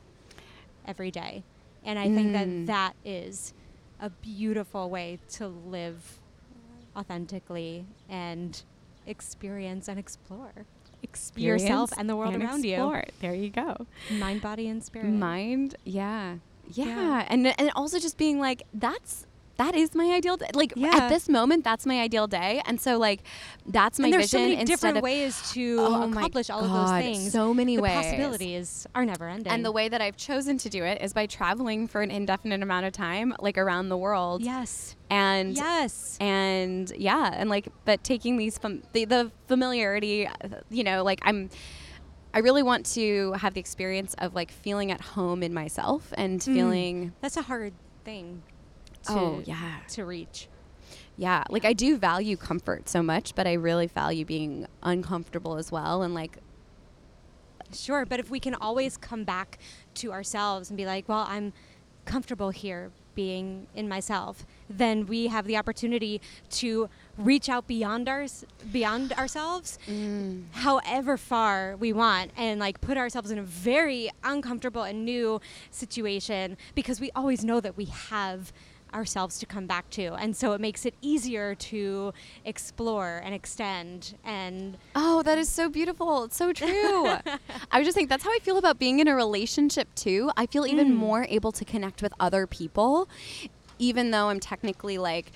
every 0.86 1.10
day. 1.10 1.42
And 1.84 1.98
I 1.98 2.04
think 2.04 2.28
Mm. 2.34 2.66
that 2.66 2.66
that 2.66 2.96
is 3.04 3.52
a 4.00 4.10
beautiful 4.10 4.90
way 4.90 5.18
to 5.30 5.48
live 5.48 6.18
authentically 6.96 7.84
and 8.08 8.62
experience 9.06 9.88
and 9.88 9.98
explore 9.98 10.66
yourself 11.36 11.92
and 11.96 12.08
the 12.10 12.16
world 12.16 12.34
around 12.34 12.64
you. 12.64 12.76
There 13.20 13.34
you 13.34 13.50
go. 13.50 13.86
Mind, 14.10 14.40
body, 14.42 14.68
and 14.68 14.82
spirit. 14.82 15.06
Mind, 15.08 15.76
yeah. 15.84 16.36
yeah. 16.72 16.84
Yeah. 16.86 17.26
And 17.28 17.46
and 17.46 17.70
also 17.76 17.98
just 17.98 18.18
being 18.18 18.38
like 18.40 18.62
that's 18.74 19.26
that 19.58 19.74
is 19.74 19.94
my 19.94 20.06
ideal 20.12 20.36
day. 20.36 20.46
Like 20.54 20.72
Yeah. 20.76 20.90
at 20.94 21.08
this 21.10 21.28
moment 21.28 21.62
that's 21.64 21.84
my 21.84 22.00
ideal 22.00 22.26
day. 22.26 22.62
And 22.64 22.80
so 22.80 22.96
like 22.98 23.20
that's 23.66 23.98
my 23.98 24.06
and 24.06 24.14
there's 24.14 24.30
so 24.30 24.38
vision 24.38 24.54
many 24.54 24.64
different 24.64 25.02
ways 25.02 25.50
to 25.52 25.76
Oh 25.80 26.08
accomplish 26.10 26.48
all 26.48 26.64
of 26.64 26.70
those 26.72 26.90
things. 27.02 27.32
So 27.32 27.52
many 27.52 27.76
the 27.76 27.82
ways. 27.82 27.92
possibilities 27.92 28.86
are 28.94 29.04
never 29.04 29.28
ending. 29.28 29.52
And 29.52 29.64
the 29.64 29.72
way 29.72 29.88
that 29.88 30.00
I've 30.00 30.16
chosen 30.16 30.56
to 30.58 30.68
do 30.70 30.82
it 30.84 31.02
is 31.02 31.12
by 31.12 31.26
traveling 31.26 31.86
for 31.88 32.00
an 32.02 32.10
indefinite 32.10 32.62
amount 32.62 32.86
of 32.86 32.92
time, 32.92 33.34
like 33.40 33.58
around 33.58 33.88
the 33.90 33.96
world. 33.96 34.42
yes, 34.42 34.96
And 35.10 35.56
yes, 35.56 36.16
and 36.20 36.90
yeah 36.96 37.30
and 37.34 37.50
like 37.50 37.68
but 37.84 38.02
taking 38.04 38.36
these 38.36 38.58
fam- 38.58 38.82
the, 38.92 39.04
the 39.04 39.30
familiarity 39.48 40.28
you 40.70 40.84
know 40.84 41.02
like 41.02 41.18
i'm 41.22 41.48
i 42.34 42.38
really 42.38 42.62
want 42.62 42.86
to 42.86 43.32
have 43.32 43.54
the 43.54 43.60
experience 43.60 44.14
of 44.18 44.34
like 44.34 44.50
feeling 44.50 44.90
at 44.92 45.00
home 45.00 45.42
in 45.42 45.52
myself 45.52 46.12
and 46.16 46.40
Mm. 46.40 46.54
feeling 46.54 47.12
that's 47.20 47.36
a 47.36 47.42
hard 47.42 47.72
thing. 48.04 48.42
To, 49.04 49.12
oh 49.12 49.42
yeah 49.44 49.76
to 49.90 50.04
reach. 50.04 50.48
yeah 51.16 51.44
like 51.48 51.64
i 51.64 51.72
do 51.72 51.96
value 51.96 52.36
comfort 52.36 52.88
so 52.88 53.02
much 53.02 53.34
but 53.34 53.46
i 53.46 53.54
really 53.54 53.86
value 53.86 54.24
being 54.24 54.66
uncomfortable 54.82 55.56
as 55.56 55.72
well 55.72 56.02
and 56.02 56.14
like 56.14 56.38
Sure, 57.72 58.06
but 58.06 58.18
if 58.18 58.30
we 58.30 58.40
can 58.40 58.54
always 58.54 58.96
come 58.96 59.24
back 59.24 59.58
to 59.94 60.12
ourselves 60.12 60.70
and 60.70 60.76
be 60.76 60.86
like, 60.86 61.08
well, 61.08 61.26
I'm 61.28 61.52
comfortable 62.04 62.50
here 62.50 62.90
being 63.14 63.66
in 63.74 63.88
myself, 63.88 64.46
then 64.70 65.04
we 65.06 65.26
have 65.26 65.44
the 65.46 65.56
opportunity 65.56 66.20
to 66.48 66.88
reach 67.18 67.48
out 67.48 67.66
beyond 67.66 68.08
ours 68.08 68.44
beyond 68.70 69.12
ourselves 69.14 69.76
mm. 69.88 70.44
however 70.52 71.16
far 71.16 71.74
we 71.80 71.92
want 71.92 72.30
and 72.36 72.60
like 72.60 72.80
put 72.80 72.96
ourselves 72.96 73.32
in 73.32 73.38
a 73.40 73.42
very 73.42 74.08
uncomfortable 74.22 74.84
and 74.84 75.04
new 75.04 75.40
situation 75.72 76.56
because 76.76 77.00
we 77.00 77.10
always 77.16 77.44
know 77.44 77.60
that 77.60 77.76
we 77.76 77.86
have 77.86 78.52
ourselves 78.94 79.38
to 79.38 79.46
come 79.46 79.66
back 79.66 79.88
to 79.90 80.14
and 80.14 80.36
so 80.36 80.52
it 80.52 80.60
makes 80.60 80.86
it 80.86 80.94
easier 81.02 81.54
to 81.54 82.12
explore 82.44 83.20
and 83.24 83.34
extend 83.34 84.16
and 84.24 84.76
Oh, 84.94 85.22
that 85.22 85.38
is 85.38 85.48
so 85.48 85.68
beautiful. 85.68 86.24
It's 86.24 86.36
so 86.36 86.52
true. 86.64 87.06
I 87.70 87.78
would 87.78 87.84
just 87.84 87.94
think 87.96 88.08
that's 88.08 88.24
how 88.24 88.30
I 88.30 88.38
feel 88.42 88.56
about 88.58 88.78
being 88.78 88.98
in 89.00 89.08
a 89.08 89.14
relationship 89.14 89.94
too. 89.94 90.30
I 90.36 90.46
feel 90.46 90.66
even 90.66 90.92
Mm. 90.92 90.94
more 90.96 91.26
able 91.28 91.52
to 91.52 91.64
connect 91.64 92.02
with 92.02 92.12
other 92.18 92.46
people, 92.46 93.08
even 93.78 94.10
though 94.10 94.28
I'm 94.28 94.40
technically 94.40 94.98
like, 94.98 95.30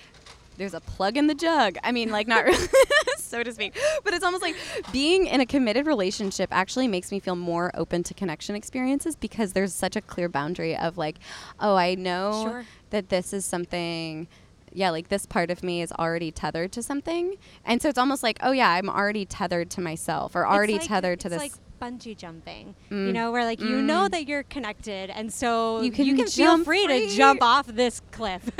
there's 0.62 0.74
a 0.74 0.80
plug 0.80 1.16
in 1.16 1.26
the 1.26 1.34
jug. 1.34 1.76
I 1.82 1.90
mean, 1.90 2.10
like, 2.10 2.28
not 2.28 2.44
really, 2.44 2.68
so 3.18 3.42
to 3.42 3.52
speak. 3.52 3.76
But 4.04 4.14
it's 4.14 4.24
almost 4.24 4.42
like 4.42 4.54
being 4.92 5.26
in 5.26 5.40
a 5.40 5.46
committed 5.46 5.86
relationship 5.86 6.50
actually 6.52 6.86
makes 6.86 7.10
me 7.10 7.18
feel 7.18 7.34
more 7.34 7.72
open 7.74 8.04
to 8.04 8.14
connection 8.14 8.54
experiences 8.54 9.16
because 9.16 9.54
there's 9.54 9.74
such 9.74 9.96
a 9.96 10.00
clear 10.00 10.28
boundary 10.28 10.76
of 10.76 10.96
like, 10.96 11.18
oh, 11.58 11.74
I 11.74 11.96
know 11.96 12.44
Sure. 12.44 12.64
that 12.90 13.08
this 13.08 13.32
is 13.32 13.44
something 13.44 14.28
yeah 14.74 14.88
like 14.88 15.08
this 15.08 15.26
part 15.26 15.50
of 15.50 15.62
me 15.62 15.82
is 15.82 15.92
already 15.92 16.30
tethered 16.30 16.72
to 16.72 16.82
something 16.82 17.34
and 17.66 17.82
so 17.82 17.90
it's 17.90 17.98
almost 17.98 18.22
like 18.22 18.38
oh 18.42 18.52
yeah 18.52 18.70
i'm 18.70 18.88
already 18.88 19.26
tethered 19.26 19.68
to 19.68 19.82
myself 19.82 20.34
or 20.34 20.46
already 20.46 20.78
like- 20.78 20.88
tethered 20.88 21.20
to 21.20 21.28
this 21.28 21.38
like 21.38 21.52
bungee 21.82 22.16
jumping, 22.16 22.74
Mm. 22.90 23.06
you 23.08 23.12
know, 23.12 23.32
where 23.32 23.44
like 23.44 23.60
you 23.60 23.82
know 23.82 24.02
Mm. 24.06 24.10
that 24.12 24.28
you're 24.28 24.44
connected, 24.44 25.10
and 25.10 25.32
so 25.32 25.80
You 25.82 25.90
can, 25.90 26.06
you 26.06 26.14
can 26.14 26.26
feel 26.28 26.62
free, 26.64 26.84
free. 26.86 27.08
to 27.08 27.16
jump 27.16 27.42
off 27.42 27.66
this 27.66 28.00
cliff 28.12 28.42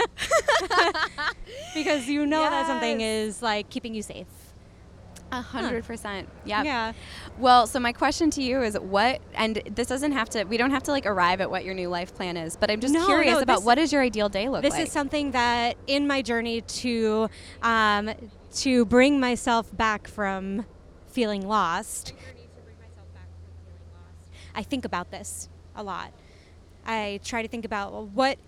because 1.74 2.08
you 2.08 2.26
know 2.26 2.42
that 2.42 2.66
something 2.66 3.00
is 3.00 3.42
like 3.42 3.70
keeping 3.70 3.94
you 3.94 4.02
safe. 4.02 4.26
a 5.32 5.40
hundred 5.40 5.82
percent 5.86 6.28
yeah 6.44 6.62
Yeah. 6.62 6.92
well 7.38 7.66
so 7.66 7.80
my 7.80 7.92
question 7.92 8.28
to 8.36 8.42
you 8.42 8.60
is 8.60 8.74
what 8.78 9.20
and 9.34 9.62
this 9.76 9.88
doesn't 9.88 10.12
have 10.12 10.28
to 10.34 10.44
we 10.44 10.58
don't 10.58 10.72
have 10.72 10.82
to 10.82 10.90
like 10.90 11.06
arrive 11.06 11.40
at 11.40 11.50
what 11.50 11.64
your 11.64 11.72
new 11.72 11.88
life 11.88 12.14
plan 12.14 12.36
is 12.36 12.54
but 12.60 12.70
i'm 12.70 12.80
just 12.80 12.92
No, 12.92 13.06
curious 13.06 13.32
no, 13.36 13.40
about 13.40 13.56
this- 13.60 13.64
what 13.64 13.76
does 13.76 13.92
your 13.94 14.02
ideal 14.02 14.28
day 14.28 14.50
look 14.50 14.60
This 14.62 14.74
like 14.74 14.86
is 14.88 14.92
something 14.92 15.30
that 15.30 15.76
in 15.86 16.06
my 16.06 16.20
journey 16.20 16.60
to 16.82 17.30
um, 17.62 18.10
to 18.56 18.84
bring 18.84 19.18
myself 19.20 19.74
back 19.74 20.06
from 20.06 20.66
feeling 21.08 21.46
lost. 21.48 22.12
I 24.54 24.62
think 24.62 24.84
about 24.84 25.10
this 25.10 25.48
a 25.74 25.82
lot. 25.82 26.12
I 26.84 27.20
try 27.24 27.42
to 27.42 27.48
think 27.48 27.64
about 27.64 27.92
well, 27.92 28.06
what 28.06 28.38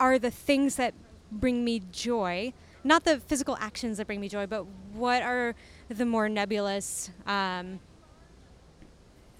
are 0.00 0.18
the 0.18 0.30
things 0.30 0.76
that 0.76 0.94
bring 1.30 1.64
me 1.64 1.82
joy, 1.92 2.52
not 2.84 3.04
the 3.04 3.20
physical 3.20 3.56
actions 3.60 3.98
that 3.98 4.06
bring 4.06 4.20
me 4.20 4.28
joy, 4.28 4.46
but 4.46 4.66
what 4.92 5.22
are 5.22 5.54
the 5.88 6.06
more 6.06 6.28
nebulous 6.28 7.10
um, 7.26 7.80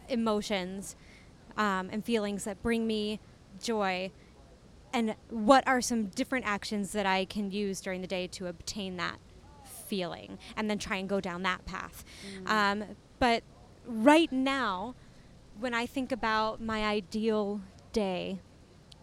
emotions 0.08 0.96
um, 1.56 1.88
and 1.90 2.04
feelings 2.04 2.44
that 2.44 2.62
bring 2.62 2.86
me 2.86 3.20
joy 3.62 4.10
and 4.92 5.14
what 5.28 5.66
are 5.66 5.80
some 5.80 6.06
different 6.06 6.46
actions 6.46 6.92
that 6.92 7.06
I 7.06 7.24
can 7.26 7.50
use 7.50 7.80
during 7.80 8.00
the 8.00 8.06
day 8.06 8.26
to 8.28 8.46
obtain 8.46 8.96
that 8.96 9.18
feeling 9.64 10.38
and 10.56 10.70
then 10.70 10.78
try 10.78 10.96
and 10.96 11.08
go 11.08 11.20
down 11.20 11.42
that 11.42 11.64
path. 11.66 12.04
Um, 12.46 12.84
but 13.18 13.42
right 13.86 14.30
now, 14.32 14.94
when 15.58 15.74
I 15.74 15.86
think 15.86 16.12
about 16.12 16.60
my 16.60 16.84
ideal 16.84 17.60
day, 17.92 18.38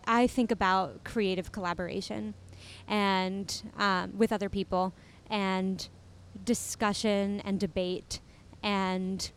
I 0.06 0.28
think 0.28 0.52
about 0.52 1.04
creative 1.04 1.52
collaboration 1.52 2.34
and 2.88 3.64
um, 3.78 4.18
with 4.18 4.32
other 4.32 4.50
people 4.50 4.94
and 5.30 5.88
discussion 6.44 7.42
and 7.42 7.60
debate 7.60 8.20
and 8.62 9.32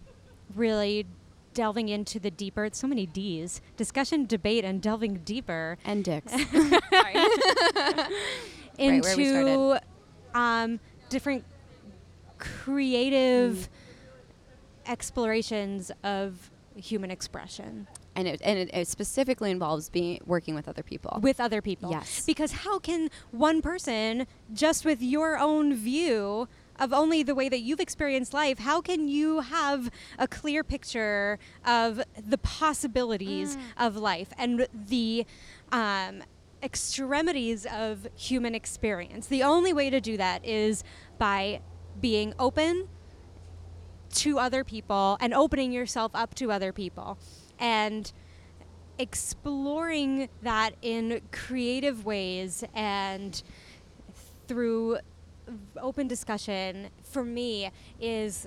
really 0.54 1.06
delving 1.54 1.88
into 1.88 2.20
the 2.20 2.30
deeper 2.30 2.66
it's 2.66 2.78
so 2.78 2.86
many 2.86 3.06
d's 3.06 3.62
discussion 3.76 4.26
debate 4.26 4.64
and 4.64 4.82
delving 4.82 5.14
deeper. 5.24 5.78
And 5.84 6.04
dicks. 6.04 6.32
Into 8.78 9.80
um, 10.34 10.80
different 11.08 11.44
creative 12.38 13.70
explorations 14.86 15.90
of 16.04 16.50
human 16.76 17.10
expression 17.10 17.86
and 18.14 18.28
it, 18.28 18.40
and 18.44 18.58
it, 18.58 18.70
it 18.72 18.88
specifically 18.88 19.50
involves 19.50 19.90
being 19.90 20.20
working 20.24 20.54
with 20.54 20.68
other 20.68 20.82
people 20.82 21.18
with 21.22 21.40
other 21.40 21.62
people. 21.62 21.90
Yes. 21.90 22.24
Because 22.26 22.52
how 22.52 22.78
can 22.78 23.10
one 23.30 23.62
person, 23.62 24.26
just 24.52 24.84
with 24.84 25.02
your 25.02 25.38
own 25.38 25.74
view 25.74 26.48
of 26.78 26.92
only 26.92 27.22
the 27.22 27.34
way 27.34 27.48
that 27.48 27.60
you've 27.60 27.80
experienced 27.80 28.34
life, 28.34 28.58
how 28.58 28.80
can 28.80 29.08
you 29.08 29.40
have 29.40 29.90
a 30.18 30.28
clear 30.28 30.62
picture 30.62 31.38
of 31.64 32.02
the 32.16 32.38
possibilities 32.38 33.56
of 33.78 33.96
life 33.96 34.28
and 34.36 34.66
the 34.72 35.24
um, 35.72 36.22
extremities 36.62 37.66
of 37.66 38.08
human 38.14 38.54
experience. 38.54 39.26
The 39.26 39.42
only 39.42 39.72
way 39.72 39.90
to 39.90 40.00
do 40.00 40.16
that 40.16 40.44
is 40.44 40.84
by 41.18 41.60
being 42.00 42.34
open 42.38 42.88
to 44.16 44.38
other 44.38 44.64
people 44.64 45.16
and 45.20 45.32
opening 45.34 45.72
yourself 45.72 46.10
up 46.14 46.34
to 46.36 46.50
other 46.50 46.72
people 46.72 47.18
and 47.58 48.12
exploring 48.98 50.28
that 50.42 50.74
in 50.82 51.20
creative 51.32 52.04
ways 52.04 52.64
and 52.74 53.42
through 54.48 54.98
open 55.76 56.08
discussion 56.08 56.88
for 57.02 57.22
me 57.24 57.70
is 58.00 58.46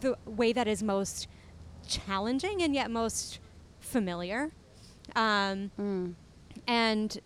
the 0.00 0.16
way 0.24 0.52
that 0.52 0.66
is 0.66 0.82
most 0.82 1.26
challenging 1.86 2.62
and 2.62 2.74
yet 2.74 2.90
most 2.90 3.38
familiar. 3.80 4.50
Um, 5.16 5.70
Mm. 5.78 6.14
and 6.66 7.18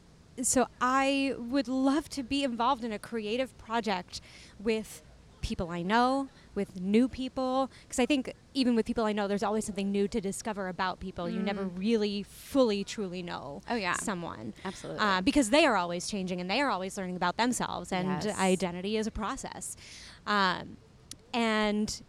so 0.42 0.66
I 0.80 1.34
would 1.38 1.68
love 1.68 2.08
to 2.10 2.22
be 2.22 2.42
involved 2.42 2.84
in 2.84 2.92
a 2.92 2.98
creative 2.98 3.56
project 3.58 4.20
with 4.58 5.02
people 5.46 5.70
I 5.70 5.82
know, 5.82 6.28
with 6.56 6.80
new 6.80 7.08
people, 7.08 7.70
because 7.82 8.00
I 8.00 8.06
think 8.06 8.32
even 8.54 8.74
with 8.74 8.84
people 8.84 9.04
I 9.04 9.12
know, 9.12 9.28
there's 9.28 9.42
always 9.44 9.64
something 9.64 9.92
new 9.92 10.08
to 10.08 10.20
discover 10.20 10.66
about 10.68 10.98
people. 10.98 11.30
You 11.30 11.40
never 11.40 11.66
Mm. 11.66 11.78
really 11.78 12.22
fully, 12.24 12.82
truly 12.82 13.22
know 13.22 13.60
Oh, 13.68 13.76
yeah. 13.76 13.94
someone. 13.94 14.54
Absolutely. 14.64 15.04
Uh, 15.06 15.20
because 15.20 15.50
they 15.50 15.64
are 15.64 15.76
always 15.76 16.08
changing 16.08 16.40
and 16.40 16.50
they 16.50 16.60
are 16.60 16.70
always 16.70 16.96
learning 16.98 17.16
about 17.16 17.36
themselves, 17.36 17.92
and 17.92 18.24
Yes. 18.24 18.38
identity 18.38 18.96
is 18.96 19.06
a 19.06 19.10
process. 19.12 19.76
Um, 20.26 20.78
and 21.32 22.00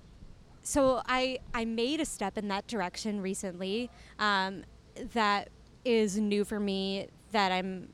so 0.63 1.01
I 1.07 1.37
I 1.53 1.63
made 1.65 1.99
a 2.01 2.05
step 2.05 2.37
in 2.37 2.47
that 2.47 2.65
direction 2.67 3.21
recently 3.21 3.89
um, 4.19 4.63
that 5.13 5.49
is 5.85 6.17
new 6.17 6.43
for 6.43 6.59
me 6.59 7.07
that 7.31 7.51
I'm 7.51 7.89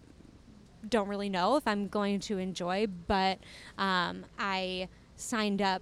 don't 0.87 1.07
really 1.07 1.29
know 1.29 1.55
if 1.55 1.65
I'm 1.65 1.87
going 1.87 2.19
to 2.29 2.37
enjoy, 2.37 2.87
but 2.87 3.39
um, 3.77 4.25
I 4.37 4.89
signed 5.15 5.61
up 5.61 5.81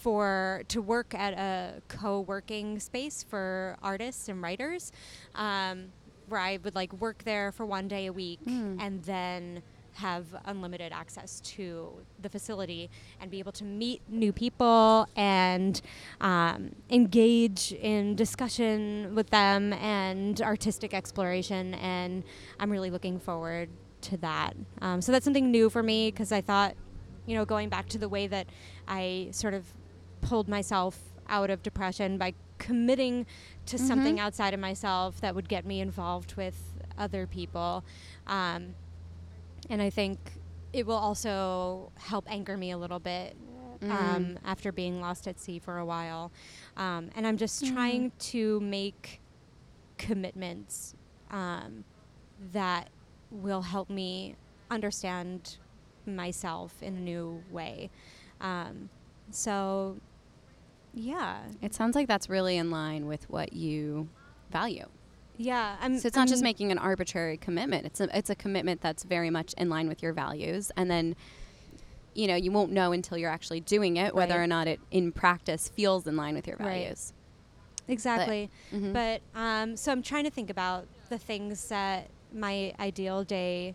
for 0.00 0.62
to 0.68 0.82
work 0.82 1.14
at 1.14 1.32
a 1.34 1.80
co-working 1.88 2.78
space 2.78 3.22
for 3.22 3.76
artists 3.82 4.28
and 4.28 4.42
writers, 4.42 4.92
um, 5.34 5.86
where 6.28 6.40
I 6.40 6.58
would 6.62 6.74
like 6.74 6.92
work 6.94 7.24
there 7.24 7.52
for 7.52 7.64
one 7.64 7.88
day 7.88 8.06
a 8.06 8.12
week 8.12 8.40
Mm. 8.46 8.76
and 8.80 9.02
then 9.04 9.62
have 9.94 10.26
unlimited 10.44 10.92
access 10.92 11.40
to 11.40 11.92
the 12.20 12.28
facility 12.28 12.90
and 13.20 13.30
be 13.30 13.38
able 13.38 13.52
to 13.52 13.62
meet 13.64 14.02
new 14.08 14.32
people 14.32 15.06
and 15.14 15.80
um, 16.20 16.74
engage 16.90 17.72
in 17.72 18.16
discussion 18.16 19.14
with 19.14 19.30
them 19.30 19.72
and 19.74 20.42
artistic 20.42 20.92
exploration. 20.92 21.74
And 21.74 22.24
I'm 22.58 22.70
really 22.70 22.90
looking 22.90 23.20
forward 23.20 23.68
to 24.02 24.16
that. 24.16 24.54
Um, 24.82 25.00
so 25.00 25.12
that's 25.12 25.24
something 25.24 25.50
new 25.52 25.70
for 25.70 25.82
me 25.82 26.10
because 26.10 26.32
I 26.32 26.40
thought, 26.40 26.74
you 27.26 27.34
know, 27.36 27.44
going 27.44 27.68
back 27.68 27.88
to 27.88 27.98
the 27.98 28.08
way 28.08 28.26
that 28.26 28.46
I 28.86 29.28
sort 29.32 29.54
of 29.54 29.72
pulled 30.20 30.48
myself 30.48 30.98
out 31.28 31.50
of 31.50 31.62
depression 31.62 32.18
by 32.18 32.34
committing 32.58 33.26
to 33.66 33.78
something 33.78 34.16
Mhm. 34.16 34.20
outside 34.20 34.54
of 34.54 34.60
myself 34.60 35.20
that 35.20 35.34
would 35.34 35.48
get 35.48 35.64
me 35.66 35.80
involved 35.80 36.34
with 36.36 36.74
other 36.96 37.26
people. 37.26 37.84
Um, 38.26 38.74
and 39.70 39.80
I 39.82 39.90
think 39.90 40.18
it 40.72 40.86
will 40.86 40.96
also 40.96 41.92
help 41.96 42.30
anchor 42.30 42.56
me 42.56 42.70
a 42.70 42.76
little 42.78 42.98
bit 43.00 43.36
um, 43.82 43.90
Mm. 43.90 44.38
after 44.44 44.72
being 44.72 45.00
lost 45.00 45.26
at 45.28 45.38
sea 45.38 45.58
for 45.58 45.76
a 45.78 45.84
while. 45.84 46.32
Um, 46.76 47.10
and 47.14 47.26
I'm 47.26 47.36
just 47.36 47.64
Mm. 47.64 47.74
trying 47.74 48.12
to 48.18 48.60
make 48.60 49.20
commitments 49.98 50.94
um, 51.30 51.84
that 52.52 52.88
will 53.30 53.62
help 53.62 53.90
me 53.90 54.36
understand 54.70 55.58
myself 56.06 56.82
in 56.82 56.96
a 56.96 57.00
new 57.00 57.42
way. 57.50 57.90
Um, 58.40 58.88
so, 59.30 59.96
yeah. 60.92 61.38
It 61.62 61.74
sounds 61.74 61.94
like 61.96 62.08
that's 62.08 62.28
really 62.28 62.56
in 62.56 62.70
line 62.70 63.06
with 63.06 63.28
what 63.30 63.52
you 63.52 64.08
value. 64.50 64.86
Yeah. 65.36 65.76
I'm, 65.80 65.98
So 65.98 66.06
it's 66.06 66.16
not 66.16 66.28
just 66.28 66.40
I'm- 66.42 66.44
making 66.44 66.70
an 66.72 66.78
arbitrary 66.78 67.36
commitment. 67.36 67.86
It's 67.86 68.00
a 68.00 68.16
it's 68.16 68.30
a 68.30 68.34
commitment 68.36 68.80
that's 68.80 69.02
very 69.02 69.30
much 69.30 69.52
in 69.58 69.68
line 69.68 69.88
with 69.88 70.02
your 70.02 70.12
values, 70.12 70.70
and 70.76 70.88
then, 70.90 71.16
you 72.14 72.28
know, 72.28 72.36
you 72.36 72.52
won't 72.52 72.70
know 72.70 72.92
until 72.92 73.18
you're 73.18 73.30
actually 73.30 73.60
doing 73.60 73.96
it 73.96 74.14
whether 74.14 74.34
Right. 74.34 74.44
or 74.44 74.46
not 74.46 74.68
it 74.68 74.78
in 74.92 75.10
practice 75.10 75.68
feels 75.68 76.06
in 76.06 76.16
line 76.16 76.34
with 76.36 76.46
your 76.46 76.56
Right. 76.58 76.82
values. 76.82 77.12
Exactly. 77.88 78.48
Mhm. 78.72 78.92
But 78.92 79.22
um, 79.38 79.76
so 79.76 79.90
I'm 79.90 80.02
trying 80.02 80.24
to 80.24 80.30
think 80.30 80.48
about 80.50 80.86
the 81.08 81.18
things 81.18 81.68
that 81.68 82.08
my 82.32 82.72
ideal 82.78 83.24
day 83.24 83.74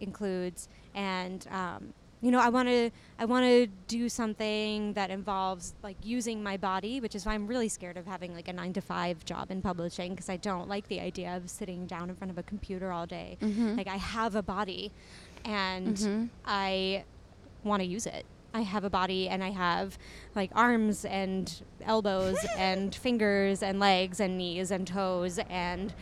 includes, 0.00 0.68
and 0.94 1.46
um, 1.50 1.94
you 2.22 2.30
know, 2.30 2.38
I 2.40 2.50
want 2.50 2.68
to 2.68 2.90
I 3.18 3.24
want 3.24 3.46
to 3.46 3.66
do 3.88 4.08
something 4.08 4.92
that 4.92 5.10
involves 5.10 5.74
like 5.82 5.96
using 6.02 6.42
my 6.42 6.56
body, 6.58 7.00
which 7.00 7.14
is 7.14 7.24
why 7.24 7.32
I'm 7.32 7.46
really 7.46 7.68
scared 7.68 7.96
of 7.96 8.06
having 8.06 8.34
like 8.34 8.48
a 8.48 8.52
nine 8.52 8.72
to 8.74 8.80
five 8.82 9.24
job 9.24 9.50
in 9.50 9.62
publishing 9.62 10.12
because 10.12 10.28
I 10.28 10.36
don't 10.36 10.68
like 10.68 10.86
the 10.88 11.00
idea 11.00 11.34
of 11.36 11.48
sitting 11.48 11.86
down 11.86 12.10
in 12.10 12.16
front 12.16 12.30
of 12.30 12.36
a 12.36 12.42
computer 12.42 12.92
all 12.92 13.06
day. 13.06 13.38
Mhm. 13.40 13.76
Like 13.78 13.88
I 13.88 13.96
have 13.96 14.34
a 14.36 14.42
body, 14.42 14.92
and 15.46 15.96
Mhm. 15.96 16.28
I 16.44 17.04
want 17.64 17.80
to 17.82 17.86
use 17.88 18.06
it. 18.06 18.26
I 18.52 18.62
have 18.62 18.82
a 18.84 18.90
body 18.90 19.28
and 19.28 19.44
I 19.44 19.50
have 19.50 19.96
like 20.34 20.50
arms 20.54 21.04
and 21.04 21.62
elbows 21.82 22.36
and 22.58 22.92
fingers 22.94 23.62
and 23.62 23.78
legs 23.78 24.18
and 24.20 24.36
knees 24.36 24.70
and 24.72 24.86
toes 24.86 25.38
and 25.48 25.94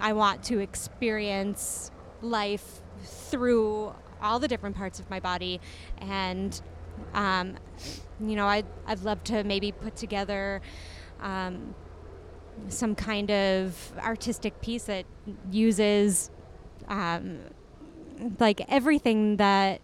I 0.00 0.12
want 0.12 0.42
to 0.44 0.58
experience 0.58 1.92
life 2.20 2.80
through 3.04 3.94
all 4.24 4.38
the 4.38 4.48
different 4.48 4.74
parts 4.74 4.98
of 4.98 5.08
my 5.10 5.20
body 5.20 5.60
and 5.98 6.60
um, 7.14 7.54
you 8.20 8.34
know 8.36 8.46
I'd, 8.46 8.66
I'd 8.86 9.00
love 9.00 9.22
to 9.24 9.44
maybe 9.44 9.70
put 9.72 9.96
together 9.96 10.60
um, 11.20 11.74
some 12.68 12.94
kind 12.94 13.30
of 13.30 13.92
artistic 13.98 14.60
piece 14.60 14.84
that 14.84 15.04
uses 15.50 16.30
um, 16.88 17.40
like 18.38 18.60
everything 18.68 19.36
that 19.36 19.80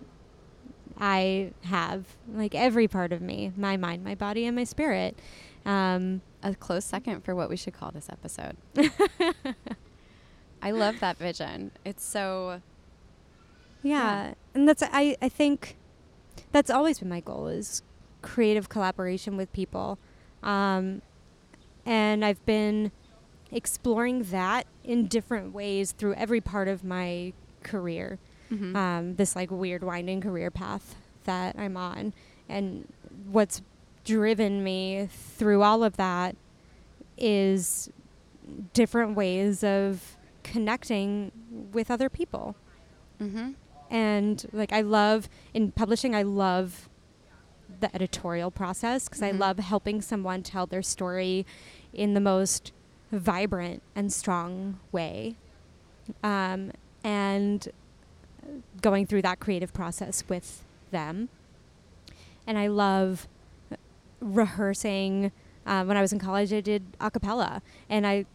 I 0.99 1.53
have, 1.63 2.05
like 2.33 2.55
every 2.55 2.87
part 2.87 3.13
of 3.13 3.23
me, 3.23 3.53
my 3.57 3.77
mind, 3.77 4.05
my 4.05 4.15
body, 4.15 4.45
and 4.47 4.55
my 4.55 4.65
spirit. 4.65 5.19
Um, 5.65 6.21
a 6.43 6.55
close 6.55 6.85
second 6.85 7.25
for 7.25 7.35
what 7.35 7.49
we 7.49 7.57
should 7.57 7.75
call 7.75 7.91
this 7.91 8.09
episode. 8.11 8.57
I 10.63 10.71
love 10.71 11.01
that 11.01 11.19
vision. 11.19 11.71
It's 11.85 12.05
so 12.05 12.61
yeah, 13.83 14.35
and 14.55 14.69
that's 14.69 14.83
I, 14.83 15.17
I 15.23 15.29
think 15.29 15.77
that's 16.53 16.71
always 16.71 16.99
been 17.01 17.09
my 17.09 17.21
goal 17.21 17.47
is 17.49 17.83
creative 18.23 18.69
collaboration 18.69 19.37
with 19.37 19.53
people, 19.53 19.99
um, 20.43 21.03
and 21.87 22.25
I've 22.25 22.45
been 22.47 22.93
exploring 23.53 24.25
that 24.25 24.67
in 24.85 25.07
different 25.07 25.53
ways 25.53 25.93
through 25.93 26.15
every 26.15 26.41
part 26.41 26.69
of 26.69 26.85
my 26.85 27.33
career. 27.63 28.19
mhm. 28.51 28.75
um, 28.77 29.15
this 29.17 29.37
like 29.37 29.51
weird 29.51 29.83
winding 29.85 30.21
career 30.21 30.51
path 30.51 30.97
that 31.25 31.55
I'm 31.59 31.77
on. 31.77 32.13
And 32.49 32.93
what's 33.31 33.63
driven 34.05 34.65
me 34.65 35.09
through 35.11 35.63
all 35.63 35.85
of 35.85 35.97
that 35.97 36.35
is 37.17 37.91
different 38.73 39.15
ways 39.17 39.63
of 39.63 40.17
connecting 40.43 41.31
with 41.73 41.91
other 41.91 42.09
people. 42.09 42.57
Mhm. 43.21 43.55
And 43.91 44.47
like 44.53 44.73
I 44.73 44.81
love 44.83 45.29
in 45.53 45.73
publishing, 45.73 46.15
I 46.15 46.23
love 46.23 46.89
the 47.81 47.95
editorial 47.95 48.51
process 48.51 49.09
because 49.09 49.21
Mhm. 49.21 49.27
I 49.27 49.31
love 49.33 49.59
helping 49.59 50.01
someone 50.01 50.43
tell 50.43 50.67
their 50.67 50.83
story 50.83 51.47
in 51.93 52.15
the 52.15 52.21
most 52.21 52.73
vibrant 53.11 53.83
and 53.97 54.13
strong 54.13 54.79
way. 54.93 55.35
Um, 56.23 56.73
and 57.03 57.69
going 58.81 59.07
through 59.07 59.23
that 59.23 59.41
creative 59.41 59.73
process 59.73 60.25
with 60.29 60.65
them. 60.91 61.29
And 62.47 62.59
I 62.59 62.67
love 62.67 63.29
rehearsing. 64.21 65.33
Uh, 65.67 65.85
when 65.85 65.97
I 65.97 66.01
was 66.01 66.13
in 66.13 66.19
college, 66.19 66.53
I 66.53 66.61
did 66.61 66.83
a 67.01 67.11
cappella, 67.11 67.63
and 67.89 68.07
I 68.07 68.27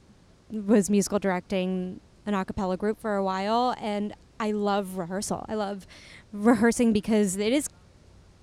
was 0.52 0.90
musical 0.90 1.20
directing 1.20 2.00
an 2.26 2.34
a 2.34 2.46
cappella 2.46 2.78
group 2.78 3.00
for 3.00 3.16
a 3.16 3.24
while. 3.24 3.76
And 3.80 4.14
I 4.40 4.52
love 4.52 4.98
rehearsal. 4.98 5.46
I 5.48 5.56
love 5.56 5.88
rehearsing 6.32 6.94
because 6.94 7.38
it 7.38 7.54
is 7.54 7.70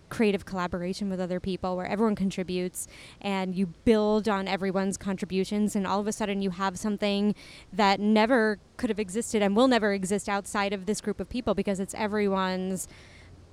creative 0.08 0.44
collaboration 0.44 1.08
with 1.08 1.18
other 1.18 1.40
people 1.40 1.74
where 1.74 1.86
everyone 1.86 2.14
contributes 2.14 2.86
and 3.22 3.54
you 3.54 3.66
build 3.86 4.28
on 4.28 4.46
everyone's 4.46 4.98
contributions 4.98 5.74
and 5.74 5.86
all 5.86 5.98
of 6.00 6.06
a 6.06 6.12
sudden 6.12 6.42
you 6.42 6.50
have 6.50 6.78
something 6.78 7.34
that 7.72 7.98
never 7.98 8.58
could 8.76 8.90
have 8.90 8.98
existed 8.98 9.40
and 9.40 9.56
will 9.56 9.68
never 9.68 9.94
exist 9.94 10.28
outside 10.28 10.74
of 10.74 10.84
this 10.84 11.00
group 11.00 11.18
of 11.18 11.30
people 11.30 11.54
because 11.54 11.80
it's 11.80 11.94
everyone's 11.94 12.86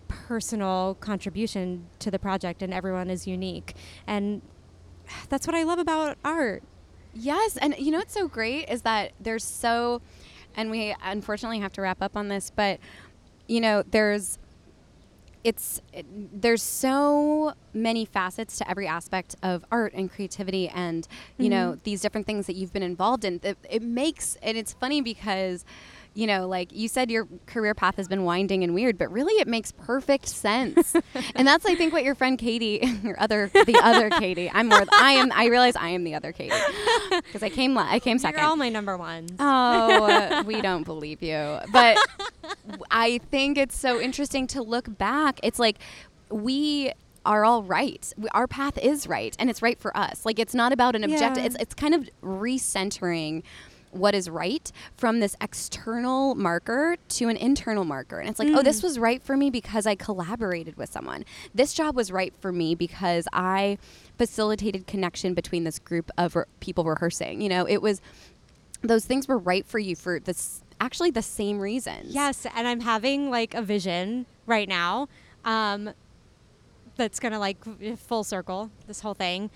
personal 0.09 0.97
contribution 0.99 1.85
to 1.97 2.11
the 2.11 2.19
project 2.19 2.61
and 2.61 2.73
everyone 2.73 3.09
is 3.09 3.25
unique 3.25 3.73
and 4.05 4.41
that's 5.29 5.47
what 5.47 5.55
I 5.55 5.63
love 5.63 5.79
about 5.79 6.17
art. 6.25 6.61
Yes, 7.13 7.57
and 7.57 7.75
you 7.77 7.91
know 7.91 7.97
what's 7.97 8.13
so 8.13 8.27
great 8.27 8.69
is 8.69 8.83
that 8.83 9.13
there's 9.19 9.43
so 9.43 10.01
and 10.55 10.71
we 10.71 10.95
unfortunately 11.03 11.59
have 11.59 11.73
to 11.73 11.81
wrap 11.81 12.01
up 12.01 12.15
on 12.15 12.27
this, 12.27 12.51
but 12.53 12.79
you 13.47 13.61
know, 13.61 13.83
there's 13.83 14.37
it's 15.43 15.81
there's 16.33 16.61
so 16.61 17.53
many 17.73 18.03
facets 18.03 18.57
to 18.57 18.69
every 18.69 18.87
aspect 18.87 19.35
of 19.41 19.63
art 19.71 19.93
and 19.93 20.11
creativity 20.11 20.67
and 20.67 21.07
you 21.37 21.47
know 21.47 21.71
mm-hmm. 21.71 21.79
these 21.83 22.01
different 22.01 22.27
things 22.27 22.45
that 22.45 22.55
you've 22.57 22.73
been 22.73 22.83
involved 22.83 23.23
in 23.23 23.39
it, 23.43 23.57
it 23.69 23.81
makes 23.81 24.35
and 24.43 24.57
it's 24.57 24.73
funny 24.73 24.99
because 24.99 25.63
you 26.19 26.27
know 26.27 26.47
like 26.47 26.71
you 26.73 26.87
said 26.87 27.09
your 27.09 27.27
career 27.45 27.73
path 27.73 27.95
has 27.95 28.07
been 28.07 28.23
winding 28.23 28.63
and 28.63 28.73
weird 28.73 28.97
but 28.97 29.11
really 29.11 29.33
it 29.39 29.47
makes 29.47 29.71
perfect 29.71 30.27
sense 30.27 30.93
and 31.35 31.47
that's 31.47 31.65
i 31.65 31.75
think 31.75 31.93
what 31.93 32.03
your 32.03 32.15
friend 32.15 32.37
katie 32.37 32.81
your 33.03 33.19
other 33.19 33.49
the 33.53 33.79
other 33.81 34.09
katie 34.19 34.51
i'm 34.53 34.67
more 34.67 34.83
i 34.91 35.13
am 35.13 35.31
i 35.33 35.45
realize 35.45 35.75
i 35.75 35.89
am 35.89 36.03
the 36.03 36.13
other 36.13 36.31
katie 36.31 36.55
because 37.09 37.41
i 37.41 37.49
came 37.49 37.77
i 37.77 37.99
came 37.99 38.19
second 38.19 38.39
You're 38.39 38.49
all 38.49 38.55
my 38.55 38.69
number 38.69 38.97
ones. 38.97 39.31
Oh, 39.39 40.05
uh, 40.05 40.43
we 40.45 40.61
don't 40.61 40.83
believe 40.83 41.21
you. 41.21 41.59
But 41.71 41.97
I 42.91 43.19
think 43.31 43.57
it's 43.57 43.77
so 43.77 43.99
interesting 43.99 44.47
to 44.47 44.61
look 44.61 44.97
back. 44.97 45.39
It's 45.43 45.59
like 45.59 45.77
we 46.29 46.91
are 47.25 47.43
all 47.43 47.63
right. 47.63 48.11
We, 48.17 48.29
our 48.29 48.47
path 48.47 48.77
is 48.77 49.07
right, 49.07 49.35
and 49.39 49.49
it's 49.49 49.61
right 49.61 49.79
for 49.79 49.95
us. 49.95 50.25
Like 50.25 50.39
it's 50.39 50.55
not 50.55 50.71
about 50.71 50.95
an 50.95 51.03
objective. 51.03 51.43
Yeah. 51.43 51.47
It's 51.47 51.55
it's 51.59 51.73
kind 51.73 51.93
of 51.93 52.09
recentering 52.23 53.43
what 53.91 54.13
is 54.13 54.29
right 54.29 54.71
from 54.95 55.19
this 55.19 55.35
external 55.41 56.35
marker 56.35 56.95
to 57.07 57.27
an 57.27 57.37
internal 57.37 57.83
marker. 57.83 58.19
And 58.19 58.29
it's 58.29 58.39
like, 58.39 58.49
oh, 58.49 58.61
this 58.61 58.83
was 58.83 58.99
right 58.99 59.21
for 59.21 59.35
me 59.35 59.49
because 59.49 59.85
I 59.85 59.95
collaborated 59.95 60.77
with 60.77 60.91
someone. 60.91 61.25
This 61.53 61.73
job 61.73 61.95
was 61.95 62.11
right 62.11 62.33
for 62.39 62.51
me 62.51 62.75
because 62.75 63.27
I 63.33 63.77
facilitated 64.17 64.87
connection 64.87 65.33
between 65.33 65.63
this 65.63 65.79
group 65.79 66.11
of 66.17 66.35
re- 66.35 66.43
people 66.59 66.83
rehearsing. 66.83 67.41
You 67.41 67.49
know, 67.49 67.67
it 67.67 67.81
was 67.81 68.01
those 68.81 69.05
things 69.05 69.27
were 69.27 69.37
right 69.37 69.65
for 69.65 69.79
you 69.79 69.95
for 69.95 70.19
this 70.19 70.61
actually 70.79 71.11
the 71.11 71.21
same 71.21 71.59
reasons. 71.59 72.13
Yes, 72.13 72.45
and 72.55 72.67
I'm 72.67 72.81
having 72.81 73.29
like 73.29 73.53
a 73.53 73.61
vision 73.61 74.25
right 74.45 74.67
now 74.67 75.09
um, 75.45 75.91
that's 76.95 77.19
going 77.19 77.33
to 77.33 77.39
like 77.39 77.57
full 77.97 78.23
circle 78.23 78.71
this 78.87 79.01
whole 79.01 79.13
thing. 79.13 79.49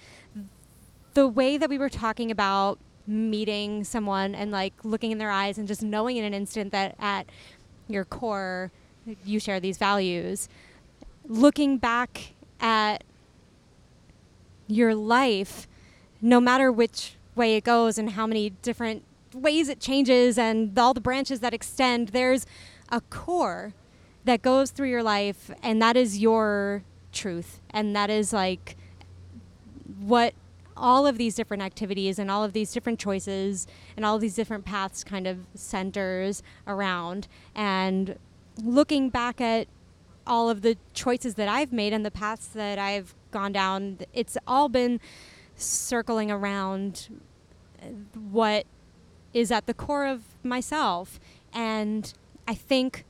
The 1.13 1.27
way 1.27 1.57
that 1.57 1.69
we 1.69 1.77
were 1.77 1.89
talking 1.89 2.31
about 2.31 2.79
meeting 3.05 3.83
someone 3.83 4.33
and 4.33 4.51
like 4.51 4.73
looking 4.83 5.11
in 5.11 5.17
their 5.17 5.31
eyes 5.31 5.57
and 5.57 5.67
just 5.67 5.83
knowing 5.83 6.17
in 6.17 6.23
an 6.23 6.33
instant 6.33 6.71
that 6.71 6.95
at 6.99 7.27
your 7.87 8.05
core 8.05 8.71
you 9.25 9.39
share 9.39 9.59
these 9.59 9.77
values. 9.77 10.47
Looking 11.25 11.77
back 11.77 12.33
at 12.59 13.03
your 14.67 14.95
life, 14.95 15.67
no 16.21 16.39
matter 16.39 16.71
which 16.71 17.15
way 17.35 17.55
it 17.55 17.63
goes 17.63 17.97
and 17.97 18.11
how 18.11 18.25
many 18.25 18.51
different 18.61 19.03
ways 19.33 19.67
it 19.67 19.79
changes 19.79 20.37
and 20.37 20.77
all 20.77 20.93
the 20.93 21.01
branches 21.01 21.39
that 21.41 21.53
extend, 21.53 22.09
there's 22.09 22.45
a 22.89 23.01
core 23.01 23.73
that 24.25 24.41
goes 24.41 24.71
through 24.71 24.89
your 24.89 25.03
life, 25.03 25.51
and 25.61 25.81
that 25.81 25.97
is 25.97 26.19
your 26.19 26.83
truth. 27.11 27.59
And 27.71 27.95
that 27.95 28.09
is 28.09 28.31
like 28.31 28.77
what 29.99 30.33
all 30.75 31.05
of 31.05 31.17
these 31.17 31.35
different 31.35 31.63
activities 31.63 32.19
and 32.19 32.31
all 32.31 32.43
of 32.43 32.53
these 32.53 32.71
different 32.71 32.99
choices 32.99 33.67
and 33.95 34.05
all 34.05 34.15
of 34.15 34.21
these 34.21 34.35
different 34.35 34.65
paths 34.65 35.03
kind 35.03 35.27
of 35.27 35.39
centers 35.53 36.43
around. 36.67 37.27
And 37.55 38.17
looking 38.61 39.09
back 39.09 39.41
at 39.41 39.67
all 40.25 40.49
of 40.49 40.61
the 40.61 40.77
choices 40.93 41.35
that 41.35 41.47
I've 41.47 41.73
made 41.73 41.93
and 41.93 42.05
the 42.05 42.11
paths 42.11 42.47
that 42.47 42.79
I've 42.79 43.13
gone 43.31 43.51
down, 43.51 43.99
it's 44.13 44.37
all 44.47 44.69
been 44.69 44.99
circling 45.55 46.31
around 46.31 47.09
what 48.31 48.65
is 49.33 49.51
at 49.51 49.65
the 49.65 49.73
core 49.73 50.05
of 50.05 50.23
myself. 50.43 51.19
And 51.53 52.13
I 52.47 52.53
think 52.53 53.05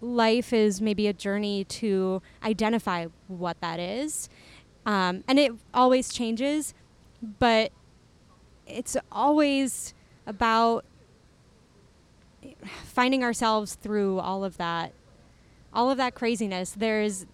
life 0.00 0.52
is 0.52 0.80
maybe 0.80 1.06
a 1.06 1.12
journey 1.12 1.64
to 1.64 2.22
identify 2.42 3.06
what 3.28 3.60
that 3.60 3.78
is. 3.78 4.28
Um, 4.90 5.22
and 5.28 5.38
it 5.38 5.52
always 5.72 6.12
changes, 6.12 6.74
but 7.38 7.70
it's 8.66 8.96
always 9.12 9.94
about 10.26 10.84
finding 12.84 13.22
ourselves 13.22 13.76
through 13.76 14.18
all 14.18 14.42
of 14.44 14.56
that 14.56 14.92
all 15.72 15.90
of 15.90 15.98
that 15.98 16.14
craziness 16.14 16.72
there's 16.72 17.26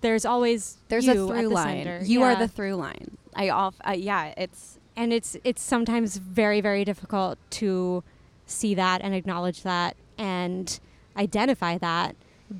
there's 0.00 0.24
always 0.24 0.78
There's 0.88 1.06
you 1.06 1.12
a 1.12 1.28
through 1.28 1.48
the 1.48 1.54
line. 1.54 1.84
center. 1.84 2.04
You 2.04 2.22
are 2.22 2.36
the 2.36 2.48
through 2.48 2.76
line. 2.76 3.16
I 3.34 3.48
off 3.50 3.74
uh, 3.86 3.92
yeah, 3.92 4.32
it's 4.36 4.78
and 4.96 5.12
it's 5.12 5.36
it's 5.44 5.62
sometimes 5.62 6.16
very 6.16 6.60
very 6.60 6.84
difficult 6.84 7.38
to 7.60 8.02
see 8.46 8.74
that 8.74 9.02
and 9.02 9.14
acknowledge 9.14 9.62
that 9.62 9.96
and 10.16 10.78
identify 11.16 11.78
that 11.78 12.14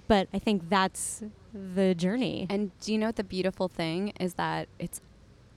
but 0.08 0.28
i 0.32 0.38
think 0.38 0.68
that's 0.68 1.22
the 1.54 1.94
journey 1.94 2.46
and 2.50 2.70
do 2.80 2.92
you 2.92 2.98
know 2.98 3.06
what 3.06 3.16
the 3.16 3.24
beautiful 3.24 3.68
thing 3.68 4.12
is 4.18 4.34
that 4.34 4.68
it's 4.78 5.00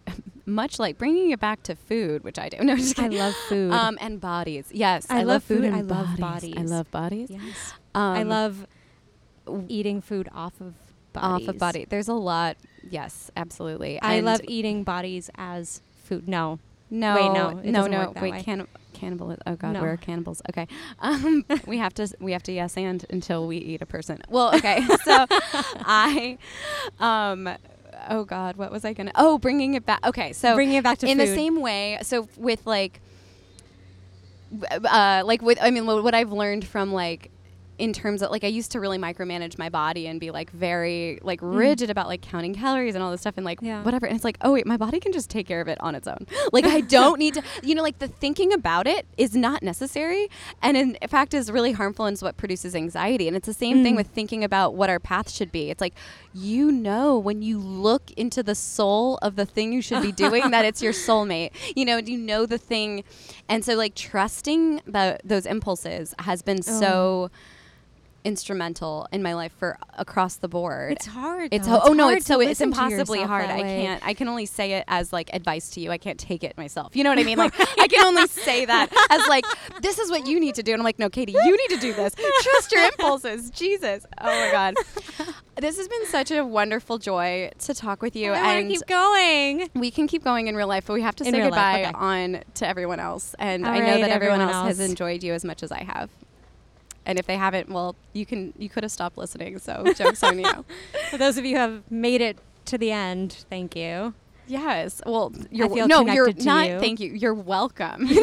much 0.46 0.80
like 0.80 0.98
bringing 0.98 1.32
it 1.32 1.40
back 1.40 1.62
to 1.64 1.76
food, 1.76 2.24
which 2.24 2.40
I 2.40 2.48
do. 2.50 2.58
No, 2.64 2.76
just 2.78 2.98
i 3.00 3.08
love 3.08 3.36
food 3.50 3.72
Um, 3.74 3.98
and 4.00 4.22
bodies. 4.22 4.70
Yes, 4.72 5.08
I 5.10 5.24
love 5.24 5.44
food 5.44 5.64
and 5.66 5.76
I 5.76 5.82
love 5.82 6.18
bodies. 6.18 6.54
I 6.56 6.62
love 6.62 6.90
bodies. 6.92 7.30
yes 7.30 7.74
Um, 7.96 8.02
i 8.18 8.24
love 8.24 8.66
eating 9.68 10.02
food 10.02 10.30
off 10.34 10.60
of 10.62 10.74
bodies 11.14 11.48
off 11.48 11.56
of 11.56 11.58
body. 11.60 11.86
There's 11.90 12.08
a 12.08 12.14
lot. 12.14 12.58
Yes, 12.90 13.32
absolutely. 13.36 14.00
i 14.02 14.16
And 14.16 14.26
love 14.26 14.42
eating 14.48 14.84
bodies 14.84 15.30
as 15.36 15.82
food 16.06 16.28
no 16.28 16.60
No, 16.90 17.16
Wait, 17.16 17.32
no, 17.34 17.50
no, 17.64 17.88
no. 17.88 18.14
Wait, 18.22 18.32
way. 18.34 18.44
can, 18.44 18.68
cannibal. 18.98 19.36
Oh 19.46 19.56
God, 19.56 19.74
No. 19.74 19.82
we're 19.82 19.98
cannibals. 19.98 20.42
Okay, 20.50 20.68
um, 21.00 21.46
we 21.68 21.78
have 21.78 21.94
to 21.96 22.08
we 22.20 22.32
have 22.32 22.44
to 22.44 22.52
yes 22.52 22.76
and 22.78 23.06
until 23.10 23.48
we 23.48 23.58
eat 23.58 23.82
a 23.82 23.86
person. 23.86 24.22
Well, 24.30 24.56
okay. 24.56 24.86
so 25.06 25.26
I, 25.30 26.38
um, 27.00 27.50
oh 28.10 28.24
God, 28.26 28.58
what 28.58 28.72
was 28.72 28.84
I 28.84 28.94
gonna? 28.94 29.12
Oh, 29.16 29.38
bringing 29.38 29.74
it 29.76 29.86
back. 29.86 30.06
Okay, 30.06 30.34
so 30.34 30.56
bringing 30.56 30.76
it 30.76 30.84
back 30.84 30.98
to 31.00 31.08
in 31.08 31.18
food 31.18 31.28
the 31.28 31.36
same 31.36 31.62
way. 31.62 32.00
So 32.02 32.28
with 32.38 32.66
like, 32.66 33.00
uh, 34.72 35.24
like 35.26 35.42
with 35.42 35.60
I 35.62 35.70
mean, 35.72 35.86
what 35.86 36.04
what 36.04 36.16
I've 36.16 36.32
learned 36.32 36.66
from 36.66 36.92
like. 36.94 37.32
In 37.80 37.94
terms 37.94 38.22
of 38.24 38.32
like, 38.32 38.44
I 38.44 38.48
used 38.48 38.72
to 38.72 38.80
really 38.80 38.98
micromanage 38.98 39.58
my 39.60 39.70
body 39.70 40.08
and 40.08 40.20
be 40.20 40.32
like 40.32 40.50
very 40.52 41.20
like 41.22 41.40
rigid 41.44 41.90
about 41.90 42.08
like 42.08 42.22
counting 42.22 42.56
calories 42.56 42.96
and 42.96 43.04
all 43.04 43.12
this 43.12 43.22
stuff 43.22 43.36
and 43.38 43.46
like 43.46 43.62
Mm. 43.62 43.68
Yeah. 43.68 43.84
whatever. 43.84 44.06
And 44.08 44.16
it's 44.16 44.24
like, 44.26 44.38
oh 44.42 44.54
wait, 44.54 44.66
my 44.66 44.78
body 44.78 45.00
can 45.00 45.12
just 45.12 45.30
take 45.30 45.48
care 45.48 45.62
of 45.62 45.68
it 45.68 45.78
on 45.82 45.94
its 45.96 46.08
own. 46.08 46.26
Like 46.54 46.66
I 46.66 46.82
don't 46.82 47.20
need 47.20 47.34
to, 47.36 47.44
you 47.62 47.76
know, 47.76 47.84
like 47.84 48.00
the 48.00 48.08
thinking 48.08 48.52
about 48.54 48.88
it 48.88 49.06
is 49.18 49.36
not 49.36 49.62
necessary, 49.62 50.28
and 50.62 50.76
in 50.78 50.98
fact 51.08 51.34
is 51.34 51.52
really 51.52 51.72
harmful 51.74 52.06
and 52.06 52.14
is 52.16 52.24
what 52.24 52.36
produces 52.38 52.74
anxiety. 52.76 53.28
And 53.28 53.36
it's 53.38 53.46
the 53.48 53.54
same 53.54 53.84
thing 53.84 53.94
Mm. 53.94 53.98
with 53.98 54.08
thinking 54.08 54.44
about 54.44 54.74
what 54.76 54.90
our 54.90 55.00
path 55.00 55.30
should 55.30 55.52
be. 55.52 55.70
It's 55.70 55.82
like 55.82 55.94
you 56.34 56.72
know 56.72 57.18
when 57.18 57.42
you 57.42 57.60
look 57.60 58.12
into 58.12 58.42
the 58.44 58.56
soul 58.56 59.18
of 59.22 59.36
the 59.36 59.46
thing 59.46 59.74
you 59.74 59.82
should 59.82 60.02
be 60.02 60.12
doing 60.12 60.52
that 60.52 60.66
it's 60.66 60.82
your 60.82 60.94
soulmate. 61.08 61.52
You 61.76 61.86
know, 61.86 61.98
you 61.98 62.18
know 62.18 62.46
the 62.46 62.58
thing, 62.58 63.04
and 63.50 63.64
so 63.64 63.76
like 63.76 63.94
trusting 63.96 64.82
the 64.88 65.20
those 65.24 65.46
impulses 65.46 66.16
has 66.20 66.42
been 66.42 66.60
Oh. 66.68 66.80
so 66.80 67.32
instrumental 68.28 69.08
in 69.12 69.24
my 69.24 69.34
life 69.34 69.54
for 69.58 69.78
across 69.98 70.36
the 70.36 70.48
board. 70.48 70.92
it's 70.94 71.06
hard 71.08 71.50
It's 71.54 71.68
though. 71.68 71.80
oh 71.84 71.94
no, 71.94 72.10
it's 72.10 72.26
so 72.26 72.40
it's 72.42 72.62
impossibly 72.62 73.22
hard. 73.24 73.50
I 73.50 73.62
can't. 73.62 74.06
I 74.06 74.14
can 74.14 74.28
only 74.28 74.46
say 74.46 74.74
it 74.74 74.84
as 74.88 75.14
like 75.14 75.30
advice 75.34 75.70
to 75.72 75.80
you. 75.82 75.92
I 75.92 75.98
can't 75.98 76.20
take 76.20 76.44
it 76.44 76.58
myself. 76.58 76.96
You 76.96 77.04
know 77.04 77.10
what 77.10 77.20
I 77.20 77.24
mean? 77.24 77.38
Like 77.48 77.54
I 77.80 77.88
can 77.88 78.06
only 78.06 78.28
say 78.28 78.66
that 78.66 78.90
as 79.12 79.28
like 79.28 79.46
this 79.82 80.00
is 80.00 80.10
what 80.10 80.28
you 80.28 80.40
need 80.40 80.56
to 80.56 80.64
do. 80.64 80.74
And 80.74 80.82
I'm 80.82 80.86
like, 80.86 81.00
no, 81.00 81.10
Katie, 81.10 81.32
you 81.34 81.58
need 81.58 81.76
to 81.76 81.80
do 81.82 81.94
this. 81.94 82.14
Trust 82.42 82.72
your 82.72 82.84
impulses. 82.84 83.50
Jesus. 83.52 84.06
Oh 84.20 84.26
my 84.26 84.50
God. 84.52 84.76
This 85.60 85.78
has 85.78 85.88
been 85.88 86.06
such 86.06 86.30
a 86.30 86.46
wonderful 86.46 87.00
joy 87.00 87.50
to 87.66 87.74
talk 87.74 88.04
with 88.04 88.16
you. 88.16 88.32
I 88.32 88.58
and 88.60 88.70
keep 88.70 88.86
going. 88.86 89.68
we 89.74 89.90
can 89.90 90.06
keep 90.08 90.24
going 90.24 90.46
in 90.46 90.56
real 90.56 90.68
life, 90.68 90.86
but 90.86 90.94
we 90.94 91.02
have 91.02 91.16
to 91.16 91.26
In 91.26 91.32
say 91.34 91.42
goodbye 91.42 91.92
on 91.96 92.44
to 92.56 92.68
everyone 92.68 93.00
else. 93.00 93.34
And 93.40 93.66
All 93.66 93.72
I 93.74 93.80
know 93.80 93.86
right, 93.86 94.02
that 94.02 94.12
everyone, 94.12 94.40
everyone 94.40 94.56
else 94.68 94.78
has 94.78 94.80
enjoyed 94.88 95.24
you 95.24 95.34
as 95.34 95.44
much 95.44 95.64
as 95.64 95.72
I 95.72 95.82
have. 95.84 96.12
And 97.08 97.18
if 97.18 97.26
they 97.26 97.38
haven't, 97.38 97.70
well, 97.70 97.96
you 98.12 98.26
can 98.26 98.54
you 98.58 98.68
could 98.70 98.84
have 98.84 98.92
stopped 98.92 99.18
listening. 99.18 99.58
So 99.60 99.94
jokes 99.96 100.22
on 100.24 100.40
you. 100.40 100.66
For 101.10 101.18
those 101.18 101.38
of 101.38 101.46
you 101.46 101.56
who 101.56 101.62
have 101.62 101.90
made 101.90 102.20
it 102.20 102.38
to 102.66 102.78
the 102.78 102.92
end, 102.92 103.46
thank 103.50 103.78
you. 103.78 104.14
Yes. 104.46 105.02
Well, 105.06 105.34
you're 105.50 105.70
feel 105.70 105.88
no, 105.88 106.06
you're 106.06 106.34
not. 106.34 106.68
you. 106.68 106.80
Thank 106.80 107.00
you. 107.00 107.12
You're 107.14 107.34
welcome. 107.34 108.08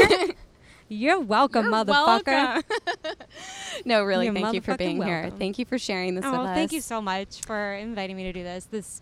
You're 0.86 1.18
welcome, 1.18 1.64
You're 1.64 1.72
motherfucker. 1.72 2.26
welcome. 2.26 3.12
no, 3.86 4.04
really. 4.04 4.26
You're 4.26 4.34
thank 4.34 4.52
you 4.54 4.60
for 4.60 4.76
being 4.76 5.02
here. 5.02 5.30
Thank 5.38 5.58
you 5.58 5.64
for 5.64 5.78
sharing 5.78 6.14
this 6.14 6.26
Oh, 6.26 6.30
with 6.32 6.40
us. 6.40 6.54
thank 6.54 6.72
you 6.72 6.82
so 6.82 7.00
much 7.00 7.40
for 7.46 7.72
inviting 7.72 8.16
me 8.16 8.24
to 8.24 8.34
do 8.34 8.42
this. 8.42 8.66
This 8.66 9.00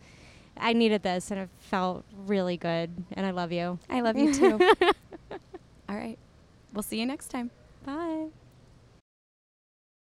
I 0.57 0.75
needed 0.75 1.03
this 1.03 1.33
and 1.33 1.41
it 1.41 1.49
felt 1.59 2.05
really 2.25 2.57
good 2.57 2.91
and 3.13 3.27
I 3.27 3.33
love 3.33 3.51
you. 3.51 3.81
I 3.91 4.01
love 4.01 4.17
you 4.17 4.33
too. 4.33 4.59
All 5.89 5.97
right. 5.97 6.19
We'll 6.73 6.85
see 6.85 7.01
you 7.01 7.05
next 7.05 7.29
time. 7.29 7.51
Bye. 7.85 8.29